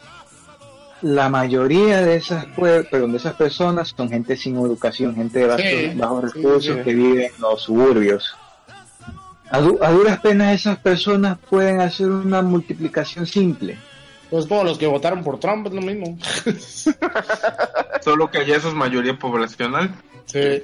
la 1.01 1.29
mayoría 1.29 2.01
de 2.01 2.15
esas 2.17 2.45
perdón, 2.47 3.11
de 3.13 3.17
esas 3.17 3.35
personas 3.35 3.93
son 3.95 4.09
gente 4.09 4.35
sin 4.35 4.57
educación, 4.57 5.15
gente 5.15 5.39
de 5.39 5.45
bajos, 5.47 5.63
Sí, 5.63 5.91
bajos 5.95 6.31
sí, 6.33 6.37
recursos 6.37 6.75
sí. 6.77 6.83
que 6.83 6.93
viven 6.93 7.31
en 7.33 7.41
los 7.41 7.61
suburbios. 7.63 8.35
A, 9.49 9.59
du- 9.61 9.79
a 9.81 9.89
duras 9.91 10.19
penas 10.19 10.53
esas 10.53 10.77
personas 10.79 11.37
pueden 11.49 11.79
hacer 11.81 12.09
una 12.09 12.41
multiplicación 12.41 13.25
simple. 13.25 13.77
Pues 14.31 14.47
como 14.47 14.63
los 14.63 14.77
que 14.77 14.87
votaron 14.87 15.25
por 15.25 15.41
Trump, 15.41 15.67
es 15.67 15.73
lo 15.73 15.81
mismo. 15.81 16.17
Solo 18.01 18.31
que 18.31 18.37
allá 18.37 18.55
eso 18.55 18.69
es 18.69 18.73
mayoría 18.73 19.19
poblacional. 19.19 19.93
Sí. 20.25 20.63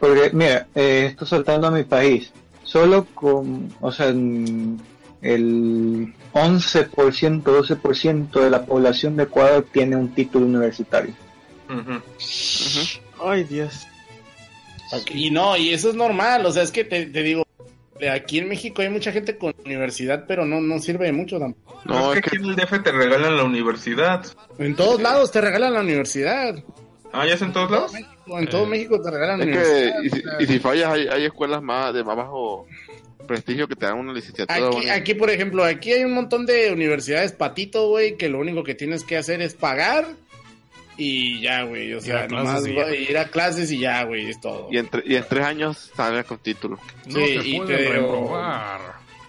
Porque, 0.00 0.30
mira, 0.32 0.66
eh, 0.74 1.06
esto 1.10 1.24
saltando 1.24 1.68
a 1.68 1.70
mi 1.70 1.84
país, 1.84 2.32
solo 2.64 3.06
con, 3.14 3.72
o 3.80 3.92
sea, 3.92 4.08
el 4.08 4.82
11%, 5.22 6.12
12% 7.42 8.40
de 8.40 8.50
la 8.50 8.64
población 8.64 9.16
de 9.16 9.24
Ecuador 9.24 9.64
tiene 9.72 9.94
un 9.94 10.12
título 10.12 10.46
universitario. 10.46 11.14
Ay, 13.22 13.44
Dios. 13.44 13.86
Y 15.14 15.30
no, 15.30 15.56
y 15.56 15.70
eso 15.70 15.90
es 15.90 15.94
normal, 15.94 16.46
o 16.46 16.52
sea, 16.52 16.64
es 16.64 16.72
que 16.72 16.84
te, 16.84 17.06
te 17.06 17.22
digo, 17.22 17.45
aquí 18.12 18.38
en 18.38 18.48
México 18.48 18.82
hay 18.82 18.88
mucha 18.88 19.12
gente 19.12 19.36
con 19.36 19.54
universidad, 19.64 20.24
pero 20.26 20.44
no, 20.44 20.60
no 20.60 20.78
sirve 20.78 21.06
de 21.06 21.12
mucho 21.12 21.38
tampoco. 21.38 21.80
No, 21.84 22.12
es 22.12 22.20
que 22.20 22.28
aquí 22.28 22.36
en 22.36 22.50
el 22.50 22.56
DF 22.56 22.82
te 22.82 22.92
regalan 22.92 23.36
la 23.36 23.44
universidad. 23.44 24.24
En 24.58 24.74
todos 24.74 25.00
lados 25.00 25.30
te 25.30 25.40
regalan 25.40 25.74
la 25.74 25.80
universidad. 25.80 26.56
Ah, 27.12 27.26
¿ya 27.26 27.34
es 27.34 27.42
en 27.42 27.52
todos 27.52 27.70
lados? 27.70 27.92
En 28.26 28.46
todo 28.48 28.64
Eh, 28.64 28.66
México 28.66 29.00
te 29.00 29.10
regalan 29.10 29.40
Es 29.40 29.46
que, 29.46 29.52
universidad, 29.52 30.02
y 30.02 30.10
si, 30.10 30.18
o 30.18 30.22
sea, 30.22 30.36
y 30.40 30.46
si 30.46 30.58
fallas, 30.58 30.92
hay, 30.92 31.06
hay 31.08 31.24
escuelas 31.24 31.62
más 31.62 31.94
de 31.94 32.04
más 32.04 32.16
bajo 32.16 32.66
prestigio 33.26 33.66
que 33.68 33.74
te 33.76 33.86
dan 33.86 33.98
una 33.98 34.12
licenciatura. 34.12 34.66
Aquí, 34.68 34.76
bueno. 34.76 34.92
aquí, 34.92 35.14
por 35.14 35.30
ejemplo, 35.30 35.64
aquí 35.64 35.92
hay 35.92 36.04
un 36.04 36.14
montón 36.14 36.46
de 36.46 36.72
universidades 36.72 37.32
patito, 37.32 37.88
güey, 37.88 38.16
que 38.16 38.28
lo 38.28 38.38
único 38.38 38.62
que 38.64 38.74
tienes 38.74 39.04
que 39.04 39.16
hacer 39.16 39.40
es 39.40 39.54
pagar 39.54 40.06
y 40.96 41.40
ya, 41.40 41.62
güey. 41.64 41.92
O 41.94 42.00
sea, 42.00 42.26
nomás 42.28 42.66
ir 42.66 43.18
a 43.18 43.26
clases 43.28 43.70
y 43.72 43.78
ya, 43.80 44.02
güey, 44.04 44.28
es 44.30 44.40
todo. 44.40 44.68
Y 44.70 44.78
en, 44.78 44.88
y 45.04 45.16
en 45.16 45.24
tres 45.28 45.44
años 45.44 45.90
sales 45.96 46.24
con 46.24 46.38
título. 46.38 46.78
No 47.06 47.14
Sí, 47.26 47.38
te 47.38 47.48
y 47.48 47.56
pueden 47.58 47.76
te- 47.76 47.88
reprobar 47.90 48.80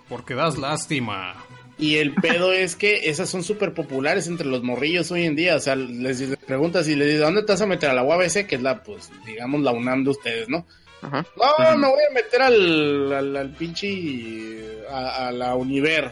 porque 0.09 0.33
das 0.35 0.57
lástima. 0.57 1.35
Y 1.79 1.97
el 1.97 2.13
pedo 2.15 2.53
es 2.53 2.75
que 2.75 3.09
esas 3.09 3.29
son 3.29 3.43
súper 3.43 3.73
populares 3.75 4.25
entre 4.27 4.47
los 4.47 4.63
morrillos 4.63 5.11
hoy 5.11 5.25
en 5.25 5.35
día. 5.35 5.55
O 5.55 5.59
sea, 5.59 5.75
les, 5.75 6.19
les 6.21 6.37
preguntas 6.37 6.87
y 6.87 6.95
les 6.95 7.07
dices, 7.07 7.21
¿dónde 7.21 7.43
te 7.43 7.51
vas 7.51 7.61
a 7.61 7.67
meter? 7.67 7.89
A 7.91 7.93
la 7.93 8.03
UABC, 8.03 8.47
que 8.47 8.55
es 8.55 8.61
la, 8.63 8.81
pues, 8.81 9.11
digamos, 9.25 9.61
la 9.61 9.71
UNAM 9.73 10.03
de 10.03 10.09
ustedes, 10.09 10.49
¿no? 10.49 10.65
Ajá. 11.03 11.23
No, 11.35 11.77
me 11.77 11.87
voy 11.87 11.99
a 12.09 12.13
meter 12.15 12.41
al, 12.41 13.13
al, 13.13 13.35
al 13.37 13.51
pinche, 13.51 14.59
a, 14.89 15.27
a 15.27 15.31
la 15.31 15.53
Univer, 15.53 16.09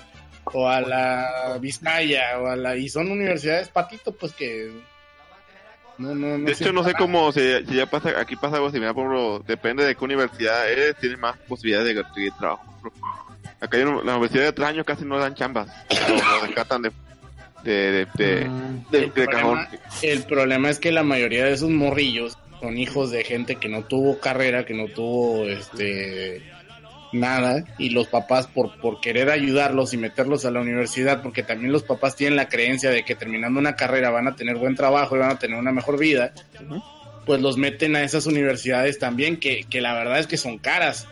o 0.53 0.67
a 0.69 0.81
la 0.81 1.57
Vizcaya, 1.59 2.39
o 2.39 2.45
a 2.47 2.55
la, 2.55 2.75
y 2.77 2.87
son 2.87 3.09
universidades 3.09 3.69
patito, 3.69 4.11
pues 4.13 4.33
que, 4.33 4.69
no, 5.97 6.13
no, 6.15 6.37
no 6.37 6.45
De 6.45 6.51
hecho, 6.53 6.71
no 6.73 6.83
sé 6.83 6.91
para 6.91 6.99
cómo, 7.03 7.31
si, 7.31 7.39
si 7.67 7.75
ya 7.75 7.85
pasa, 7.85 8.19
aquí 8.19 8.35
pasa 8.35 8.57
algo 8.57 8.69
similar, 8.71 8.93
por 8.93 9.05
ejemplo, 9.05 9.43
depende 9.47 9.83
de 9.85 9.95
qué 9.95 10.03
universidad 10.05 10.69
eres, 10.71 10.95
tienes 10.97 11.17
más 11.19 11.37
posibilidades 11.47 11.95
de 11.95 12.03
conseguir 12.03 12.33
trabajo. 12.39 12.65
Acá 13.61 13.77
hay 13.77 13.83
una, 13.83 14.03
la 14.03 14.13
universidad 14.17 14.43
de 14.45 14.53
tres 14.53 14.67
años 14.67 14.85
casi 14.85 15.05
no 15.05 15.17
dan 15.17 15.33
chambas, 15.35 15.67
lo, 16.09 16.15
lo 16.15 16.41
rescatan 16.45 16.81
de, 16.83 16.91
de, 17.63 17.71
de, 17.71 18.07
de, 18.17 18.45
Mm, 18.49 18.91
de- 18.91 18.99
El 19.05 19.13
de 19.13 19.25
cajón. 19.27 19.41
problema, 19.65 19.69
el 20.01 20.23
problema 20.23 20.69
es 20.69 20.79
que 20.79 20.91
la 20.91 21.03
mayoría 21.03 21.45
de 21.45 21.53
esos 21.53 21.69
morrillos 21.69 22.37
son 22.59 22.77
hijos 22.77 23.11
de 23.11 23.23
gente 23.23 23.55
que 23.55 23.69
no 23.69 23.83
tuvo 23.83 24.19
carrera, 24.19 24.65
que 24.65 24.73
no 24.73 24.87
tuvo 24.87 25.45
este 25.45 26.43
nada, 27.19 27.63
y 27.77 27.89
los 27.89 28.07
papás 28.07 28.47
por, 28.47 28.79
por 28.79 29.01
querer 29.01 29.29
ayudarlos 29.29 29.93
y 29.93 29.97
meterlos 29.97 30.45
a 30.45 30.51
la 30.51 30.61
universidad, 30.61 31.21
porque 31.21 31.43
también 31.43 31.71
los 31.71 31.83
papás 31.83 32.15
tienen 32.15 32.35
la 32.35 32.49
creencia 32.49 32.89
de 32.89 33.03
que 33.03 33.15
terminando 33.15 33.59
una 33.59 33.75
carrera 33.75 34.09
van 34.11 34.27
a 34.27 34.35
tener 34.35 34.57
buen 34.57 34.75
trabajo 34.75 35.15
y 35.15 35.19
van 35.19 35.31
a 35.31 35.39
tener 35.39 35.57
una 35.57 35.71
mejor 35.71 35.97
vida, 35.97 36.33
pues 37.25 37.41
los 37.41 37.57
meten 37.57 37.95
a 37.95 38.03
esas 38.03 38.27
universidades 38.27 38.99
también, 38.99 39.37
que, 39.37 39.63
que 39.63 39.81
la 39.81 39.93
verdad 39.93 40.19
es 40.19 40.27
que 40.27 40.37
son 40.37 40.57
caras. 40.57 41.07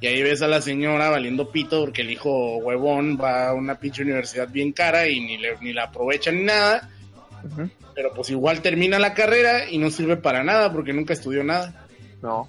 Y 0.00 0.06
ahí 0.06 0.22
ves 0.22 0.42
a 0.42 0.48
la 0.48 0.60
señora 0.60 1.08
valiendo 1.08 1.50
pito 1.50 1.80
porque 1.80 2.02
el 2.02 2.10
hijo 2.10 2.58
huevón 2.58 3.18
va 3.18 3.48
a 3.48 3.54
una 3.54 3.78
pinche 3.78 4.02
universidad 4.02 4.48
bien 4.48 4.72
cara 4.72 5.08
y 5.08 5.18
ni, 5.20 5.38
le, 5.38 5.56
ni 5.62 5.72
la 5.72 5.84
aprovecha 5.84 6.30
ni 6.30 6.42
nada. 6.42 6.90
Pero 7.94 8.12
pues 8.12 8.28
igual 8.28 8.60
termina 8.60 8.98
la 8.98 9.14
carrera 9.14 9.70
y 9.70 9.78
no 9.78 9.90
sirve 9.90 10.16
para 10.18 10.44
nada 10.44 10.70
porque 10.72 10.92
nunca 10.92 11.14
estudió 11.14 11.42
nada. 11.42 11.86
No. 12.20 12.48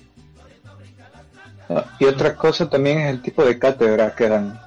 Ah, 1.70 1.86
Y 2.00 2.06
otra 2.06 2.36
cosa 2.36 2.70
también 2.70 3.00
es 3.00 3.10
el 3.12 3.22
tipo 3.22 3.44
de 3.44 3.58
cátedra 3.58 4.14
que 4.16 4.30
dan. 4.30 4.60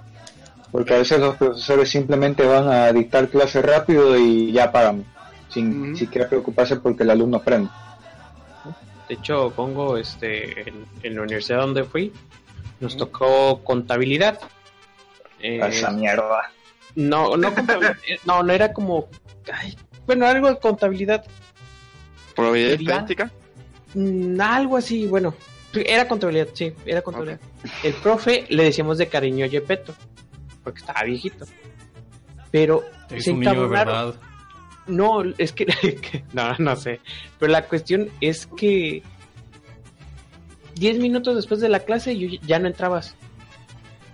Porque 0.72 0.94
a 0.94 0.98
veces 0.98 1.18
los 1.20 1.36
profesores 1.36 1.88
simplemente 1.88 2.44
van 2.44 2.68
a 2.68 2.92
dictar 2.92 3.28
clase 3.28 3.62
rápido 3.62 4.16
y 4.18 4.52
ya 4.52 4.70
pagan, 4.70 5.04
sin 5.48 5.90
Ujú. 5.90 5.96
siquiera 5.96 6.28
preocuparse 6.28 6.76
porque 6.76 7.04
el 7.04 7.10
alumno 7.10 7.38
aprende. 7.38 7.70
De 9.08 9.14
hecho, 9.14 9.50
pongo 9.56 9.96
este 9.96 10.68
en, 10.68 10.84
en 11.02 11.14
la 11.16 11.22
universidad 11.22 11.60
donde 11.60 11.84
fui, 11.84 12.12
nos 12.80 12.96
tocó 12.98 13.64
contabilidad. 13.64 14.38
Eh, 15.40 15.60
Esa 15.66 15.90
mierda. 15.90 16.50
no, 16.96 17.34
no 17.36 17.50
no, 18.26 18.42
no 18.42 18.52
era 18.52 18.72
como, 18.74 19.08
ay, 19.50 19.74
bueno, 20.06 20.26
algo 20.26 20.48
de 20.50 20.58
contabilidad, 20.58 21.24
Probabilidad 22.36 22.72
estadística. 22.80 23.30
mm, 23.94 24.38
algo 24.40 24.76
así, 24.76 25.06
bueno, 25.06 25.34
era 25.74 26.09
contabilidad, 26.09 26.49
sí, 26.55 26.73
era 26.86 27.03
contabilidad. 27.03 27.40
El 27.85 27.95
profe 27.95 28.47
le 28.49 28.65
decíamos 28.65 28.99
de 28.99 29.09
cariño 29.09 29.47
Yepeto, 29.47 29.95
porque 30.65 30.81
estaba 30.81 31.03
viejito. 31.05 31.45
Pero 32.51 32.85
Es 33.11 33.24
se 33.24 33.32
un 33.32 33.40
niño 33.40 33.51
de 33.53 33.57
encabronaron. 33.59 33.95
verdad. 34.11 34.20
No, 34.86 35.23
es 35.36 35.53
que, 35.53 35.66
que- 35.66 36.24
no, 36.32 36.55
no 36.59 36.74
sé. 36.77 37.01
Pero 37.39 37.53
la 37.53 37.66
cuestión 37.66 38.09
es 38.20 38.47
que 38.47 39.03
10 40.77 40.99
minutos 40.99 41.35
después 41.36 41.61
de 41.61 41.69
la 41.69 41.81
clase 41.81 42.16
yo 42.19 42.28
ya 42.47 42.59
no 42.59 42.69
entrabas. 42.69 43.15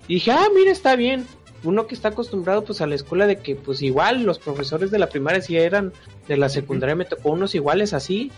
Y 0.09 0.15
dije, 0.15 0.33
ah, 0.33 0.47
mira, 0.55 0.71
está 0.73 0.97
bien. 0.97 1.27
Uno 1.63 1.87
que 1.87 1.95
está 1.95 2.09
acostumbrado 2.09 2.65
pues 2.65 2.81
a 2.83 2.87
la 2.87 2.95
escuela 2.95 3.27
de 3.27 3.39
que 3.39 3.55
pues 3.57 3.81
igual 3.83 4.25
los 4.25 4.39
profesores 4.39 4.91
de 4.91 4.99
la 4.99 5.09
primaria 5.09 5.41
sí 5.41 5.57
eran, 5.57 5.93
de 6.29 6.37
la 6.37 6.49
secundaria 6.51 6.95
me 6.95 7.07
tocó 7.07 7.31
unos 7.31 7.55
iguales 7.55 7.93
así, 7.95 8.31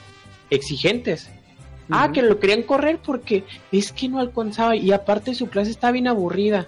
exigentes. 0.51 1.31
Ah, 1.91 2.11
que 2.13 2.23
lo 2.23 2.39
querían 2.41 2.63
correr 2.63 2.99
porque 3.05 3.45
es 3.71 3.93
que 3.93 4.09
no 4.09 4.19
alcanzaba 4.19 4.75
y 4.77 4.91
aparte 4.93 5.35
su 5.35 5.49
clase 5.49 5.71
está 5.71 5.91
bien 5.93 6.09
aburrida. 6.09 6.67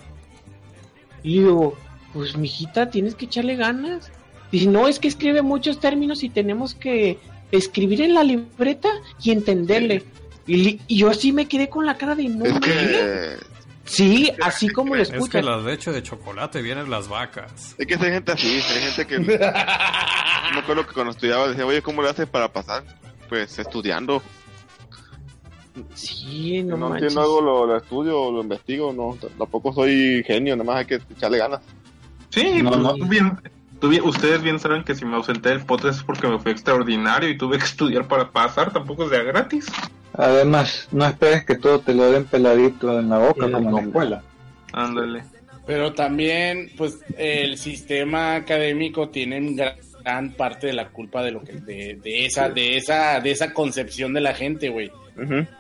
Y 1.23 1.41
digo, 1.41 1.77
pues 2.13 2.37
mijita, 2.37 2.91
tienes 2.91 3.15
que 3.15 3.25
echarle 3.27 3.57
ganas. 3.57 4.11
Dice, 4.53 4.67
no, 4.69 4.87
es 4.89 4.99
que 4.99 5.09
escribe 5.09 5.43
muchos 5.43 5.81
términos 5.81 6.23
y 6.23 6.29
tenemos 6.29 6.75
que 6.75 7.19
escribir 7.51 8.03
en 8.03 8.15
la 8.15 8.23
libreta 8.25 8.89
y 9.23 9.33
entenderle. 9.33 10.05
Y, 10.47 10.57
li- 10.57 10.81
y 10.87 10.99
yo 10.99 11.11
así 11.11 11.33
me 11.33 11.47
quedé 11.47 11.69
con 11.69 11.85
la 11.85 11.97
cara 11.99 12.15
de 12.15 12.29
no. 12.29 12.45
Es 12.45 12.53
mames". 12.53 12.67
que, 12.69 13.37
Sí, 13.85 14.31
así 14.43 14.69
como 14.69 14.95
lo 14.95 15.03
Es 15.03 15.09
que 15.09 15.17
escuchas. 15.17 15.43
la 15.45 15.57
leche 15.57 15.91
de 15.91 16.03
chocolate 16.03 16.61
vienen 16.61 16.91
las 16.91 17.09
vacas. 17.09 17.75
es 17.79 17.87
que 17.87 17.95
hay 17.95 18.01
gente 18.01 18.33
así, 18.33 18.47
hay 18.61 18.83
gente 18.93 19.07
que, 19.07 19.19
me 19.19 20.59
acuerdo 20.61 20.87
que 20.87 20.93
cuando 20.93 21.13
estudiaba 21.13 21.49
decía, 21.49 21.65
oye, 21.67 21.81
¿cómo 21.81 22.03
le 22.03 22.11
haces 22.11 22.27
para 22.29 22.53
pasar? 22.53 22.85
Pues 23.31 23.59
estudiando. 23.59 24.23
Sí, 25.95 26.17
Si 26.59 26.63
no, 26.63 26.77
no, 26.77 26.89
manches. 26.91 27.03
entiendo 27.13 27.21
algo, 27.23 27.41
lo, 27.41 27.67
lo 27.67 27.77
estudio, 27.77 28.31
lo 28.31 28.43
investigo, 28.43 28.93
no, 28.93 29.17
tampoco 29.39 29.73
soy 29.73 30.23
genio, 30.27 30.57
nada 30.57 30.65
más 30.67 30.77
hay 30.81 30.87
que 30.87 31.01
echarle 31.15 31.39
ganas. 31.39 31.61
Sí, 32.31 32.63
No, 32.63 32.71
pues, 32.71 32.81
no. 32.83 33.09
bien- 33.09 33.39
tú 33.81 33.89
bien- 33.89 34.03
ustedes 34.05 34.43
bien 34.43 34.59
saben 34.59 34.85
que 34.85 34.95
si 34.95 35.05
me 35.05 35.17
ausenté 35.17 35.51
del 35.51 35.61
podcast 35.65 35.99
es 35.99 36.05
porque 36.05 36.27
me 36.29 36.39
fue 36.39 36.53
extraordinario 36.53 37.29
y 37.29 37.39
tuve 37.39 37.59
que 37.59 37.65
estudiar 37.77 38.07
para 38.09 38.31
pasar, 38.31 38.73
tampoco 38.73 39.05
es 39.05 39.11
de 39.11 39.17
a 39.19 39.23
gratis. 39.23 39.67
Además, 40.15 40.89
no 40.91 41.05
esperes 41.07 41.45
que 41.45 41.55
todo 41.57 41.79
te 41.81 41.95
lo 41.95 42.11
den 42.11 42.25
peladito 42.25 42.99
en 42.99 43.09
la 43.09 43.19
boca 43.19 43.47
Sí, 43.47 43.53
como 43.53 43.59
en 43.59 43.71
no. 43.71 43.77
la 43.79 43.83
escuela. 43.83 44.23
Ándale. 44.73 45.23
Pero 45.67 45.93
también, 45.93 46.71
pues, 46.77 46.99
el 47.19 47.59
sistema 47.59 48.35
académico 48.37 49.11
tiene 49.11 49.37
en 49.37 49.55
gran, 49.57 49.75
gran 50.03 50.33
parte 50.33 50.67
de 50.69 50.73
la 50.73 50.89
culpa 50.89 51.23
de 51.23 51.31
lo 51.31 51.43
que, 51.43 51.53
de, 51.53 51.99
de 52.03 52.25
esa, 52.27 52.49
de 52.49 52.79
esa, 52.79 53.21
de 53.21 53.31
esa 53.31 53.53
concepción 53.53 54.13
de 54.15 54.23
la 54.23 54.35
gente, 54.35 54.71
güey. 54.71 54.91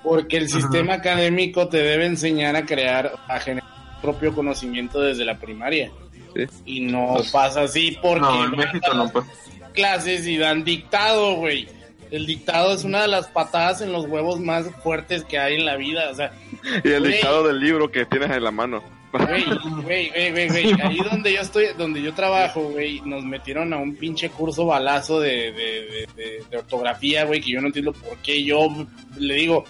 Porque 0.03 0.37
el 0.37 0.49
sistema 0.49 0.95
académico 0.95 1.69
te 1.69 1.79
debe 1.79 2.07
enseñar 2.07 2.55
a 2.57 2.65
crear, 2.65 3.13
a 3.29 3.41
generar 3.41 3.69
propio 4.01 4.33
conocimiento 4.35 5.01
desde 5.01 5.25
la 5.25 5.39
primaria. 5.39 5.91
Sí. 6.35 6.45
Y 6.67 6.81
no 6.81 7.17
pasa 7.33 7.63
así 7.63 7.97
porque 8.01 8.21
No, 8.21 8.45
en 8.45 8.51
México 8.53 8.95
no 8.95 9.09
pasa. 9.11 9.27
clases 9.75 10.27
y 10.27 10.37
dan 10.39 10.63
dictado, 10.65 11.35
güey. 11.37 11.69
El 12.11 12.25
dictado 12.27 12.73
es 12.75 12.85
una 12.85 13.03
de 13.03 13.09
las 13.09 13.27
patadas 13.27 13.81
en 13.83 13.93
los 13.93 14.07
huevos 14.07 14.41
más 14.41 14.67
fuertes 14.83 15.25
que 15.25 15.39
hay 15.39 15.57
en 15.57 15.67
la 15.67 15.77
vida, 15.77 16.09
o 16.11 16.15
sea, 16.15 16.33
Y 16.85 16.89
el 16.91 17.01
Güey. 17.01 17.13
dictado 17.15 17.47
del 17.47 17.61
libro 17.61 17.91
que 17.91 18.07
tienes 18.07 18.31
en 18.31 18.45
la 18.45 18.51
mano. 18.51 18.83
Güey, 19.13 19.45
güey, 19.83 20.11
güey, 20.13 20.31
güey, 20.33 20.49
güey. 20.49 20.81
Ahí 20.83 20.99
donde 20.99 21.33
yo 21.33 21.41
estoy, 21.41 21.67
donde 21.79 22.03
yo 22.03 22.13
trabajo, 22.15 22.61
güey, 22.63 23.01
nos 23.03 23.25
metieron 23.25 23.73
a 23.73 23.79
un 23.79 23.97
pinche 23.97 24.29
curso 24.29 24.67
balazo 24.67 25.21
de, 25.21 25.53
de, 25.53 25.53
de, 25.53 26.09
de- 26.17 26.45
de 26.51 26.57
ortografía, 26.59 27.25
güey, 27.25 27.41
que 27.41 27.51
yo 27.53 27.61
no 27.61 27.69
entiendo 27.69 27.93
por 27.93 28.19
qué 28.19 28.45
yo 28.45 28.69
le 29.17 29.35
digo, 29.35 29.65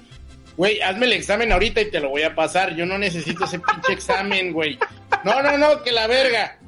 güey, 0.56 0.80
hazme 0.80 1.06
el 1.06 1.12
examen 1.12 1.52
ahorita 1.52 1.80
y 1.80 1.90
te 1.90 2.00
lo 2.00 2.08
voy 2.10 2.22
a 2.22 2.34
pasar. 2.34 2.74
Yo 2.74 2.84
no 2.86 2.98
necesito 2.98 3.44
ese 3.44 3.60
pinche 3.60 3.92
examen, 3.92 4.52
güey. 4.52 4.78
No, 5.24 5.40
no, 5.42 5.56
no, 5.56 5.82
que 5.82 5.92
la 5.92 6.06
verga. 6.08 6.58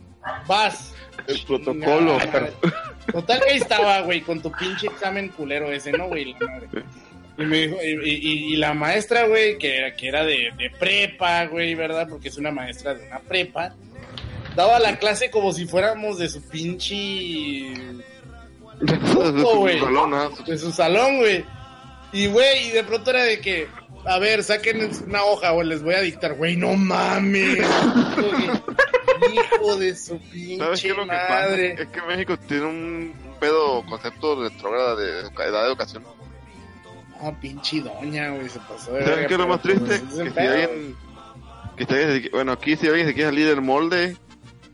Vas. 0.46 0.94
El 1.26 1.40
protocolo. 1.42 2.18
Total 3.12 3.40
que 3.44 3.50
ahí 3.50 3.56
estaba, 3.58 4.00
güey, 4.02 4.20
con 4.20 4.40
tu 4.40 4.50
pinche 4.52 4.86
examen 4.86 5.28
culero 5.30 5.70
ese, 5.72 5.90
¿no, 5.92 6.06
güey? 6.06 6.34
La 6.38 6.46
madre. 6.46 6.68
Y 7.38 7.44
me 7.44 7.58
dijo, 7.66 7.76
y, 7.82 8.10
y- 8.10 8.52
y 8.54 8.56
la 8.56 8.74
maestra, 8.74 9.26
güey, 9.26 9.56
que, 9.58 9.76
era- 9.78 9.94
que 9.96 10.08
era 10.08 10.24
de, 10.24 10.50
de 10.58 10.70
prepa, 10.70 11.46
güey, 11.46 11.74
¿verdad? 11.74 12.06
Porque 12.08 12.28
es 12.28 12.36
una 12.36 12.50
maestra 12.50 12.94
de 12.94 13.06
una 13.06 13.18
prepa. 13.20 13.74
Daba 14.56 14.78
la 14.78 14.98
clase 14.98 15.30
como 15.30 15.52
si 15.52 15.64
fuéramos 15.66 16.18
de 16.18 16.28
su 16.28 16.42
pinche... 16.42 16.94
Güey. 19.56 19.78
salón, 19.78 20.34
de 20.46 20.58
su 20.58 20.72
salón, 20.72 21.18
güey. 21.18 21.44
Y, 22.12 22.26
güey, 22.28 22.68
y 22.68 22.70
de 22.70 22.82
pronto 22.84 23.10
era 23.10 23.22
de 23.24 23.40
que, 23.40 23.68
a 24.06 24.18
ver, 24.18 24.42
saquen 24.42 24.90
una 25.06 25.22
hoja 25.24 25.52
o 25.52 25.62
les 25.62 25.82
voy 25.82 25.94
a 25.94 26.00
dictar, 26.00 26.34
güey, 26.34 26.56
no 26.56 26.74
mames. 26.74 27.58
Hijo 29.32 29.76
de 29.76 29.94
su 29.94 30.18
¿Sabes 30.18 30.30
qué 30.32 30.88
pinche 30.88 30.88
es 30.88 30.96
lo 30.96 31.02
que 31.02 31.06
madre. 31.12 31.70
pasa? 31.70 31.82
Es 31.82 31.88
que 31.88 32.02
México 32.02 32.36
tiene 32.48 32.64
un 32.64 33.14
pedo 33.38 33.84
concepto 33.86 34.42
retrógrada 34.42 34.96
de 34.96 35.20
edad 35.20 35.62
de 35.62 35.68
educación. 35.68 36.04
Ah, 37.22 37.32
pinche 37.40 37.80
doña, 37.80 38.30
güey, 38.30 38.48
se 38.48 38.58
pasó 38.60 38.92
de 38.92 39.04
¿Saben 39.04 39.26
qué 39.28 39.34
es 39.34 39.40
lo 39.40 39.46
más 39.48 39.60
pues, 39.60 39.74
triste? 39.84 39.94
ese 39.96 40.04
es 40.06 40.18
el 40.18 40.32
Que 40.32 40.40
si 40.40 40.46
alguien, 40.46 40.96
que 41.76 41.84
si 41.86 41.92
alguien 41.94 42.22
se- 42.22 42.28
bueno, 42.30 42.52
aquí 42.52 42.76
si 42.76 42.86
alguien 42.88 43.06
se 43.06 43.14
quiere 43.14 43.28
salir 43.30 43.46
del 43.48 43.60
molde, 43.62 44.16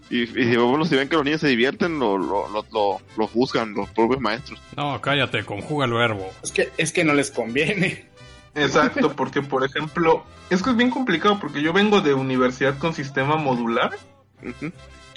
Y, 0.09 0.25
bueno, 0.57 0.85
si 0.85 0.95
ven 0.95 1.09
que 1.09 1.17
los 1.17 1.25
niños 1.25 1.41
se 1.41 1.49
divierten, 1.49 1.99
lo, 1.99 2.17
lo, 2.17 2.49
lo, 2.49 2.65
lo- 2.73 3.01
lo 3.17 3.27
juzgan 3.27 3.75
los 3.75 3.91
propios 3.91 4.21
maestros. 4.21 4.61
No, 4.77 5.01
cállate, 5.01 5.45
conjuga 5.45 5.87
el 5.87 5.95
verbo. 5.95 6.31
Es 6.45 6.53
que, 6.53 6.71
es 6.79 6.93
que 6.93 7.03
no 7.03 7.13
les 7.13 7.33
conviene. 7.33 8.07
Exacto, 8.55 9.13
porque 9.17 9.43
por 9.43 9.65
ejemplo, 9.65 10.25
es 10.49 10.63
que 10.63 10.71
es 10.71 10.77
bien 10.77 10.91
complicado 10.91 11.41
porque 11.41 11.61
yo 11.61 11.73
vengo 11.73 12.01
de 12.03 12.15
universidad 12.15 12.79
con 12.79 12.95
sistema 12.95 13.37
modular, 13.37 13.91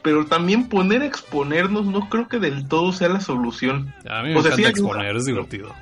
pero 0.04 0.26
también 0.26 0.70
poner 0.70 1.04
a 1.04 1.06
exponernos 1.06 1.86
no 1.86 2.10
creo 2.10 2.28
que 2.28 2.40
del 2.40 2.68
todo 2.68 2.92
sea 2.92 3.10
la 3.10 3.22
solución. 3.22 3.94
A 4.10 4.24
mí 4.24 4.30
me 4.30 4.38
O 4.40 4.42
sea, 4.42 4.52
encanta 4.52 4.56
sí 4.56 4.62
ayuda. 4.64 4.70
exponer, 4.70 5.16
es 5.16 5.26
divertido. 5.26 5.74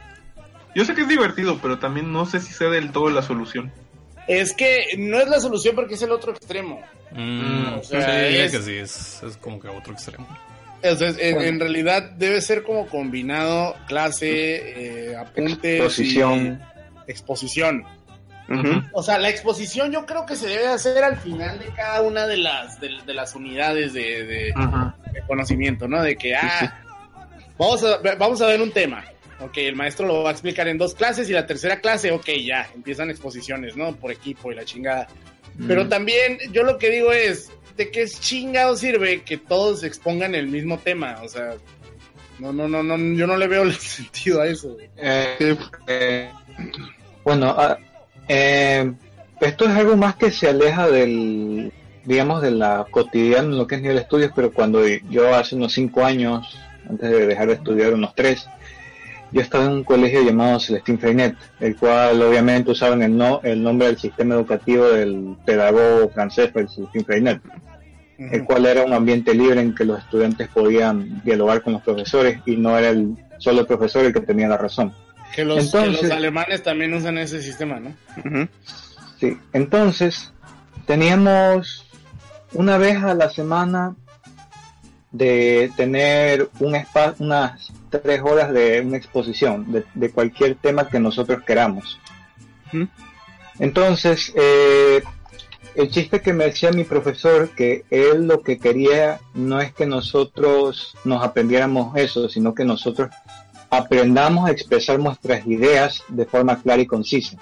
Yo 0.78 0.86
sé 0.86 0.94
que 0.94 1.02
es 1.02 1.08
divertido, 1.08 1.58
pero 1.60 1.80
también 1.80 2.12
no 2.14 2.28
sé 2.28 2.40
si 2.40 2.54
sea 2.54 2.70
del 2.70 2.92
todo 2.92 3.10
la 3.10 3.24
solución. 3.24 3.72
Es 4.28 4.54
que 4.54 4.86
no 4.98 5.18
es 5.20 5.28
la 5.28 5.40
solución 5.40 5.74
porque 5.74 5.96
es 5.96 6.02
el 6.04 6.12
otro 6.12 6.34
extremo. 6.34 6.82
Mm, 7.12 7.74
o 7.80 7.84
sea, 7.84 8.02
sí, 8.30 8.38
es- 8.38 8.52
que 8.52 8.62
sí, 8.62 8.74
es, 8.78 9.24
es 9.24 9.38
como 9.38 9.60
que 9.60 9.70
otro 9.70 9.94
extremo. 9.94 10.28
Sea, 10.84 11.10
en, 11.18 11.42
en 11.42 11.60
realidad 11.60 12.12
debe 12.12 12.40
ser 12.42 12.62
como 12.62 12.86
combinado 12.86 13.74
clase, 13.88 15.10
eh, 15.10 15.16
apuntes 15.16 15.82
Exposición. 15.82 16.62
y 17.08 17.12
exposición. 17.12 17.84
O 18.94 19.02
sea, 19.02 19.18
la 19.18 19.30
exposición 19.30 19.92
yo 19.92 20.06
creo 20.06 20.26
que 20.28 20.36
se 20.36 20.48
debe 20.48 20.68
hacer 20.68 21.04
al 21.04 21.18
final 21.18 21.58
de 21.60 21.66
cada 21.76 22.02
una 22.02 22.28
de 22.28 22.38
las 22.38 22.80
de, 22.80 22.90
de 23.06 23.14
las 23.16 23.34
unidades 23.36 23.94
de, 23.94 24.24
de- 24.26 24.54
de 25.14 25.22
conocimiento, 25.28 25.88
¿no? 25.88 26.02
De 26.04 26.16
que 26.16 26.36
ah, 26.36 26.80
vamos 27.58 27.84
a 27.84 27.98
vamos 28.18 28.42
a 28.42 28.46
ver 28.48 28.62
un 28.62 28.72
tema. 28.72 29.04
Ok, 29.40 29.58
el 29.58 29.76
maestro 29.76 30.08
lo 30.08 30.24
va 30.24 30.30
a 30.30 30.34
explicar 30.34 30.68
en 30.68 30.78
dos 30.78 30.96
clases 30.96 31.30
y 31.30 31.34
la 31.34 31.46
tercera 31.46 31.80
clase, 31.80 32.12
ok, 32.12 32.28
ya, 32.44 32.68
empiezan 32.74 33.10
exposiciones, 33.10 33.76
¿no? 33.76 33.96
Por 33.96 34.12
equipo 34.12 34.52
y 34.52 34.56
la 34.56 34.66
chingada. 34.66 35.08
Pero 35.68 35.88
también 35.88 36.38
yo 36.52 36.64
lo 36.64 36.78
que 36.78 36.90
digo 36.90 37.12
es, 37.12 37.50
¿de 37.76 37.90
qué 37.90 38.06
chingado 38.08 38.76
sirve 38.76 39.22
que 39.22 39.38
todos 39.38 39.84
expongan 39.84 40.36
el 40.36 40.48
mismo 40.48 40.78
tema? 40.78 41.20
O 41.24 41.30
sea, 41.30 41.56
no, 42.40 42.54
no, 42.54 42.68
no, 42.68 42.84
no, 42.84 42.98
yo 43.16 43.26
no 43.26 43.38
le 43.38 43.48
veo 43.48 43.64
el 43.64 43.74
sentido 43.76 44.42
a 44.42 44.48
eso. 44.48 44.78
Eh, 44.98 45.58
eh, 45.88 46.30
bueno, 47.24 47.56
ah, 47.58 47.78
eh, 48.28 48.92
esto 49.42 49.66
es 49.66 49.72
algo 49.72 49.98
más 49.98 50.16
que 50.16 50.32
se 50.32 50.48
aleja 50.48 50.88
del, 50.88 51.72
digamos, 52.06 52.42
de 52.42 52.52
la 52.52 52.86
cotidiana 52.90 53.50
en 53.50 53.58
lo 53.58 53.68
que 53.68 53.76
es 53.76 53.82
nivel 53.82 53.98
de 53.98 54.04
estudios, 54.04 54.32
pero 54.36 54.52
cuando 54.52 54.86
yo 54.88 55.34
hace 55.34 55.56
unos 55.56 55.74
cinco 55.74 56.06
años, 56.06 56.58
antes 56.88 57.10
de 57.10 57.28
dejar 57.28 57.48
de 57.48 57.54
estudiar 57.56 57.94
unos 57.94 58.14
tres, 58.16 58.48
yo 59.32 59.42
estaba 59.42 59.66
en 59.66 59.72
un 59.72 59.84
colegio 59.84 60.22
llamado 60.24 60.60
Celestín 60.60 60.98
Freinet, 61.00 61.36
el 61.60 61.76
cual 61.76 62.22
obviamente 62.22 62.72
usaban 62.72 63.02
el, 63.04 63.16
no, 63.18 63.42
el 63.44 63.62
nombre 63.62 63.88
del 63.88 63.98
sistema 63.98 64.36
educativo 64.36 64.86
del 64.90 65.36
pedagogo 65.46 66.10
francés, 66.10 66.50
el 66.56 66.70
Celestín 66.70 67.04
Freinet, 67.06 67.42
el 68.18 68.44
cual 68.46 68.66
era 68.66 68.84
un 68.84 68.94
ambiente 68.94 69.34
libre 69.36 69.62
en 69.62 69.76
que 69.76 69.86
los 69.86 70.00
estudiantes 70.00 70.48
podían 70.48 71.22
dialogar 71.24 71.62
con 71.62 71.74
los 71.74 71.82
profesores 71.84 72.40
y 72.46 72.56
no 72.58 72.78
era 72.78 72.90
el 72.90 73.16
solo 73.38 73.62
el 73.62 73.68
profesor 73.68 74.06
el 74.06 74.14
que 74.14 74.22
tenía 74.22 74.48
la 74.48 74.58
razón. 74.58 74.94
Que 75.36 75.44
los, 75.46 75.66
Entonces- 75.66 76.00
que 76.00 76.08
los 76.08 76.12
alemanes 76.16 76.64
también 76.64 76.94
usan 76.94 77.18
ese 77.20 77.42
sistema, 77.42 77.80
¿no? 77.80 77.94
Sí, 79.20 79.38
entonces 79.54 80.32
teníamos 80.88 81.86
una 82.54 82.78
vez 82.78 82.96
a 83.04 83.14
la 83.14 83.30
semana 83.30 83.96
de 85.12 85.72
tener 85.76 86.50
un 86.60 86.74
espa- 86.76 87.16
unas 87.20 87.72
tres 87.90 88.22
horas 88.22 88.54
de 88.54 88.82
una 88.82 88.98
exposición 88.98 89.72
de, 89.72 89.86
de 89.94 90.12
cualquier 90.12 90.56
tema 90.56 90.88
que 90.88 91.00
nosotros 91.00 91.44
queramos. 91.44 92.00
Entonces, 93.60 94.34
eh, 94.36 95.02
el 95.76 95.90
chiste 95.90 96.22
que 96.22 96.34
me 96.34 96.46
decía 96.46 96.72
mi 96.72 96.84
profesor, 96.84 97.50
que 97.50 97.86
él 97.90 98.28
lo 98.28 98.42
que 98.42 98.58
quería 98.58 99.20
no 99.34 99.62
es 99.62 99.74
que 99.74 99.86
nosotros 99.86 100.96
nos 101.04 101.24
aprendiéramos 101.24 101.96
eso, 101.96 102.30
sino 102.30 102.54
que 102.54 102.66
nosotros 102.66 103.10
aprendamos 103.70 104.48
a 104.48 104.52
expresar 104.52 105.00
nuestras 105.00 105.46
ideas 105.46 106.04
de 106.08 106.26
forma 106.26 106.62
clara 106.62 106.82
y 106.82 106.88
concisa. 106.88 107.38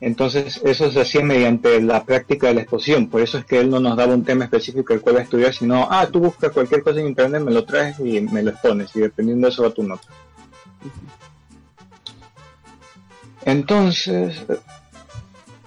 Entonces, 0.00 0.60
eso 0.62 0.90
se 0.90 1.00
hacía 1.00 1.22
mediante 1.22 1.80
la 1.80 2.04
práctica 2.04 2.48
de 2.48 2.54
la 2.54 2.60
exposición. 2.60 3.08
Por 3.08 3.22
eso 3.22 3.38
es 3.38 3.46
que 3.46 3.58
él 3.60 3.70
no 3.70 3.80
nos 3.80 3.96
daba 3.96 4.12
un 4.14 4.24
tema 4.24 4.44
específico 4.44 4.92
el 4.92 5.00
cual 5.00 5.16
estudiar, 5.16 5.54
sino, 5.54 5.88
ah, 5.90 6.06
tú 6.12 6.20
buscas 6.20 6.52
cualquier 6.52 6.82
cosa 6.82 7.00
en 7.00 7.06
internet, 7.08 7.40
me 7.42 7.50
lo 7.52 7.64
traes 7.64 7.98
y 8.00 8.20
me 8.20 8.42
lo 8.42 8.50
expones, 8.50 8.90
y 8.94 9.00
dependiendo 9.00 9.46
de 9.46 9.52
eso 9.52 9.62
va 9.62 9.70
tu 9.70 9.82
nota. 9.82 10.06
Entonces, 13.44 14.44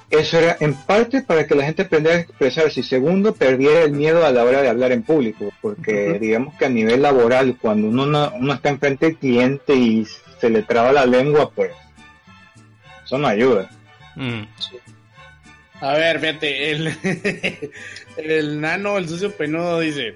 eso 0.10 0.38
era 0.38 0.58
en 0.60 0.74
parte 0.74 1.22
para 1.22 1.48
que 1.48 1.56
la 1.56 1.64
gente 1.66 1.84
aprendiera 1.84 2.18
a 2.18 2.22
expresarse 2.22 2.82
y 2.82 2.84
segundo, 2.84 3.34
perdiera 3.34 3.82
el 3.82 3.92
miedo 3.94 4.26
a 4.26 4.32
la 4.32 4.44
hora 4.44 4.62
de 4.62 4.70
hablar 4.70 4.92
en 4.92 5.04
público, 5.04 5.52
porque 5.62 6.18
digamos 6.20 6.56
que 6.56 6.66
a 6.66 6.70
nivel 6.70 7.02
laboral, 7.02 7.58
cuando 7.60 7.88
uno, 7.88 8.06
no- 8.06 8.32
uno 8.36 8.54
está 8.54 8.70
enfrente 8.70 9.06
del 9.08 9.18
cliente 9.18 9.74
y 9.76 10.06
se 10.40 10.50
le 10.50 10.64
traba 10.64 10.92
la 10.92 11.06
lengua, 11.06 11.50
pues 11.52 11.72
eso 13.06 13.18
no 13.18 13.28
ayuda. 13.28 13.70
Mm. 14.20 14.44
A 15.82 15.94
ver, 15.94 16.20
fíjate, 16.20 16.72
el, 16.72 16.94
el 18.18 18.60
nano, 18.62 18.98
el 18.98 19.08
sucio 19.08 19.32
penudo 19.32 19.80
dice, 19.80 20.16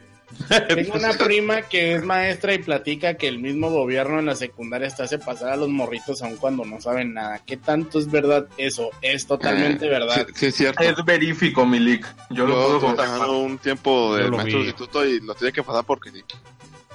tengo 0.68 0.96
una 0.96 1.14
prima 1.14 1.62
que 1.62 1.94
es 1.96 2.04
maestra 2.04 2.54
y 2.54 2.58
platica 2.58 3.14
que 3.14 3.28
el 3.30 3.40
mismo 3.40 3.70
gobierno 3.70 4.20
en 4.20 4.26
la 4.26 4.36
secundaria 4.36 4.88
está 4.88 5.04
hace 5.04 5.20
pasar 5.20 5.52
a 5.54 5.56
los 5.56 5.70
morritos 5.70 6.22
aun 6.22 6.36
cuando 6.38 6.66
no 6.66 6.82
saben 6.82 7.14
nada. 7.14 7.40
¿Qué 7.46 7.56
tanto 7.56 7.98
es 8.00 8.12
verdad 8.12 8.46
eso? 8.58 8.90
Es 9.02 9.26
totalmente 9.26 9.86
Eh, 9.86 9.90
verdad. 9.90 10.28
Sí, 10.28 10.34
sí, 10.36 10.46
es 10.48 10.56
cierto. 10.56 10.84
Es 10.84 10.96
verífico, 11.06 11.66
Milik. 11.66 12.06
Yo 12.32 12.46
lo 12.46 12.50
Yo 12.50 12.54
puedo 12.56 12.64
estuve 12.66 12.80
confirmar. 12.82 12.96
trabajando 13.06 13.38
un 13.40 13.58
tiempo 13.60 14.16
de 14.18 14.24
lo 14.24 14.38
maestro 14.38 14.60
vi. 14.60 14.66
instituto 14.66 15.06
y 15.06 15.20
lo 15.22 15.34
tenía 15.36 15.52
que 15.54 15.64
pasar 15.64 15.86
porque 15.86 16.12
sí. 16.12 16.24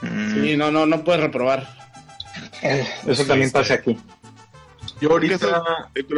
Sí, 0.02 0.56
no, 0.56 0.70
no, 0.70 0.84
no 0.84 1.02
puedes 1.04 1.22
reprobar. 1.22 1.66
Eh, 2.62 2.86
eso 3.06 3.24
también 3.24 3.50
pasa 3.50 3.74
aquí. 3.74 3.96
Yo 5.00 5.10
ahorita, 5.12 5.62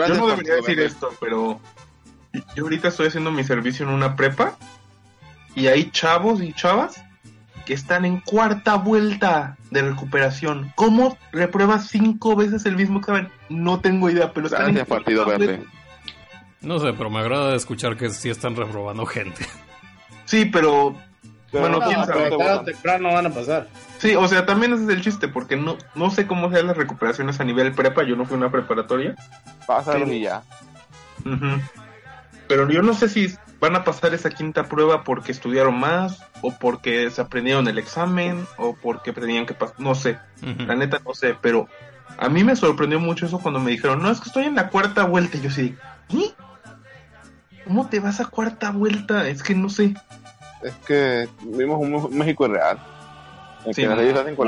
yo 0.09 0.15
no 0.15 0.29
debería 0.29 0.55
decir 0.55 0.81
esto, 0.81 1.13
pero 1.21 1.61
yo 2.55 2.65
ahorita 2.65 2.89
estoy 2.89 3.09
haciendo 3.09 3.31
mi 3.31 3.45
servicio 3.45 3.87
en 3.87 3.93
una 3.93 4.17
prepa 4.17 4.57
y 5.55 5.67
hay 5.67 5.91
chavos 5.91 6.41
y 6.41 6.53
chavas 6.53 7.03
que 7.67 7.75
están 7.75 8.05
en 8.05 8.21
cuarta 8.21 8.77
vuelta 8.77 9.57
de 9.71 9.83
recuperación. 9.83 10.73
¿Cómo 10.77 11.19
repruebas 11.33 11.89
cinco 11.89 12.35
veces 12.37 12.65
el 12.67 12.77
mismo 12.77 13.01
examen? 13.01 13.29
No 13.49 13.81
tengo 13.81 14.09
idea, 14.09 14.33
pero 14.33 14.47
están 14.47 14.73
Gracias, 14.73 14.81
en 14.81 14.87
cuarta 14.87 15.05
partido 15.05 15.25
vuelta. 15.25 15.47
verde. 15.47 15.65
No 16.63 16.79
sé, 16.79 16.93
pero 16.95 17.11
me 17.11 17.19
agrada 17.21 17.55
escuchar 17.55 17.97
que 17.97 18.11
sí 18.11 18.31
están 18.31 18.57
reprobando 18.57 19.07
gente. 19.07 19.47
Sí, 20.25 20.45
pero 20.45 20.95
Pero 21.53 21.63
Bueno, 21.69 21.79
No, 21.81 21.87
quién 21.87 22.01
pero 22.07 22.15
sabe. 22.19 22.31
tarde 22.39 22.53
o 22.55 22.65
temprano 22.65 23.13
van 23.13 23.27
a 23.27 23.31
pasar. 23.31 23.69
sí, 23.99 24.15
o 24.15 24.27
sea, 24.29 24.47
también 24.47 24.73
ese 24.73 24.85
es 24.85 24.89
el 24.91 25.01
chiste, 25.03 25.29
porque 25.29 25.57
no, 25.57 25.77
no 25.95 26.11
sé 26.11 26.27
cómo 26.27 26.51
sean 26.51 26.67
las 26.69 26.77
recuperaciones 26.77 27.41
a 27.41 27.45
nivel 27.45 27.73
prepa, 27.73 28.03
yo 28.05 28.15
no 28.17 28.25
fui 28.25 28.35
a 28.35 28.39
una 28.39 28.51
preparatoria. 28.53 29.15
Pásalo 29.67 30.05
Pero- 30.05 30.13
y 30.13 30.21
ya. 30.21 30.43
Pero 32.49 32.69
yo 32.71 32.83
no 32.83 32.95
sé 32.95 33.09
si 33.09 33.35
van 33.61 33.77
a 33.77 33.85
pasar 33.85 34.15
esa 34.15 34.31
quinta 34.31 34.65
prueba 34.65 35.05
porque 35.05 35.33
estudiaron 35.33 35.79
más, 35.79 36.23
o 36.41 36.53
porque 36.53 37.11
se 37.11 37.21
aprendieron 37.21 37.69
el 37.69 37.79
examen, 37.79 38.47
o 38.57 38.75
porque 38.75 39.13
tenían 39.13 39.47
que 39.47 39.55
pasar, 39.55 39.77
no 39.79 39.95
sé, 39.95 40.19
la 40.67 40.75
neta 40.75 41.01
no 41.05 41.15
sé, 41.15 41.37
pero 41.41 41.69
a 42.19 42.29
mí 42.29 42.43
me 42.43 42.57
sorprendió 42.57 42.99
mucho 42.99 43.27
eso 43.27 43.39
cuando 43.39 43.61
me 43.61 43.71
dijeron, 43.71 44.03
no, 44.03 44.11
es 44.11 44.19
que 44.21 44.29
estoy 44.29 44.45
en 44.45 44.55
la 44.57 44.69
cuarta 44.69 45.05
vuelta, 45.05 45.37
y 45.37 45.43
yo 45.43 45.51
sí, 45.51 45.77
¿qué? 46.09 46.33
¿Cómo 47.65 47.89
te 47.89 48.01
vas 48.01 48.19
a 48.21 48.25
cuarta 48.25 48.71
vuelta? 48.71 49.29
Es 49.29 49.43
que 49.43 49.55
no 49.55 49.69
sé. 49.69 49.95
Es 50.63 50.75
que 50.87 51.29
vivimos 51.43 51.81
un 51.81 52.19
México 52.19 52.47
real. 52.49 52.79
En 53.67 53.75
Sí, 53.75 53.83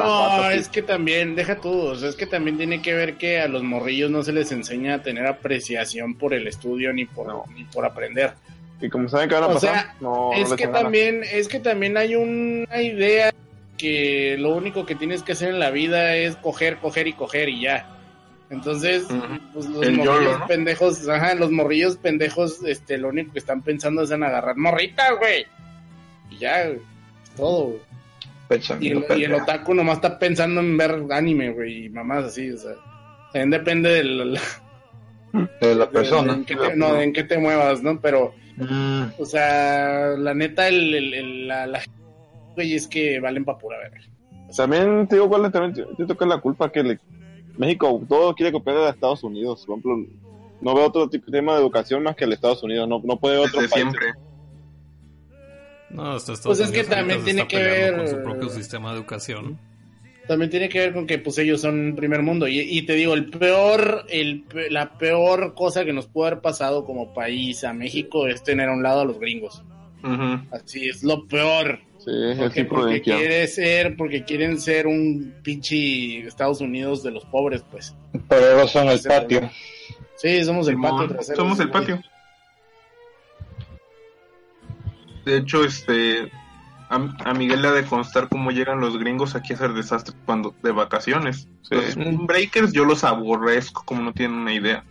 no. 0.05 0.21
patas. 0.39 0.55
es 0.55 0.69
que 0.69 0.83
también, 0.83 1.35
deja 1.35 1.57
sea, 1.97 2.09
es 2.09 2.17
que 2.17 2.27
también 2.27 2.57
tiene 2.57 2.81
que 2.81 2.95
ver 2.95 3.17
que 3.19 3.41
a 3.41 3.49
los 3.49 3.63
morrillos 3.63 4.11
no 4.11 4.23
se 4.23 4.33
les 4.33 4.51
enseña 4.53 4.95
a 4.95 5.03
tener 5.03 5.27
apreciación 5.27 6.15
por 6.15 6.33
el 6.33 6.47
estudio 6.47 6.93
ni 6.95 7.05
por, 7.05 7.27
No. 7.27 7.45
ni 7.55 7.65
por 7.65 7.85
aprender. 7.85 8.33
Y 8.81 8.89
como 8.89 9.09
saben 9.09 9.29
que 9.29 9.35
van 9.35 9.45
a 9.45 9.49
O 9.49 9.53
pasar, 9.55 9.75
sea, 9.75 9.95
no, 10.01 10.31
no 10.31 10.33
es 10.33 10.53
que 10.55 10.65
ganas. 10.67 10.83
también, 10.83 11.23
es 11.31 11.47
que 11.49 11.61
también 11.61 11.97
hay 11.99 12.15
una 12.17 12.83
idea 12.83 13.33
que 13.79 14.37
lo 14.39 14.55
único 14.55 14.87
que 14.87 14.95
tienes 14.95 15.23
que 15.23 15.33
hacer 15.33 15.51
en 15.51 15.59
la 15.61 15.71
vida 15.71 16.17
es 16.17 16.37
coger, 16.37 16.79
coger 16.79 17.07
y 17.07 17.13
coger 17.13 17.49
y 17.51 17.61
ya. 17.63 17.87
Entonces, 18.51 19.05
pues 19.53 19.67
los 19.67 19.83
El 19.87 19.93
morrillos 19.97 20.25
YOLO, 20.25 20.39
¿no? 20.39 20.47
pendejos, 20.47 21.09
ajá, 21.09 21.35
los 21.35 21.51
morrillos 21.51 21.97
pendejos, 21.97 22.63
este, 22.65 22.99
lo 22.99 23.09
único 23.09 23.33
que 23.33 23.39
están 23.39 23.63
pensando 23.63 24.03
es 24.03 24.11
en 24.11 24.23
agarrar 24.25 24.57
morritas, 24.57 25.11
güey. 25.19 25.47
Ya, 26.43 26.67
güey, 26.67 26.81
todo, 27.37 27.65
güey. 27.67 27.81
Y 28.81 28.89
el, 28.91 29.05
y 29.17 29.25
el 29.25 29.33
otaku 29.35 29.73
nomás 29.73 29.97
está 29.97 30.19
pensando 30.19 30.61
en 30.61 30.77
ver 30.77 31.05
anime, 31.11 31.53
güey, 31.53 31.87
y 31.87 31.89
mamás 31.89 32.25
así, 32.25 32.51
o 32.51 32.59
sea. 32.59 32.73
También 33.33 33.51
depende 33.51 33.89
del, 33.89 34.39
de 35.61 35.75
la 35.75 35.87
de- 35.87 35.93
persona. 35.93 36.33
de 36.35 36.39
en, 36.41 36.45
qué 36.45 36.57
te, 36.57 36.77
no, 36.77 36.93
de 36.95 37.05
en 37.05 37.13
qué 37.15 37.25
te 37.25 37.39
muevas, 37.39 37.83
¿no? 37.83 37.99
Pero, 38.01 38.35
Mm, 38.55 39.05
o 39.19 39.25
sea, 39.25 40.09
la 40.19 40.35
neta, 40.35 40.69
el, 40.69 40.95
el- 40.95 41.15
el- 41.15 41.49
la, 41.49 41.67
la 41.67 41.81
güey, 42.55 42.75
es 42.75 42.87
que 42.87 43.19
valen 43.19 43.47
pa' 43.47 43.57
pura 43.57 43.79
verga. 43.79 44.03
También 44.55 45.09
te 45.09 45.17
digo 45.17 45.27
cuál 45.31 45.47
es, 45.47 45.53
también 45.53 45.73
te- 45.73 45.95
te 45.97 46.05
toca 46.07 46.27
la 46.27 46.37
culpa 46.39 46.71
que 46.71 46.83
le- 46.83 47.01
México 47.57 48.03
todo 48.07 48.35
quiere 48.35 48.53
copiar 48.53 48.77
de 48.77 48.91
Estados 48.91 49.25
Unidos. 49.25 49.65
Por 49.67 49.79
ejemplo, 49.79 50.07
no 50.61 50.75
veo 50.75 50.85
otro 50.87 51.09
tipo, 51.09 51.31
tema 51.33 51.55
de 51.55 51.61
educación 51.63 52.03
más 52.03 52.15
que 52.15 52.25
el 52.25 52.35
Estados 52.35 52.63
Unidos. 52.63 52.87
No, 52.87 53.01
no 53.03 53.19
puede 53.19 53.39
otro 53.39 53.63
Desde 53.63 53.73
país. 53.73 53.85
siempre. 53.85 54.07
No, 55.93 56.13
hasta 56.13 56.33
Estados 56.33 56.59
Pues 56.59 56.71
es 56.71 56.75
que 56.75 56.85
también 56.85 57.23
tiene 57.25 57.47
que 57.47 57.57
ver- 57.59 57.97
con 57.97 58.09
su 58.09 58.23
propio 58.23 58.49
sistema 58.49 58.91
de 58.91 58.97
educación. 58.99 59.59
También 60.29 60.51
tiene 60.51 60.69
que 60.69 60.79
ver 60.79 60.93
con 60.93 61.07
que 61.07 61.19
pues 61.19 61.37
ellos 61.39 61.61
son 61.61 61.95
primer 61.97 62.23
mundo. 62.23 62.47
Y, 62.47 62.61
y 62.61 62.83
te 62.87 62.95
digo, 62.95 63.13
el 63.15 63.29
peor, 63.29 64.07
el, 64.09 64.45
la 64.71 64.97
peor 64.97 65.55
cosa 65.55 65.85
que 65.85 65.93
nos 65.93 66.07
puede 66.07 66.29
haber 66.31 66.41
pasado 66.43 66.85
como 66.85 67.13
país 67.13 67.65
a 67.65 67.73
México 67.73 68.29
es 68.29 68.43
tener 68.43 68.69
a 68.69 68.73
un 68.73 68.83
lado 68.85 69.01
a 69.01 69.05
los 69.05 69.19
gringos. 69.19 69.63
Ujú. 70.05 70.41
Así 70.53 70.89
es 70.89 71.03
lo 71.03 71.27
peor. 71.27 71.81
Sí, 71.99 72.11
Porque, 72.39 72.65
porque 72.65 73.01
quiere 73.03 73.47
ser, 73.47 73.97
porque 73.97 74.25
quieren 74.25 74.61
ser 74.61 74.87
un 74.89 75.35
pinche 75.43 76.27
Estados 76.27 76.61
Unidos 76.61 77.03
de 77.03 77.11
los 77.13 77.25
pobres, 77.27 77.65
pues. 77.71 77.95
Pero 78.29 78.53
ellos 78.59 78.71
son 78.73 78.89
el 78.89 79.01
patio. 79.01 79.51
Sí, 80.17 80.43
somos 80.45 80.67
el 80.69 80.81
patio 80.81 81.09
trasero. 81.09 81.37
Somos 81.37 81.61
el 81.61 81.69
güey. 81.69 81.81
patio. 81.81 82.03
De 85.25 85.37
hecho, 85.39 85.65
este. 85.65 86.31
A, 86.89 86.97
a 87.25 87.33
Miguel 87.35 87.63
le 87.63 87.69
ha 87.69 87.73
de 87.73 87.85
constar 87.85 88.29
cómo 88.29 88.51
llegan 88.51 88.81
los 88.81 88.99
gringos 88.99 89.35
aquí 89.35 89.55
a 89.55 89.57
hacer 89.57 89.73
desastres 89.73 90.17
cuando 90.27 90.55
de 90.63 90.73
vacaciones. 90.73 91.49
Sí. 91.63 91.75
Los 91.97 92.27
Breakers 92.27 92.73
yo 92.73 92.85
los 92.85 93.03
aborrezco 93.03 93.83
como 93.87 94.03
no 94.03 94.13
tienen 94.13 94.37
una 94.37 94.53
idea. 94.53 94.85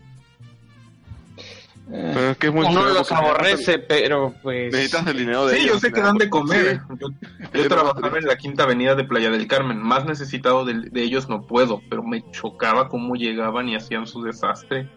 Eh, 1.94 2.12
Pero 2.16 2.30
es 2.32 2.38
que 2.38 2.48
es 2.48 2.54
muy 2.54 2.66
Uno 2.66 2.86
los 2.86 3.12
aborrece, 3.12 3.78
pero 3.78 4.34
pues... 4.42 4.72
Necesitas 4.72 5.06
el 5.08 5.18
dinero 5.18 5.46
de 5.46 5.58
Sí, 5.58 5.62
ellos. 5.64 5.74
yo 5.74 5.80
sé 5.82 5.92
que 5.92 6.02
dan 6.02 6.18
de 6.18 6.30
comer. 6.30 6.80
Sí. 6.90 6.96
Yo, 7.00 7.08
yo 7.54 7.68
trabajaba 7.70 8.18
en 8.18 8.26
la 8.26 8.38
quinta 8.38 8.64
avenida 8.64 8.96
de 8.96 9.04
Playa 9.04 9.30
del 9.30 9.46
Carmen. 9.46 9.78
Más 9.78 10.06
necesitado 10.06 10.64
de, 10.66 10.90
de 10.90 11.04
ellos 11.04 11.28
no 11.30 11.46
puedo, 11.46 11.82
pero 11.90 12.02
me 12.02 12.24
chocaba 12.32 12.88
cómo 12.88 13.16
llegaban 13.16 13.68
y 13.68 13.76
hacían 13.76 14.08
su 14.08 14.24
desastre. 14.24 14.90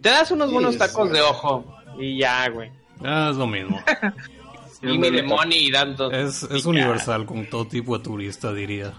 Te 0.00 0.08
das 0.08 0.30
unos 0.30 0.50
buenos 0.50 0.78
tacos 0.78 1.12
de 1.12 1.20
ojo 1.20 1.64
y 1.98 2.18
ya, 2.18 2.48
güey. 2.48 2.70
Ah, 3.04 3.28
es 3.30 3.36
lo 3.36 3.46
mismo. 3.46 3.80
Y 4.82 4.96
mi 4.96 5.10
demonio 5.10 5.58
y 5.60 5.70
dando... 5.70 6.10
Es, 6.10 6.42
es 6.44 6.64
universal 6.64 7.26
con 7.26 7.44
todo 7.50 7.66
tipo 7.66 7.98
de 7.98 8.02
turista, 8.02 8.50
diría. 8.50 8.94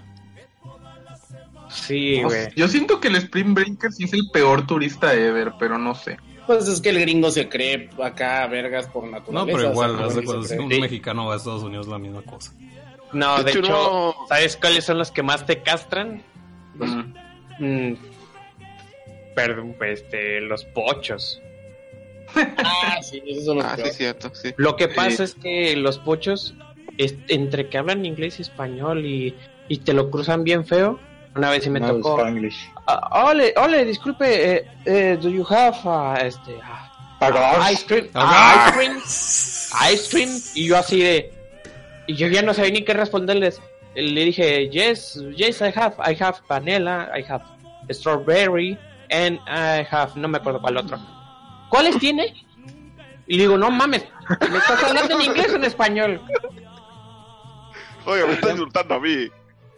Sí, 1.72 2.22
güey. 2.22 2.50
Yo 2.56 2.68
siento 2.68 3.00
que 3.00 3.08
el 3.08 3.16
Spring 3.16 3.54
Breaker 3.56 3.92
sí 3.92 4.04
es 4.04 4.14
el 4.14 4.30
peor 4.32 4.68
turista 4.68 5.14
ever, 5.16 5.54
pero 5.58 5.78
no 5.80 5.96
sé. 5.96 6.18
Pues 6.46 6.68
es 6.68 6.82
que 6.82 6.90
el 6.90 7.00
gringo 7.00 7.32
se 7.32 7.50
cree 7.50 7.90
acá 8.04 8.46
vergas 8.46 8.88
por 8.88 9.06
naturaleza. 9.06 9.32
No, 9.32 9.46
pero 9.46 9.70
o 9.70 9.72
igual, 9.72 10.12
sea, 10.12 10.22
cree. 10.22 10.60
un 10.60 10.72
Sí. 10.72 10.80
mexicano 10.82 11.26
va 11.26 11.34
a 11.34 11.38
Estados 11.38 11.64
Unidos 11.64 11.88
la 11.88 11.98
misma 11.98 12.22
cosa. 12.24 12.54
No, 13.14 13.38
De 13.38 13.46
de 13.46 13.52
hecho, 13.60 13.62
no. 13.62 14.16
¿sabes 14.28 14.58
cuáles 14.58 14.84
son 14.86 14.98
los 15.00 15.10
que 15.12 15.24
más 15.24 15.46
te 15.46 15.64
castran? 15.64 16.22
Mm. 16.76 17.14
Mm, 17.60 17.98
perdón, 19.36 19.76
este, 19.82 20.42
los 20.42 20.64
pochos. 20.66 21.42
Ah, 22.58 22.98
sí, 23.02 23.22
esos 23.28 23.46
son 23.46 23.58
los 23.58 23.66
Ah, 23.66 23.70
sí, 23.72 23.76
peores. 23.78 23.98
cierto, 23.98 24.32
sí. 24.34 24.54
Lo 24.58 24.76
que 24.76 24.88
pasa 24.88 25.24
es 25.24 25.36
que 25.36 25.76
los 25.76 26.00
pochos, 26.00 26.54
es- 26.98 27.16
entre 27.28 27.70
que 27.70 27.78
hablan 27.78 28.06
inglés 28.06 28.40
y 28.40 28.42
español 28.44 29.06
y, 29.06 29.36
y 29.68 29.80
te 29.80 29.94
lo 29.94 30.10
cruzan 30.12 30.44
bien 30.44 30.66
feo, 30.66 31.00
una 31.36 31.50
vez 31.50 31.64
sí 31.64 31.70
me 31.70 31.80
no 31.80 31.88
tocó. 31.96 32.22
Ah, 32.88 33.26
ole, 33.30 33.54
ole, 33.58 33.86
disculpe, 33.86 34.54
eh, 34.58 34.66
eh, 34.86 35.18
do 35.22 35.30
you 35.30 35.46
have 35.50 35.78
ah, 35.86 36.20
este 36.24 36.56
ice 37.72 37.86
cream? 37.86 38.06
Ice 38.56 38.72
cream, 38.74 38.98
ice 39.94 40.10
cream, 40.10 40.30
y 40.56 40.68
yo 40.68 40.78
así 40.78 41.02
de, 41.02 41.32
y 42.08 42.16
yo 42.16 42.28
ya 42.28 42.42
no 42.42 42.54
sabía 42.54 42.72
ni 42.72 42.84
qué 42.84 42.94
responderles. 42.94 43.62
Le 43.96 44.26
dije, 44.26 44.70
yes, 44.70 45.22
yes, 45.36 45.62
I 45.62 45.72
have, 45.76 45.96
I 46.00 46.16
have 46.22 46.38
vanilla, 46.48 47.10
I 47.16 47.24
have 47.30 47.44
strawberry, 47.90 48.78
and 49.10 49.38
I 49.48 49.86
have, 49.90 50.16
no 50.16 50.28
me 50.28 50.38
acuerdo 50.38 50.62
cuál 50.62 50.78
otro. 50.78 50.98
¿Cuáles 51.72 51.98
tiene? 51.98 52.34
Y 53.28 53.38
le 53.38 53.44
digo, 53.44 53.58
no 53.58 53.72
mames, 53.72 54.06
¿me 54.52 54.58
estás 54.58 54.84
hablando 54.84 55.16
en 55.16 55.22
inglés 55.22 55.52
o 55.52 55.56
en 55.56 55.64
español? 55.64 56.22
Oiga, 58.06 58.28
me 58.28 58.34
está 58.34 58.52
insultando 58.52 58.94
a 58.96 59.00
mí. 59.00 59.30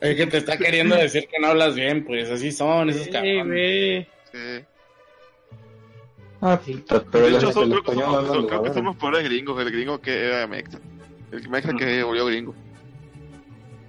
Es 0.02 0.15
que 0.18 0.26
te 0.28 0.38
está 0.38 0.57
queriendo 0.57 0.95
decir 0.95 1.28
que 1.32 1.40
no 1.40 1.48
hablas 1.48 1.76
bien, 1.76 2.03
pues 2.03 2.30
así 2.30 2.52
son 2.52 2.90
esos 2.90 3.03
Sí, 3.03 3.11
cabrones. 3.11 3.45
güey. 3.45 4.07
Sí. 4.34 4.65
Ah, 6.41 6.60
puta, 6.60 7.03
pero 7.10 7.28
De 7.30 7.38
hecho, 7.38 7.52
son, 7.53 7.72
el 7.72 7.82
creo, 7.82 7.84
que 7.84 7.94
somos, 8.02 8.28
son- 8.28 8.48
creo 8.48 8.64
que 8.64 8.74
son 8.74 8.84
los 8.86 8.95
peores 8.98 9.24
gringos. 9.24 9.61
El 9.61 9.72
gringo 9.72 10.02
que 10.02 10.26
era 10.26 10.45
mexa. 10.48 10.80
El 11.32 11.48
mexa 11.48 11.74
que 11.74 12.03
volvió 12.03 12.26
gringo. 12.26 12.53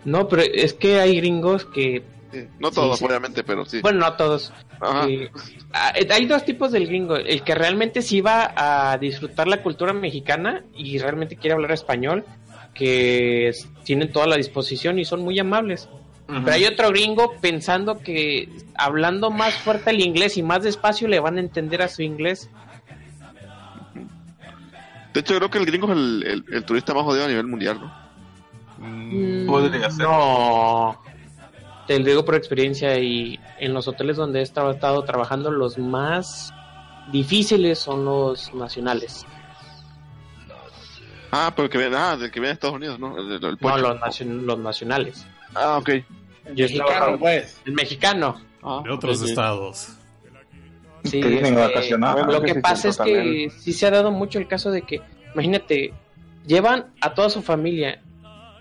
No, 0.04 0.28
pero 0.28 0.42
es 0.42 0.72
que 0.74 1.00
hay 1.00 1.16
gringos 1.16 1.64
que 1.64 2.04
Sí. 2.34 2.48
No 2.58 2.70
todos, 2.70 2.98
sí. 2.98 3.04
obviamente, 3.04 3.44
pero 3.44 3.64
sí. 3.64 3.80
Bueno, 3.80 4.00
no 4.00 4.12
todos. 4.14 4.52
Ajá. 4.80 5.06
Eh, 5.08 5.30
ah, 5.72 5.92
eh, 5.94 6.06
hay 6.10 6.26
dos 6.26 6.44
tipos 6.44 6.72
del 6.72 6.86
gringo. 6.86 7.16
El 7.16 7.42
que 7.42 7.54
realmente 7.54 8.02
sí 8.02 8.20
va 8.20 8.52
a 8.56 8.98
disfrutar 8.98 9.46
la 9.48 9.62
cultura 9.62 9.92
mexicana 9.92 10.64
y 10.74 10.98
realmente 10.98 11.36
quiere 11.36 11.54
hablar 11.54 11.72
español, 11.72 12.24
que 12.74 13.48
es- 13.48 13.68
tienen 13.84 14.10
toda 14.12 14.26
la 14.26 14.36
disposición 14.36 14.98
y 14.98 15.04
son 15.04 15.22
muy 15.22 15.38
amables. 15.38 15.88
Pero 16.26 16.52
hay 16.52 16.64
otro 16.64 16.88
gringo 16.88 17.34
pensando 17.40 17.98
que 17.98 18.48
hablando 18.76 19.30
más 19.30 19.54
fuerte 19.56 19.90
el 19.90 20.00
inglés 20.00 20.38
y 20.38 20.42
más 20.42 20.62
despacio 20.62 21.06
le 21.06 21.20
van 21.20 21.36
a 21.36 21.40
entender 21.40 21.82
a 21.82 21.88
su 21.88 22.00
inglés. 22.02 22.48
De 25.12 25.20
hecho, 25.20 25.36
creo 25.36 25.50
que 25.50 25.58
el 25.58 25.66
gringo 25.66 25.86
es 25.92 25.92
el, 25.98 26.24
el, 26.26 26.44
el 26.54 26.64
turista 26.64 26.94
más 26.94 27.04
jodido 27.04 27.26
a 27.26 27.28
nivel 27.28 27.46
mundial, 27.46 27.78
¿no? 27.80 28.04
Mm, 28.78 29.46
Podría 29.46 29.90
ser. 29.90 30.06
No. 30.06 30.98
Te 31.86 31.98
lo 31.98 32.04
digo 32.06 32.24
por 32.24 32.34
experiencia 32.34 32.98
y 32.98 33.38
en 33.58 33.74
los 33.74 33.86
hoteles 33.88 34.16
donde 34.16 34.40
he 34.40 34.42
estado, 34.42 34.70
estado 34.70 35.02
trabajando 35.04 35.50
los 35.50 35.76
más 35.78 36.52
difíciles 37.12 37.78
son 37.78 38.04
los 38.04 38.54
nacionales. 38.54 39.26
Ah, 41.30 41.52
pero 41.54 41.64
el 41.66 41.70
que 41.70 41.78
viene, 41.78 41.96
ah, 41.96 42.16
del 42.16 42.30
que 42.30 42.38
viene 42.40 42.48
de 42.48 42.54
Estados 42.54 42.76
Unidos, 42.76 42.98
¿no? 42.98 43.18
El, 43.18 43.32
el- 43.32 43.44
el 43.44 43.56
No, 43.60 43.76
los, 43.78 44.00
nacion- 44.00 44.42
los 44.42 44.58
nacionales. 44.58 45.26
Ah, 45.54 45.78
ok. 45.78 45.90
Yo 46.54 46.64
Mexicano, 46.64 46.88
estaba- 46.92 47.18
pues. 47.18 47.60
El 47.64 47.72
mexicano. 47.72 48.40
Ah, 48.62 48.80
de 48.84 48.90
otros 48.90 49.18
sí. 49.18 49.28
estados. 49.30 49.88
Sí, 51.04 51.20
que 51.20 51.28
vienen 51.28 51.58
este. 51.58 51.98
Lo 51.98 52.40
que 52.42 52.54
pasa 52.56 52.88
es 52.88 52.96
que 52.96 53.14
también. 53.16 53.50
sí 53.50 53.72
se 53.74 53.86
ha 53.86 53.90
dado 53.90 54.10
mucho 54.10 54.38
el 54.38 54.46
caso 54.48 54.70
de 54.70 54.82
que, 54.82 55.02
imagínate, 55.34 55.92
llevan 56.46 56.86
a 57.00 57.12
toda 57.12 57.28
su 57.28 57.42
familia 57.42 58.00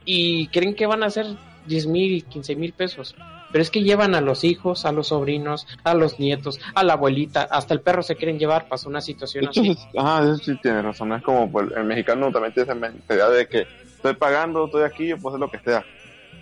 y 0.03 0.47
creen 0.47 0.75
que 0.75 0.85
van 0.85 1.03
a 1.03 1.05
hacer 1.05 1.25
10 1.65 1.87
mil, 1.87 2.25
15 2.25 2.55
mil 2.55 2.73
pesos. 2.73 3.15
Pero 3.51 3.61
es 3.61 3.69
que 3.69 3.83
llevan 3.83 4.15
a 4.15 4.21
los 4.21 4.43
hijos, 4.43 4.83
a 4.85 4.91
los 4.91 5.07
sobrinos, 5.09 5.67
a 5.83 5.93
los 5.93 6.19
nietos, 6.19 6.59
a 6.73 6.83
la 6.83 6.93
abuelita, 6.93 7.43
hasta 7.43 7.73
el 7.75 7.81
perro 7.81 8.01
se 8.01 8.15
quieren 8.15 8.39
llevar. 8.39 8.67
Pasó 8.67 8.89
una 8.89 8.99
situación 9.01 9.45
hecho, 9.45 9.61
así. 9.61 9.71
es- 9.71 9.87
ajá, 9.97 10.23
eso 10.23 10.37
sí 10.37 10.57
tiene 10.61 10.81
razón. 10.81 11.13
Es 11.13 11.21
como 11.21 11.51
pues, 11.51 11.69
el 11.75 11.83
mexicano 11.83 12.31
también 12.31 12.53
tiene 12.53 12.63
esa 12.71 12.75
mentalidad 12.75 13.31
de 13.31 13.47
que 13.47 13.67
estoy 13.95 14.15
pagando, 14.15 14.65
estoy 14.65 14.83
aquí, 14.83 15.07
yo 15.07 15.17
puedo 15.17 15.35
hacer 15.35 15.39
lo 15.45 15.51
que 15.51 15.59
sea. 15.59 15.85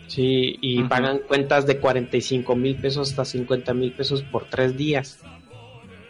Sí, 0.08 0.58
y 0.62 0.84
pagan 0.84 1.20
cuentas 1.28 1.66
de 1.66 1.78
45 1.80 2.56
mil 2.56 2.76
pesos 2.76 3.10
hasta 3.12 3.24
50 3.26 3.74
mil 3.74 3.92
pesos 3.94 4.24
por 4.24 4.46
tres 4.46 4.76
días. 4.76 5.20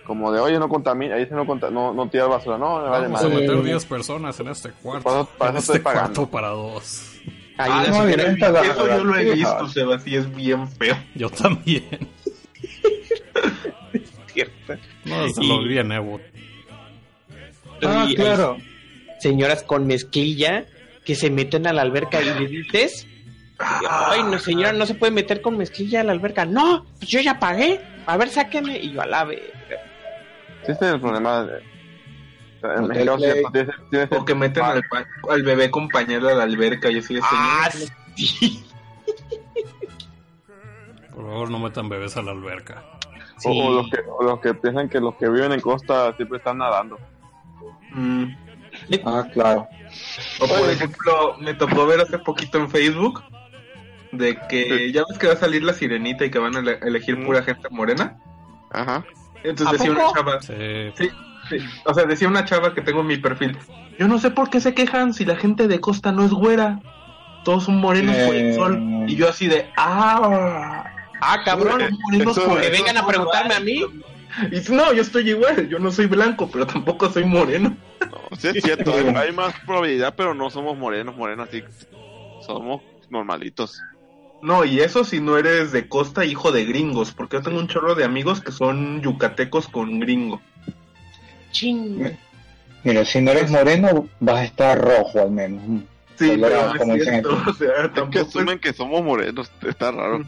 Como 0.06 0.32
de, 0.32 0.40
oye, 0.40 0.58
no 0.60 0.68
contamina, 0.68 1.16
ahí 1.16 1.26
se 1.28 1.34
no, 1.36 1.46
no, 1.46 1.94
no 1.94 2.10
tira 2.10 2.26
basura, 2.26 2.58
no, 2.58 2.82
me 2.82 2.90
vale 2.90 3.08
Vamos 3.08 3.24
a 3.24 3.30
meter 3.30 3.62
10 3.64 3.86
personas 3.86 4.40
en 4.40 4.48
este 4.50 4.72
cuarto. 4.72 5.04
Para- 5.04 5.24
para 5.24 5.52
en 5.52 5.58
eso 5.58 5.74
este 5.74 5.78
estoy 5.78 5.94
pagando. 5.94 6.14
cuarto 6.28 6.32
para 6.32 6.48
dos. 6.50 7.11
Ahí 7.58 7.72
Ah, 7.74 7.86
no, 7.90 8.08
Eso 8.08 8.88
yo 8.88 9.04
lo 9.04 9.16
he 9.18 9.34
visto, 9.34 9.68
Sebas, 9.70 10.08
y 10.08 10.16
es 10.16 10.36
bien 10.36 10.68
feo. 10.70 10.96
Yo 11.16 11.30
también. 11.30 11.84
No, 15.06 15.16
hasta 15.26 15.44
Y- 15.44 15.48
lo 15.48 15.64
vi 15.64 15.78
en 15.78 15.92
Evo. 15.92 16.22
Ah, 17.84 18.06
y- 18.08 18.16
claro. 18.16 18.58
señoras 19.20 19.64
con 19.64 19.86
mezclilla 19.88 20.66
que 21.04 21.16
se 21.16 21.30
meten 21.30 21.68
a 21.68 21.74
la 21.74 21.82
alberca 21.82 22.22
y 22.22 22.26
le 22.26 22.48
dices, 22.48 23.08
ay, 23.60 24.24
no 24.24 24.40
señora, 24.40 24.72
no 24.72 24.86
se 24.86 24.94
puede 24.96 25.12
meter 25.12 25.42
con 25.42 25.58
mezclilla 25.58 26.02
a 26.02 26.04
la 26.04 26.12
alberca. 26.14 26.46
No, 26.46 26.86
pues 27.00 27.10
yo 27.10 27.20
ya 27.20 27.40
pagué. 27.40 27.82
A 28.06 28.16
ver, 28.18 28.30
sáquenme. 28.30 28.78
Y 28.80 28.94
yo 28.94 29.02
a 29.02 29.06
la 29.06 29.24
vez. 29.26 29.42
Sí, 30.66 30.72
ese 30.72 30.86
es 30.86 30.94
el 30.94 31.02
problema. 31.02 31.44
De, 31.44 31.60
Hotel 32.64 33.44
Play. 33.52 33.68
ese- 33.92 34.16
O 34.18 34.26
que 34.26 34.36
meten 34.36 34.64
al, 34.64 35.44
bebé 35.44 35.70
con 35.72 35.88
pañal 35.88 36.28
a 36.30 36.34
la 36.36 36.44
alberca 36.44 36.90
y 36.90 37.00
así 37.00 37.16
de 37.16 37.22
Ah, 37.24 37.70
sí. 38.16 38.64
Por 41.14 41.26
favor, 41.26 41.50
no 41.52 41.60
metan 41.60 41.90
bebés 41.90 42.16
a 42.18 42.22
la 42.22 42.32
alberca. 42.32 42.84
o, 43.46 43.52
o 43.68 43.72
los 43.72 43.90
que, 43.90 44.00
o 44.08 44.24
los 44.24 44.40
que 44.40 44.54
piensan 44.54 44.88
que 44.90 45.00
los 45.00 45.16
que 45.16 45.28
viven 45.30 45.52
en 45.52 45.60
costa 45.62 46.16
siempre 46.16 46.38
están 46.38 46.60
nadando. 46.60 46.98
Mm. 47.92 48.26
Ah, 49.06 49.26
claro. 49.34 49.68
O 50.40 50.48
por 50.48 50.70
ejemplo, 50.70 51.36
me 51.40 51.54
tocó 51.54 51.86
ver 51.86 52.00
hace 52.02 52.18
poquito 52.20 52.58
en 52.60 52.70
Facebook 52.70 53.22
de 54.14 54.38
que 54.50 54.92
ya 54.92 55.04
ves 55.10 55.18
que 55.18 55.28
va 55.28 55.34
a 55.34 55.38
salir 55.38 55.64
la 55.64 55.74
sirenita 55.74 56.24
y 56.26 56.32
que 56.32 56.40
van 56.40 56.56
a 56.56 56.60
ele- 56.60 56.80
elegir 56.82 57.24
pura 57.26 57.44
gente 57.44 57.68
morena. 57.70 58.18
Ajá. 58.72 59.04
Entonces 59.44 59.68
¿A 59.68 59.72
decía 59.74 59.92
una 59.92 60.14
chava, 60.14 60.42
Sí. 60.42 60.54
sí, 60.98 61.10
sí, 61.60 61.66
o 61.86 61.94
sea, 61.94 62.06
decía 62.06 62.28
una 62.28 62.46
chava 62.46 62.74
que 62.74 62.82
tengo 62.82 63.02
en 63.02 63.08
mi 63.08 63.18
perfil, 63.18 63.58
yo 64.00 64.08
no 64.08 64.18
sé 64.20 64.32
por 64.32 64.50
qué 64.50 64.60
se 64.60 64.74
quejan 64.74 65.14
si 65.14 65.26
la 65.26 65.36
gente 65.36 65.68
de 65.68 65.80
costa 65.80 66.12
no 66.12 66.24
es 66.26 66.32
güera, 66.32 66.80
todos 67.44 67.66
son 67.66 67.78
morenos 67.80 68.16
por 68.18 68.36
el 68.36 68.48
Eh. 68.52 68.54
sol. 68.56 68.80
Y 69.08 69.16
yo 69.16 69.28
así 69.30 69.48
de, 69.48 69.70
ah, 69.78 70.86
Ah, 71.22 71.42
cabrón. 71.46 71.82
morenos 72.04 72.38
eso- 72.38 72.48
por 72.48 72.62
Que 72.62 72.70
vengan 72.70 72.98
a 72.98 73.06
preguntarme 73.06 73.54
a 73.56 73.60
mí. 73.60 73.84
Y 74.52 74.72
no, 74.72 74.94
yo 74.94 75.02
estoy 75.02 75.30
igual, 75.30 75.68
yo 75.68 75.78
no 75.78 75.92
soy 75.92 76.06
blanco, 76.08 76.50
pero 76.52 76.66
tampoco 76.66 77.10
soy 77.12 77.26
moreno. 77.26 77.76
No, 78.00 78.38
sí 78.38 78.48
es 78.48 78.64
cierto, 78.64 78.94
hay, 78.94 79.08
hay 79.16 79.32
más 79.34 79.54
probabilidad, 79.66 80.14
pero 80.16 80.34
no 80.34 80.50
somos 80.50 80.78
morenos, 80.78 81.16
morenos, 81.18 81.50
así. 81.50 81.64
Somos 82.46 82.82
normalitos. 83.10 83.82
No, 84.42 84.64
y 84.66 84.80
eso 84.80 85.04
si 85.04 85.20
no 85.20 85.38
eres 85.38 85.72
de 85.72 85.88
costa, 85.88 86.26
hijo 86.26 86.52
de 86.52 86.66
gringos, 86.66 87.12
porque 87.12 87.38
yo 87.38 87.44
tengo 87.44 87.60
un 87.60 87.68
chorro 87.68 87.94
de 87.94 88.04
amigos 88.06 88.42
que 88.42 88.52
son 88.52 89.02
yucatecos 89.02 89.68
con 89.68 90.00
gringo. 90.00 90.42
Ching. 91.52 92.18
Mira, 92.84 93.06
si 93.06 93.22
no 93.22 93.32
eres 93.32 93.52
moreno, 93.52 94.08
vas 94.20 94.38
a 94.38 94.44
estar 94.46 94.80
rojo 94.80 95.22
al 95.22 95.32
menos. 95.32 95.62
Mm. 95.68 95.78
Sí, 96.18 96.38
pero 96.40 96.74
como 96.78 96.86
no 96.86 96.94
es 96.96 97.00
dicen 97.00 97.22
cierto, 97.24 97.50
o 97.50 97.54
sea, 97.54 97.86
Es 97.96 98.10
que 98.12 98.20
asumen 98.20 98.60
que 98.60 98.74
somos 98.74 99.02
morenos, 99.04 99.52
está 99.62 99.92
raro. 99.92 100.24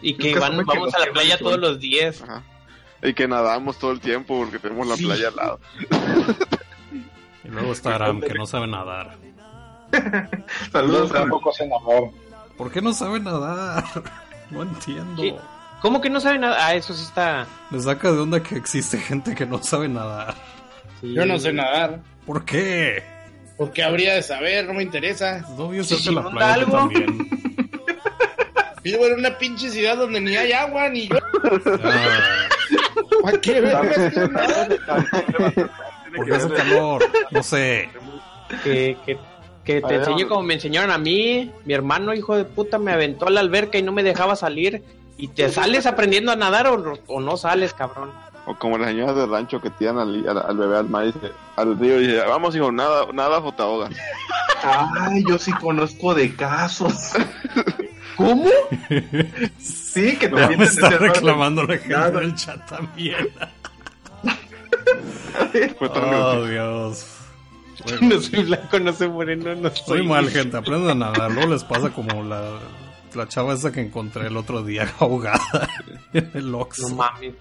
Y 0.00 0.14
que 0.16 0.32
que 0.32 0.38
van, 0.38 0.58
que 0.58 0.64
vamos 0.64 0.94
a 0.94 0.98
la 1.00 1.12
playa 1.12 1.38
todos 1.38 1.58
los 1.58 1.78
días. 1.78 2.22
Ajá. 2.22 2.42
Y 3.02 3.14
que 3.14 3.26
nadamos 3.28 3.78
todo 3.78 3.92
el 3.92 4.00
tiempo 4.00 4.36
porque 4.38 4.58
tenemos 4.58 4.86
la 4.86 4.96
Sí. 4.96 5.04
playa 5.04 5.28
al 5.28 5.36
lado. 5.36 5.60
Y 7.44 7.48
luego 7.48 7.72
está 7.72 7.96
Aram, 7.96 8.20
que 8.20 8.34
no 8.34 8.46
sabe 8.46 8.68
nadar. 8.68 9.16
Saludos 10.70 11.10
Yo 11.10 11.16
a 11.16 11.20
tampoco 11.20 11.52
sé 11.52 11.66
nadar. 11.66 12.10
¿Por 12.56 12.70
qué 12.70 12.80
no 12.80 12.92
sabe 12.92 13.20
nadar? 13.20 13.84
No 14.50 14.62
entiendo. 14.64 15.16
¿Qué? 15.22 15.34
¿Cómo 15.82 16.00
que 16.00 16.08
no 16.08 16.20
sabe 16.20 16.38
nada? 16.38 16.56
Ah, 16.64 16.74
eso 16.74 16.94
sí 16.94 17.02
está. 17.02 17.46
Me 17.70 17.80
saca 17.80 18.10
de 18.12 18.18
onda 18.20 18.42
que 18.42 18.54
existe 18.56 18.98
gente 18.98 19.34
que 19.34 19.44
no 19.44 19.62
sabe 19.62 19.88
nadar. 19.88 20.34
sí. 21.00 21.12
Yo 21.12 21.26
no 21.26 21.38
sé 21.38 21.52
nadar. 21.52 22.00
¿Por 22.24 22.44
qué? 22.44 23.02
Porque 23.58 23.82
habría 23.82 24.14
de 24.14 24.22
saber, 24.22 24.66
no 24.66 24.74
me 24.74 24.82
interesa. 24.84 25.40
No 25.56 25.66
voy 25.66 25.80
a 25.80 25.84
Si 25.84 25.94
hacerte 25.94 26.12
la 26.12 26.30
playa 26.30 26.54
algo. 26.54 26.72
también. 26.72 27.28
Vivo 28.84 29.06
en 29.06 29.14
una 29.18 29.38
pinche 29.38 29.70
ciudad 29.70 29.96
donde 29.96 30.20
ni 30.20 30.34
hay 30.36 30.52
agua 30.52 30.88
ni 30.88 31.06
yo. 31.08 31.16
Ah, 31.84 32.48
¿Para 33.22 33.40
qué 33.40 33.62
porque 36.16 36.34
hace 36.34 36.48
calor. 36.50 37.02
No 37.30 37.42
sé. 37.42 37.88
Que, 38.64 38.96
que, 39.06 39.18
que 39.64 39.80
te 39.80 39.94
enseñe 39.94 40.26
como 40.26 40.42
me 40.42 40.54
enseñaron 40.54 40.90
a 40.90 40.98
mí. 40.98 41.50
Mi 41.64 41.74
hermano, 41.74 42.12
hijo 42.14 42.36
de 42.36 42.44
puta, 42.44 42.78
me 42.78 42.92
aventó 42.92 43.26
a 43.26 43.30
la 43.30 43.40
alberca 43.40 43.78
y 43.78 43.82
no 43.82 43.92
me 43.92 44.02
dejaba 44.02 44.36
salir. 44.36 44.82
¿Y 45.18 45.28
te 45.28 45.50
sales 45.50 45.86
aprendiendo 45.86 46.32
a 46.32 46.36
nadar 46.36 46.66
o, 46.66 46.76
no- 46.78 46.98
o 47.06 47.20
no 47.20 47.36
sales, 47.36 47.72
cabrón? 47.74 48.10
O 48.46 48.56
como 48.56 48.76
las 48.76 48.88
señoras 48.88 49.14
del 49.14 49.30
rancho 49.30 49.60
que 49.60 49.70
tiran 49.70 49.98
al, 49.98 50.28
al, 50.28 50.38
al 50.38 50.56
bebé 50.56 50.76
al 50.78 50.88
mar 50.88 51.04
y 51.04 51.12
dice, 51.12 51.30
al 51.56 51.78
río 51.78 52.00
y 52.00 52.06
dice, 52.08 52.24
vamos 52.26 52.56
hijo, 52.56 52.72
nada, 52.72 53.06
nada 53.12 53.38
o 53.38 53.52
te 53.52 53.62
ahogas. 53.62 53.90
Ay, 54.64 55.22
yo 55.28 55.38
sí 55.38 55.52
conozco 55.52 56.12
de 56.14 56.34
casos. 56.34 57.12
¿Cómo? 58.16 58.48
Sí, 59.58 60.16
que 60.16 60.26
te 60.28 60.36
Ya 60.36 60.48
me 60.56 60.64
está 60.64 60.88
de- 60.88 60.96
reclamando 60.98 61.64
la 61.64 61.74
gente 61.76 61.94
Nada. 61.94 62.20
del 62.20 62.34
chat 62.34 62.66
también. 62.66 63.28
Fue 65.78 65.88
tan 65.90 66.04
Oh, 66.14 66.44
Dios. 66.46 67.06
No 68.00 68.20
soy 68.20 68.44
blanco, 68.44 68.78
no 68.78 68.92
soy 68.92 69.08
moreno, 69.08 69.54
no 69.54 69.68
soy. 69.70 69.98
Soy 69.98 70.06
mal, 70.06 70.28
gente. 70.30 70.56
Aprendan 70.56 71.02
a 71.02 71.10
nadar. 71.10 71.30
Luego 71.32 71.52
les 71.52 71.64
pasa 71.64 71.90
como 71.90 72.22
la, 72.22 72.40
la 73.16 73.28
chava 73.28 73.54
esa 73.54 73.70
que 73.72 73.80
encontré 73.80 74.26
el 74.26 74.36
otro 74.36 74.62
día 74.62 74.92
ahogada 75.00 75.68
en 76.12 76.30
el 76.34 76.50
No 76.50 76.58
Oxxo. 76.58 76.94
mames. 76.94 77.34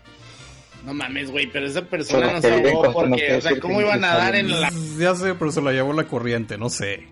No 0.86 0.94
mames, 0.96 1.30
güey, 1.30 1.46
pero 1.48 1.68
esa 1.68 1.84
persona 1.84 2.40
Pero 2.42 2.58
no 2.58 2.62
se 2.64 2.70
ahogó 2.72 2.84
no 2.88 2.94
porque, 2.94 3.36
o 3.36 3.42
sea, 3.42 3.60
¿cómo 3.60 3.82
iba 3.82 3.94
a 3.94 3.98
no 3.98 4.02
nadar 4.02 4.34
en 4.36 4.50
la... 4.60 4.72
Ya 4.98 5.14
sé, 5.14 5.36
pero 5.36 5.52
se 5.52 5.62
la 5.62 5.72
llevó 5.72 5.94
la 5.94 6.06
corriente, 6.06 6.58
no 6.58 6.70
sé. 6.70 7.08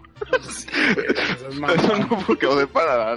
Eso 1.75 1.97
no 1.99 2.19
porque 2.27 2.47
de 2.47 2.65
para. 2.67 3.15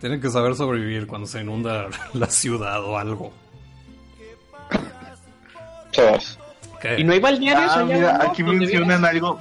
Tienen 0.00 0.20
que 0.20 0.28
saber 0.30 0.54
sobrevivir 0.56 1.06
cuando 1.06 1.26
se 1.26 1.40
inunda 1.40 1.88
la 2.12 2.26
ciudad 2.26 2.84
o 2.84 2.98
algo. 2.98 3.32
Chavos. 5.92 6.38
¿Qué? 6.80 7.00
¿Y 7.00 7.04
no 7.04 7.12
hay 7.12 7.20
balnearios 7.20 7.70
Ah, 7.72 7.80
allá? 7.80 7.94
mira, 7.94 8.18
aquí 8.22 8.42
mencionan 8.42 9.04
algo. 9.04 9.40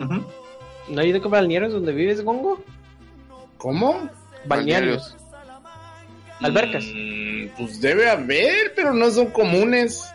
Ujú. 0.00 0.24
¿No 0.88 1.00
hay 1.00 1.12
de 1.12 1.20
qué 1.20 1.28
balnearios 1.28 1.72
donde 1.72 1.92
vives, 1.92 2.22
Gongo? 2.22 2.62
¿Cómo? 3.58 4.08
Balnearios. 4.46 5.16
Albercas. 6.40 6.84
Mm, 6.84 7.46
pues 7.56 7.80
debe 7.80 8.10
haber, 8.10 8.72
pero 8.76 8.92
no 8.92 9.10
son 9.10 9.26
comunes. 9.30 10.10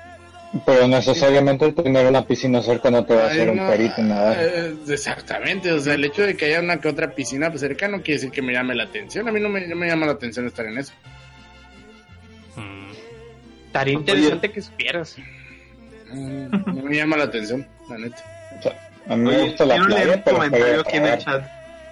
Pero 0.65 0.87
necesariamente 0.87 1.71
tener 1.73 2.07
una 2.07 2.25
piscina 2.25 2.61
cerca 2.63 2.89
no 2.89 3.05
te 3.05 3.13
va 3.15 3.23
a 3.25 3.27
hacer 3.27 3.49
un 3.51 3.57
perito 3.67 3.95
en 3.97 4.09
nadar. 4.09 4.37
eh, 4.39 4.75
exactamente, 4.87 5.71
o 5.71 5.79
sea, 5.79 5.93
el 5.93 6.03
hecho 6.05 6.23
de 6.23 6.35
que 6.35 6.45
haya 6.45 6.59
una 6.59 6.79
que 6.81 6.87
otra 6.87 7.13
piscina 7.13 7.55
cerca 7.55 7.87
no 7.87 7.97
quiere 7.97 8.13
decir 8.13 8.31
que 8.31 8.41
me 8.41 8.53
llame 8.53 8.73
la 8.73 8.85
atención. 8.85 9.27
A 9.27 9.31
mí 9.31 9.39
no 9.39 9.47
me, 9.49 9.67
no 9.67 9.75
me 9.75 9.87
llama 9.87 10.07
la 10.07 10.13
atención 10.13 10.47
estar 10.47 10.65
en 10.65 10.79
eso. 10.79 10.91
Mm, 12.55 12.91
Estaría 13.67 13.93
interesante 13.93 14.51
que 14.51 14.61
supieras. 14.61 15.17
Mm, 16.11 16.47
No 16.65 16.83
me 16.83 16.95
llama 16.95 17.17
la 17.17 17.25
atención, 17.25 17.67
la 17.87 17.97
neta. 17.99 18.23
O 18.57 18.61
sea, 18.63 18.88
a 19.09 19.15
mí 19.15 19.23
me 19.23 19.35
Oye, 19.35 19.45
gusta 19.49 19.65
la 19.65 19.75
quiero 19.75 19.89
leer 19.89 20.01
playa, 20.03 20.15
un 20.17 20.23
pero 20.23 20.37
comentario 20.37 20.81
aquí 20.81 20.97
en 20.97 21.05
el 21.05 21.17
chat. 21.17 21.43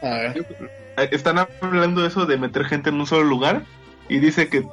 A 0.01 0.09
ver. 0.09 0.45
Eh, 0.97 1.09
Están 1.11 1.37
hablando 1.61 2.01
de 2.01 2.07
eso 2.07 2.25
de 2.25 2.37
meter 2.37 2.65
gente 2.65 2.89
en 2.89 2.95
un 2.99 3.07
solo 3.07 3.23
lugar 3.23 3.63
y 4.09 4.19
dice 4.19 4.47
que 4.49 4.63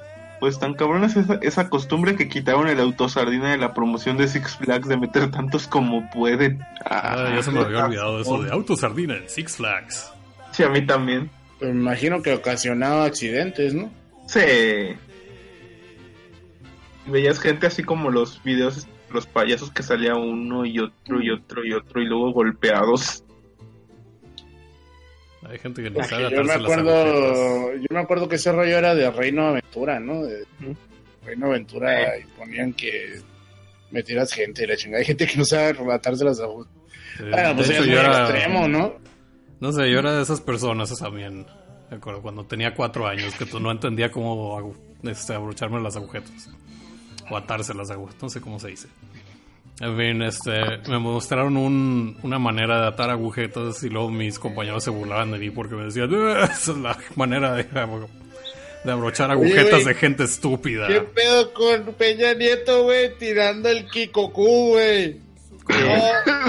pues 0.40 0.58
tan 0.58 0.74
cabrón 0.74 1.04
es 1.04 1.16
esa, 1.16 1.38
esa 1.40 1.70
costumbre 1.70 2.16
que 2.16 2.28
quitaron 2.28 2.68
el 2.68 2.78
autosardina 2.78 3.50
de 3.52 3.56
la 3.56 3.72
promoción 3.72 4.18
de 4.18 4.28
Six 4.28 4.56
Flags 4.58 4.86
de 4.88 4.96
meter 4.98 5.30
tantos 5.30 5.66
como 5.66 6.10
pueden. 6.10 6.60
ah, 6.84 7.32
ya 7.34 7.42
se 7.42 7.50
me 7.50 7.60
había 7.60 7.86
olvidado 7.86 8.20
eso 8.20 8.42
de 8.42 8.50
autosardina 8.52 9.16
en 9.16 9.28
Six 9.28 9.56
Flags. 9.56 10.12
Sí, 10.52 10.62
a 10.62 10.68
mí 10.68 10.84
también. 10.84 11.30
Pero 11.58 11.72
me 11.72 11.80
imagino 11.80 12.20
que 12.20 12.34
ocasionaba 12.34 13.06
accidentes, 13.06 13.72
¿no? 13.74 13.90
Sí. 14.26 14.40
Veías 17.06 17.38
gente 17.38 17.66
así 17.66 17.82
como 17.82 18.10
los 18.10 18.42
videos, 18.42 18.86
los 19.14 19.26
payasos 19.26 19.70
que 19.70 19.82
salía 19.82 20.14
uno 20.16 20.66
y 20.66 20.78
otro 20.78 21.22
y 21.22 21.30
otro 21.30 21.64
y 21.64 21.72
otro 21.72 22.02
y 22.02 22.06
luego 22.06 22.32
golpeados. 22.32 23.24
Hay 25.48 25.58
gente 25.58 25.82
que 25.82 25.90
no 25.90 25.94
Porque 25.94 26.08
sabe 26.08 26.24
yo 26.24 26.30
me 26.30 26.52
atarse 26.52 26.62
las 26.62 26.70
agujetas. 26.72 26.88
acuerdo, 26.88 27.74
yo 27.76 27.86
me 27.90 28.00
acuerdo 28.00 28.28
que 28.28 28.36
ese 28.36 28.52
rollo 28.52 28.78
era 28.78 28.94
de 28.94 29.10
Reino 29.10 29.46
Aventura, 29.46 30.00
¿no? 30.00 30.22
De 30.24 30.44
Reino 31.24 31.46
Aventura 31.46 32.18
y 32.18 32.24
ponían 32.38 32.72
que 32.72 33.20
metieras 33.90 34.32
gente 34.32 34.64
y 34.64 34.66
la 34.66 34.76
chingada. 34.76 35.00
Hay 35.00 35.06
gente 35.06 35.26
que 35.26 35.36
no 35.36 35.44
sabe 35.44 35.76
atarse 35.92 36.24
las 36.24 36.40
agujas. 36.40 36.72
Sí, 37.16 37.24
Bueno, 37.30 37.56
pues 37.56 37.70
hecho, 37.70 37.84
yo 37.84 38.00
era, 38.00 38.22
extremo, 38.22 38.66
¿no? 38.66 38.94
no 39.60 39.72
sé, 39.72 39.90
yo 39.90 39.98
era 40.00 40.16
de 40.16 40.22
esas 40.22 40.40
personas 40.40 40.92
también. 40.98 41.46
Me 41.90 41.98
acuerdo 41.98 42.22
cuando 42.22 42.44
tenía 42.44 42.74
cuatro 42.74 43.06
años 43.06 43.34
que 43.34 43.44
tú 43.46 43.60
no 43.60 43.70
entendía 43.70 44.10
cómo 44.10 44.74
este, 45.02 45.34
abrocharme 45.34 45.80
las 45.80 45.94
agujetas 45.96 46.50
o 47.30 47.36
atarse 47.36 47.74
las 47.74 47.90
agujetas, 47.90 48.22
no 48.22 48.28
sé 48.28 48.40
cómo 48.40 48.58
se 48.58 48.68
dice. 48.68 48.88
En 49.80 49.96
fin, 49.96 50.22
este, 50.22 50.52
me 50.88 50.98
mostraron 51.00 51.56
un- 51.56 52.16
una 52.22 52.38
manera 52.38 52.80
de 52.80 52.86
atar 52.88 53.10
agujetas 53.10 53.82
y 53.82 53.88
luego 53.88 54.08
mis 54.10 54.38
compañeros 54.38 54.84
se 54.84 54.90
burlaban 54.90 55.32
de 55.32 55.38
mí 55.38 55.50
porque 55.50 55.74
me 55.74 55.84
decían, 55.84 56.10
"Ah, 56.14 56.44
esa 56.52 56.70
es 56.72 56.78
la 56.78 56.96
manera 57.16 57.54
de, 57.54 57.64
de 57.64 58.92
abrochar 58.92 59.30
Oye, 59.32 59.46
agujetas 59.52 59.84
de 59.84 59.94
gente 59.94 60.24
estúpida. 60.24 60.86
¿Qué 60.86 61.00
pedo 61.00 61.52
con 61.52 61.92
Peña 61.94 62.34
Nieto, 62.34 62.84
güey? 62.84 63.16
Tirando 63.18 63.68
el 63.68 63.86
Kikoku, 63.88 64.68
güey. 64.74 65.16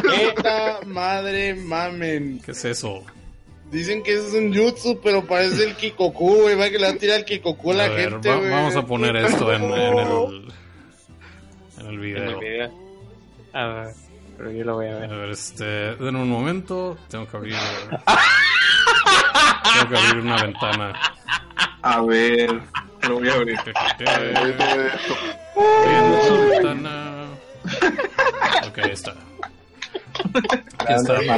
Puta 0.04 0.80
madre 0.86 1.56
mamen. 1.56 2.42
¿Qué 2.46 2.52
es 2.52 2.66
eso? 2.66 3.04
Dicen 3.72 4.04
que 4.04 4.14
eso 4.14 4.28
es 4.28 4.34
un 4.36 4.54
jutsu, 4.56 5.00
pero 5.04 5.26
parece 5.26 5.64
el 5.64 5.76
Kikoku, 5.76 6.42
güey. 6.44 6.56
Va 6.56 6.70
que 6.70 6.78
le 6.78 6.86
va 6.88 6.94
a 6.94 6.98
tirar 6.98 7.20
el 7.20 7.26
Kikoku 7.26 7.72
a 7.72 7.76
la 7.76 7.86
A 7.86 7.90
ver, 7.90 8.12
gente, 8.12 8.30
va- 8.30 8.50
vamos 8.50 8.76
a 8.76 8.86
poner 8.86 9.16
esto 9.16 9.52
en, 9.52 9.64
en 9.64 9.98
el, 10.00 10.54
en 11.86 11.90
el 11.90 11.96
En 11.96 12.02
video. 12.02 12.30
el 12.30 12.36
video. 12.40 12.72
A 13.54 13.66
ver, 13.68 13.94
pero 14.38 14.52
yo 14.52 14.64
lo 14.66 14.76
voy 14.76 14.88
a 14.88 14.96
A 14.96 15.00
ver. 15.00 15.10
ver, 15.10 15.30
este, 15.30 15.90
en 15.92 16.16
un 16.16 16.30
momento 16.30 16.98
tengo 17.10 17.28
que 17.28 17.38
abrir, 17.38 17.56
tengo 19.74 19.90
que 19.90 19.98
abrir 19.98 20.24
una 20.24 20.42
ventana. 20.42 20.94
A 21.82 22.02
ver, 22.02 22.62
lo 23.08 23.16
voy 23.20 23.30
a 23.30 23.34
abrir. 23.34 23.58
Abriendo 25.56 26.36
la 26.36 26.46
ventana. 26.50 27.26
Ok, 28.68 28.78
ahí 28.80 28.92
está. 28.92 29.14
Aquí 30.80 30.94
está. 30.94 31.38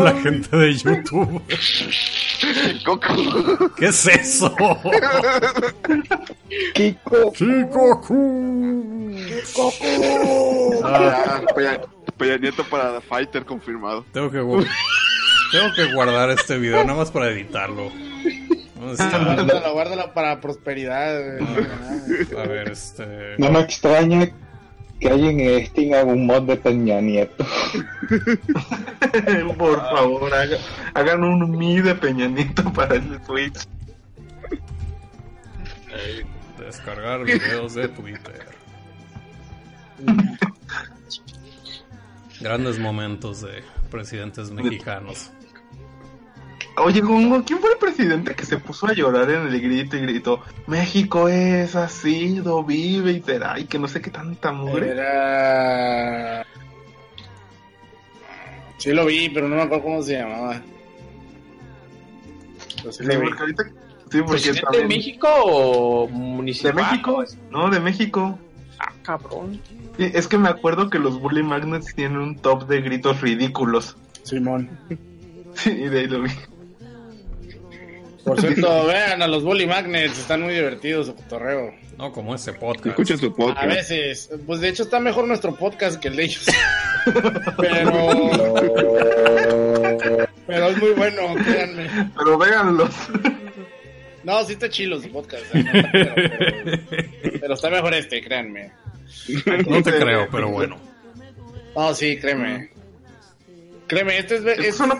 La 0.00 0.14
gente 0.22 0.56
de 0.56 0.74
YouTube. 0.74 1.42
Coco. 2.84 3.74
¿Qué 3.76 3.86
es 3.86 4.06
eso? 4.06 4.54
Kiko. 6.74 7.32
Chicoku. 7.32 9.14
Ah, 10.84 11.40
Ya, 11.46 11.54
Peña, 11.54 11.80
Peña 12.16 12.36
Nieto 12.38 12.64
para 12.64 13.00
Fighter 13.00 13.44
confirmado. 13.44 14.04
tengo 14.12 14.30
que 14.30 14.38
tengo 14.38 15.74
que 15.74 15.92
guardar 15.94 16.30
este 16.30 16.58
video 16.58 16.84
nada 16.84 16.98
más 16.98 17.10
para 17.10 17.30
editarlo. 17.30 17.90
¿Dónde 18.74 18.92
está? 18.92 19.18
Guárdala, 19.18 19.70
guárdala 19.70 20.14
para 20.14 20.40
prosperidad. 20.40 21.38
A 21.38 22.46
ver, 22.46 22.70
este. 22.70 23.36
No 23.38 23.50
me 23.50 23.60
extraña 23.60 24.30
que 25.00 25.08
alguien 25.08 25.40
en 25.40 25.66
Steam 25.66 25.94
haga 25.94 26.12
un 26.12 26.26
mod 26.26 26.42
de 26.42 26.56
Peña 26.56 27.00
Nieto. 27.00 27.44
Por 29.58 29.80
favor, 29.80 30.32
haga- 30.34 30.58
hagan 30.94 31.24
un 31.24 31.50
Mi 31.50 31.80
de 31.80 31.94
Peña 31.94 32.28
Nieto 32.28 32.72
para 32.72 32.96
el 32.96 33.20
Switch. 33.24 33.66
Descargar 36.58 37.24
videos 37.24 37.74
de 37.74 37.88
Twitter. 37.88 38.46
Grandes 42.40 42.78
momentos 42.78 43.40
de 43.42 43.62
presidentes 43.90 44.50
mexicanos. 44.50 45.30
Oye, 46.78 47.00
Gongo, 47.00 47.42
¿quién 47.44 47.58
fue 47.60 47.72
el 47.72 47.78
presidente 47.78 48.34
que 48.34 48.44
se 48.44 48.58
puso 48.58 48.86
a 48.86 48.92
llorar 48.92 49.30
en 49.30 49.46
el 49.46 49.60
grito 49.60 49.96
y 49.96 50.00
gritó 50.00 50.42
México 50.66 51.28
es, 51.28 51.74
ha 51.74 51.88
sido, 51.88 52.62
vive 52.64 53.12
y 53.12 53.22
será, 53.22 53.58
y 53.58 53.64
que 53.64 53.78
no 53.78 53.88
sé 53.88 54.00
qué 54.02 54.10
tanta 54.10 54.52
mugre? 54.52 54.90
Era. 54.90 56.44
Sí 58.76 58.92
lo 58.92 59.06
vi, 59.06 59.30
pero 59.30 59.48
no 59.48 59.56
me 59.56 59.62
acuerdo 59.62 59.84
cómo 59.84 60.02
se 60.02 60.18
llamaba. 60.18 60.60
Pero 62.76 62.92
sí 62.92 63.04
Sí, 63.04 63.08
lo 63.12 63.20
vi. 63.20 63.26
porque 63.28 63.40
ahorita... 63.40 63.64
Sí, 64.10 64.18
porque 64.22 64.30
¿Presidente 64.32 64.78
de 64.78 64.86
México 64.86 65.28
o 65.44 66.06
¿De 66.06 66.12
municipal? 66.12 66.74
México? 66.74 67.24
No, 67.50 67.70
de 67.70 67.80
México. 67.80 68.38
Ah, 68.78 68.92
cabrón. 69.02 69.60
Sí, 69.96 70.10
es 70.14 70.28
que 70.28 70.38
me 70.38 70.48
acuerdo 70.48 70.90
que 70.90 70.98
los 70.98 71.18
Bully 71.20 71.42
Magnets 71.42 71.94
tienen 71.94 72.18
un 72.18 72.36
top 72.36 72.68
de 72.68 72.82
gritos 72.82 73.20
ridículos. 73.22 73.96
Simón. 74.22 74.68
Sí, 75.56 75.70
y 75.70 75.88
de 75.88 76.00
ahí 76.00 76.06
lo 76.06 76.20
vi. 76.20 76.30
Por 78.26 78.40
cierto, 78.40 78.86
vean 78.86 79.22
a 79.22 79.28
los 79.28 79.44
Bully 79.44 79.66
Magnets, 79.66 80.18
están 80.18 80.42
muy 80.42 80.52
divertidos 80.52 81.06
su 81.06 81.14
cotorreo. 81.14 81.72
No 81.96 82.10
como 82.12 82.34
ese 82.34 82.52
podcast. 82.52 82.86
Escuchen 82.86 83.18
su 83.18 83.26
A 83.26 83.34
podcast. 83.34 83.66
veces, 83.68 84.30
pues 84.46 84.60
de 84.60 84.68
hecho 84.68 84.82
está 84.82 84.98
mejor 85.00 85.26
nuestro 85.28 85.54
podcast 85.54 86.00
que 86.00 86.08
el 86.08 86.16
de 86.16 86.24
ellos. 86.24 86.44
Pero, 87.56 88.30
pero 90.44 90.68
es 90.70 90.76
muy 90.78 90.90
bueno, 90.90 91.22
créanme. 91.44 91.88
Pero 92.18 92.36
véanlos. 92.36 92.90
No, 94.24 94.42
sí 94.44 94.54
está 94.54 94.68
chilo 94.68 95.00
su 95.00 95.08
podcast. 95.12 95.44
no 95.54 95.60
está 95.60 95.90
pero, 95.92 96.82
pero 97.40 97.54
está 97.54 97.70
mejor 97.70 97.94
este, 97.94 98.20
créanme. 98.20 98.72
No 99.68 99.82
te 99.84 99.92
creo, 100.00 100.26
pero 100.32 100.50
bueno. 100.50 100.76
No, 101.76 101.94
sí, 101.94 102.18
créeme. 102.18 102.70
Créeme, 103.86 104.18
este 104.18 104.36
es... 104.36 104.44
Es- 104.44 104.76
son 104.76 104.90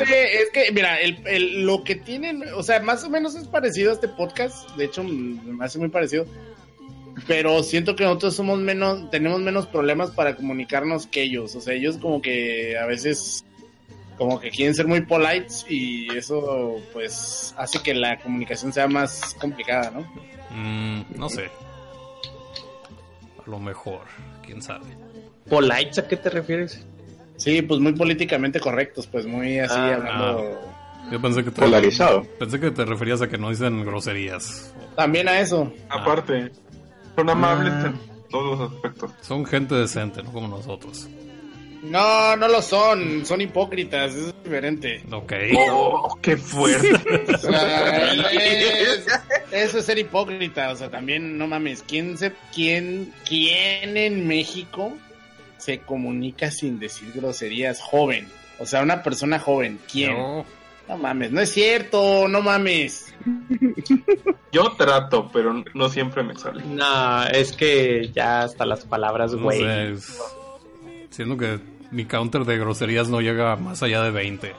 este- 0.00 0.42
es 0.42 0.50
que, 0.50 0.70
mira, 0.72 1.00
el, 1.00 1.18
el- 1.26 1.64
lo 1.66 1.82
que 1.82 1.94
tienen, 1.94 2.42
o 2.54 2.62
sea, 2.62 2.80
más 2.80 3.02
o 3.04 3.10
menos 3.10 3.34
es 3.34 3.46
parecido 3.48 3.90
a 3.90 3.94
este 3.94 4.08
podcast. 4.08 4.70
De 4.76 4.84
hecho, 4.84 5.02
me 5.02 5.64
hace 5.64 5.78
muy 5.78 5.88
parecido. 5.88 6.26
Pero 7.28 7.62
siento 7.62 7.94
que 7.94 8.02
nosotros 8.04 8.34
somos 8.34 8.58
menos, 8.58 9.08
tenemos 9.10 9.40
menos 9.40 9.66
problemas 9.66 10.10
para 10.10 10.34
comunicarnos 10.36 11.06
que 11.06 11.22
ellos. 11.22 11.54
O 11.54 11.60
sea, 11.60 11.72
ellos 11.74 11.96
como 11.98 12.20
que 12.20 12.76
a 12.76 12.86
veces 12.86 13.44
como 14.18 14.38
que 14.40 14.50
quieren 14.50 14.74
ser 14.74 14.86
muy 14.86 15.00
polites 15.02 15.64
y 15.68 16.08
eso 16.16 16.80
pues 16.92 17.54
hace 17.56 17.80
que 17.82 17.94
la 17.94 18.18
comunicación 18.20 18.72
sea 18.72 18.86
más 18.88 19.34
complicada, 19.40 19.90
¿no? 19.92 20.00
Mm, 20.50 21.04
no 21.16 21.28
sé. 21.28 21.46
A 23.44 23.50
lo 23.50 23.58
mejor, 23.58 24.02
quién 24.44 24.60
sabe. 24.62 24.86
¿Polites 25.48 25.98
a 25.98 26.08
qué 26.08 26.16
te 26.16 26.30
refieres? 26.30 26.84
Sí, 27.36 27.62
pues 27.62 27.80
muy 27.80 27.92
políticamente 27.92 28.60
correctos, 28.60 29.06
pues 29.06 29.26
muy 29.26 29.58
así 29.58 29.74
Ah, 29.76 29.94
hablando. 29.94 30.60
Yo 31.10 31.20
pensé 31.20 31.44
que 31.44 31.50
te, 31.50 31.60
Polarizado. 31.60 32.24
pensé 32.38 32.58
que 32.60 32.70
te 32.70 32.84
referías 32.84 33.20
a 33.22 33.28
que 33.28 33.36
no 33.36 33.50
dicen 33.50 33.84
groserías. 33.84 34.72
También 34.96 35.28
a 35.28 35.40
eso. 35.40 35.72
Aparte, 35.90 36.50
son 37.16 37.28
amables 37.30 37.72
Ah. 37.74 37.86
en 37.88 38.00
todos 38.30 38.58
los 38.58 38.72
aspectos. 38.72 39.10
Son 39.20 39.44
gente 39.44 39.74
decente, 39.74 40.22
no 40.22 40.32
como 40.32 40.48
nosotros. 40.48 41.08
No, 41.82 42.34
no 42.36 42.48
lo 42.48 42.62
son, 42.62 43.26
son 43.26 43.42
hipócritas, 43.42 44.14
es 44.14 44.32
diferente. 44.42 45.02
Ok. 45.12 45.32
Oh, 45.70 46.18
qué 46.22 46.36
fuerte. 46.38 46.88
O 47.34 47.38
sea, 47.38 48.12
es- 48.32 49.06
eso 49.52 49.78
es 49.78 49.84
ser 49.84 49.98
hipócrita, 49.98 50.70
o 50.70 50.76
sea, 50.76 50.88
también 50.90 51.36
no 51.36 51.46
mames, 51.46 51.84
¿quién 51.86 52.16
se 52.16 52.32
quién 52.54 53.12
quién 53.28 53.96
en 53.98 54.26
México 54.26 54.94
se 55.64 55.78
comunica 55.80 56.50
sin 56.50 56.78
decir 56.78 57.10
groserías 57.14 57.80
joven? 57.80 58.28
O 58.58 58.66
sea, 58.66 58.82
una 58.82 59.02
persona 59.02 59.38
joven, 59.38 59.78
¿quién? 59.90 60.12
No, 60.12 60.44
No, 60.88 60.98
mames, 60.98 61.32
no 61.32 61.40
es 61.40 61.50
cierto, 61.50 62.28
no 62.28 62.42
mames. 62.42 63.14
Yo 64.52 64.72
trato, 64.76 65.30
pero 65.32 65.64
no 65.74 65.88
siempre 65.88 66.22
me 66.22 66.34
sale. 66.36 66.62
No, 66.64 67.24
es 67.26 67.52
que 67.52 68.10
ya 68.14 68.42
hasta 68.42 68.66
las 68.66 68.84
palabras, 68.84 69.32
no 69.32 69.42
güey. 69.44 69.60
sé. 69.60 69.92
es- 69.92 70.18
Siento 71.10 71.36
que 71.36 71.58
mi 71.90 72.04
counter 72.06 72.44
de 72.44 72.58
groserías 72.58 73.08
no 73.08 73.20
llega 73.20 73.56
más 73.56 73.82
allá 73.82 74.02
de 74.02 74.10
20. 74.10 74.52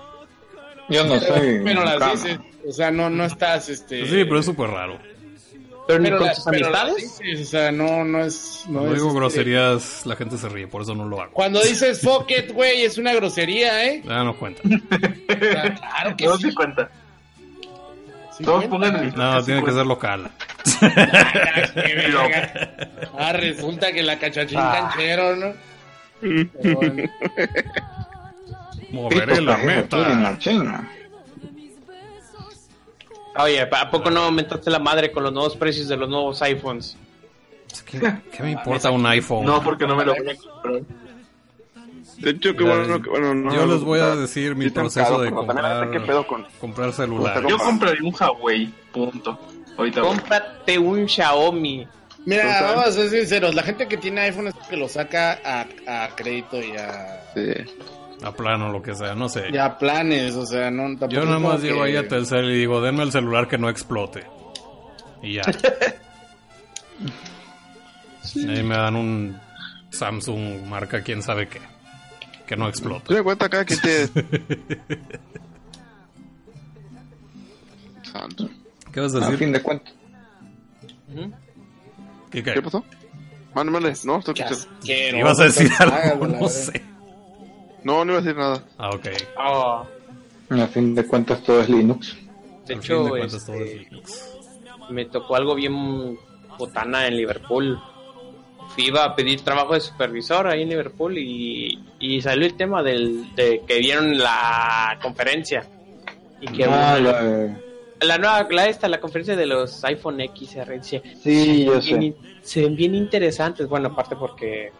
Yo 0.89 1.03
no 1.05 1.19
soy. 1.19 1.61
Pero 1.63 1.83
las 1.83 2.11
dices, 2.13 2.39
o 2.67 2.71
sea, 2.71 2.91
no 2.91 3.09
no 3.09 3.25
estás 3.25 3.69
este 3.69 4.05
Sí, 4.05 4.23
pero 4.25 4.39
es 4.39 4.45
súper 4.45 4.69
raro. 4.69 4.97
Pero 5.87 5.99
ni 5.99 6.05
pero 6.05 6.17
con 6.17 6.27
las 6.27 6.47
amistades. 6.47 7.19
dices, 7.19 7.47
o 7.47 7.51
sea, 7.51 7.71
no 7.71 8.03
no 8.03 8.23
es 8.23 8.65
no 8.67 8.85
digo 8.91 9.07
este, 9.07 9.19
groserías, 9.19 10.05
la 10.05 10.15
gente 10.15 10.37
se 10.37 10.49
ríe, 10.49 10.67
por 10.67 10.81
eso 10.81 10.95
no 10.95 11.05
lo 11.07 11.21
hago. 11.21 11.31
Cuando 11.33 11.61
dices 11.61 12.01
fuck 12.01 12.29
it, 12.31 12.51
güey, 12.51 12.83
es 12.83 12.97
una 12.97 13.13
grosería, 13.13 13.85
¿eh? 13.85 14.01
Ah, 14.07 14.23
no 14.23 14.35
cuenta. 14.35 14.61
O 14.67 15.37
sea, 15.37 15.75
claro 15.75 16.17
que 16.17 16.25
No 16.25 16.37
sí. 16.37 16.53
cuenta. 16.55 16.89
sí 18.37 18.43
Todos 18.43 18.65
pongan 18.65 18.95
el- 18.95 19.15
No, 19.15 19.43
tiene 19.43 19.63
que 19.63 19.71
ser 19.71 19.85
local. 19.85 20.29
Ah. 23.17 23.17
Ah, 23.17 23.33
resulta 23.33 23.91
que 23.91 24.01
la 24.03 24.17
cachachín 24.19 24.57
Ah. 24.59 24.89
canchero, 24.91 25.35
¿no? 25.35 25.53
Pero 26.61 26.75
bueno. 26.77 27.03
Moveré 28.91 29.41
la 29.41 29.57
meta. 29.57 30.37
Oye, 33.37 33.61
¿a 33.61 33.91
poco 33.91 34.09
no 34.11 34.21
aumentaste 34.21 34.69
la 34.71 34.79
madre 34.79 35.11
con 35.11 35.23
los 35.23 35.33
nuevos 35.33 35.55
precios 35.55 35.87
de 35.87 35.97
los 35.97 36.07
nuevos 36.09 36.41
iPhones? 36.41 36.97
¿Qué, 37.85 37.99
qué 38.31 38.43
me 38.43 38.51
importa 38.51 38.89
un 38.91 39.05
iPhone? 39.05 39.45
No, 39.45 39.61
porque 39.61 39.85
no 39.85 39.95
me 39.95 40.05
lo 40.05 40.15
voy 40.15 40.29
a 40.29 40.35
comprar. 40.35 40.81
De 42.17 42.29
hecho, 42.29 42.55
qué 42.55 42.63
bueno, 42.63 43.01
que 43.01 43.09
bueno, 43.09 43.33
no. 43.33 43.53
Yo 43.53 43.65
les 43.65 43.81
voy 43.81 43.99
a 43.99 44.15
decir 44.15 44.55
mi 44.55 44.69
proceso 44.69 45.19
de 45.19 45.31
comprar, 45.31 45.91
¿Qué 45.91 45.99
pedo 45.99 46.25
con.? 46.25 46.45
comprar 46.61 46.93
celular. 46.93 47.45
Yo- 47.47 47.57
compraría 47.57 48.01
un 48.07 48.15
Huawei, 48.17 48.73
punto. 48.93 49.37
Ahorita 49.77 50.01
voy. 50.01 50.09
Cómprate 50.15 50.79
un 50.79 51.07
Xiaomi. 51.09 51.85
Mira, 52.25 52.61
vamos 52.61 52.85
a 52.87 52.91
ser 52.93 53.09
sinceros, 53.09 53.53
la 53.53 53.61
gente 53.63 53.87
que 53.87 53.97
tiene 53.97 54.21
iPhone 54.21 54.47
es 54.47 54.55
que 54.69 54.77
lo 54.77 54.87
saca 54.87 55.39
a, 55.43 56.05
a 56.05 56.15
crédito 56.15 56.59
y 56.63 56.71
a, 56.77 57.21
Sí. 57.35 57.41
A 58.23 58.31
plano, 58.31 58.71
lo 58.71 58.81
que 58.81 58.95
sea, 58.95 59.13
no 59.15 59.27
sé. 59.29 59.49
y 59.51 59.57
a 59.57 59.77
planes, 59.77 60.35
o 60.35 60.45
sea, 60.45 60.71
no 60.71 60.83
tampoco 60.97 61.11
Yo 61.11 61.25
nada 61.25 61.37
más 61.39 61.61
llego 61.61 61.83
que- 61.83 61.89
ahí 61.89 61.95
a 61.97 62.07
Telcel 62.07 62.49
y 62.51 62.55
digo, 62.59 62.81
denme 62.81 63.03
el 63.03 63.11
celular 63.11 63.47
que 63.47 63.57
no 63.57 63.69
explote. 63.69 64.23
Y 65.21 65.33
ya. 65.35 65.41
Ahí 68.35 68.63
me 68.63 68.75
dan 68.75 68.95
un 68.95 69.39
Samsung 69.91 70.65
marca 70.67 71.01
quién 71.01 71.21
sabe 71.21 71.47
qué. 71.47 71.59
Que 72.47 72.55
no 72.57 72.67
explota. 72.67 73.15
En 73.15 73.23
cuenta 73.23 73.47
quien 73.49 73.79
tiene. 73.79 74.09
Santo. 78.11 78.49
¿Qué 78.91 78.99
vas 78.99 79.13
a 79.15 79.17
A 79.17 79.21
decir? 79.21 79.37
fin 79.37 79.51
de 79.51 79.61
cuentas. 79.61 79.93
¿Qué, 82.31 82.43
qué? 82.43 82.53
¿Qué 82.53 82.61
pasó? 82.61 82.83
Mande. 83.53 83.71
No, 84.05 84.19
estoy 84.19 84.35
escuchando. 84.37 85.17
¿Ibas 85.17 85.39
a 85.39 85.43
decir 85.45 85.71
algo? 85.79 86.27
No 86.27 86.33
verdad. 86.33 86.47
sé. 86.49 86.83
No, 87.85 88.03
no 88.03 88.11
iba 88.11 88.19
a 88.19 88.21
decir 88.23 88.37
nada. 88.37 88.63
Ah, 88.77 88.89
ok. 88.89 89.07
Oh, 89.37 89.85
A 90.49 90.67
fin 90.67 90.93
de 90.93 91.05
cuentas 91.07 91.41
todo 91.43 91.61
es 91.61 91.69
Linux. 91.69 92.17
de 92.67 92.73
hecho, 92.73 93.03
de 93.05 93.09
cuentas 93.11 93.45
todo 93.45 93.55
este, 93.55 93.75
es 93.83 93.91
Linux. 93.91 94.37
me 94.89 95.05
tocó 95.05 95.35
algo 95.37 95.55
bien 95.55 96.17
botana 96.57 97.07
en 97.07 97.15
Liverpool. 97.15 97.79
Fui 98.69 98.87
iba 98.87 99.03
a 99.05 99.15
pedir 99.15 99.41
trabajo 99.41 99.73
de 99.75 99.79
supervisor 99.81 100.47
ahí 100.47 100.63
en 100.63 100.69
Liverpool 100.69 101.17
y, 101.17 101.79
y 101.99 102.21
salió 102.21 102.45
el 102.45 102.55
tema 102.57 102.81
del, 102.83 103.33
de 103.35 103.61
que 103.65 103.79
vieron 103.79 104.17
la 104.17 104.97
conferencia. 105.01 105.65
Y 106.41 106.47
que 106.47 106.65
Ah, 106.65 106.99
la- 106.99 107.57
la 108.01 108.17
nueva, 108.17 108.45
la 108.51 108.67
esta, 108.67 108.89
la 108.89 108.99
conferencia 108.99 109.35
de 109.37 109.45
los 109.45 109.83
iPhone 109.85 110.19
XR. 110.19 110.73
Dice, 110.79 111.01
Sí, 111.23 111.63
yo 111.65 111.71
bien 111.79 111.81
sé. 111.81 112.05
in- 112.05 112.15
se 112.41 112.61
ven 112.61 112.75
bien 112.75 112.93
interesantes. 112.95 113.67
Bueno, 113.69 113.87
aparte 113.89 114.15
porque 114.17 114.71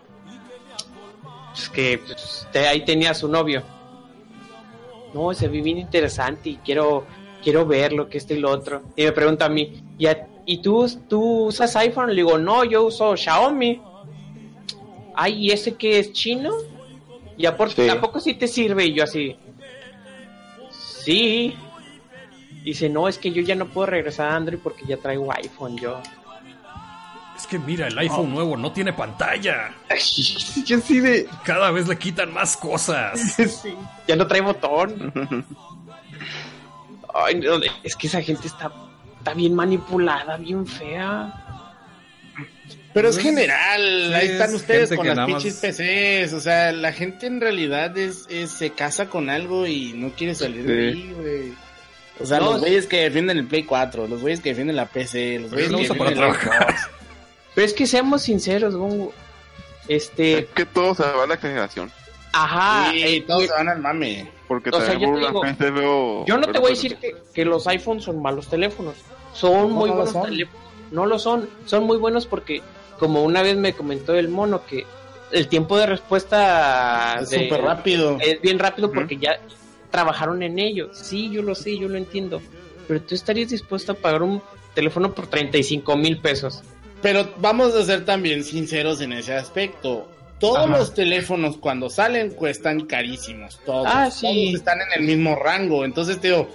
es 1.55 1.69
que 1.69 1.97
pues, 2.05 2.47
te- 2.51 2.67
ahí 2.67 2.83
tenía 2.85 3.11
a 3.11 3.13
su 3.13 3.27
novio. 3.27 3.63
No, 5.13 5.33
se 5.33 5.47
ve 5.47 5.61
bien 5.61 5.77
interesante 5.77 6.49
y 6.49 6.55
quiero 6.57 7.05
quiero 7.41 7.65
verlo, 7.65 8.09
que 8.09 8.17
esto 8.17 8.33
y 8.33 8.39
lo 8.39 8.49
otro. 8.49 8.81
Y 8.95 9.03
me 9.03 9.11
pregunta 9.11 9.45
a 9.45 9.49
mí, 9.49 9.81
¿y, 9.99 10.07
a- 10.07 10.27
¿y 10.47 10.57
tú, 10.63 10.89
tú 11.07 11.45
usas 11.45 11.75
iPhone? 11.75 12.09
Le 12.09 12.15
digo, 12.15 12.37
no, 12.39 12.63
yo 12.63 12.85
uso 12.85 13.15
Xiaomi. 13.15 13.79
Ay, 15.13 15.45
¿y 15.45 15.51
ese 15.51 15.75
que 15.75 15.99
es 15.99 16.11
chino? 16.11 16.51
¿Y 17.37 17.45
a, 17.45 17.55
por, 17.55 17.69
Sí. 17.71 17.87
a 17.87 18.01
poco 18.01 18.19
sí 18.19 18.33
te 18.33 18.47
sirve? 18.47 18.85
Y 18.85 18.93
yo 18.93 19.03
así, 19.03 19.35
sí. 20.71 21.55
Dice, 22.63 22.89
no, 22.89 23.07
es 23.07 23.19
que 23.19 23.31
yo 23.31 23.43
ya 23.43 23.53
no 23.55 23.67
puedo 23.67 23.85
regresar 23.87 24.31
a 24.31 24.35
Android 24.35 24.59
porque 24.61 24.85
ya 24.87 24.97
traigo 24.97 25.31
iPhone 25.31 25.77
yo. 25.77 25.99
Es 27.45 27.51
que 27.51 27.59
mira, 27.59 27.87
el 27.87 27.97
iPhone 27.99 28.33
nuevo 28.33 28.57
no 28.57 28.71
tiene 28.71 28.91
pantalla. 28.91 29.71
yo 30.65 30.79
sí 30.79 30.99
de... 30.99 31.27
Cada 31.43 31.69
vez 31.69 31.87
le 31.87 31.95
quitan 31.95 32.33
más 32.33 32.57
cosas. 32.57 33.35
Sí, 33.61 33.75
ya 34.07 34.15
no 34.15 34.25
trae 34.25 34.41
botón. 34.41 35.45
Ay, 37.13 37.35
no, 37.35 37.59
es 37.83 37.95
que 37.95 38.07
esa 38.07 38.21
gente 38.23 38.47
está, 38.47 38.71
está 39.19 39.33
bien 39.35 39.53
manipulada, 39.53 40.37
bien 40.37 40.65
fea. 40.65 41.33
Pero 42.93 43.09
es 43.09 43.17
general, 43.19 44.05
Sí, 44.07 44.13
ahí 44.13 44.27
están 44.27 44.49
es 44.49 44.55
ustedes 44.55 44.95
con 44.95 45.05
las 45.07 45.25
pinches 45.27 45.53
más- 45.53 45.61
PCs, 45.75 46.33
o 46.33 46.39
sea, 46.39 46.71
la 46.71 46.91
gente 46.93 47.27
en 47.27 47.41
realidad 47.41 47.95
es, 47.97 48.25
es- 48.29 48.51
se 48.51 48.71
casa 48.71 49.07
con 49.09 49.29
algo 49.29 49.67
y 49.67 49.93
no 49.93 50.09
quiere 50.11 50.33
salir 50.33 50.65
de 50.65 50.87
ahí, 50.89 51.13
güey. 51.15 51.53
O 52.19 52.25
sea, 52.25 52.39
No, 52.39 52.45
los 52.45 52.55
sí. 52.55 52.59
güeyes 52.61 52.87
que 52.87 53.01
defienden 53.01 53.37
el 53.37 53.45
Play 53.47 53.63
4, 53.63 54.07
los 54.07 54.21
güeyes 54.21 54.39
que 54.39 54.49
defienden 54.49 54.77
la 54.77 54.85
PC, 54.87 55.39
los 55.39 55.51
güeyes 55.51 55.69
que 55.69 55.93
para 55.95 56.09
defienden 56.11 56.33
el 56.33 56.39
trabajar. 56.39 56.73
Xbox. 56.77 56.89
Pero 57.55 57.65
es 57.65 57.73
que 57.73 57.87
seamos 57.87 58.21
sinceros, 58.23 58.75
Gongo. 58.75 59.13
Este, 59.87 60.39
Es 60.39 60.45
que 60.47 60.65
todo 60.65 60.93
se 60.95 61.03
va 61.03 61.23
a 61.23 61.27
la 61.27 61.35
exageración. 61.35 61.91
ajá. 62.33 62.91
Sí, 62.91 63.01
eh, 63.03 63.23
todos 63.25 63.43
se 63.45 63.51
van 63.51 63.69
al 63.69 63.79
mame. 63.79 64.29
Porque 64.47 64.69
O 64.69 64.79
sea, 64.81 64.93
yo 64.93 65.11
te 65.13 65.19
digo, 65.19 65.41
veo... 65.75 66.25
Yo 66.25 66.37
no 66.37 66.47
te 66.47 66.59
voy 66.59 66.67
a 66.67 66.69
decir 66.75 66.97
que, 66.97 67.15
que 67.33 67.45
los 67.45 67.65
iPhones 67.67 68.03
son 68.03 68.21
malos 68.21 68.47
teléfonos. 68.47 68.95
Son 69.33 69.71
muy 69.71 69.89
no 69.89 69.95
buenos 69.95 70.11
son. 70.13 70.23
teléfonos. 70.29 70.61
No 70.91 71.05
lo 71.07 71.17
son. 71.17 71.49
Son 71.65 71.83
muy 71.85 71.97
buenos 71.97 72.27
porque, 72.27 72.61
como 72.99 73.23
una 73.23 73.41
vez 73.41 73.55
me 73.57 73.73
comentó 73.73 74.13
el 74.15 74.27
mono, 74.29 74.65
que 74.65 74.85
el 75.31 75.47
tiempo 75.47 75.77
de 75.77 75.87
respuesta 75.87 77.17
Es 77.21 77.29
de- 77.31 77.43
súper 77.49 77.61
rápido. 77.63 78.17
es 78.21 78.39
bien 78.41 78.59
rápido 78.59 78.91
porque 78.91 79.17
ya 79.17 79.39
trabajaron 79.91 80.43
en 80.43 80.59
ello. 80.59 80.89
Sí, 80.93 81.29
yo 81.31 81.41
lo 81.41 81.55
sé, 81.55 81.77
yo 81.77 81.87
lo 81.87 81.97
entiendo. 81.97 82.41
Pero 82.87 83.01
tú 83.01 83.15
estarías 83.15 83.49
dispuesto 83.49 83.93
a 83.93 83.95
pagar 83.95 84.21
un 84.23 84.41
teléfono 84.75 85.11
por 85.13 85.25
35 85.27 85.95
mil 85.97 86.19
pesos. 86.19 86.61
Pero 87.05 87.31
vamos 87.37 87.75
a 87.75 87.83
ser 87.85 88.03
también 88.03 88.43
sinceros 88.43 88.99
en 88.99 89.13
ese 89.13 89.35
aspecto. 89.35 90.09
Todos 90.39 90.57
Ajá. 90.67 90.79
los 90.79 90.95
teléfonos 90.95 91.55
cuando 91.57 91.87
salen 91.87 92.31
cuestan 92.31 92.87
carísimos. 92.87 93.59
Todos. 93.63 93.85
Ah, 93.87 94.09
sí. 94.09 94.25
Todos 94.25 94.55
están 94.61 94.79
en 94.81 95.01
el 95.01 95.07
mismo 95.07 95.35
rango. 95.35 95.85
Entonces 95.85 96.19
te 96.19 96.29
digo, 96.29 96.49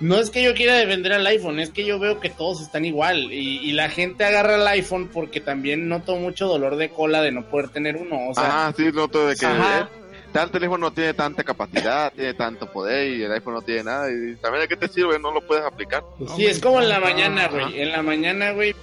no 0.00 0.16
es 0.16 0.30
que 0.30 0.42
yo 0.42 0.54
quiera 0.54 0.74
defender 0.74 1.12
al 1.12 1.24
iPhone, 1.28 1.60
es 1.60 1.70
que 1.70 1.84
yo 1.84 2.00
veo 2.00 2.18
que 2.18 2.30
todos 2.30 2.60
están 2.60 2.84
igual. 2.84 3.32
Y, 3.32 3.60
y 3.60 3.70
la 3.74 3.90
gente 3.90 4.24
agarra 4.24 4.56
el 4.56 4.66
iPhone 4.66 5.06
porque 5.06 5.40
también 5.40 5.88
noto 5.88 6.16
mucho 6.16 6.48
dolor 6.48 6.74
de 6.74 6.88
cola 6.88 7.22
de 7.22 7.30
no 7.30 7.44
poder 7.48 7.68
tener 7.68 7.96
uno. 7.96 8.28
O 8.28 8.34
sea, 8.34 8.46
Ajá, 8.46 8.74
sí, 8.76 8.90
noto 8.92 9.28
de 9.28 9.36
que 9.36 9.46
Ajá. 9.46 9.82
eh, 9.82 10.16
tal 10.32 10.50
teléfono 10.50 10.88
no 10.88 10.92
tiene 10.92 11.14
tanta 11.14 11.44
capacidad, 11.44 12.12
tiene 12.12 12.34
tanto 12.34 12.66
poder 12.66 13.06
y 13.06 13.22
el 13.22 13.30
iPhone 13.30 13.54
no 13.54 13.62
tiene 13.62 13.84
nada. 13.84 14.08
Y 14.10 14.34
también 14.34 14.62
de 14.62 14.68
qué 14.68 14.76
te 14.76 14.88
sirve, 14.88 15.20
no 15.20 15.30
lo 15.30 15.46
puedes 15.46 15.64
aplicar. 15.64 16.02
sí, 16.34 16.44
es 16.46 16.58
como 16.58 16.82
en 16.82 16.88
la 16.88 16.98
mañana, 16.98 17.46
güey. 17.46 17.80
En 17.80 17.92
la 17.92 18.02
mañana, 18.02 18.50
güey, 18.50 18.74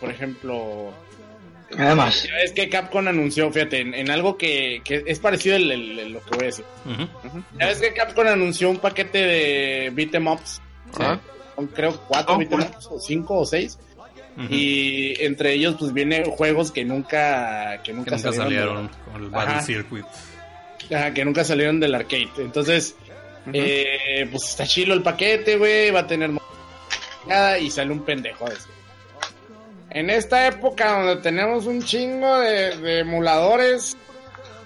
por 0.00 0.10
ejemplo, 0.10 0.92
Además, 1.78 2.24
ya 2.24 2.34
ves 2.34 2.50
que 2.52 2.68
Capcom 2.68 3.06
anunció, 3.06 3.52
fíjate, 3.52 3.78
en, 3.80 3.94
en 3.94 4.10
algo 4.10 4.36
que, 4.36 4.80
que 4.84 5.04
es 5.06 5.20
parecido 5.20 5.54
el- 5.54 5.70
el- 5.70 5.98
el- 6.00 6.12
lo 6.14 6.20
que 6.24 6.30
voy 6.30 6.42
a 6.42 6.46
decir. 6.46 6.64
Ya 7.58 7.66
ves 7.66 7.78
que 7.80 7.92
Capcom 7.94 8.26
anunció 8.26 8.68
un 8.70 8.78
paquete 8.78 9.18
de 9.18 9.90
beat'em 9.94 10.26
ups. 10.26 10.60
Ajá. 10.94 11.20
Son 11.54 11.66
creo 11.68 11.96
cuatro 12.08 12.34
Oh, 12.34 12.38
beat'em 12.38 12.60
ups, 12.60 12.88
o 12.90 12.98
cinco 12.98 13.38
o 13.38 13.46
seis. 13.46 13.78
Y 14.48 15.22
entre 15.22 15.52
ellos 15.52 15.76
pues 15.78 15.92
vienen 15.92 16.24
juegos 16.24 16.72
que 16.72 16.84
nunca 16.84 17.80
que 17.84 17.92
nunca, 17.92 18.16
que 18.16 18.22
nunca 18.22 18.32
salieron 18.32 18.88
con 19.12 19.22
el 19.22 19.28
Battle 19.30 19.52
Ajá. 19.56 19.62
Circuit. 19.62 20.06
Ajá, 20.92 21.12
que 21.14 21.24
nunca 21.24 21.44
salieron 21.44 21.78
del 21.78 21.94
arcade. 21.94 22.30
Entonces, 22.38 22.96
eh, 23.52 24.26
pues 24.30 24.44
está 24.48 24.66
chilo 24.66 24.94
el 24.94 25.02
paquete, 25.02 25.56
güey, 25.56 25.90
va 25.90 26.00
a 26.00 26.06
tener 26.06 26.30
nada 27.26 27.58
y 27.58 27.70
sale 27.70 27.92
un 27.92 28.02
pendejo 28.04 28.46
a 28.46 28.50
decir. 28.50 28.72
En 29.90 30.08
esta 30.10 30.46
época 30.46 30.98
donde 30.98 31.16
tenemos 31.22 31.66
un 31.66 31.82
chingo 31.82 32.38
de, 32.38 32.76
de 32.78 32.98
emuladores, 33.00 33.96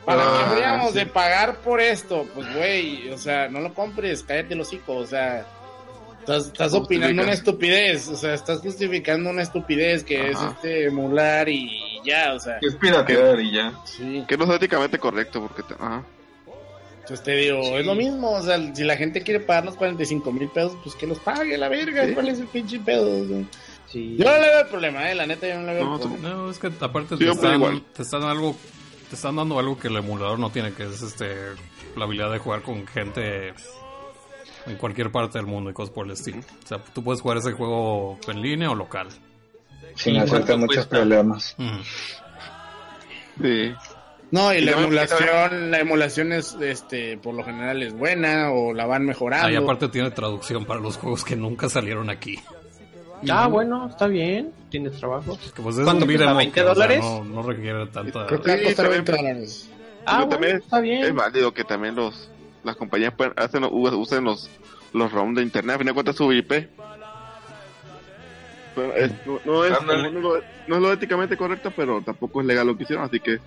¿para 0.04 0.22
Ah, 0.22 0.36
qué 0.38 0.50
habríamos 0.52 0.92
sí. 0.92 0.98
de 0.98 1.06
pagar 1.06 1.56
por 1.56 1.80
esto? 1.80 2.26
Pues, 2.34 2.54
güey, 2.54 3.08
o 3.10 3.16
sea, 3.18 3.48
no 3.48 3.60
lo 3.60 3.72
compres, 3.72 4.22
cállate 4.22 4.52
el 4.54 4.60
hocico, 4.60 4.96
o 4.96 5.06
sea, 5.06 5.46
estás, 6.20 6.46
estás 6.48 6.74
opinando 6.74 7.22
una 7.22 7.32
estupidez, 7.32 8.08
o 8.08 8.16
sea, 8.16 8.34
estás 8.34 8.60
justificando 8.60 9.30
una 9.30 9.42
estupidez 9.42 10.04
que 10.04 10.30
es 10.30 10.38
este 10.40 10.86
emular 10.86 11.48
y 11.48 11.70
ya, 12.04 12.34
o 12.34 12.38
sea, 12.40 12.58
Que 12.60 12.66
es 12.66 12.74
piratear 12.76 13.40
y 13.40 13.50
ya. 13.52 13.72
sí. 13.86 14.24
Que 14.28 14.36
no 14.36 14.44
es 14.44 14.50
éticamente 14.50 14.98
correcto, 14.98 15.40
porque... 15.40 15.62
te- 15.62 15.82
Ajá. 15.82 16.02
Entonces 17.00 17.22
te 17.22 17.32
digo, 17.32 17.60
es 17.78 17.84
lo 17.84 17.94
mismo, 17.94 18.30
o 18.30 18.40
sea, 18.42 18.58
si 18.74 18.82
la 18.82 18.96
gente 18.96 19.20
quiere 19.22 19.38
pagar 19.40 19.66
los 19.66 19.76
45 19.76 20.32
mil 20.32 20.48
pesos, 20.48 20.74
pues 20.82 20.94
que 20.94 21.06
los 21.06 21.18
pague 21.18 21.58
la 21.58 21.68
verga, 21.68 22.06
Sí. 22.06 22.14
¿cuál 22.14 22.28
es 22.28 22.40
el 22.40 22.46
pinche 22.46 22.78
pedo? 22.80 23.04
O 23.22 23.26
sea, 23.26 23.42
Sí. 23.94 24.16
Yo 24.18 24.24
no 24.24 24.32
le 24.32 24.40
veo 24.48 24.60
el 24.60 24.66
problema, 24.66 25.10
eh, 25.10 25.14
la 25.14 25.26
neta 25.26 25.46
yo 25.48 25.54
no 25.60 25.66
le 25.68 25.74
veo 25.74 25.84
No, 25.84 25.94
el 25.94 26.00
problema. 26.00 26.28
No, 26.28 26.50
es 26.50 26.58
que 26.58 26.66
aparte 26.80 27.16
Sí, 27.16 27.24
te, 27.24 27.30
están, 27.30 27.54
igual. 27.54 27.82
te 27.94 28.02
están 28.02 28.22
algo 28.24 28.56
te 29.08 29.14
están 29.16 29.36
dando 29.36 29.58
algo 29.58 29.78
que 29.78 29.86
el 29.88 29.96
emulador 29.96 30.38
no 30.38 30.50
tiene, 30.50 30.72
que 30.72 30.82
es 30.84 31.00
este 31.00 31.32
la 31.96 32.04
habilidad 32.04 32.32
de 32.32 32.38
jugar 32.38 32.62
con 32.62 32.86
gente 32.88 33.54
en 34.66 34.76
cualquier 34.78 35.12
parte 35.12 35.38
del 35.38 35.46
mundo 35.46 35.70
y 35.70 35.74
cosas 35.74 35.94
por 35.94 36.06
el 36.06 36.12
estilo. 36.12 36.38
O 36.38 36.66
sea, 36.66 36.78
tú 36.78 37.04
puedes 37.04 37.20
jugar 37.20 37.38
ese 37.38 37.52
juego 37.52 38.18
en 38.26 38.42
línea 38.42 38.70
o 38.70 38.74
local. 38.74 39.08
sin 39.94 40.16
¿Y 40.16 40.18
hacerte 40.18 40.56
muchos 40.56 40.76
cuesta? 40.86 40.96
problemas. 40.96 41.54
Sí. 43.40 43.72
No, 44.30 44.52
y 44.52 44.56
Y 44.58 44.60
la 44.62 44.72
emulación, 44.72 45.70
la 45.70 45.78
emulación 45.80 46.32
es, 46.32 46.56
este, 46.60 47.18
por 47.18 47.34
lo 47.34 47.44
general 47.44 47.82
es 47.82 47.92
buena 47.96 48.50
o 48.50 48.72
la 48.72 48.86
van 48.86 49.04
mejorando. 49.04 49.46
Ah, 49.46 49.52
y 49.52 49.56
aparte 49.56 49.88
tiene 49.88 50.10
traducción 50.10 50.64
para 50.64 50.80
los 50.80 50.96
juegos 50.96 51.24
que 51.24 51.36
nunca 51.36 51.68
salieron 51.68 52.10
aquí. 52.10 52.40
Ah, 53.30 53.46
bueno, 53.48 53.88
está 53.88 54.06
bien. 54.06 54.52
Tienes 54.70 54.98
trabajo. 54.98 55.38
Que 55.54 55.62
pues 55.62 55.78
es 55.78 55.84
¿Cuánto 55.84 56.04
up 56.04 56.08
20 56.08 56.52
que, 56.52 56.60
o 56.60 56.64
sea, 56.64 56.74
dólares? 56.74 57.00
no, 57.02 57.24
no 57.24 57.42
requiere 57.42 57.86
tanta... 57.86 58.26
Creo 58.26 58.42
que 58.42 58.50
va 58.50 58.54
a 58.56 58.62
costar 58.64 58.86
también- 58.86 59.04
20 59.04 59.12
dólares. 59.12 59.70
Ah, 60.06 60.16
bueno, 60.18 60.28
también 60.30 60.56
está 60.58 60.80
bien. 60.80 61.04
Es 61.04 61.14
válido 61.14 61.54
que 61.54 61.64
también 61.64 61.94
los 61.94 62.30
las 62.62 62.76
compañías 62.76 63.12
pueden, 63.14 63.34
hacen, 63.36 63.62
usen 63.70 64.24
los, 64.24 64.48
los 64.94 65.12
ROM 65.12 65.34
de 65.34 65.42
internet, 65.42 65.76
a 65.76 65.78
fin 65.78 65.86
de 65.86 65.92
cuentas 65.92 66.16
su 66.16 66.32
IP. 66.32 66.68
Pero 68.74 68.94
es- 68.94 69.12
no, 69.26 69.40
no 69.44 69.64
es, 69.64 69.72
no, 69.82 70.20
lo- 70.20 70.40
no 70.66 70.76
es 70.76 70.82
lo 70.82 70.92
éticamente 70.92 71.36
correcto, 71.36 71.72
pero 71.76 72.00
tampoco 72.02 72.40
es 72.40 72.46
legal 72.46 72.66
lo 72.66 72.76
que 72.76 72.82
hicieron, 72.84 73.04
así 73.04 73.20
que 73.20 73.38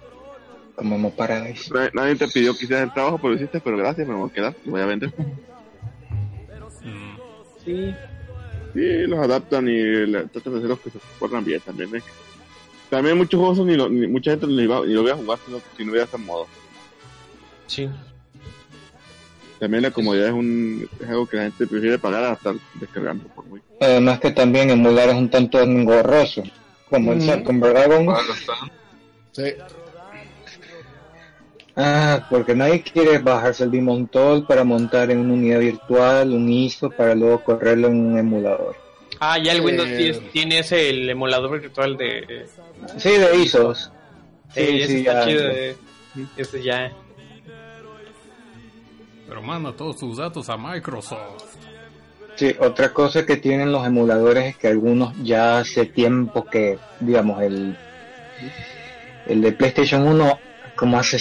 Como 0.76 0.98
no 0.98 1.10
paráis. 1.10 1.70
nadie, 1.72 1.90
nadie 1.94 2.16
te 2.16 2.28
pidió 2.28 2.54
que 2.56 2.64
hicieras 2.66 2.86
el 2.88 2.94
trabajo, 2.94 3.18
pero 3.18 3.30
lo 3.30 3.36
hiciste, 3.36 3.60
pero 3.60 3.76
gracias, 3.78 4.08
me 4.08 4.14
voy 4.16 4.30
a 4.30 4.34
quedar, 4.34 4.56
lo 4.66 4.72
voy 4.72 4.82
a 4.82 4.86
vender. 4.86 5.12
Mm. 6.84 7.18
Sí. 7.66 7.96
Sí, 8.78 9.08
los 9.08 9.18
adaptan 9.20 9.68
y 9.68 9.72
le- 10.06 10.26
tratan 10.28 10.54
de 10.54 10.60
hacer 10.60 10.70
los 10.70 10.80
que 10.80 10.92
se 10.92 11.00
corran 11.18 11.44
bien 11.44 11.60
también. 11.62 11.96
¿eh? 11.96 12.02
También 12.92 13.18
muchos 13.18 13.40
juegos 13.40 13.66
ni, 13.66 13.76
lo- 13.76 13.90
ni- 13.90 14.06
mucha 14.06 14.30
gente 14.32 14.46
ni, 14.46 14.68
va- 14.68 14.86
ni 14.86 14.94
lo 14.94 15.02
voy 15.02 15.10
a 15.12 15.16
jugar 15.16 15.40
si 15.44 15.52
no, 15.52 15.60
si 15.76 15.84
no 15.84 15.92
hubiera 15.92 16.06
ese 16.06 16.18
modo. 16.18 16.46
Sí. 17.66 17.90
También 19.60 19.82
la 19.82 19.90
comodidad 19.90 20.28
es, 20.28 20.34
un, 20.34 20.88
es 21.02 21.10
algo 21.10 21.26
que 21.26 21.38
la 21.38 21.44
gente 21.46 21.66
prefiere 21.66 21.98
pagar 21.98 22.24
a 22.26 22.34
estar 22.34 22.54
descargando 22.76 23.24
por 23.30 23.46
muy. 23.48 23.60
Además 23.82 24.20
que 24.20 24.30
también 24.30 24.70
emular 24.70 25.10
es 25.10 25.16
un 25.16 25.30
tanto 25.32 25.60
engorroso. 25.60 26.44
Como 26.88 27.14
el 27.14 27.18
Ujú. 27.18 27.28
Saturn, 27.28 27.60
¿verdad, 27.60 27.88
Gongo? 27.90 28.14
Para 28.14 28.28
los 28.28 28.46
tan- 28.46 28.72
Sí. 29.32 29.54
Ah, 31.80 32.26
porque 32.30 32.56
nadie 32.56 32.82
quiere 32.82 33.20
bajarse 33.20 33.64
el 33.64 33.72
Demon 33.72 34.08
Toll 34.08 34.46
para 34.48 34.64
montar 34.64 35.12
en 35.12 35.20
una 35.20 35.34
unidad 35.34 35.60
virtual 35.60 36.34
un 36.34 36.50
ISO 36.50 36.90
para 36.90 37.14
luego 37.14 37.44
correrlo 37.44 37.88
en 37.90 38.04
un 38.14 38.18
emulador. 38.18 38.76
Ah, 39.20 39.38
ya 39.38 39.52
el 39.52 39.62
Windows 39.62 39.88
Eh, 39.90 39.96
10 39.98 40.32
tiene 40.32 40.60
ese 40.60 40.90
el 40.90 41.08
emulador 41.10 41.60
virtual 41.62 41.96
de. 41.96 42.48
Sí, 42.98 43.10
de 43.12 43.38
ISOs. 43.38 43.92
Sí, 44.56 44.66
Sí, 44.66 44.82
ese 44.82 44.88
sí, 44.88 44.98
está 45.00 45.14
ya. 45.14 45.26
chido. 45.28 45.44
eh. 45.52 45.76
Ese 46.38 46.64
ya. 46.64 46.92
Pero 49.28 49.42
manda 49.42 49.72
todos 49.74 49.98
tus 49.98 50.18
datos 50.18 50.50
a 50.50 50.58
Microsoft. 50.58 51.44
Sí, 52.36 52.56
otra 52.60 52.94
cosa 52.94 53.26
que 53.26 53.38
tienen 53.38 53.72
los 53.72 53.86
emuladores 53.86 54.46
es 54.46 54.58
que 54.58 54.68
algunos 54.68 55.14
ya 55.24 55.60
hace 55.60 55.86
tiempo 55.86 56.46
que, 56.46 56.78
digamos, 57.00 57.42
el, 57.42 57.76
el 59.26 59.42
de 59.42 59.52
PlayStation 59.52 60.08
1, 60.08 60.40
como 60.76 61.00
hace 61.00 61.18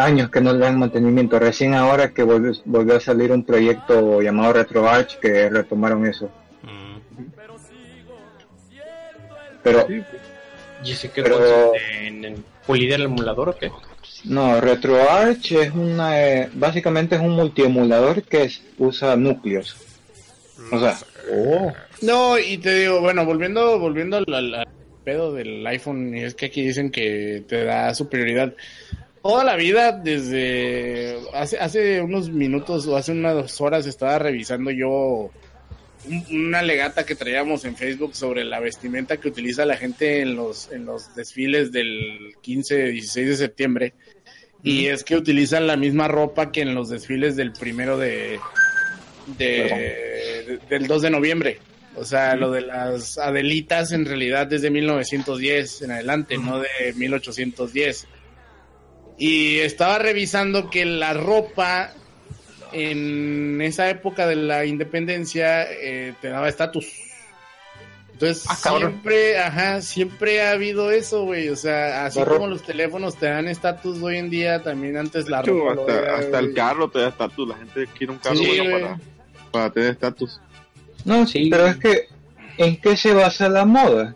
años 0.00 0.30
que 0.30 0.40
no 0.40 0.52
le 0.52 0.60
dan 0.60 0.78
mantenimiento, 0.78 1.38
recién 1.38 1.74
ahora 1.74 2.10
que 2.12 2.22
volvió, 2.22 2.52
volvió 2.64 2.96
a 2.96 3.00
salir 3.00 3.30
un 3.32 3.44
proyecto 3.44 4.20
llamado 4.22 4.52
RetroArch 4.54 5.18
que 5.18 5.48
retomaron 5.50 6.06
eso. 6.06 6.30
Mm. 6.62 7.22
Pero 9.62 9.86
¿Y 10.82 10.92
ese 10.92 11.10
que 11.10 11.22
Pero- 11.22 11.72
en, 12.00 12.24
en 12.24 12.44
pulir 12.66 12.92
el 12.92 13.02
emulador 13.02 13.50
o 13.50 13.56
qué? 13.58 13.70
no, 14.24 14.60
RetroArch 14.60 15.52
es 15.52 15.70
una, 15.72 16.20
eh, 16.22 16.48
básicamente 16.54 17.16
es 17.16 17.20
un 17.20 17.30
multiemulador 17.36 18.22
que 18.22 18.44
es- 18.44 18.62
usa 18.78 19.16
núcleos. 19.16 19.76
O 20.72 20.78
sea, 20.78 20.96
No, 22.02 22.38
y 22.38 22.56
te 22.58 22.74
digo, 22.80 23.00
bueno, 23.00 23.24
volviendo, 23.26 23.78
volviendo 23.78 24.16
al, 24.16 24.24
al- 24.32 24.54
al 24.54 24.68
pedo 25.04 25.32
del 25.34 25.66
iPhone, 25.66 26.16
y 26.16 26.22
es 26.22 26.34
que 26.34 26.46
aquí 26.46 26.62
dicen 26.62 26.90
que 26.90 27.44
te 27.46 27.64
da 27.64 27.94
superioridad. 27.94 28.54
Toda 29.22 29.44
la 29.44 29.56
vida, 29.56 29.92
desde 29.92 31.18
hace, 31.34 31.58
hace 31.58 32.00
unos 32.00 32.30
minutos 32.30 32.86
o 32.86 32.96
hace 32.96 33.12
unas 33.12 33.60
horas 33.60 33.86
estaba 33.86 34.18
revisando 34.18 34.70
yo 34.70 35.30
un- 36.08 36.24
una 36.30 36.62
legata 36.62 37.04
que 37.04 37.14
traíamos 37.14 37.66
en 37.66 37.76
Facebook 37.76 38.14
sobre 38.14 38.44
la 38.44 38.60
vestimenta 38.60 39.18
que 39.18 39.28
utiliza 39.28 39.66
la 39.66 39.76
gente 39.76 40.20
en 40.22 40.36
los, 40.36 40.72
en 40.72 40.86
los 40.86 41.14
desfiles 41.14 41.70
del 41.70 42.32
15, 42.40 42.86
16 42.92 43.28
de 43.28 43.36
septiembre. 43.36 43.92
Y 44.62 44.86
es 44.86 45.04
que 45.04 45.16
utilizan 45.16 45.66
la 45.66 45.76
misma 45.76 46.08
ropa 46.08 46.50
que 46.50 46.62
en 46.62 46.74
los 46.74 46.88
desfiles 46.88 47.36
del 47.36 47.52
primero 47.52 47.98
de, 47.98 48.38
de- 49.38 49.46
de- 50.46 50.58
del 50.68 50.86
2 50.86 51.02
de 51.02 51.10
noviembre. 51.10 51.58
O 51.96 52.04
sea, 52.04 52.36
lo 52.36 52.50
de 52.50 52.62
las 52.62 53.18
Adelitas 53.18 53.92
en 53.92 54.06
realidad 54.06 54.46
desde 54.46 54.70
1910 54.70 55.82
en 55.82 55.90
adelante, 55.90 56.38
no 56.38 56.60
de 56.60 56.68
1810. 56.94 58.06
Y 59.20 59.58
estaba 59.58 59.98
revisando 59.98 60.68
que 60.70 60.84
la 60.86 61.12
ropa 61.12 61.92
en 62.72 63.60
esa 63.60 63.90
época 63.90 64.26
de 64.26 64.36
la 64.36 64.64
independencia 64.64 65.64
eh, 65.70 66.14
te 66.22 66.28
daba 66.30 66.48
estatus. 66.48 66.86
Entonces, 68.14 68.44
Ah, 68.48 68.54
siempre, 68.56 69.38
ajá, 69.38 69.82
siempre 69.82 70.42
ha 70.42 70.52
habido 70.52 70.90
eso, 70.90 71.24
güey. 71.24 71.48
O 71.50 71.56
sea, 71.56 72.06
así 72.06 72.18
La 72.18 72.24
ropa. 72.24 72.38
como 72.38 72.50
los 72.50 72.62
teléfonos 72.62 73.16
te 73.16 73.26
dan 73.26 73.46
estatus 73.48 74.02
hoy 74.02 74.16
en 74.16 74.30
día, 74.30 74.62
también 74.62 74.96
antes 74.96 75.28
la 75.28 75.40
hecho, 75.40 75.52
ropa. 75.52 75.80
hasta, 75.82 75.98
era, 75.98 76.16
hasta 76.18 76.38
el 76.38 76.54
carro 76.54 76.90
te 76.90 77.00
da 77.00 77.08
estatus. 77.08 77.48
La 77.48 77.56
gente 77.56 77.86
quiere 77.96 78.12
un 78.14 78.18
carro 78.18 78.36
Sí, 78.36 78.46
bueno 78.46 78.64
güey. 78.70 78.82
para, 78.82 79.00
para 79.50 79.70
tener 79.70 79.90
estatus. 79.90 80.40
No, 81.04 81.26
Sí. 81.26 81.48
pero 81.50 81.66
es 81.66 81.76
que, 81.76 82.08
¿en 82.58 82.80
qué 82.80 82.96
se 82.96 83.12
basa 83.14 83.48
la 83.50 83.64
moda? 83.66 84.14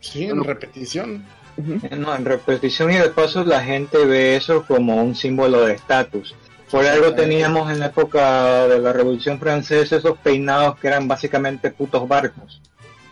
Sí, 0.00 0.24
en 0.24 0.42
repetición. 0.44 1.24
No, 1.56 2.14
en 2.14 2.24
repetición 2.24 2.90
y 2.90 2.96
de 2.96 3.10
paso 3.10 3.44
la 3.44 3.62
gente 3.62 4.04
ve 4.06 4.36
eso 4.36 4.64
como 4.64 5.02
un 5.02 5.14
símbolo 5.14 5.66
de 5.66 5.74
estatus. 5.74 6.34
Por 6.70 6.86
algo 6.86 7.14
teníamos 7.14 7.70
en 7.70 7.80
la 7.80 7.86
época 7.86 8.66
de 8.66 8.78
la 8.78 8.94
Revolución 8.94 9.38
Francesa 9.38 9.96
esos 9.96 10.16
peinados 10.18 10.78
que 10.78 10.88
eran 10.88 11.06
básicamente 11.06 11.70
putos 11.70 12.08
barcos. 12.08 12.60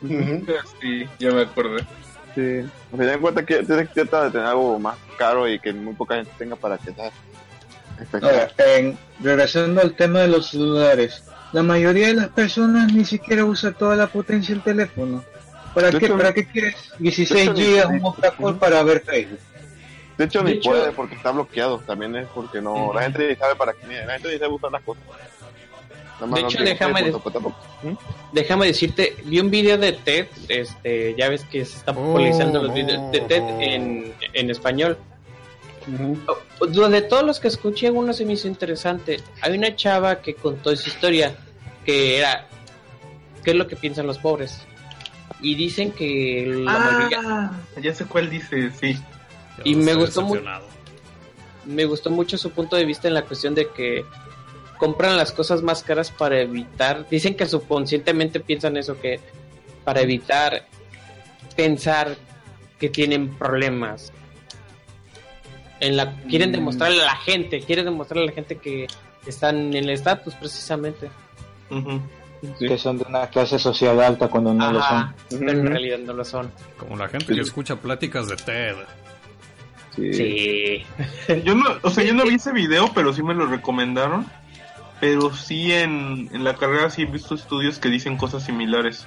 Sí, 0.80 1.06
ya 1.18 1.30
me 1.30 1.42
acordé. 1.42 1.84
Sí. 2.34 2.66
Final 2.90 3.06
de 3.06 3.18
cuentas, 3.18 3.44
que 3.44 3.62
tienes 3.62 3.88
que 3.88 3.94
tratar 4.06 4.24
de 4.24 4.30
tener 4.30 4.46
algo 4.46 4.78
más 4.78 4.96
caro 5.18 5.46
y 5.46 5.58
que 5.58 5.74
muy 5.74 5.92
poca 5.92 6.14
gente 6.14 6.30
tenga 6.38 6.56
para 6.56 6.78
que 6.78 6.92
sea 6.94 7.10
Ahora, 8.12 8.50
en, 8.56 8.96
regresando 9.22 9.80
al 9.80 9.94
tema 9.94 10.20
de 10.20 10.28
los 10.28 10.48
celulares, 10.48 11.22
la 11.52 11.62
mayoría 11.62 12.08
de 12.08 12.14
las 12.14 12.28
personas 12.28 12.92
ni 12.92 13.04
siquiera 13.04 13.44
usa 13.44 13.72
toda 13.72 13.96
la 13.96 14.06
potencia 14.06 14.54
del 14.54 14.64
teléfono. 14.64 15.24
¿Para 15.74 15.90
qué, 15.90 15.96
hecho, 16.04 16.16
¿Para 16.16 16.32
qué 16.34 16.46
quieres 16.46 16.74
16 16.98 17.28
de 17.34 17.42
hecho, 17.44 17.52
ni- 17.52 17.64
gigas 17.66 17.86
un 17.86 18.04
octa-core 18.04 18.58
para 18.58 18.82
ver 18.82 19.02
Facebook? 19.04 19.38
De 20.18 20.24
hecho, 20.24 20.42
De 20.42 20.50
ni 20.52 20.58
hecho- 20.58 20.70
puede 20.70 20.92
porque 20.92 21.14
está 21.14 21.30
bloqueado. 21.30 21.78
También 21.80 22.14
es 22.16 22.26
porque 22.34 22.60
no. 22.60 22.92
La 22.92 23.02
gente 23.02 23.28
ni 23.28 23.36
sabe 23.36 23.54
para 23.56 23.72
qué. 23.72 23.86
La 24.04 24.12
gente 24.14 24.32
ni 24.32 24.38
sabe 24.38 24.52
usar 24.52 24.70
las 24.72 24.82
cosas. 24.82 25.02
Nada 26.20 26.26
más 26.26 26.34
De 26.36 26.42
no 26.42 26.48
hecho, 26.48 26.56
tiene 26.58 26.70
déjame 26.72 27.02
de-. 27.04 27.12
¿Mm? 27.12 27.96
Déjame 28.32 28.66
decirte, 28.66 29.16
vi 29.24 29.40
un 29.40 29.50
video 29.50 29.78
de 29.78 29.92
TED, 29.92 30.26
este, 30.48 31.14
ya 31.16 31.28
ves 31.30 31.44
que 31.44 31.64
se 31.64 31.78
están 31.78 31.94
popularizando 31.94 32.62
los 32.62 32.74
videos 32.74 33.10
de 33.12 33.20
TED 33.20 33.42
en, 33.60 34.14
en 34.34 34.50
español. 34.50 34.98
De 35.86 37.02
todos 37.02 37.22
los 37.24 37.40
que 37.40 37.48
escuché, 37.48 37.90
uno 37.90 38.12
se 38.12 38.24
me 38.26 38.34
hizo 38.34 38.46
interesante. 38.48 39.20
Hay 39.40 39.56
una 39.56 39.74
chava 39.74 40.20
que 40.20 40.34
contó 40.34 40.74
su 40.76 40.90
historia, 40.90 41.34
que 41.86 42.18
era, 42.18 42.46
¿qué 43.42 43.52
es 43.52 43.56
lo 43.56 43.66
que 43.66 43.76
piensan 43.76 44.06
los 44.06 44.18
pobres? 44.18 44.60
Y 45.42 45.54
dicen 45.54 45.92
que 45.92 46.44
la 46.64 46.78
mayoría, 46.78 47.20
Ah, 47.24 47.52
ya 47.80 47.94
sé 47.94 48.04
cuál 48.04 48.28
dice, 48.28 48.70
sí. 48.72 48.98
Y 49.64 49.74
me 49.74 49.94
gustó 49.94 50.22
mu- 50.22 50.36
me 51.66 51.84
gustó 51.84 52.10
mucho 52.10 52.36
su 52.38 52.50
punto 52.50 52.76
de 52.76 52.84
vista 52.84 53.08
en 53.08 53.14
la 53.14 53.22
cuestión 53.24 53.54
de 53.54 53.68
que 53.70 54.04
compran 54.78 55.16
las 55.16 55.32
cosas 55.32 55.62
más 55.62 55.82
caras 55.82 56.10
para 56.10 56.40
evitar, 56.40 57.06
dicen 57.10 57.34
que 57.36 57.46
subconscientemente 57.46 58.40
piensan 58.40 58.76
eso, 58.76 58.98
que 59.00 59.20
para 59.84 60.00
evitar 60.00 60.66
pensar 61.56 62.16
que 62.78 62.88
tienen 62.88 63.28
problemas. 63.36 64.12
En 65.80 65.96
la, 65.96 66.14
quieren 66.28 66.50
Mm. 66.50 66.52
demostrarle 66.52 67.02
a 67.02 67.06
la 67.06 67.16
gente, 67.16 67.60
quieren 67.60 67.84
demostrarle 67.86 68.24
a 68.24 68.26
la 68.28 68.32
gente 68.34 68.56
que 68.56 68.86
están 69.26 69.56
en 69.58 69.74
el 69.74 69.90
estatus 69.90 70.34
precisamente. 70.34 71.10
Ujú. 71.70 72.00
Sí. 72.58 72.66
Que 72.66 72.78
son 72.78 72.98
de 72.98 73.04
una 73.06 73.26
clase 73.26 73.58
social 73.58 74.00
alta 74.00 74.28
cuando 74.28 74.54
no 74.54 74.72
lo 74.72 74.80
son. 74.82 75.14
en 75.30 75.66
realidad 75.66 75.98
no 75.98 76.14
lo 76.14 76.24
son. 76.24 76.50
Como 76.78 76.96
la 76.96 77.08
gente 77.08 77.34
que 77.34 77.40
escucha 77.40 77.76
pláticas 77.76 78.28
de 78.28 78.36
TED. 78.36 78.76
Sí. 79.94 80.12
Sí. 80.14 80.86
Yo 81.44 81.54
no, 81.54 81.64
o 81.82 81.90
sea, 81.90 82.04
yo 82.04 82.14
no 82.14 82.24
vi 82.24 82.36
ese 82.36 82.52
video, 82.52 82.92
pero 82.94 83.12
sí 83.12 83.22
me 83.22 83.34
lo 83.34 83.46
recomendaron. 83.46 84.26
Pero 85.00 85.34
sí 85.34 85.72
en, 85.72 86.28
en 86.32 86.44
la 86.44 86.54
carrera 86.54 86.90
sí 86.90 87.02
he 87.02 87.06
visto 87.06 87.34
estudios 87.34 87.78
que 87.78 87.88
dicen 87.88 88.16
cosas 88.16 88.44
similares. 88.44 89.06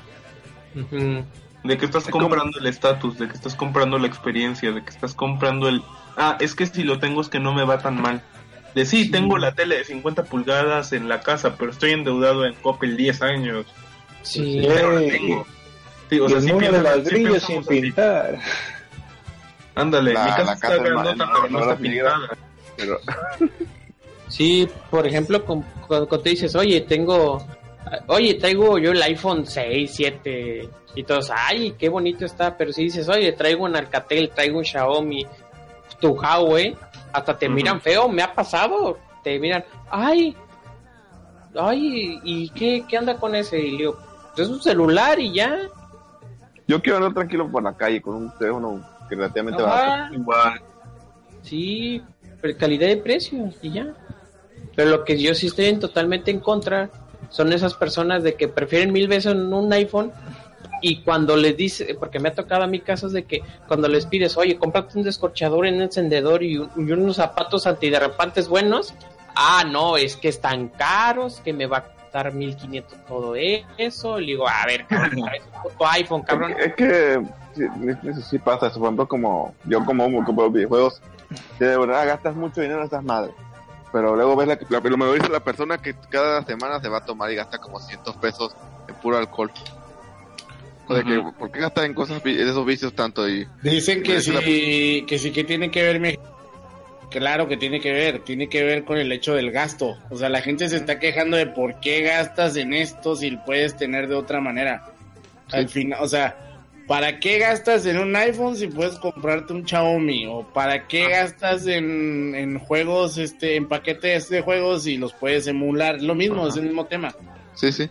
De 1.64 1.78
que 1.78 1.86
estás 1.86 2.08
comprando 2.08 2.60
el 2.60 2.66
estatus, 2.66 3.20
de 3.20 3.28
que 3.28 3.34
estás 3.34 3.56
comprando 3.56 4.00
la 4.00 4.08
experiencia, 4.08 4.72
de 4.72 4.84
que 4.84 4.90
estás 4.90 5.14
comprando 5.14 5.70
el... 5.70 5.84
Ah, 6.18 6.36
es 6.40 6.56
que 6.56 6.66
si 6.66 6.84
lo 6.84 7.00
tengo 7.00 7.22
es 7.22 7.30
que 7.30 7.40
no 7.40 7.54
me 7.54 7.64
va 7.64 7.78
tan 7.78 8.02
mal. 8.02 8.24
De 8.76 8.86
sí, 8.86 9.12
tengo 9.12 9.38
la 9.38 9.54
tele 9.54 9.78
de 9.78 9.84
50 9.84 10.24
pulgadas 10.24 10.94
en 10.94 11.08
la 11.08 11.22
casa, 11.22 11.56
pero 11.58 11.72
estoy 11.72 11.92
endeudado 11.92 12.46
en 12.46 12.54
Coppel 12.56 12.98
10 12.98 13.22
años. 13.22 13.66
Sí. 14.24 14.64
Pero 14.68 15.00
la 15.00 15.08
tengo. 15.12 15.46
Sí, 16.10 16.20
o 16.20 16.26
y 16.26 16.30
sea, 16.30 16.38
el 16.38 16.44
sí 16.44 16.52
de 16.54 16.82
ladrillo 16.82 17.40
sin 17.40 17.64
pintar. 17.66 18.40
Ándale, 19.76 20.14
La- 20.14 20.24
mi 20.26 20.30
casa 20.32 20.44
la 20.44 20.54
está 20.54 20.68
casa 20.70 20.76
es 20.76 20.84
grandota, 20.84 21.26
ma- 21.26 21.34
pero 21.36 21.50
no, 21.50 21.60
está 21.62 21.76
pintada. 21.78 22.38
Pero, 22.78 23.00
Sí, 24.28 24.68
por 24.90 25.06
ejemplo, 25.06 25.44
cuando 25.46 26.08
te 26.20 26.32
dices, 26.32 26.56
oye, 26.56 26.82
tengo, 26.82 27.46
oye, 28.08 28.34
traigo 28.36 28.80
yo 28.80 28.92
el 28.92 29.02
iPhone 29.04 29.46
6, 29.46 29.92
7, 29.94 30.70
y 30.96 31.04
todos, 31.04 31.30
ay, 31.36 31.76
qué 31.78 31.90
bonito 31.90 32.26
está, 32.26 32.58
pero 32.58 32.72
si 32.74 32.84
dices, 32.86 33.08
oye, 33.10 33.34
traigo 33.34 33.66
un 33.66 33.76
Alcatel, 33.76 34.32
traigo 34.34 34.58
un 34.58 34.66
Xiaomi, 34.66 35.28
tu 36.00 36.10
Huawei, 36.16 36.76
hasta 37.14 37.38
te 37.38 37.48
miran 37.48 37.80
feo, 37.80 38.10
me 38.10 38.22
ha 38.24 38.34
pasado, 38.34 38.98
te 39.24 39.40
miran, 39.40 39.64
ay, 39.90 40.36
ay, 41.56 42.20
¿y 42.24 42.50
qué, 42.50 42.84
qué 42.88 42.98
anda 42.98 43.16
con 43.18 43.36
ese? 43.36 43.60
Y 43.60 43.72
le 43.72 43.78
digo, 43.78 43.98
"Pues 44.36 44.48
es 44.48 44.54
un 44.54 44.62
celular 44.62 45.20
y 45.20 45.34
ya. 45.34 45.58
yo 46.68 46.82
quiero 46.82 46.98
andar 46.98 47.14
tranquilo 47.14 47.50
por 47.52 47.62
la 47.64 47.74
calle 47.74 48.02
con 48.02 48.16
un 48.16 48.32
teléfono 48.38 48.82
que 49.10 49.16
relativamente. 49.16 49.62
Ajá. 49.64 50.10
Igual. 50.14 50.62
Sí, 51.42 52.02
pero 52.42 52.58
calidad 52.58 52.88
de 52.88 52.98
precio 52.98 53.50
y 53.62 53.72
ya. 53.72 53.94
Pero 54.76 54.90
lo 54.90 55.04
que 55.04 55.22
yo 55.22 55.36
sí 55.36 55.48
estoy 55.48 55.66
en- 55.66 55.80
totalmente 55.80 56.32
en 56.32 56.40
contra 56.40 56.90
son 57.30 57.52
esas 57.54 57.74
personas 57.74 58.24
de 58.24 58.36
que 58.36 58.48
prefieren 58.48 58.92
mil 58.94 59.08
veces 59.08 59.34
un 59.36 59.72
iPhone 59.74 60.12
y 60.84 61.02
cuando 61.02 61.36
les 61.38 61.56
dice, 61.58 61.96
porque 61.98 62.20
me 62.20 62.30
ha 62.30 62.36
tocado 62.36 62.64
a 62.64 62.68
mí 62.68 62.80
casos 62.82 63.12
de 63.14 63.24
que 63.24 63.42
cuando 63.68 63.88
les 63.88 64.06
pides, 64.06 64.38
oye, 64.38 64.58
cómprate 64.58 64.98
un 64.98 65.04
descorchador 65.06 65.60
un 65.60 65.82
encendedor 65.82 66.44
y, 66.44 66.58
un- 66.58 66.70
y 66.76 66.92
unos 66.92 67.16
zapatos 67.16 67.66
antiderrapantes 67.66 68.48
buenos, 68.50 68.94
ah, 69.36 69.64
no, 69.66 69.98
es 69.98 70.16
que 70.18 70.28
están 70.28 70.68
caros, 70.68 71.40
que 71.44 71.54
me 71.54 71.66
va 71.66 71.78
a 71.78 71.84
costar 71.86 72.34
1500 72.34 72.98
todo 73.08 73.34
eso. 73.78 74.20
Le 74.20 74.26
digo, 74.28 74.48
a 74.48 74.66
ver, 74.68 74.86
cabrón, 74.86 75.24
tu 75.78 75.86
iPhone, 75.86 76.22
cabrón. 76.22 76.54
Es 76.60 76.76
que 76.76 77.22
sí, 77.56 77.64
eso 78.10 78.22
sí 78.22 78.38
pasa, 78.40 78.70
por 78.72 78.84
ejemplo, 78.84 79.08
como 79.08 79.56
yo 79.66 79.84
como 79.86 80.06
un 80.06 80.24
como 80.24 80.50
videojuegos, 80.52 81.02
que 81.58 81.66
de 81.66 81.78
verdad 81.78 82.06
gastas 82.06 82.36
mucho 82.36 82.62
dinero 82.62 82.80
en 82.82 82.86
estas 82.86 83.04
madres. 83.04 83.34
Pero 83.92 84.16
luego 84.16 84.36
ves 84.36 84.48
la 84.48 84.58
que 84.58 84.66
la, 84.70 84.80
lo 84.80 84.98
me 84.98 85.06
lo 85.06 85.14
dice 85.14 85.30
la 85.30 85.40
persona 85.40 85.78
que 85.78 85.96
cada 86.10 86.44
semana 86.44 86.80
se 86.82 86.90
va 86.90 86.98
a 86.98 87.06
tomar 87.06 87.32
y 87.32 87.36
gasta 87.36 87.60
como 87.60 87.80
100 87.80 88.00
pesos 88.20 88.56
en 88.88 88.96
puro 88.96 89.18
alcohol. 89.18 89.52
O 90.88 90.94
sea, 90.96 91.04
que. 91.04 91.22
¿por 91.40 91.52
qué 91.52 91.60
gastas 91.62 91.86
en 91.86 91.94
cosas, 91.94 92.22
en 92.26 92.40
esos 92.48 92.66
vicios 92.66 92.94
tanto? 92.94 93.28
Y 93.30 93.48
Dicen 93.62 94.04
que 94.04 94.16
la- 94.16 94.22
sí, 94.22 95.06
que 95.08 95.18
sí 95.18 95.32
que 95.32 95.44
tiene 95.44 95.72
que 95.72 95.82
ver, 95.84 96.00
mi- 96.00 96.18
claro 97.10 97.48
que 97.48 97.58
tiene 97.58 97.80
que 97.80 97.92
ver, 97.94 98.20
tiene 98.20 98.50
que 98.50 98.64
ver 98.64 98.84
con 98.84 98.98
el 98.98 99.12
hecho 99.12 99.34
del 99.34 99.52
gasto. 99.52 99.98
O 100.10 100.18
sea, 100.18 100.30
la 100.30 100.42
gente 100.42 100.68
se 100.68 100.76
está 100.78 101.00
quejando 101.00 101.38
de 101.38 101.48
por 101.48 101.80
qué 101.80 102.02
gastas 102.02 102.56
en 102.58 102.74
esto 102.74 103.16
si 103.16 103.32
puedes 103.38 103.78
tener 103.78 104.08
de 104.08 104.16
otra 104.16 104.42
manera. 104.42 104.84
Al 105.52 105.70
final, 105.70 106.00
o 106.02 106.08
sea, 106.08 106.36
¿para 106.88 107.20
qué 107.20 107.38
gastas 107.38 107.86
en 107.86 108.00
un 108.00 108.16
iPhone 108.16 108.56
si 108.56 108.68
puedes 108.68 108.96
comprarte 108.96 109.54
un 109.54 109.66
Xiaomi? 109.68 110.26
¿O 110.26 110.42
para 110.54 110.88
qué 110.88 111.08
gastas 111.10 111.68
en, 111.68 112.34
en 112.36 112.58
juegos, 112.60 113.18
este, 113.18 113.56
en 113.56 113.68
paquetes 113.68 114.30
de 114.30 114.42
juegos 114.42 114.88
y 114.88 114.98
los 114.98 115.14
puedes 115.14 115.46
emular? 115.48 116.02
Lo 116.02 116.16
mismo, 116.16 116.48
es 116.48 116.58
el 116.58 116.64
mismo 116.64 116.86
tema. 116.88 117.14
sí, 117.54 117.72
sí. 117.72 117.90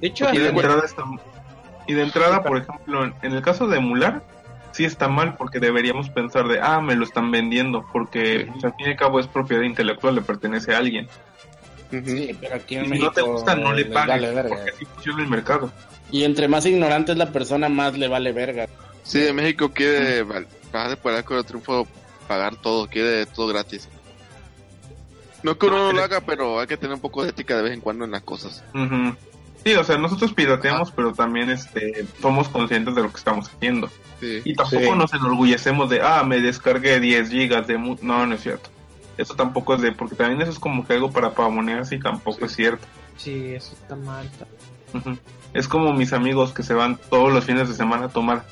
De 0.00 0.08
hecho, 0.08 0.26
Y 0.32 0.38
de 0.38 0.48
hasta- 0.48 0.56
entrada, 0.60 0.82
está- 0.84 1.04
y 1.86 1.94
de 1.94 2.02
entrada, 2.02 2.42
por 2.42 2.58
ejemplo, 2.58 3.04
en, 3.04 3.14
en 3.22 3.32
el 3.32 3.42
caso 3.42 3.66
de 3.68 3.78
emular, 3.78 4.22
sí 4.72 4.84
está 4.84 5.08
mal 5.08 5.36
porque 5.36 5.60
deberíamos 5.60 6.10
pensar 6.10 6.48
de, 6.48 6.60
ah, 6.60 6.80
me 6.80 6.94
lo 6.96 7.04
están 7.04 7.30
vendiendo, 7.30 7.84
porque 7.92 8.48
pues, 8.52 8.64
al 8.64 8.74
fin 8.74 8.86
y 8.86 8.90
al 8.90 8.96
cabo 8.96 9.20
es 9.20 9.26
propiedad 9.26 9.62
intelectual, 9.62 10.14
le 10.14 10.22
pertenece 10.22 10.74
a 10.74 10.78
alguien. 10.78 11.08
Sí, 11.90 12.36
pero 12.40 12.56
aquí 12.56 12.74
Y 12.74 12.78
en 12.78 12.84
si 12.84 12.90
México 12.90 13.06
no 13.06 13.12
te 13.12 13.22
gusta, 13.22 13.54
no 13.54 13.72
le 13.72 13.84
pagues, 13.86 14.34
vale 14.34 14.48
porque 14.48 14.70
así 14.70 14.84
funciona 14.84 15.22
el 15.22 15.28
mercado. 15.28 15.72
Y 16.10 16.24
entre 16.24 16.48
más 16.48 16.66
ignorante 16.66 17.12
es 17.12 17.18
la 17.18 17.30
persona, 17.32 17.68
más 17.68 17.96
le 17.96 18.08
vale 18.08 18.32
verga. 18.32 18.66
Sí, 19.02 19.24
en 19.26 19.36
México 19.36 19.70
quiere 19.72 20.22
val- 20.24 20.46
pagar 20.72 20.98
por 20.98 21.12
algo 21.12 21.36
de 21.36 21.44
triunfo, 21.44 21.86
pagar 22.26 22.56
todo, 22.56 22.88
quiere 22.88 23.24
todo 23.26 23.46
gratis. 23.46 23.88
No 25.42 25.56
que 25.56 25.66
uno 25.66 25.78
no 25.78 25.92
lo 25.92 26.02
haga, 26.02 26.20
pero 26.20 26.58
hay 26.58 26.66
que 26.66 26.76
tener 26.76 26.94
un 26.94 27.00
poco 27.00 27.22
de 27.22 27.30
ética 27.30 27.56
de 27.56 27.62
vez 27.62 27.72
en 27.72 27.80
cuando 27.80 28.04
en 28.04 28.10
las 28.10 28.22
cosas. 28.22 28.64
Ujú. 28.74 29.14
Sí, 29.66 29.74
o 29.74 29.82
sea, 29.82 29.98
nosotros 29.98 30.32
pirateamos, 30.32 30.92
pero 30.92 31.12
también 31.12 31.50
este 31.50 32.06
somos 32.22 32.48
conscientes 32.48 32.94
de 32.94 33.02
lo 33.02 33.10
que 33.10 33.16
estamos 33.18 33.48
haciendo. 33.48 33.88
Sí. 34.20 34.40
Y 34.44 34.54
tampoco 34.54 34.92
Sí. 34.92 34.96
nos 34.96 35.12
enorgullecemos 35.12 35.90
de, 35.90 36.00
ah, 36.02 36.22
me 36.22 36.40
descargué 36.40 37.00
10 37.00 37.30
gigas 37.30 37.66
de... 37.66 37.76
mu-". 37.76 37.96
No, 38.00 38.24
no 38.26 38.36
es 38.36 38.42
cierto. 38.42 38.70
Eso 39.18 39.34
tampoco 39.34 39.74
es 39.74 39.82
de... 39.82 39.90
Porque 39.90 40.14
también 40.14 40.40
eso 40.40 40.52
es 40.52 40.60
como 40.60 40.86
que 40.86 40.92
algo 40.92 41.10
para 41.10 41.32
pavonearse 41.34 41.96
y 41.96 41.98
tampoco 41.98 42.44
es 42.44 42.54
cierto. 42.54 42.86
sí, 43.16 43.54
eso 43.56 43.72
está 43.72 43.96
mal. 43.96 44.30
Es 45.52 45.66
como 45.66 45.92
mis 45.92 46.12
amigos 46.12 46.52
que 46.52 46.62
se 46.62 46.72
van 46.74 46.96
todos 47.10 47.32
los 47.32 47.44
fines 47.44 47.68
de 47.68 47.74
semana 47.74 48.04
a 48.06 48.08
tomar 48.08 48.44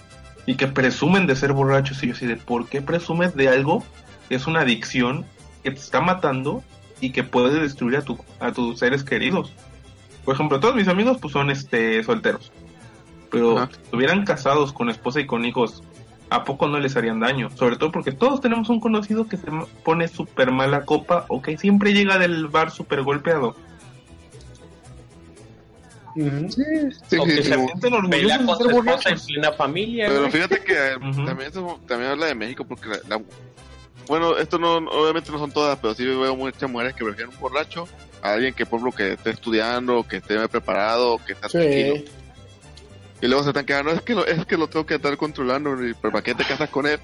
y 0.47 0.57
que 0.57 0.66
presumen 0.66 1.28
de 1.28 1.36
ser 1.36 1.53
borrachos. 1.53 2.03
Y 2.03 2.09
yo 2.09 2.15
así 2.15 2.27
de, 2.27 2.35
¿por 2.36 2.66
qué 2.69 2.82
presumes 2.82 3.36
de 3.36 3.49
algo 3.49 3.85
que 4.28 4.35
es 4.35 4.49
una 4.49 4.62
adicción 4.62 5.24
que 5.62 5.70
te 5.70 5.78
está 5.78 6.01
matando 6.01 6.65
y 7.01 7.11
que 7.11 7.23
puede 7.23 7.61
destruir 7.61 7.99
a, 7.99 8.03
tu, 8.03 8.19
a 8.41 8.51
tus 8.51 8.81
seres 8.81 9.05
queridos? 9.05 9.53
Por 10.24 10.34
ejemplo, 10.34 10.59
todos 10.60 10.74
mis 10.74 10.88
amigos 10.88 11.18
pues 11.20 11.32
son 11.32 11.51
este 11.51 12.02
solteros. 12.05 12.51
Pero 13.30 13.59
Ajá. 13.59 13.68
si 13.74 13.80
estuvieran 13.82 14.24
casados 14.24 14.72
con 14.72 14.88
esposa 14.90 15.20
y 15.20 15.26
con 15.26 15.44
hijos, 15.44 15.82
¿a 16.30 16.44
poco 16.44 16.66
no 16.68 16.78
les 16.78 16.96
harían 16.96 17.20
daño? 17.20 17.51
Sobre 17.56 17.76
todo 17.76 17.90
porque 17.92 18.12
todos 18.12 18.40
tenemos 18.40 18.68
un 18.68 18.80
conocido 18.80 19.26
que 19.28 19.36
se 19.36 19.46
pone 19.84 20.09
súper 20.09 20.51
mala 20.52 20.84
copa 20.84 21.26
o 21.28 21.42
que 21.42 21.59
siempre 21.59 21.92
llega 21.92 22.18
del 22.18 22.46
bar 22.48 22.70
súper 22.70 23.02
golpeado. 23.02 23.56
Sí, 26.16 26.20
O 26.22 26.48
sí, 26.48 26.55
que 27.24 27.42
sí, 27.42 27.42
se 27.42 27.55
Sienten 27.55 27.92
orgullosos 27.92 28.59
de 28.59 28.98
ser 29.02 29.12
en 29.14 29.20
plena 29.26 29.52
familia. 29.52 30.06
Pero 30.06 30.20
güey. 30.20 30.30
fíjate 30.32 30.62
que 30.62 30.72
eh, 30.72 30.94
también 31.26 31.51
eso 31.51 31.80
también 31.88 32.12
habla 32.12 32.26
de 32.26 32.34
México 32.36 32.64
porque 32.64 32.88
la, 32.88 32.98
la- 33.09 33.22
bueno, 34.06 34.36
esto 34.36 34.59
no 34.59 34.76
obviamente 34.76 35.32
no 35.32 35.38
son 35.38 35.51
todas, 35.51 35.78
pero 35.80 35.94
sí 35.94 36.05
veo 36.05 36.36
muchas 36.36 36.70
mujeres 36.70 36.94
que 36.94 37.05
prefieren 37.05 37.34
un 37.34 37.40
borracho 37.40 37.88
alguien 38.32 38.55
que 38.55 38.64
por 38.66 38.78
ejemplo 38.80 38.96
que 38.96 39.12
esté 39.12 39.30
estudiando, 39.30 40.06
que 40.06 40.16
esté 40.16 40.48
preparado, 40.48 41.18
que 41.24 41.32
está 41.34 41.48
tranquilo. 41.48 41.96
Sí. 41.96 42.05
Y 43.20 43.26
luego 43.26 43.42
se 43.42 43.51
están 43.51 43.64
quedando, 43.64 43.90
es 43.92 44.02
que 44.02 44.14
lo, 44.14 44.26
es 44.26 44.44
que 44.44 44.56
lo 44.56 44.66
tengo 44.68 44.84
que 44.86 44.94
estar 44.96 45.16
controlando, 45.16 45.76
pero 46.01 46.12
¿para 46.12 46.22
qué 46.22 46.34
te 46.34 46.44
casas 46.44 46.68
con 46.68 46.86
él? 46.86 46.98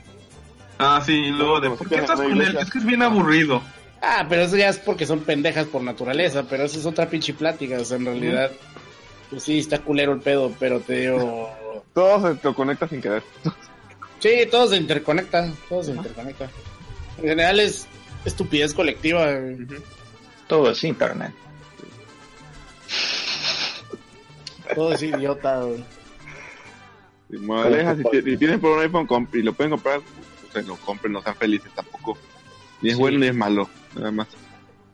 Ah, 0.78 1.02
sí, 1.04 1.12
y 1.12 1.30
luego 1.30 1.60
de, 1.60 1.70
¿por 1.70 1.88
qué 1.88 1.96
estás 1.96 2.20
con 2.20 2.40
él? 2.40 2.56
Es 2.58 2.70
que 2.70 2.78
es 2.78 2.84
bien 2.84 3.02
aburrido. 3.02 3.62
Ah, 4.02 4.26
pero 4.28 4.42
eso 4.42 4.56
ya 4.56 4.68
es 4.70 4.78
porque 4.78 5.06
son 5.06 5.20
pendejas 5.20 5.66
por 5.66 5.82
naturaleza, 5.82 6.44
pero 6.48 6.64
eso 6.64 6.78
es 6.78 6.86
otra 6.86 7.08
pinche 7.08 7.34
plática, 7.34 7.78
o 7.78 7.84
sea, 7.84 7.98
en 7.98 8.06
realidad, 8.06 8.50
pues 9.28 9.42
sí, 9.42 9.58
está 9.58 9.78
culero 9.78 10.12
el 10.12 10.20
pedo, 10.20 10.52
pero 10.58 10.80
te 10.80 11.00
digo, 11.00 11.50
Todo 11.94 12.28
se 12.28 12.34
te 12.38 12.54
conecta 12.54 12.88
sin 12.88 13.00
querer. 13.00 13.22
sí, 14.20 14.30
todo 14.50 14.68
se 14.68 14.76
interconecta, 14.76 15.52
todo 15.68 15.82
se 15.82 15.92
interconecta. 15.92 16.48
En 17.18 17.28
general 17.28 17.60
es 17.60 17.86
estupidez 18.24 18.72
colectiva. 18.74 19.32
güey. 19.32 19.66
Todo 20.50 20.70
es 20.72 20.84
internet. 20.84 21.32
Todo 24.74 24.92
es 24.92 25.02
idiota. 25.02 25.60
güey. 25.60 25.82
Y 27.30 27.36
moraleja, 27.38 27.96
si, 27.96 28.02
si 28.22 28.36
tienen 28.36 28.60
por 28.60 28.76
un 28.76 28.82
iPhone 28.82 29.06
comp- 29.06 29.34
y 29.34 29.42
lo 29.42 29.52
pueden 29.52 29.70
comprar, 29.70 30.00
pues 30.52 30.66
lo 30.66 30.76
compren, 30.76 31.12
no 31.12 31.22
sean 31.22 31.36
felices 31.36 31.70
tampoco. 31.74 32.18
Ni 32.82 32.90
es 32.90 32.96
Sí. 32.96 33.00
bueno 33.00 33.18
ni 33.18 33.26
es 33.28 33.34
malo, 33.34 33.68
nada 33.94 34.10
más. 34.10 34.28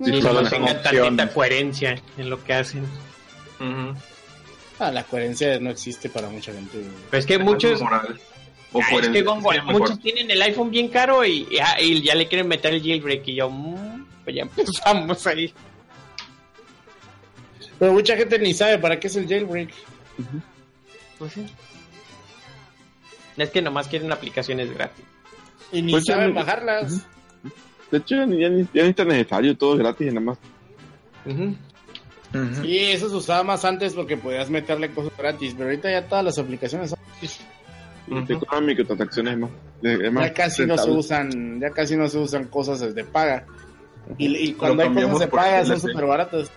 Sí, 0.05 0.13
Sí, 0.13 0.23
solo 0.23 0.47
tengan 0.49 0.83
tantita 0.83 1.33
coherencia 1.33 2.01
en 2.19 2.31
lo 2.31 2.43
que 2.45 2.53
hacen. 2.53 2.85
Ah, 4.79 4.91
la 4.91 5.05
coherencia 5.05 5.59
no 5.59 5.71
existe 5.71 6.11
para 6.11 6.29
mucha 6.29 6.53
gente. 6.53 6.79
Pero 7.11 7.19
es 7.19 7.25
que 7.27 7.39
muchos. 7.39 7.81
O 7.81 7.87
Ah, 8.83 8.91
es 9.01 9.09
que 9.09 9.25
muchos 9.73 9.99
tienen 10.01 10.31
el 10.31 10.43
iPhone 10.43 10.71
bien 10.71 10.89
caro 10.89 11.25
y, 11.25 11.47
y, 11.51 11.59
ah, 11.61 11.81
y 11.81 12.03
ya 12.03 12.15
le 12.15 12.29
quieren 12.29 12.47
meter 12.47 12.75
el 12.75 12.83
jailbreak 12.83 13.27
y 13.29 13.37
yo, 13.37 13.49
mm, 13.49 13.96
pues 14.27 14.35
ya 14.35 14.43
empezamos 14.57 15.25
ahí. 15.29 15.55
Pero 17.79 17.93
mucha 17.93 18.17
gente 18.17 18.39
ni 18.41 18.53
sabe 18.53 18.79
para 18.79 18.99
qué 18.99 19.07
es 19.07 19.15
el 19.15 19.29
jailbreak. 19.29 19.71
Pues 21.19 21.33
sí. 21.33 21.47
Es 23.37 23.51
que 23.51 23.63
nomás 23.63 23.87
quieren 23.87 24.11
aplicaciones 24.11 24.73
gratis. 24.75 25.05
Y 25.71 25.83
ni 25.83 25.93
Pues 25.93 26.05
ya 26.05 26.15
saben 26.15 26.35
bajarlas. 26.35 27.07
De 27.93 27.99
hecho, 27.99 28.17
ya 28.17 28.27
ni, 28.27 28.41
ya 28.41 28.49
ni, 28.49 28.67
ya 28.75 28.83
ni 28.83 28.89
está 28.89 29.05
necesario, 29.05 29.57
todo 29.57 29.75
es 29.75 29.79
gratis 29.79 30.09
y 30.09 30.15
nada 30.15 30.21
más. 30.21 30.39
Y 32.65 32.79
eso 32.79 33.09
se 33.09 33.15
usaba 33.15 33.45
más 33.45 33.65
antes 33.65 33.95
porque 33.95 34.17
podías 34.17 34.51
meterle 34.51 34.91
cosas 34.91 35.17
gratis, 35.17 35.55
pero 35.57 35.69
ahorita 35.69 35.89
ya 35.91 36.09
todas 36.09 36.25
las 36.25 36.39
aplicaciones 36.39 36.91
son 36.91 36.99
gratis. 37.07 37.41
Microtransacciones 38.09 39.35
es 39.83 40.13
más, 40.13 40.27
ya 40.27 40.33
casi 40.33 40.67
no 40.67 40.77
se 40.79 40.91
usan, 40.91 41.61
ya 41.61 41.71
casi 41.71 41.97
no 41.97 42.09
se 42.09 42.19
usan 42.19 42.47
cosas 42.47 42.93
de 42.95 43.05
paga. 43.05 43.47
Y, 44.19 44.37
y 44.37 44.53
cuando 44.55 44.83
hay 44.83 44.89
cosas 44.95 45.19
de 45.19 45.27
por 45.29 45.41
paga 45.41 45.65
son 45.65 45.81
súper 45.81 46.07
baratas. 46.07 46.51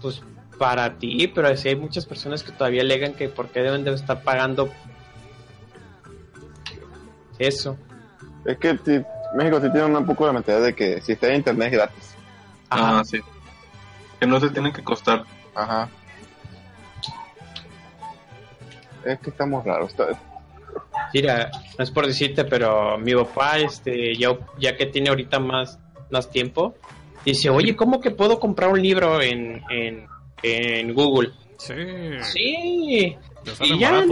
Pues 0.00 0.22
para 0.58 0.98
ti, 0.98 1.28
pero 1.28 1.54
sí 1.56 1.68
hay 1.68 1.76
muchas 1.76 2.06
personas 2.06 2.42
que 2.42 2.52
todavía 2.52 2.82
alegan 2.82 3.14
que 3.14 3.28
por 3.28 3.48
qué 3.48 3.60
deben 3.60 3.84
de 3.84 3.92
estar 3.94 4.22
pagando 4.22 4.70
eso. 7.38 7.76
Es 8.44 8.58
que 8.58 8.78
sí, 8.84 9.02
México 9.34 9.60
sí 9.60 9.70
tiene 9.72 9.84
un 9.96 10.06
poco 10.06 10.26
la 10.26 10.32
mentalidad 10.32 10.64
de 10.64 10.74
que 10.74 11.00
si 11.00 11.12
está 11.12 11.28
en 11.28 11.36
internet 11.36 11.66
es 11.68 11.72
gratis. 11.72 12.14
Ajá. 12.68 12.98
Ah, 13.00 13.04
sí. 13.04 13.20
Que 14.18 14.26
no 14.26 14.38
se 14.40 14.50
tienen 14.50 14.72
que 14.72 14.82
costar. 14.84 15.24
Ajá. 15.54 15.88
Es 19.04 19.18
que 19.20 19.30
estamos 19.30 19.64
raros. 19.64 19.90
está- 19.90 20.08
Mira, 21.12 21.50
no 21.78 21.84
es 21.84 21.90
por 21.90 22.06
decirte, 22.06 22.44
pero 22.44 22.98
mi 22.98 23.14
papá, 23.14 23.58
este, 23.58 24.14
ya, 24.16 24.36
ya 24.58 24.76
que 24.76 24.86
tiene 24.86 25.10
ahorita 25.10 25.38
más, 25.38 25.78
más 26.10 26.30
tiempo, 26.30 26.74
dice, 27.24 27.50
oye, 27.50 27.74
¿cómo 27.76 28.00
que 28.00 28.10
puedo 28.10 28.38
comprar 28.38 28.70
un 28.70 28.82
libro 28.82 29.20
en, 29.20 29.62
en, 29.70 30.06
en 30.42 30.94
Google? 30.94 31.30
Sí. 31.58 31.74
Sí. 32.22 33.16
Y 33.60 33.78
ya. 33.78 34.04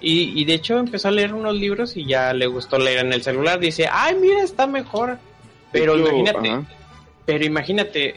Y, 0.00 0.40
y 0.40 0.44
de 0.44 0.54
hecho 0.54 0.78
empezó 0.78 1.08
a 1.08 1.12
leer 1.12 1.32
unos 1.32 1.54
libros 1.54 1.96
y 1.96 2.04
ya 2.06 2.32
le 2.32 2.46
gustó 2.46 2.78
leer 2.78 3.06
en 3.06 3.12
el 3.12 3.22
celular. 3.22 3.60
Dice, 3.60 3.88
ay, 3.90 4.16
mira, 4.20 4.42
está 4.42 4.66
mejor. 4.66 5.18
Pero 5.70 5.96
imagínate, 5.96 6.50
ajá. 6.50 6.64
pero 7.24 7.44
imagínate, 7.44 8.16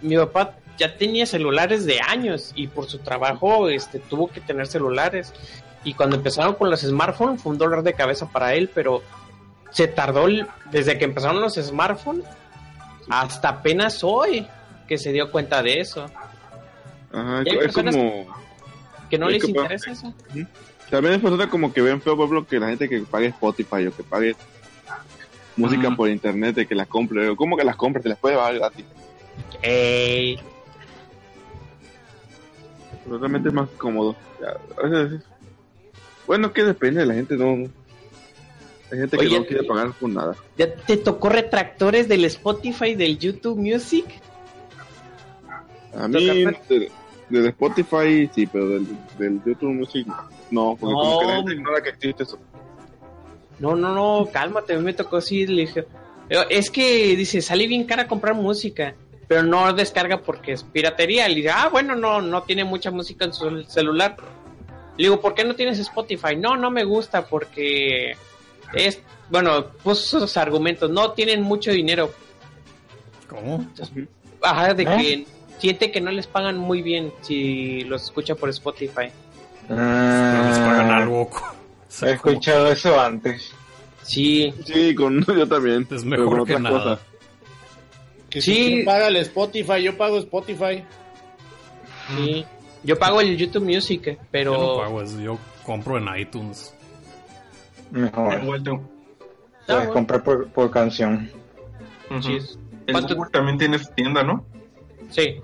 mi 0.00 0.16
papá 0.16 0.56
ya 0.78 0.96
tenía 0.96 1.26
celulares 1.26 1.86
de 1.86 2.00
años 2.00 2.52
y 2.54 2.68
por 2.68 2.86
su 2.86 2.98
trabajo 2.98 3.68
este, 3.68 3.98
tuvo 3.98 4.28
que 4.28 4.40
tener 4.40 4.66
celulares. 4.66 5.34
Y 5.84 5.94
cuando 5.94 6.16
empezaron 6.16 6.54
con 6.54 6.70
los 6.70 6.80
smartphones 6.80 7.42
fue 7.42 7.52
un 7.52 7.58
dolor 7.58 7.82
de 7.82 7.92
cabeza 7.94 8.26
para 8.30 8.54
él, 8.54 8.70
pero 8.74 9.02
se 9.70 9.86
tardó 9.88 10.26
el- 10.26 10.46
desde 10.70 10.98
que 10.98 11.04
empezaron 11.04 11.40
los 11.40 11.54
smartphones 11.54 12.24
hasta 13.08 13.48
apenas 13.50 14.02
hoy 14.02 14.46
que 14.88 14.96
se 14.98 15.12
dio 15.12 15.30
cuenta 15.30 15.62
de 15.62 15.80
eso. 15.80 16.06
Ajá, 17.12 17.38
hay 17.40 17.58
es 17.62 17.72
como... 17.74 18.26
Que 19.10 19.18
no 19.18 19.26
Es 19.26 19.32
les 19.34 19.42
que, 19.44 19.50
interesa 19.50 19.90
eso. 19.92 20.14
También 20.90 21.14
es 21.14 21.20
personas 21.20 21.48
como 21.48 21.72
que 21.72 21.82
ven 21.82 22.00
feo, 22.00 22.16
por 22.16 22.24
ejemplo, 22.26 22.46
que 22.48 22.58
la 22.58 22.68
gente 22.68 22.88
que 22.88 23.00
pague 23.02 23.26
Spotify 23.26 23.86
o 23.86 23.94
que 23.94 24.02
pague 24.02 24.34
música 25.56 25.90
por 25.94 26.08
internet, 26.08 26.54
de 26.56 26.66
que 26.66 26.74
las 26.74 26.86
compre. 26.88 27.34
¿Cómo 27.36 27.56
que 27.56 27.64
las 27.64 27.76
compre? 27.76 28.02
Se 28.02 28.08
las 28.08 28.18
puede 28.18 28.36
bajar 28.36 28.54
gratis. 28.54 28.84
Ey, 29.62 30.38
Pero 33.04 33.18
realmente 33.18 33.48
es 33.48 33.54
más 33.54 33.68
cómodo. 33.76 34.16
A 34.82 34.86
veces- 34.86 35.22
Bueno, 36.26 36.52
que 36.52 36.64
depende 36.64 37.00
de 37.00 37.06
la 37.06 37.14
gente, 37.14 37.36
no. 37.36 37.68
Hay 38.92 38.98
gente 38.98 39.16
que 39.18 39.28
no 39.28 39.44
quiere 39.46 39.64
pagar 39.64 39.92
por 39.92 40.08
nada. 40.10 40.36
¿Ya 40.56 40.74
te 40.74 40.96
tocó 40.96 41.28
retractores 41.28 42.08
del 42.08 42.24
Spotify, 42.26 42.94
del 42.94 43.18
YouTube 43.18 43.58
Music? 43.58 44.04
A 45.96 46.08
mí, 46.08 46.44
del 47.30 47.46
Spotify 47.46 48.28
sí, 48.34 48.46
pero 48.46 48.68
del, 48.68 48.86
del 49.18 49.42
YouTube 49.44 49.72
Music 49.72 50.06
no, 50.50 50.76
porque 50.78 50.92
como 50.92 51.20
que 51.20 51.26
la 51.26 51.36
gente 51.36 51.54
No. 51.54 51.60
ignora 51.60 51.82
que 51.82 51.88
existe 51.90 52.22
eso. 52.24 52.38
No, 53.58 53.74
no, 53.76 53.94
no, 53.94 54.28
cálmate, 54.30 54.74
a 54.74 54.78
mí 54.78 54.84
me 54.84 54.92
tocó 54.92 55.16
así, 55.18 55.46
le 55.46 55.62
dije, 55.62 55.86
"Eh, 56.28 56.38
es 56.50 56.70
que, 56.70 57.16
dice, 57.16 57.40
sale 57.40 57.66
bien 57.66 57.84
cara 57.84 58.06
comprar 58.08 58.34
música, 58.34 58.94
pero 59.28 59.42
no 59.42 59.72
descarga 59.72 60.18
porque 60.20 60.52
es 60.52 60.62
piratería. 60.64 61.28
Le 61.28 61.36
dije, 61.36 61.50
ah, 61.50 61.68
bueno, 61.70 61.94
no, 61.96 62.20
no 62.20 62.42
tiene 62.42 62.64
mucha 62.64 62.90
música 62.90 63.24
en 63.24 63.32
su 63.32 63.62
celular. 63.64 64.16
Le 64.96 65.04
digo, 65.04 65.20
¿por 65.20 65.34
qué 65.34 65.44
no 65.44 65.54
tienes 65.54 65.78
Spotify? 65.78 66.36
No, 66.36 66.56
no 66.56 66.70
me 66.70 66.84
gusta 66.84 67.26
porque 67.26 68.16
es, 68.72 69.00
bueno, 69.28 69.66
puso 69.82 70.20
sus 70.20 70.36
argumentos, 70.36 70.90
no 70.90 71.12
tienen 71.12 71.42
mucho 71.42 71.70
dinero. 71.72 72.12
¿Cómo? 73.28 73.66
Ajá, 74.42 74.74
de 74.74 74.82
¿Eh? 74.84 74.86
que 74.86 75.26
siente 75.58 75.90
que 75.90 76.00
no 76.00 76.10
les 76.10 76.26
pagan 76.26 76.58
muy 76.58 76.82
bien 76.82 77.12
si 77.22 77.82
los 77.84 78.02
escucha 78.04 78.34
por 78.34 78.48
Spotify. 78.50 79.10
Pero 79.66 79.80
les 79.80 80.58
pagan 80.58 80.90
Ah, 80.90 80.96
algo. 80.98 81.30
He 82.02 82.10
escuchado 82.12 82.70
eso 82.70 83.00
antes. 83.00 83.52
Sí, 84.02 84.52
Sí, 84.66 84.94
con 84.94 85.24
yo 85.26 85.48
también. 85.48 85.86
Es 85.90 86.04
mejor 86.04 86.38
con 86.38 86.46
que 86.46 86.58
nada. 86.58 86.78
cosas. 86.78 86.98
Que 88.30 88.40
Sí. 88.42 88.54
si 88.78 88.82
paga 88.82 89.08
el 89.08 89.16
Spotify, 89.16 89.82
yo 89.82 89.96
pago 89.96 90.18
Spotify. 90.18 90.84
sí. 92.16 92.44
Yo 92.84 92.98
pago 92.98 93.20
el 93.20 93.36
YouTube 93.36 93.64
Music, 93.64 94.18
pero... 94.30 94.52
Yo 94.54 94.60
no 94.76 94.82
pago 94.82 95.02
eso, 95.02 95.20
yo 95.20 95.38
compro 95.64 95.96
en 95.98 96.06
iTunes. 96.18 96.74
Mejor. 97.90 98.40
Puedes 98.46 98.62
bueno. 99.66 99.92
comprar 99.92 100.22
por, 100.22 100.48
por 100.48 100.70
canción. 100.70 101.30
Sí, 102.20 102.36
es- 102.36 102.58
El 102.86 102.92
¿Cuánto- 102.92 103.14
Google 103.16 103.30
también 103.30 103.56
tiene 103.58 103.78
su 103.78 103.90
tienda, 103.92 104.22
¿no? 104.22 104.44
sí. 105.10 105.40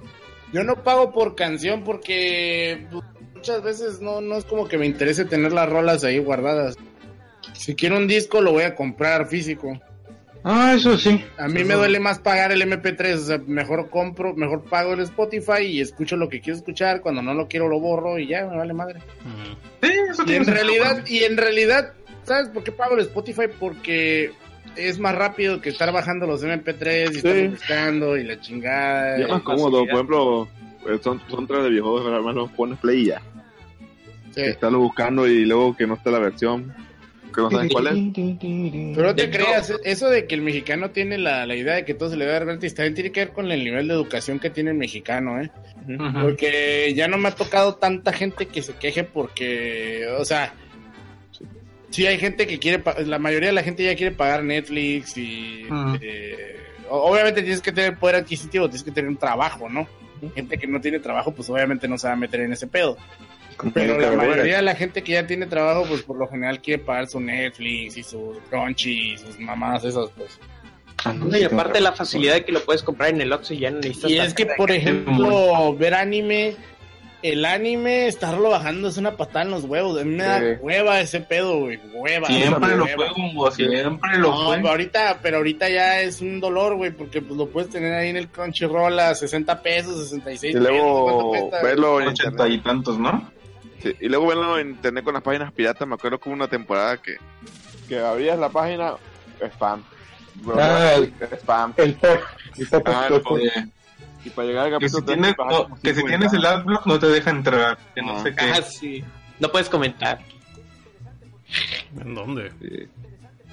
Yo 0.53 0.65
no 0.65 0.83
pago 0.83 1.13
por 1.13 1.37
canción 1.37 1.85
porque 1.85 2.89
pues, 2.91 3.05
muchas 3.37 3.63
veces 3.63 4.01
no, 4.01 4.21
no 4.21 4.35
es 4.35 4.45
como 4.45 4.67
que 4.67 4.79
me 4.79 4.85
interese 4.87 5.25
tener 5.25 5.53
las 5.53 5.69
rolas 5.69 6.03
ahí 6.03 6.19
guardadas. 6.19 6.77
Si 7.53 7.77
quiero 7.77 7.97
un 7.97 8.09
disco 8.09 8.41
lo 8.41 8.51
voy 8.51 8.65
a 8.65 8.75
comprar 8.75 9.29
físico. 9.29 9.79
Ah, 10.43 10.73
eso 10.75 10.97
sí. 10.97 11.23
A 11.39 11.49
mí 11.49 11.65
me 11.65 11.75
duele 11.75 12.01
más 12.01 12.19
pagar 12.19 12.51
el 12.53 12.63
MP3, 12.63 13.15
o 13.15 13.19
sea, 13.19 13.39
mejor 13.47 13.91
compro, 13.91 14.35
mejor 14.35 14.63
pago 14.65 14.95
el 14.95 15.01
Spotify 15.01 15.63
y 15.65 15.81
escucho 15.81 16.17
lo 16.17 16.29
que 16.29 16.41
quiero 16.41 16.59
escuchar, 16.59 17.03
cuando 17.03 17.21
no 17.23 17.35
lo 17.35 17.47
quiero 17.47 17.69
lo 17.69 17.79
borro 17.79 18.19
y 18.19 18.29
ya, 18.29 18.47
me 18.47 18.57
vale 18.57 18.73
madre. 18.73 19.01
Sí, 19.83 19.91
eso 20.11 20.23
Y 20.23 20.27
tiene 20.27 20.39
en 20.39 20.45
sentido. 20.47 20.55
realidad, 20.55 21.07
y 21.07 21.19
en 21.25 21.37
realidad, 21.37 21.93
¿sabes 22.23 22.49
por 22.49 22.65
qué 22.65 22.73
pago 22.73 22.95
el 22.95 23.01
Spotify? 23.01 23.49
Porque 23.59 24.33
es 24.77 24.99
más 24.99 25.15
rápido 25.15 25.61
que 25.61 25.69
estar 25.69 25.93
bajando 25.93 26.27
los 26.27 26.43
MP3 26.43 27.13
y 27.13 27.17
estar 27.19 27.49
buscando 27.51 28.17
y 28.17 28.25
la 28.25 28.41
chingada. 28.41 29.19
Y 29.19 29.23
es 29.23 29.29
más 29.29 29.43
cómodo, 29.43 29.81
por 29.81 29.95
ejemplo, 29.95 30.49
eh, 30.89 30.99
son, 31.03 31.21
son 31.29 31.47
tres 31.47 31.65
de 31.65 31.69
además 31.69 32.35
los 32.35 32.51
pones 32.53 32.79
play 32.79 33.03
y 33.03 33.07
ya. 33.07 33.23
Sí. 34.35 34.43
Estarlo 34.43 34.79
buscando 34.79 35.27
y 35.27 35.45
luego 35.45 35.77
que 35.77 35.87
no 35.87 35.95
esté 35.95 36.11
la 36.11 36.21
versión, 36.21 36.73
que 37.31 37.41
no 37.41 37.51
sabes 37.51 37.73
cuál 37.73 37.87
es. 37.87 37.95
Pero 38.95 39.07
no 39.07 39.15
te 39.15 39.31
creas, 39.31 39.73
eso 39.85 40.09
de 40.09 40.27
que 40.27 40.35
el 40.35 40.43
mexicano 40.43 40.91
tiene 40.91 41.19
la, 41.19 41.47
la 41.47 41.57
idea 41.57 41.75
de 41.75 41.85
que 41.85 41.95
todo 41.95 42.11
se 42.11 42.17
le 42.17 42.27
va 42.27 42.33
a 42.33 42.35
dar 42.35 42.47
gratis, 42.47 42.75
también 42.75 42.95
tiene 42.95 43.13
que 43.13 43.21
ver 43.21 43.33
con 43.33 43.51
el 43.51 43.65
nivel 43.65 43.89
de 43.89 43.95
educación 43.95 44.39
que 44.39 44.51
tiene 44.51 44.71
el 44.71 44.77
mexicano, 44.77 45.41
¿eh? 45.41 45.51
Porque 46.21 46.93
ya 46.95 47.09
no 47.09 47.19
me 47.19 47.29
ha 47.29 47.35
tocado 47.35 47.75
tanta 47.77 48.13
gente 48.13 48.47
que 48.47 48.63
se 48.63 48.75
queje 48.75 49.05
porque, 49.05 50.07
o 50.19 50.25
sea, 50.25 50.55
sí 51.91 52.07
hay 52.07 52.19
gente 52.19 52.47
que 52.47 52.59
quiere, 52.59 52.83
la 53.05 53.19
mayoría 53.19 53.49
de 53.49 53.55
la 53.55 53.63
gente 53.63 53.85
ya 53.85 53.97
quiere 53.97 54.15
pagar 54.15 54.45
Netflix 54.45 55.17
y 55.17 55.67
eh, 56.01 56.57
obviamente 56.89 57.43
tienes 57.43 57.61
que 57.61 57.73
tener 57.73 57.97
poder 57.97 58.17
adquisitivo, 58.17 58.69
tienes 58.69 58.85
que 58.85 58.93
tener 58.93 59.11
un 59.11 59.17
trabajo, 59.17 59.69
¿no? 59.69 59.87
Gente 60.35 60.59
que 60.59 60.67
no 60.67 60.81
tiene 60.81 61.01
trabajo, 61.01 61.33
pues 61.33 61.49
obviamente 61.49 61.89
no 61.89 61.97
se 61.97 62.07
va 62.07 62.13
a 62.13 62.17
meter 62.17 62.41
en 62.41 62.53
ese 62.53 62.67
pedo. 62.67 62.97
Pero 63.75 63.99
la 63.99 64.13
mayoría 64.13 64.57
de 64.57 64.63
la 64.63 64.75
gente 64.75 65.03
que 65.03 65.13
ya 65.13 65.27
tiene 65.27 65.47
trabajo, 65.47 65.85
pues 65.89 66.03
por 66.03 66.17
lo 66.19 66.29
general 66.29 66.61
quiere 66.61 66.83
pagar 66.83 67.07
su 67.09 67.21
Netflix 67.21 67.97
y 67.97 68.03
su 68.03 68.39
Crunchy 68.51 69.13
y 69.15 69.19
sus 69.19 69.39
mamadas 69.39 69.85
esas, 69.85 70.11
pues. 70.17 70.39
No, 71.15 71.35
y 71.37 71.45
aparte 71.45 71.81
la 71.81 71.93
facilidad 71.93 72.35
de 72.35 72.45
que 72.45 72.53
lo 72.53 72.61
puedes 72.63 72.83
comprar 72.83 73.09
en 73.11 73.21
el 73.23 73.33
Oxxo 73.33 73.55
y 73.55 73.61
ya 73.61 73.71
no 73.71 73.79
necesitas 73.79 74.11
Y 74.11 74.19
es 74.19 74.35
que, 74.35 74.45
por 74.47 74.71
ejemplo, 74.71 75.75
ver 75.75 75.95
anime, 75.95 76.57
el 77.23 77.45
anime, 77.47 78.07
estarlo 78.07 78.51
bajando 78.51 78.89
es 78.89 78.99
una 78.99 79.17
patada 79.17 79.47
en 79.47 79.51
los 79.51 79.65
huevos. 79.65 79.99
A 79.99 80.05
mí 80.05 80.15
me 80.17 80.25
da 80.25 80.41
Sí. 80.41 80.45
hueva 80.61 81.01
ese 81.01 81.21
pedo, 81.21 81.59
güey. 81.61 81.79
Hueva. 81.95 82.27
Siempre 82.27 82.77
lo 82.77 82.85
hueva. 82.85 82.97
fue, 83.15 83.25
Hugo, 83.25 83.51
siempre 83.51 84.19
lo 84.19 84.31
No, 84.31 84.51
pero 84.57 84.69
ahorita, 84.69 85.19
pero 85.23 85.37
ahorita 85.39 85.71
ya 85.71 86.01
es 86.03 86.21
un 86.21 86.39
dolor, 86.39 86.77
güey, 86.77 86.91
porque 86.91 87.23
pues 87.23 87.37
lo 87.39 87.49
puedes 87.49 87.71
tener 87.71 87.95
ahí 87.95 88.11
en 88.11 88.17
el 88.19 88.29
Crunchyroll 88.29 88.99
a 89.01 89.15
60 89.15 89.63
pesos, 89.63 90.03
66 90.11 90.55
Y 90.55 90.59
luego 90.59 90.77
pesos. 90.77 91.03
¿cuánto 91.05 91.29
cuesta? 91.49 91.63
verlo 91.67 92.01
en 92.03 92.09
Ochenta 92.09 92.31
internet. 92.47 92.59
y 92.61 92.63
tantos, 92.63 92.99
¿no? 92.99 93.31
Sí, 93.83 93.95
y 94.01 94.09
luego 94.09 94.27
verlo 94.27 94.59
en 94.59 94.71
internet 94.71 95.05
con 95.05 95.15
las 95.15 95.23
páginas 95.23 95.53
piratas. 95.53 95.87
Me 95.89 95.95
acuerdo 95.95 96.19
como 96.21 96.35
una 96.35 96.49
temporada 96.49 96.97
que, 97.01 97.17
que 97.89 97.99
abrías 97.99 98.39
la 98.39 98.49
página, 98.51 98.95
spam. 99.41 99.83
Ah, 100.57 100.93
el- 100.97 101.13
spam. 101.39 101.73
El 101.77 101.95
pop. 101.95 102.21
El 102.59 102.67
pop 102.69 102.83
Ah, 102.89 103.09
el 103.11 103.73
Y 104.25 104.31
para 104.31 104.49
llegar 104.49 104.67
al 104.73 104.79
que 104.81 104.89
si 104.89 104.95
capítulo 104.97 105.05
tienes, 105.23 105.35
no, 105.39 105.77
que 105.83 105.95
si 105.95 106.05
tienes 106.05 106.33
el 106.33 106.45
adblock 106.45 106.87
no 106.87 106.99
te 106.99 107.07
deja 107.07 107.31
entrar. 107.31 107.79
Que 107.95 108.03
no 108.03 108.17
Ah. 108.19 108.23
sé 108.23 108.35
qué. 108.35 108.45
Ah, 108.45 108.63
sí. 108.63 109.05
No 109.39 109.51
puedes 109.51 109.69
comentar. 109.71 110.19
¿En 111.99 112.15
dónde? 112.15 112.53
Sí. 112.61 112.89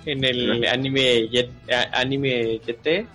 En 0.05 0.23
el 0.23 0.65
anime, 0.67 1.29
Jet- 1.29 1.51
a- 1.71 1.99
anime 1.99 2.59
GT. 2.65 3.07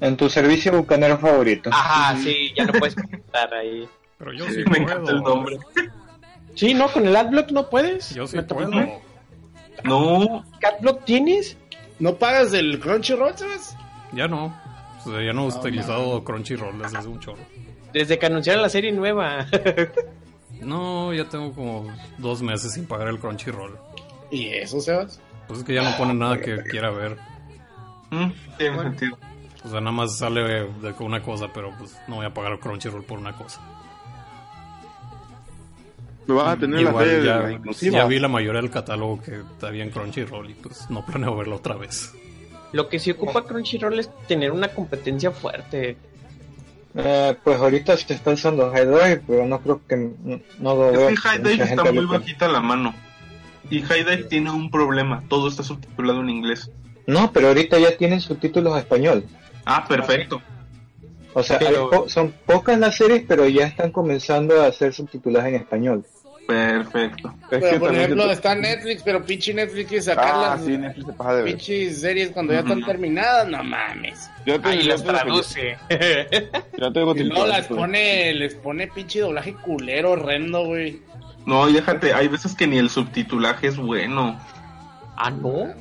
En 0.00 0.16
tu 0.16 0.28
servicio 0.28 0.72
bucanero 0.72 1.18
favorito. 1.18 1.70
Ajá, 1.72 2.16
sí, 2.18 2.52
ya 2.56 2.64
no 2.64 2.72
puedes 2.72 2.94
comentar 2.94 3.52
ahí. 3.54 3.88
Pero 4.18 4.32
yo 4.32 4.46
sí 4.48 4.58
Me 4.58 4.64
puedo. 4.64 4.82
encanta 4.82 5.10
el 5.12 5.20
nombre. 5.22 5.58
Sí, 6.54 6.74
no, 6.74 6.88
con 6.92 7.06
el 7.06 7.14
adblock 7.16 7.50
no 7.50 7.68
puedes. 7.68 8.14
Yo 8.14 8.26
sí 8.26 8.40
puedo. 8.42 8.70
No, 9.84 10.44
¿Qué 10.60 10.66
adblock 10.66 11.04
tienes? 11.04 11.56
¿No 11.98 12.14
pagas 12.14 12.52
el 12.54 12.78
Crunchyroll, 12.80 13.36
sabes? 13.36 13.76
Ya 14.12 14.28
no. 14.28 14.46
O 15.04 15.10
sea, 15.10 15.22
ya 15.22 15.32
no 15.32 15.48
he 15.48 15.52
No, 15.52 15.58
utilizado 15.60 16.24
Crunchyroll 16.24 16.78
desde 16.78 16.98
hace 16.98 17.08
un 17.08 17.20
chorro. 17.20 17.42
Desde 17.92 18.18
que 18.18 18.26
anunciaron 18.26 18.62
la 18.62 18.68
serie 18.68 18.92
nueva. 18.92 19.46
No, 20.60 21.12
ya 21.12 21.28
tengo 21.28 21.52
como 21.52 21.92
dos 22.16 22.40
meses 22.40 22.72
sin 22.72 22.86
pagar 22.86 23.08
el 23.08 23.18
Crunchyroll. 23.18 23.76
¿Y 24.30 24.48
eso, 24.48 24.80
Sebas? 24.80 25.20
Pues 25.46 25.58
es 25.58 25.64
que 25.66 25.74
ya 25.74 25.82
no 25.82 25.94
ponen 25.98 26.18
nada 26.18 26.40
que 26.40 26.62
quiera 26.62 26.90
ver. 26.90 27.18
Mm, 28.10 28.30
tiene 28.56 28.78
sentido. 28.78 29.18
O 29.64 29.68
sea, 29.68 29.80
nada 29.80 29.92
más 29.92 30.16
sale 30.16 30.42
de 30.42 30.94
una 31.00 31.22
cosa, 31.22 31.48
pero 31.52 31.74
pues 31.76 31.98
no 32.08 32.16
voy 32.16 32.26
a 32.26 32.32
pagar 32.32 32.52
el 32.52 32.60
Crunchyroll 32.60 33.04
por 33.04 33.18
una 33.18 33.34
cosa. 33.36 33.60
Me 36.26 36.34
vas 36.34 36.48
a 36.48 36.56
tener 36.56 36.82
la 36.82 36.90
Igual 36.90 37.04
serie 37.06 37.24
ya, 37.26 37.52
inclusiva. 37.52 37.98
ya 37.98 38.06
vi 38.06 38.18
la 38.18 38.28
mayoría 38.28 38.60
del 38.62 38.70
catálogo 38.70 39.20
que 39.22 39.40
está 39.40 39.70
bien 39.70 39.90
Crunchyroll 39.90 40.50
y 40.50 40.54
pues 40.54 40.88
no 40.90 41.04
planeo 41.04 41.36
verlo 41.36 41.56
otra 41.56 41.76
vez. 41.76 42.12
Lo 42.72 42.88
que 42.88 42.98
sí 42.98 43.10
ocupa 43.10 43.44
Crunchyroll 43.44 43.98
es 43.98 44.10
tener 44.26 44.50
una 44.50 44.68
competencia 44.68 45.30
fuerte. 45.30 45.96
Eh, 46.96 47.36
pues 47.42 47.58
ahorita 47.60 47.96
se 47.96 48.14
está 48.14 48.30
usando 48.32 48.70
High 48.70 48.86
Drive, 48.86 49.22
pero 49.26 49.46
no 49.46 49.60
creo 49.60 49.80
que 49.86 49.96
no, 49.96 50.40
no 50.60 50.74
lo 50.74 50.92
veo. 50.92 51.08
Es 51.08 51.20
que 51.20 51.28
High 51.28 51.38
Dive 51.42 51.64
está 51.64 51.92
muy 51.92 52.04
bajita 52.06 52.48
la 52.48 52.60
mano. 52.60 52.94
Y 53.70 53.82
High 53.82 54.04
Dive 54.04 54.24
tiene 54.24 54.50
un 54.50 54.70
problema. 54.70 55.22
Todo 55.28 55.48
está 55.48 55.62
subtitulado 55.62 56.20
en 56.20 56.30
inglés. 56.30 56.70
No, 57.06 57.32
pero 57.32 57.48
ahorita 57.48 57.78
ya 57.78 57.96
tienen 57.96 58.20
subtítulos 58.20 58.74
a 58.74 58.78
español. 58.78 59.24
Ah, 59.64 59.84
perfecto. 59.88 60.40
O 61.32 61.42
sea, 61.42 61.58
Pero- 61.58 61.90
hay 61.92 61.98
po- 61.98 62.08
son 62.08 62.32
pocas 62.46 62.78
las 62.78 62.96
series, 62.96 63.24
pero 63.26 63.48
ya 63.48 63.66
están 63.66 63.90
comenzando 63.90 64.62
a 64.62 64.66
hacer 64.68 64.92
subtitulaje 64.94 65.48
en 65.48 65.54
español. 65.56 66.06
Perfecto. 66.46 67.28
Es 67.50 67.58
Pero, 67.60 67.70
que 67.70 67.78
por 67.80 67.94
ejemplo, 67.94 68.30
está 68.30 68.54
Netflix, 68.54 69.02
pero 69.02 69.24
pinche 69.24 69.54
Netflix 69.54 69.88
quiere 69.88 70.02
sacar 70.02 70.30
Ah, 70.34 70.40
las 70.56 70.64
sí, 70.64 70.76
Netflix 70.76 71.06
se 71.06 71.12
pasa 71.14 71.34
de 71.36 71.42
ver. 71.42 71.52
pinches 71.54 72.00
series 72.00 72.30
cuando 72.32 72.52
ya 72.52 72.58
están 72.60 72.84
terminadas. 72.84 73.48
No 73.48 73.64
mames. 73.64 74.30
Yo 74.44 74.60
te- 74.60 74.68
Ahí 74.68 74.82
yo 74.82 74.88
las 74.88 75.02
te- 75.02 75.08
traduce. 75.08 75.76
Yo 76.78 76.92
tengo 76.92 77.16
Y 77.16 77.24
luego 77.24 77.46
las 77.46 77.66
pone, 77.66 78.34
les 78.34 78.54
pone 78.56 78.88
pinche 78.88 79.20
doblaje 79.20 79.54
culero, 79.54 80.10
horrendo, 80.12 80.66
güey. 80.66 81.00
No, 81.46 81.68
y 81.68 81.72
déjate, 81.74 82.12
hay 82.12 82.28
veces 82.28 82.54
que 82.54 82.66
ni 82.66 82.76
el 82.78 82.90
subtitulaje 82.90 83.68
es 83.68 83.76
bueno. 83.76 84.38
ah, 85.16 85.30
no. 85.30 85.72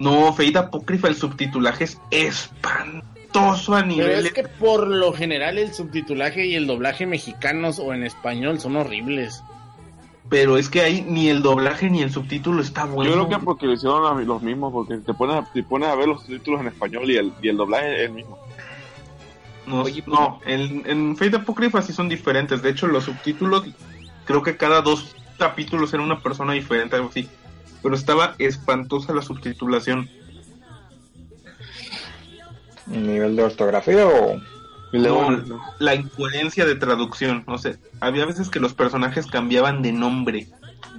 No, 0.00 0.32
Fate 0.32 0.58
Apócrifa, 0.58 1.06
el 1.08 1.14
subtitulaje 1.14 1.84
es 1.84 2.00
espantoso 2.10 3.74
a 3.76 3.82
Pero 3.82 3.86
nivel. 3.86 4.26
es 4.26 4.32
que 4.32 4.44
por 4.44 4.88
lo 4.88 5.12
general 5.12 5.58
el 5.58 5.72
subtitulaje 5.72 6.46
y 6.46 6.56
el 6.56 6.66
doblaje 6.66 7.06
mexicanos 7.06 7.78
o 7.78 7.94
en 7.94 8.02
español 8.02 8.58
son 8.58 8.76
horribles. 8.76 9.42
Pero 10.32 10.56
es 10.56 10.70
que 10.70 10.80
ahí 10.80 11.04
ni 11.06 11.28
el 11.28 11.42
doblaje 11.42 11.90
ni 11.90 12.00
el 12.00 12.10
subtítulo 12.10 12.62
está 12.62 12.86
bueno. 12.86 13.10
Yo 13.10 13.26
creo 13.26 13.38
que 13.38 13.44
porque 13.44 13.66
lo 13.66 13.74
hicieron 13.74 14.26
los 14.26 14.40
mismos, 14.40 14.72
porque 14.72 14.96
te 14.96 15.12
pones, 15.12 15.36
a, 15.36 15.52
te 15.52 15.62
pones 15.62 15.90
a 15.90 15.94
ver 15.94 16.08
los 16.08 16.24
títulos 16.24 16.62
en 16.62 16.68
español 16.68 17.10
y 17.10 17.18
el, 17.18 17.34
y 17.42 17.50
el 17.50 17.58
doblaje 17.58 17.96
es 17.96 18.08
el 18.08 18.14
mismo. 18.14 18.38
No, 19.66 19.82
Oye, 19.82 20.02
no, 20.06 20.40
en, 20.46 20.84
en 20.86 21.18
Fate 21.18 21.36
Apócrifa 21.36 21.82
sí 21.82 21.92
son 21.92 22.08
diferentes. 22.08 22.62
De 22.62 22.70
hecho, 22.70 22.86
los 22.86 23.04
subtítulos, 23.04 23.66
creo 24.24 24.42
que 24.42 24.56
cada 24.56 24.80
dos 24.80 25.14
capítulos 25.36 25.92
era 25.92 26.02
una 26.02 26.18
persona 26.18 26.54
diferente, 26.54 26.96
algo 26.96 27.10
así. 27.10 27.28
Pero 27.82 27.94
estaba 27.94 28.34
espantosa 28.38 29.12
la 29.12 29.20
subtitulación. 29.20 30.08
¿Nivel 32.86 33.36
de 33.36 33.42
ortografía 33.42 34.06
o...? 34.06 34.40
Y 34.92 34.98
luego, 34.98 35.30
No, 35.30 35.60
la 35.78 35.94
incoherencia 35.94 36.64
de 36.66 36.74
traducción. 36.74 37.44
No 37.46 37.56
sé, 37.58 37.76
había 38.00 38.26
veces 38.26 38.48
que 38.50 38.60
los 38.60 38.74
personajes 38.74 39.26
cambiaban 39.26 39.80
de 39.82 39.92
nombre. 39.92 40.46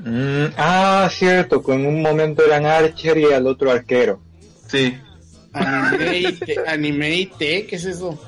Mm, 0.03 0.45
ah, 0.57 1.07
cierto, 1.11 1.63
que 1.63 1.73
en 1.73 1.85
un 1.85 2.01
momento 2.01 2.43
eran 2.43 2.65
Archer 2.65 3.17
y 3.17 3.25
al 3.31 3.45
otro 3.47 3.71
arquero. 3.71 4.19
Sí, 4.67 4.97
Anime 6.67 7.15
IT, 7.15 7.37
¿qué 7.37 7.67
es 7.71 7.85
eso? 7.85 8.19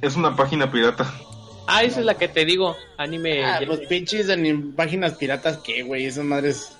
es 0.00 0.14
una 0.14 0.36
página 0.36 0.70
pirata. 0.70 1.12
Ah, 1.66 1.82
esa 1.82 2.00
es 2.00 2.06
la 2.06 2.14
que 2.14 2.28
te 2.28 2.44
digo. 2.44 2.76
Anime. 2.96 3.44
Ah, 3.44 3.60
pues 3.66 3.80
pinches 3.88 4.28
anim- 4.30 4.74
páginas 4.74 5.14
piratas, 5.14 5.58
¿qué, 5.58 5.82
güey? 5.82 6.06
Esas 6.06 6.24
madres. 6.24 6.70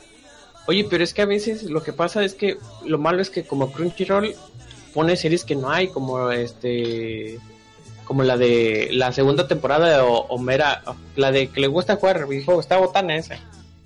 Oye, 0.67 0.87
pero 0.89 1.03
es 1.03 1.13
que 1.13 1.23
a 1.23 1.27
veces 1.27 1.65
lo 1.65 1.83
que 1.83 1.93
pasa 1.93 2.23
es 2.25 2.35
que 2.35 2.59
lo 2.87 2.99
malo 2.99 3.21
es 3.21 3.29
que 3.31 3.43
como 3.45 3.73
Crunchyroll 3.73 4.35
pone 4.95 5.17
series 5.17 5.45
que 5.45 5.57
no 5.57 5.71
hay, 5.71 5.89
como 5.89 6.31
este 6.31 7.39
como 8.09 8.23
la 8.23 8.39
de 8.39 8.89
la 8.93 9.13
segunda 9.13 9.47
temporada 9.47 9.87
de 9.87 10.01
O- 10.01 10.27
Homera, 10.31 10.83
la 11.15 11.31
de 11.31 11.49
que 11.49 11.61
le 11.61 11.67
gusta 11.67 11.97
jugar 11.97 12.27
videojuegos, 12.27 12.65
está 12.65 12.79
botana 12.79 13.15
esa. 13.17 13.37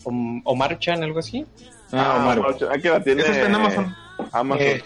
Om- 0.05 0.43
Omar 0.45 0.79
Chan, 0.79 1.03
algo 1.03 1.19
así. 1.19 1.45
Ah, 1.91 2.19
Omar. 2.21 2.41
Aquí 2.73 2.89
la 2.89 3.03
tiene. 3.03 3.23
Eso 3.23 3.33
está 3.33 3.47
en 3.47 3.55
Amazon. 3.57 3.97
Amazon. 4.31 4.65
Eh, 4.65 4.83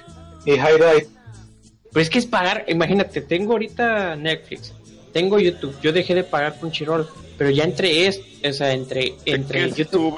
y. 0.47 0.53
Pero 0.57 2.03
es 2.03 2.09
que 2.09 2.19
es 2.19 2.25
pagar, 2.27 2.65
imagínate, 2.67 3.21
tengo 3.21 3.53
ahorita 3.53 4.17
Netflix, 4.17 4.73
tengo 5.17 5.39
YouTube, 5.39 5.75
yo 5.81 5.95
dejé 5.95 6.15
de 6.15 6.25
pagar 6.25 6.59
Crunchyroll, 6.59 7.09
pero 7.39 7.49
ya 7.49 7.65
entre 7.65 8.07
es, 8.07 8.21
o 8.45 8.53
sea, 8.53 8.75
entre, 8.75 9.15
entre 9.25 9.65
es 9.65 9.75
que 9.75 9.85
YouTube. 9.85 10.15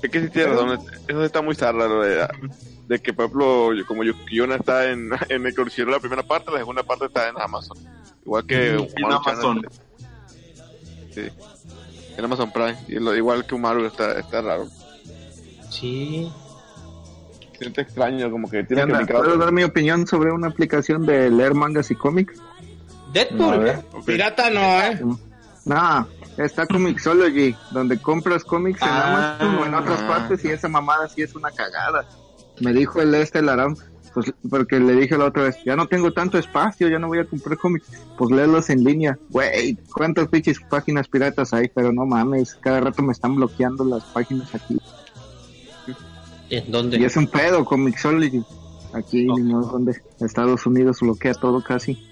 Es 0.00 0.10
que 0.10 0.20
sí 0.20 0.28
tienes 0.30 0.52
razón. 0.52 0.78
Eso 1.08 1.24
está 1.24 1.42
muy 1.42 1.56
zarra. 1.56 1.88
lo 1.88 2.02
De, 2.02 2.24
de 2.86 2.98
que, 3.00 3.12
por 3.12 3.24
ejemplo, 3.24 3.74
yo- 3.74 3.84
como 3.84 4.02
Yona 4.30 4.54
está 4.54 4.90
en, 4.92 5.10
en 5.28 5.44
el 5.44 5.52
Crunchyroll 5.52 5.90
la 5.90 5.98
primera 5.98 6.22
parte, 6.22 6.52
la 6.52 6.58
segunda 6.58 6.84
parte 6.84 7.06
está 7.06 7.28
en 7.28 7.34
Amazon. 7.40 7.76
Igual 8.24 8.46
que 8.46 8.68
En 8.74 8.78
Umaru 8.78 9.16
Amazon. 9.26 9.62
Sí. 11.10 11.22
En 12.16 12.24
Amazon 12.24 12.52
Prime. 12.52 12.76
Y 12.86 12.94
lo- 13.00 13.16
igual 13.16 13.44
que 13.44 13.56
Umaru 13.56 13.86
está, 13.86 14.20
está 14.20 14.40
raro. 14.40 14.68
Sí. 15.68 16.30
siente 17.58 17.80
extraño, 17.80 18.30
como 18.30 18.48
que 18.48 18.62
tiene 18.62 18.86
¿Qué 18.86 19.04
que. 19.04 19.14
¿Puedo 19.14 19.36
dar 19.36 19.50
mi 19.50 19.64
opinión 19.64 20.06
sobre 20.06 20.30
una 20.30 20.46
aplicación 20.46 21.04
de 21.06 21.28
leer 21.28 21.54
mangas 21.54 21.90
y 21.90 21.96
cómics? 21.96 22.34
Deadpool. 23.12 23.72
Pirata 24.04 24.50
no, 24.50 24.80
¿eh? 24.82 25.00
No, 25.64 26.08
está 26.38 26.66
Comixology, 26.66 27.54
donde 27.72 27.98
compras 27.98 28.42
cómics 28.44 28.80
en 28.82 28.88
Ah. 28.88 29.36
Amazon 29.38 29.58
o 29.58 29.66
en 29.66 29.74
otras 29.74 30.02
partes 30.02 30.44
y 30.44 30.48
esa 30.48 30.68
mamada 30.68 31.08
sí 31.08 31.22
es 31.22 31.34
una 31.34 31.50
cagada. 31.50 32.06
Me 32.60 32.72
dijo 32.72 33.00
el 33.02 33.14
este, 33.14 33.40
el 33.40 33.48
Aram, 33.48 33.76
pues 34.14 34.32
porque 34.48 34.80
le 34.80 34.94
dije 34.94 35.16
la 35.18 35.26
otra 35.26 35.44
vez, 35.44 35.56
ya 35.64 35.76
no 35.76 35.86
tengo 35.86 36.12
tanto 36.12 36.38
espacio, 36.38 36.88
ya 36.88 36.98
no 36.98 37.08
voy 37.08 37.18
a 37.18 37.24
comprar 37.26 37.58
cómics, 37.58 37.86
pues 38.16 38.30
léelos 38.30 38.70
en 38.70 38.82
línea. 38.82 39.18
Güey, 39.30 39.76
cuántas 39.92 40.28
pinches 40.28 40.58
páginas 40.70 41.06
piratas 41.06 41.52
hay, 41.52 41.68
pero 41.68 41.92
no 41.92 42.06
mames, 42.06 42.54
cada 42.56 42.80
rato 42.80 43.02
me 43.02 43.12
están 43.12 43.36
bloqueando 43.36 43.84
las 43.84 44.04
páginas 44.04 44.54
aquí. 44.54 44.78
¿En 46.50 46.70
dónde? 46.72 46.98
Y 46.98 47.04
es 47.04 47.16
un 47.16 47.26
pedo, 47.26 47.64
Comixology. 47.64 48.42
Aquí, 48.94 49.26
no 49.26 49.36
sé 49.36 49.68
dónde, 49.70 50.02
Estados 50.20 50.64
Unidos 50.64 51.00
bloquea 51.00 51.34
todo 51.34 51.62
casi. 51.62 52.07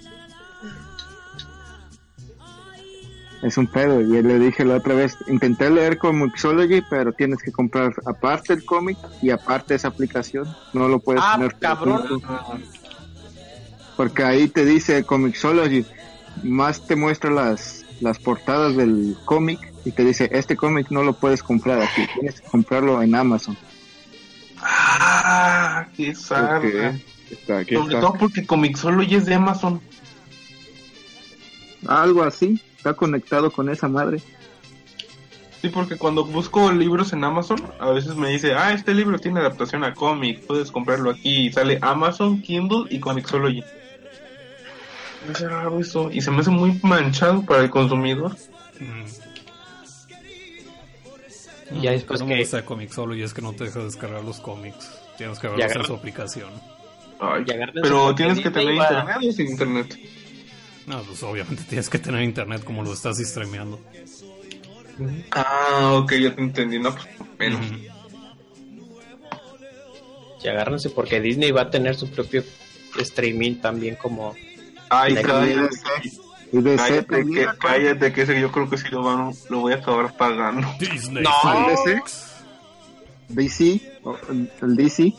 Es 3.42 3.58
un 3.58 3.66
pedo, 3.66 4.00
y 4.00 4.22
le 4.22 4.38
dije 4.38 4.64
la 4.64 4.76
otra 4.76 4.94
vez, 4.94 5.16
intenté 5.28 5.68
leer 5.70 5.98
Comixology, 5.98 6.82
pero 6.88 7.12
tienes 7.12 7.42
que 7.42 7.52
comprar 7.52 7.92
aparte 8.06 8.54
el 8.54 8.64
cómic 8.64 8.96
y 9.22 9.30
aparte 9.30 9.74
esa 9.74 9.88
aplicación, 9.88 10.46
no 10.72 10.88
lo 10.88 10.98
puedes 10.98 11.22
Ah, 11.24 11.34
tener 11.36 11.54
cabrón. 11.56 12.22
Porque 13.96 14.22
ahí 14.24 14.48
te 14.48 14.64
dice 14.64 15.04
Comixology, 15.04 15.84
más 16.42 16.86
te 16.86 16.96
muestra 16.96 17.30
las, 17.30 17.84
las 18.00 18.18
portadas 18.18 18.74
del 18.76 19.16
cómic 19.26 19.72
y 19.84 19.92
te 19.92 20.02
dice, 20.04 20.28
este 20.32 20.56
cómic 20.56 20.90
no 20.90 21.02
lo 21.02 21.12
puedes 21.12 21.42
comprar 21.42 21.80
aquí, 21.82 22.06
tienes 22.14 22.40
que 22.40 22.48
comprarlo 22.48 23.00
en 23.02 23.14
Amazon. 23.14 23.56
Ah, 24.60 25.86
qué. 25.96 26.08
Está, 26.10 26.60
Sobre 26.60 26.88
está. 27.66 28.00
todo 28.00 28.14
porque 28.18 28.46
Comixology 28.46 29.16
es 29.16 29.26
de 29.26 29.34
Amazon. 29.34 29.80
Algo 31.86 32.22
así, 32.22 32.60
está 32.86 32.94
conectado 32.96 33.50
con 33.50 33.68
esa 33.68 33.88
madre. 33.88 34.18
Sí, 35.60 35.68
porque 35.70 35.96
cuando 35.96 36.24
busco 36.24 36.70
libros 36.70 37.12
en 37.12 37.24
Amazon, 37.24 37.60
a 37.80 37.90
veces 37.90 38.14
me 38.14 38.28
dice, 38.30 38.54
ah, 38.54 38.72
este 38.72 38.94
libro 38.94 39.18
tiene 39.18 39.40
adaptación 39.40 39.82
a 39.82 39.92
cómic, 39.94 40.46
puedes 40.46 40.70
comprarlo 40.70 41.10
aquí. 41.10 41.46
Y 41.46 41.52
sale 41.52 41.78
Amazon, 41.82 42.40
Kindle 42.42 42.84
y 42.90 43.00
Comixology. 43.00 43.64
Me 45.26 45.32
hace 45.32 45.48
raro 45.48 45.80
eso. 45.80 46.10
Y 46.12 46.20
se 46.20 46.30
me 46.30 46.40
hace 46.40 46.50
muy 46.50 46.78
manchado 46.84 47.42
para 47.42 47.62
el 47.62 47.70
consumidor. 47.70 48.36
Mm. 48.78 49.04
Y 51.78 51.80
ya 51.80 51.90
después 51.90 52.20
no 52.20 52.26
me 52.26 52.34
que- 52.34 52.40
gusta 52.42 52.58
de 52.58 52.64
Comixology 52.64 53.22
es 53.22 53.34
que 53.34 53.42
no 53.42 53.52
te 53.52 53.64
deja 53.64 53.80
descargar 53.80 54.22
los 54.22 54.38
cómics. 54.38 54.88
Tienes 55.18 55.40
que 55.40 55.48
verlos 55.48 55.74
en 55.74 55.84
su 55.84 55.94
aplicación. 55.94 56.50
Ay, 57.18 57.44
pero 57.82 58.14
tienes 58.14 58.38
que 58.38 58.50
tener 58.50 58.78
va- 58.78 58.84
internet 58.84 59.16
o 59.28 59.32
sin 59.32 59.48
internet. 59.48 59.98
No, 60.86 61.02
pues 61.02 61.22
obviamente 61.22 61.64
tienes 61.68 61.88
que 61.88 61.98
tener 61.98 62.22
internet 62.22 62.62
como 62.64 62.82
lo 62.82 62.92
estás 62.92 63.16
streameando. 63.18 63.80
Ah, 65.32 65.92
ok, 65.94 66.12
ya 66.14 66.34
te 66.34 66.40
entendí. 66.40 66.78
No, 66.78 66.94
pues 66.94 67.06
menos. 67.38 67.60
Ujú. 67.66 67.76
Y 70.42 70.48
agárrense 70.48 70.90
porque 70.90 71.20
Disney 71.20 71.50
va 71.50 71.62
a 71.62 71.70
tener 71.70 71.96
su 71.96 72.08
propio 72.10 72.44
streaming 72.98 73.56
también 73.56 73.96
como... 73.96 74.34
Ay, 74.88 75.14
cállate. 75.16 75.68
Y 76.52 76.60
de 76.60 76.76
Cállate 76.76 77.24
que, 77.26 77.46
cállate 77.58 78.12
que 78.12 78.22
ese 78.22 78.40
yo 78.40 78.52
creo 78.52 78.70
que 78.70 78.78
sí 78.78 78.86
lo, 78.92 79.02
van, 79.02 79.32
lo 79.50 79.58
voy 79.60 79.72
a 79.72 79.76
acabar 79.76 80.16
pagando. 80.16 80.68
Disney 80.78 81.24
No. 81.24 81.32
DC, 83.28 83.80
el- 84.30 84.52
el 84.62 84.76
DC, 84.76 85.12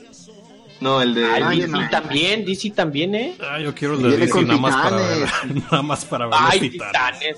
No, 0.79 1.01
el 1.01 1.15
de... 1.15 1.25
Ay, 1.25 1.43
Ay, 1.45 1.59
DC 1.61 1.71
no. 1.71 1.89
también, 1.89 2.45
DC 2.45 2.69
también, 2.71 3.15
¿eh? 3.15 3.35
Ah, 3.41 3.59
yo 3.59 3.73
quiero 3.73 3.95
el 3.95 4.03
de 4.03 4.17
DC 4.17 4.43
nada 4.43 4.59
más 4.59 4.75
para 4.75 4.95
ver. 4.97 5.29
Nada 5.71 5.81
más 5.81 6.05
para 6.05 6.25
ver 6.27 6.35
Ay, 6.39 6.59
los 6.59 6.69
titanes. 6.71 7.19
Titanes. 7.19 7.37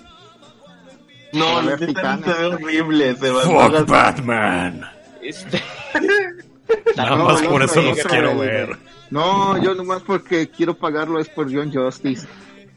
No, 1.31 1.57
A 1.57 1.61
los 1.61 1.79
ver, 1.79 1.87
titanes 1.87 2.25
se 2.25 2.41
ven 2.41 2.53
horribles. 2.53 3.19
Se 3.19 3.29
van 3.29 3.43
Fuck 3.71 3.87
Batman. 3.89 4.91
Este... 5.21 5.61
Nada 6.95 7.15
No, 7.15 7.25
más 7.25 7.41
el 7.41 7.47
por 7.47 7.63
eso 7.63 7.81
los 7.81 7.97
quiero 7.99 8.37
ver. 8.37 8.77
No, 9.09 9.57
yo 9.63 9.73
nomás 9.73 10.01
porque 10.03 10.49
quiero 10.49 10.75
pagarlo 10.75 11.19
es 11.19 11.29
por 11.29 11.51
John 11.51 11.71
Justice. 11.73 12.27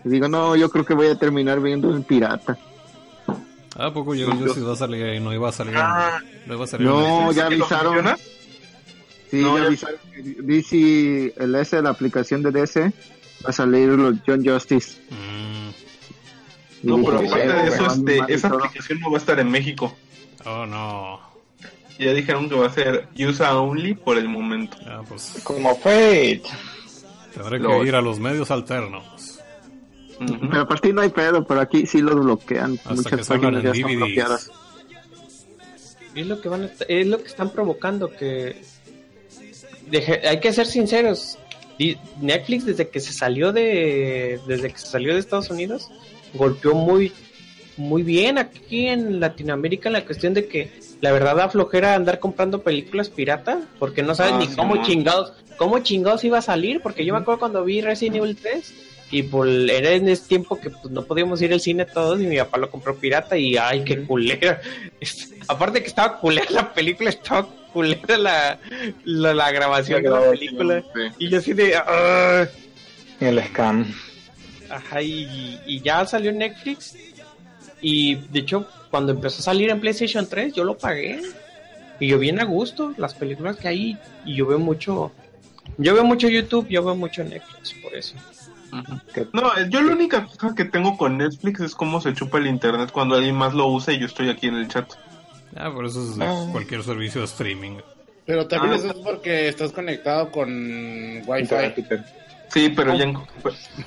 Y 0.05 0.09
digo, 0.09 0.29
no, 0.29 0.57
yo 0.57 0.71
creo 0.71 0.85
que 0.85 0.95
voy 0.95 1.09
a 1.09 1.15
terminar 1.17 1.61
viendo 1.61 1.95
el 1.95 2.03
pirata. 2.03 2.57
¿A 3.77 3.93
poco 3.93 4.15
yo 4.15 4.31
sí 4.53 4.61
iba 4.61 4.73
a 4.73 4.77
salir 4.77 5.05
ahí? 5.05 5.21
No 5.21 5.33
iba 5.33 5.49
a 5.49 5.53
salir. 5.53 5.75
Ah. 5.77 6.21
no 6.47 6.55
iba 6.55 6.65
a 6.65 6.67
salir. 6.67 6.87
No, 6.87 7.33
ya 7.33 7.49
¿Sí 7.49 7.57
lo 7.57 7.65
avisaron. 7.65 8.07
Sí, 9.33 9.41
No, 9.41 9.57
ya 9.59 9.65
avisaron 9.65 9.97
que 10.13 10.23
DC, 10.23 11.35
el 11.39 11.55
S, 11.55 11.81
la 11.81 11.89
aplicación 11.91 12.43
de 12.43 12.51
DC, 12.51 12.81
va 13.45 13.49
a 13.49 13.53
salir 13.53 13.89
los 13.89 14.17
John 14.27 14.45
Justice. 14.47 15.01
Mm. 15.11 15.71
No, 16.87 17.03
pero 17.03 17.21
"Sí, 17.21 17.27
aparte 17.29 17.47
de 17.49 17.69
eso, 17.69 17.87
este, 17.87 18.35
esa 18.35 18.49
todo". 18.51 18.59
aplicación 18.65 19.01
no 19.01 19.11
va 19.11 19.17
a 19.17 19.21
estar 19.21 19.41
en 19.41 19.51
México. 19.51 19.97
Oh, 20.45 20.67
no. 20.67 21.19
Ya 21.99 22.13
dijeron 22.13 22.49
que 22.51 22.57
va 22.57 22.67
a 22.67 22.73
ser 22.73 23.09
USA 23.19 23.57
Only 23.59 23.95
por 23.95 24.19
el 24.19 24.29
momento. 24.29 24.77
Ah, 24.87 25.01
pues 25.09 25.41
Como 25.45 25.75
Fate. 25.77 26.43
tendré 27.35 27.59
que 27.61 27.87
ir 27.87 27.95
a 27.95 28.03
los 28.03 28.21
medios 28.21 28.51
alternos. 28.51 29.39
Pero 30.19 30.61
a 30.61 30.69
partir 30.69 30.93
no 30.95 31.01
hay 31.01 31.09
pedo, 31.09 31.47
pero 31.47 31.61
aquí 31.61 31.87
sí 31.87 32.03
los 32.03 32.15
bloquean. 32.17 32.75
Hasta 32.85 32.91
que 32.91 32.95
Muchas 32.97 33.27
salgan 33.27 33.55
páginas 33.55 33.63
ya 33.63 33.69
en 33.71 33.75
están 33.77 33.91
DVDs. 33.93 33.97
bloqueadas. 33.99 34.51
Es 36.15 36.27
lo 36.27 36.41
que 36.43 36.49
van 36.51 36.65
a 36.65 36.71
es 36.89 37.07
lo 37.07 37.19
que 37.19 37.27
están 37.29 37.51
provocando 37.51 38.11
que 38.11 38.61
Deje- 39.93 40.27
hay 40.27 40.41
que 40.41 40.53
ser 40.53 40.67
sinceros. 40.67 41.39
Netflix 42.21 42.65
desde 42.67 42.89
que 42.89 43.01
se 43.01 43.13
salió 43.13 43.53
de 43.53 44.39
desde 44.47 44.71
que 44.71 44.79
se 44.79 44.87
salió 44.87 45.15
de 45.15 45.21
Estados 45.21 45.51
Unidos 45.51 45.89
golpeó 46.35 46.75
muy 46.75 47.11
muy 47.77 48.03
bien 48.05 48.39
aquí 48.39 48.87
en 48.87 49.19
Latinoamérica 49.19 49.91
la 49.91 50.05
cuestión 50.05 50.33
de 50.35 50.47
que 50.47 50.71
la 51.01 51.11
verdad 51.11 51.35
da 51.35 51.49
flojera 51.49 51.95
andar 51.95 52.21
comprando 52.21 52.63
películas 52.63 53.09
pirata 53.09 53.63
porque 53.81 54.03
no 54.03 54.15
sabes 54.15 54.35
Ah, 54.35 54.39
ni 54.39 54.47
sí, 54.47 54.55
cómo 54.55 54.77
no. 54.77 54.83
chingados 54.83 55.33
cómo 55.57 55.79
chingados 55.81 56.23
iba 56.23 56.39
a 56.39 56.43
salir 56.43 56.81
porque 56.83 57.05
yo 57.05 57.15
me 57.15 57.21
acuerdo 57.21 57.41
cuando 57.41 57.65
vi 57.65 57.81
Resident 57.81 58.17
Evil 58.17 58.37
3 58.37 58.75
y 59.11 59.29
era 59.71 59.91
en 59.91 60.09
ese 60.09 60.29
tiempo 60.29 60.61
que 60.61 60.71
pues 60.71 60.91
no 60.93 61.03
podíamos 61.05 61.43
ir 61.43 61.53
al 61.53 61.61
cine 61.61 61.85
todos 61.87 62.21
y 62.21 62.27
mi 62.27 62.37
papá 62.37 62.59
lo 62.59 62.71
compró 62.71 62.95
pirata 62.97 63.37
y 63.37 63.57
ay 63.57 63.83
qué 63.83 64.05
culera 64.05 64.61
aparte 65.49 65.81
que 65.83 65.89
estaba 65.89 66.19
culera 66.21 66.47
la 66.51 66.73
película 66.73 67.11
estaba 67.11 67.49
culera 67.73 68.19
la, 68.19 68.59
la, 69.05 69.35
la 69.35 69.51
grabación 69.51 70.03
de 70.03 70.11
la 70.11 70.31
película 70.31 70.83
y 71.19 71.29
yo 71.29 71.39
así 71.39 71.53
de. 71.53 71.75
Y 73.21 73.25
el 73.25 73.43
scam. 73.45 73.93
Ajá, 74.71 75.03
y, 75.03 75.61
y 75.67 75.81
ya 75.81 76.05
salió 76.07 76.31
en 76.31 76.39
Netflix. 76.39 76.97
Y 77.81 78.15
de 78.15 78.41
hecho, 78.41 78.67
cuando 78.91 79.13
empezó 79.13 79.41
a 79.41 79.43
salir 79.43 79.71
en 79.71 79.81
PlayStation 79.81 80.27
3, 80.27 80.55
yo 80.55 80.65
lo 80.65 80.79
pagué. 80.79 81.21
Y 82.01 82.09
yo 82.09 82.19
bien 82.19 82.41
a 82.41 82.45
gusto, 82.45 82.95
las 82.97 83.15
películas 83.15 83.57
que 83.57 83.69
hay. 83.69 83.99
Y 84.25 84.35
yo 84.37 84.47
veo 84.47 84.59
mucho. 84.59 85.13
Yo 85.79 85.95
veo 85.95 86.05
mucho 86.05 86.29
YouTube, 86.29 86.69
yo 86.69 86.85
veo 86.85 86.97
mucho 86.97 87.23
Netflix, 87.23 87.75
por 87.83 87.95
eso. 87.95 88.15
No, 89.33 89.69
yo 89.69 89.83
la 89.83 89.93
única 89.93 90.27
cosa 90.27 90.55
que 90.55 90.65
tengo 90.65 90.97
con 90.97 91.19
Netflix 91.19 91.61
es 91.61 91.75
cómo 91.75 92.01
se 92.01 92.15
chupa 92.15 92.39
el 92.39 92.47
internet 92.47 92.91
cuando 92.91 93.17
alguien 93.17 93.37
más 93.37 93.53
lo 93.53 93.67
usa 93.69 93.93
y 93.93 93.99
yo 93.99 94.07
estoy 94.07 94.31
aquí 94.31 94.47
en 94.47 94.55
el 94.55 94.69
chat. 94.69 94.91
Ah, 95.57 95.71
por 95.73 95.85
eso 95.87 96.03
es 96.03 96.19
Ah. 96.21 96.49
cualquier 96.53 96.83
servicio 96.83 97.21
de 97.21 97.27
streaming. 97.27 97.79
Pero 98.27 98.47
también 98.47 98.75
Ah. 98.75 98.77
eso 98.77 98.87
es 98.89 98.95
porque 99.05 99.49
estás 99.49 99.73
conectado 99.73 100.31
con 100.31 100.49
Wi-Fi. 101.27 101.85
Sí, 102.53 102.69
pero 102.77 102.95
ya, 102.95 103.05
en- 103.05 103.19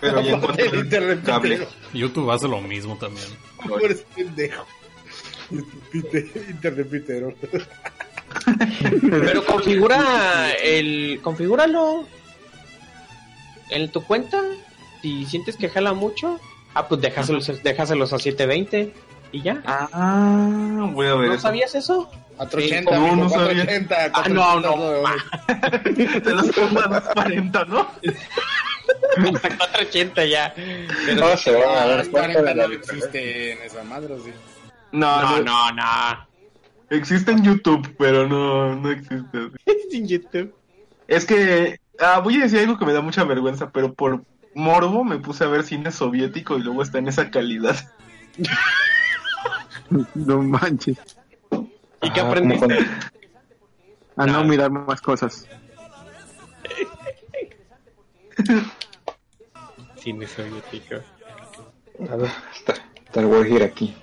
pero 0.01 0.21
ya 0.21 0.33
encontré 0.35 0.65
El 0.73 0.79
internet 0.79 1.21
cable. 1.23 1.67
YouTube 1.93 2.31
hace 2.31 2.47
lo 2.47 2.59
mismo 2.61 2.97
también. 2.97 3.27
Tú 3.65 3.77
eres 3.77 4.03
pendejo. 4.15 4.65
Pite- 5.91 6.31
Internet 6.49 6.89
pitero. 6.89 7.33
Pero 9.01 9.45
configura 9.45 10.51
el. 10.53 11.19
Configúralo. 11.21 12.05
En 13.69 13.91
tu 13.91 14.03
cuenta. 14.03 14.41
Si 15.01 15.25
sientes 15.25 15.55
que 15.57 15.69
jala 15.69 15.93
mucho. 15.93 16.39
Ah, 16.73 16.87
pues 16.87 16.99
déjaselos, 17.01 17.63
déjaselos 17.63 18.11
a 18.13 18.19
720. 18.19 18.93
Y 19.35 19.41
ya. 19.41 19.61
Ah, 19.65 20.89
voy 20.93 21.07
a 21.07 21.15
ver 21.15 21.27
¿No 21.27 21.33
eso. 21.33 21.41
sabías 21.41 21.75
eso? 21.75 22.09
480, 22.37 22.89
¿cómo 22.91 23.15
mijo, 23.15 23.15
no 23.17 23.29
sabía? 23.29 23.65
480. 23.65 24.11
Ah, 24.13 24.29
no, 24.29 24.59
no, 24.61 24.73
480, 25.01 26.21
Te 26.23 26.31
los 26.33 26.47
pongo 26.51 26.79
a 26.79 26.87
240, 26.87 27.65
¿no? 27.65 27.79
Hasta 27.81 29.49
480 29.57 30.25
ya. 30.35 30.53
Pero- 30.55 31.19
No 31.29 31.35
se 31.37 31.51
van 31.51 31.63
a 31.63 31.81
Ah, 31.83 31.85
dar 31.87 32.07
cuenta 32.07 32.39
40 32.39 32.41
de 32.43 32.55
la 32.55 32.67
no 32.67 32.73
existe 32.73 33.51
en 33.51 33.61
esa 33.63 33.83
madre, 33.83 34.13
¿o 34.13 34.19
sí? 34.23 34.31
No, 34.93 35.21
No, 35.21 35.39
no, 35.39 35.43
no, 35.43 35.71
no. 35.73 36.27
Existe 36.91 37.31
en 37.31 37.43
YouTube, 37.43 37.93
pero 37.97 38.27
no, 38.27 38.73
no 38.75 38.89
existe. 38.91 39.49
Sin 39.91 40.07
YouTube. 40.07 40.53
Es 41.09 41.25
que, 41.25 41.79
ah, 41.99 42.19
voy 42.19 42.37
a 42.37 42.43
decir 42.43 42.59
algo 42.59 42.77
que 42.77 42.85
me 42.85 42.93
da 42.93 43.01
mucha 43.01 43.25
vergüenza, 43.25 43.69
pero 43.71 43.93
por 43.93 44.23
morbo 44.53 45.03
me 45.03 45.17
puse 45.17 45.43
a 45.43 45.47
ver 45.47 45.63
cine 45.63 45.91
soviético 45.91 46.57
y 46.57 46.61
luego 46.63 46.83
está 46.83 46.99
en 46.99 47.09
esa 47.09 47.29
calidad. 47.29 47.75
No 50.15 50.41
manches. 50.41 50.97
¿Y 52.01 52.09
qué 52.11 52.19
Ah, 52.21 52.27
aprendiste? 52.27 52.77
A 54.17 54.25
no 54.25 54.31
Nada. 54.33 54.43
mirar 54.43 54.71
más 54.71 55.01
cosas. 55.01 55.47
Cine 59.97 60.27
soviético. 60.27 60.95
A 62.11 62.15
ver, 62.15 62.29
está, 62.55 62.73
está 63.05 63.19
el 63.21 63.25
War 63.27 63.45
Hero 63.47 63.65
aquí. 63.65 63.95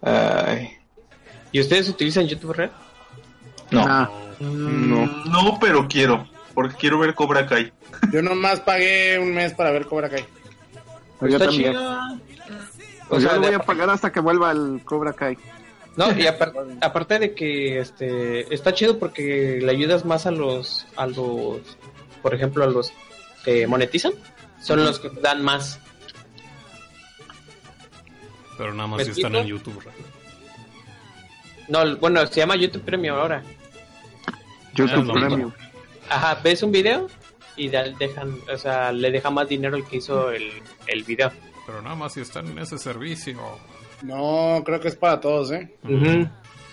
Ay, 0.00 0.76
¿Y 1.52 1.60
ustedes 1.60 1.88
utilizan 1.88 2.26
YouTube 2.26 2.54
Red? 2.54 2.70
no. 3.70 3.84
Ah, 3.86 4.10
No. 4.40 5.06
No, 5.26 5.58
pero 5.60 5.86
quiero. 5.86 6.26
Porque 6.54 6.74
quiero 6.76 6.98
ver 6.98 7.14
Cobra 7.14 7.46
Kai. 7.46 7.72
Yo 8.12 8.20
nomás 8.22 8.60
pagué 8.60 9.18
un 9.18 9.32
mes 9.32 9.54
para 9.54 9.70
ver 9.70 9.86
Cobra 9.86 10.08
Kai. 10.10 10.24
Pues 11.22 11.32
yo 11.32 11.38
Está 11.38 11.48
también. 11.50 11.72
chido. 11.72 12.20
Pues 13.08 13.24
O 13.24 13.26
sea, 13.26 13.34
yo 13.36 13.40
lo 13.40 13.46
voy 13.46 13.54
a 13.54 13.58
pagar 13.60 13.90
hasta 13.90 14.10
que 14.12 14.20
vuelva 14.20 14.50
el 14.52 14.80
Cobra 14.84 15.12
Kai. 15.12 15.36
No, 15.96 16.10
y 16.18 16.22
apar- 16.26 16.54
aparte 16.80 17.18
de 17.18 17.34
que 17.34 17.78
este 17.78 18.52
está 18.54 18.72
chido 18.72 18.98
porque 18.98 19.58
le 19.62 19.70
ayudas 19.70 20.04
más 20.06 20.24
a 20.26 20.30
los 20.30 20.86
a 20.96 21.06
los 21.06 21.60
por 22.22 22.34
ejemplo 22.34 22.64
a 22.64 22.66
los 22.68 22.92
que 23.44 23.66
monetizan, 23.66 24.12
son 24.62 24.84
los 24.84 24.98
que 24.98 25.10
dan 25.20 25.42
más. 25.42 25.78
Pero 28.56 28.72
nada 28.74 28.86
más 28.86 28.98
¿Me 28.98 29.04
si 29.04 29.10
están 29.12 29.34
en 29.36 29.46
YouTube. 29.46 29.82
No, 31.68 31.96
bueno, 31.96 32.26
se 32.26 32.40
llama 32.40 32.56
YouTube 32.56 32.82
Premium 32.82 33.16
ahora. 33.16 33.42
YouTube 34.74 35.10
Ah. 35.10 35.12
Premium. 35.12 35.52
Ajá, 36.08 36.40
ves 36.42 36.62
un 36.62 36.72
video 36.72 37.08
y 37.56 37.68
dejan, 37.68 38.38
o 38.52 38.56
sea, 38.56 38.92
le 38.92 39.10
deja 39.10 39.30
más 39.30 39.48
dinero 39.48 39.76
el 39.76 39.84
que 39.84 39.98
hizo 39.98 40.30
el, 40.30 40.50
el 40.86 41.04
video. 41.04 41.30
Pero 41.66 41.80
nada 41.82 41.94
más 41.94 42.14
si 42.14 42.20
están 42.20 42.46
en 42.48 42.58
ese 42.58 42.78
servicio. 42.78 43.38
No, 44.02 44.62
creo 44.64 44.80
que 44.80 44.88
es 44.88 44.96
para 44.96 45.20
todos, 45.20 45.52
¿eh? 45.52 45.72
Ujú. 45.84 46.26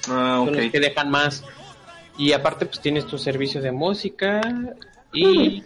Ah, 0.09 0.41
Son 0.45 0.55
los 0.55 0.65
ok. 0.65 0.71
que 0.71 0.79
dejan 0.79 1.11
más. 1.11 1.43
Y 2.17 2.31
aparte, 2.33 2.65
pues 2.65 2.79
tienes 2.81 3.05
tu 3.05 3.17
servicio 3.17 3.61
de 3.61 3.71
música 3.71 4.41
y. 5.13 5.63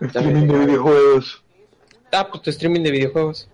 Streaming 0.00 0.46
de 0.48 0.58
videojuegos. 0.66 1.42
Ah, 2.12 2.28
pues 2.28 2.42
tu 2.42 2.50
streaming 2.50 2.82
de 2.82 2.90
videojuegos. 2.90 3.48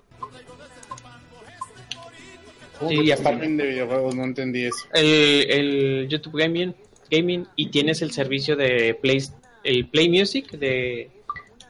¿Cómo 2.78 2.90
Sí, 2.90 2.96
y 3.04 3.10
aparte- 3.10 3.30
streaming 3.36 3.56
de 3.56 3.66
videojuegos, 3.68 4.14
no 4.14 4.24
entendí 4.24 4.64
eso. 4.64 4.86
El, 4.92 5.50
el 5.50 6.08
YouTube 6.08 6.38
Gaming, 6.38 6.74
Gaming 7.10 7.46
y 7.56 7.68
tienes 7.70 8.02
el 8.02 8.12
servicio 8.12 8.56
de 8.56 8.98
Play, 9.00 9.22
el 9.64 9.88
Play 9.88 10.08
Music 10.08 10.50
de. 10.52 11.10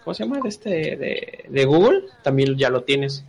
¿Cómo 0.05 0.15
se 0.15 0.25
llama? 0.25 0.39
De, 0.41 0.49
este, 0.49 0.71
de, 0.97 1.45
de 1.49 1.65
Google. 1.65 2.05
También 2.23 2.57
ya 2.57 2.71
lo 2.71 2.83
tienes. 2.85 3.25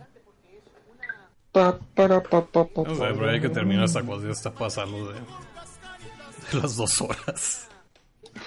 Pa, 1.52 1.78
para, 1.94 2.22
pa, 2.22 2.44
pa, 2.44 2.66
pa, 2.66 2.82
No 2.82 2.94
sé, 2.94 3.00
pero 3.14 3.30
hay 3.30 3.40
que 3.40 3.48
terminar 3.48 3.84
hasta 3.84 4.02
cuando 4.02 4.26
ya 4.26 4.32
está 4.32 4.52
pasando 4.52 5.08
de, 5.12 5.14
de 5.14 6.60
las 6.62 6.76
dos 6.76 7.00
horas. 7.00 7.68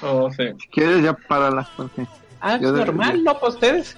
Oh, 0.01 0.29
sí. 0.31 0.43
Si 0.61 0.67
quieres, 0.69 1.03
ya 1.03 1.13
páralas, 1.13 1.67
porque 1.75 2.05
Ah, 2.39 2.55
es 2.55 2.61
Yo 2.61 2.71
de- 2.71 2.85
normal, 2.85 3.23
¿no? 3.23 3.33
Para 3.35 3.47
ustedes. 3.49 3.97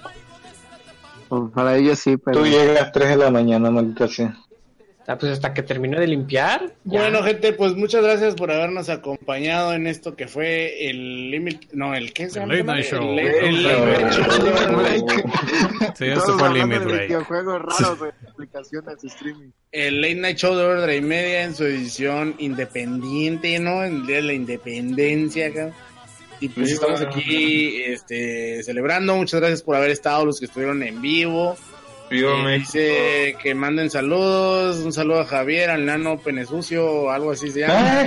pues, 1.28 1.42
para 1.54 1.76
ellos 1.76 1.98
sí, 1.98 2.16
pero... 2.16 2.40
Tú 2.40 2.46
llegas 2.46 2.90
3 2.92 3.10
de 3.10 3.16
la 3.16 3.30
mañana, 3.30 3.70
maldita 3.70 4.08
sea. 4.08 4.36
Ah, 5.06 5.18
pues 5.18 5.32
hasta 5.32 5.52
que 5.52 5.62
termine 5.62 6.00
de 6.00 6.06
limpiar. 6.06 6.72
ya. 6.84 7.00
Bueno, 7.02 7.22
gente, 7.22 7.52
pues 7.52 7.74
muchas 7.74 8.02
gracias 8.02 8.34
por 8.34 8.50
habernos 8.50 8.88
acompañado 8.88 9.74
en 9.74 9.86
esto 9.86 10.16
que 10.16 10.26
fue 10.28 10.88
el 10.88 11.30
Limit. 11.30 11.72
No, 11.72 11.94
el 11.94 12.12
¿qué 12.14 12.30
se 12.30 12.42
El? 12.42 12.48
Late 12.48 12.64
Night 12.64 12.84
Show. 12.86 13.02
El 13.02 13.16
Late- 13.16 13.46
el 13.48 13.62
Night 13.62 14.12
Show. 14.12 15.16
Sí, 15.98 16.06
Todos 16.14 16.38
fue 16.38 16.48
hablando 16.48 16.74
Limit 16.74 16.78
de 16.80 16.84
Break. 16.94 17.08
videojuegos 17.08 17.62
raros 17.62 18.00
de 18.00 18.12
aplicaciones 18.30 19.00
de 19.02 19.08
streaming. 19.08 19.50
El 19.72 20.00
Late 20.00 20.14
Night 20.16 20.36
Show 20.38 20.56
de 20.56 20.64
Ordre 20.64 20.96
y 20.96 21.00
Media 21.00 21.42
en 21.44 21.54
su 21.54 21.64
edición 21.64 22.34
independiente, 22.38 23.58
¿no? 23.58 23.84
El 23.84 24.06
día 24.06 24.16
de 24.16 24.22
la 24.22 24.32
independencia, 24.32 25.48
acá. 25.48 25.72
Y 26.40 26.48
pues 26.48 26.72
estamos 26.72 27.00
aquí 27.00 27.82
este, 27.84 28.62
celebrando. 28.62 29.16
Muchas 29.16 29.40
gracias 29.40 29.62
por 29.62 29.76
haber 29.76 29.90
estado, 29.90 30.24
los 30.26 30.38
que 30.40 30.46
estuvieron 30.46 30.82
en 30.82 31.00
vivo. 31.00 31.56
Viva 32.14 32.32
Eh, 32.32 32.42
México. 32.44 32.72
dice 32.72 33.36
que 33.42 33.54
manden 33.54 33.90
saludos. 33.90 34.78
Un 34.84 34.92
saludo 34.92 35.20
a 35.20 35.24
Javier, 35.26 35.70
al 35.70 35.84
nano 35.84 36.18
Penesucio, 36.18 37.10
algo 37.10 37.32
así 37.32 37.50
se 37.50 37.60
llama. 37.60 38.04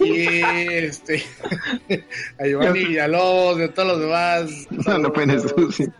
Y 0.00 0.40
este 0.70 1.24
a 2.38 2.46
Giovanni 2.46 2.84
Villalobos, 2.84 3.58
de 3.58 3.68
todos 3.68 3.88
los 3.88 4.00
demás. 4.00 4.66
No 4.86 4.98
lo 4.98 5.12
pueden 5.12 5.40
sucio. 5.40 5.92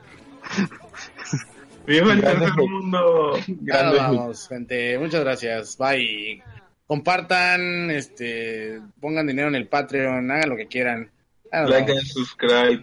Viva 1.87 2.13
el 2.13 2.21
Grande. 2.21 2.47
tercer 2.47 2.69
mundo. 2.69 3.33
Nos 3.49 3.97
vamos, 3.97 4.49
gente. 4.49 4.99
Muchas 4.99 5.21
gracias. 5.23 5.77
Bye. 5.79 6.43
Compartan, 6.87 7.91
este, 7.91 8.81
pongan 9.01 9.27
dinero 9.27 9.49
en 9.49 9.57
el 9.57 9.67
Patreon, 9.69 10.31
hagan 10.31 10.49
lo 10.51 10.57
que 10.57 10.67
quieran. 10.67 11.11
Like 11.53 11.91
and 11.93 12.03
subscribe. 12.03 12.83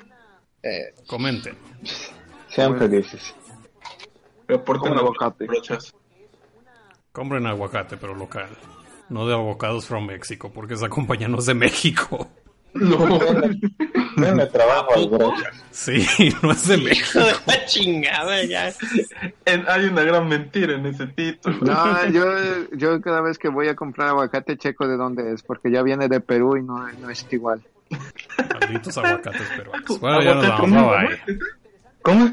Eh, 0.62 0.94
Comenten. 1.08 1.56
Sean 2.50 2.78
felices. 2.78 3.34
Reporten 4.48 4.94
aguacate. 4.98 5.46
brochas. 5.46 5.94
Compren 7.12 7.46
aguacate, 7.46 7.98
pero 7.98 8.16
local. 8.16 8.50
No 9.10 9.28
de 9.28 9.34
avocados 9.34 9.86
from 9.86 10.06
México, 10.08 10.52
porque 10.54 10.74
esa 10.74 10.90
compañía 10.90 11.28
no 11.28 11.40
es 11.40 11.46
de 11.46 11.54
México. 11.54 12.28
No. 12.74 12.98
Denle 14.18 14.48
trabajo 14.48 14.96
al 14.96 15.08
brocha. 15.10 15.52
Sí, 15.70 16.08
no 16.42 16.52
es 16.52 16.68
de 16.68 16.78
México. 16.78 17.20
Hijo 17.20 17.28
de 17.28 17.34
la 17.46 17.66
chingada, 17.66 18.44
ya. 18.46 18.74
En- 19.46 19.66
hay 19.70 19.86
una 19.86 20.02
gran 20.04 20.28
mentira 20.28 20.74
en 20.76 20.86
ese 20.88 21.06
título. 21.08 21.58
No, 21.62 22.10
yo, 22.10 22.26
yo 22.76 23.00
cada 23.02 23.22
vez 23.22 23.38
que 23.38 23.50
voy 23.50 23.68
a 23.68 23.76
comprar 23.76 24.08
aguacate 24.10 24.58
checo 24.58 24.88
de 24.88 24.98
dónde 24.98 25.34
es, 25.34 25.44
porque 25.44 25.70
ya 25.72 25.84
viene 25.84 26.08
de 26.08 26.20
Perú 26.20 26.58
y 26.58 26.64
no, 26.64 26.88
no 26.94 27.10
es 27.12 27.26
igual. 27.32 27.62
Malditos 28.60 28.98
aguacates 28.98 29.48
peruanos. 29.56 30.00
Bueno, 30.00 30.22
ya 30.24 30.34
nos 30.34 30.48
vamos. 30.48 30.62
¿Cómo? 30.72 30.94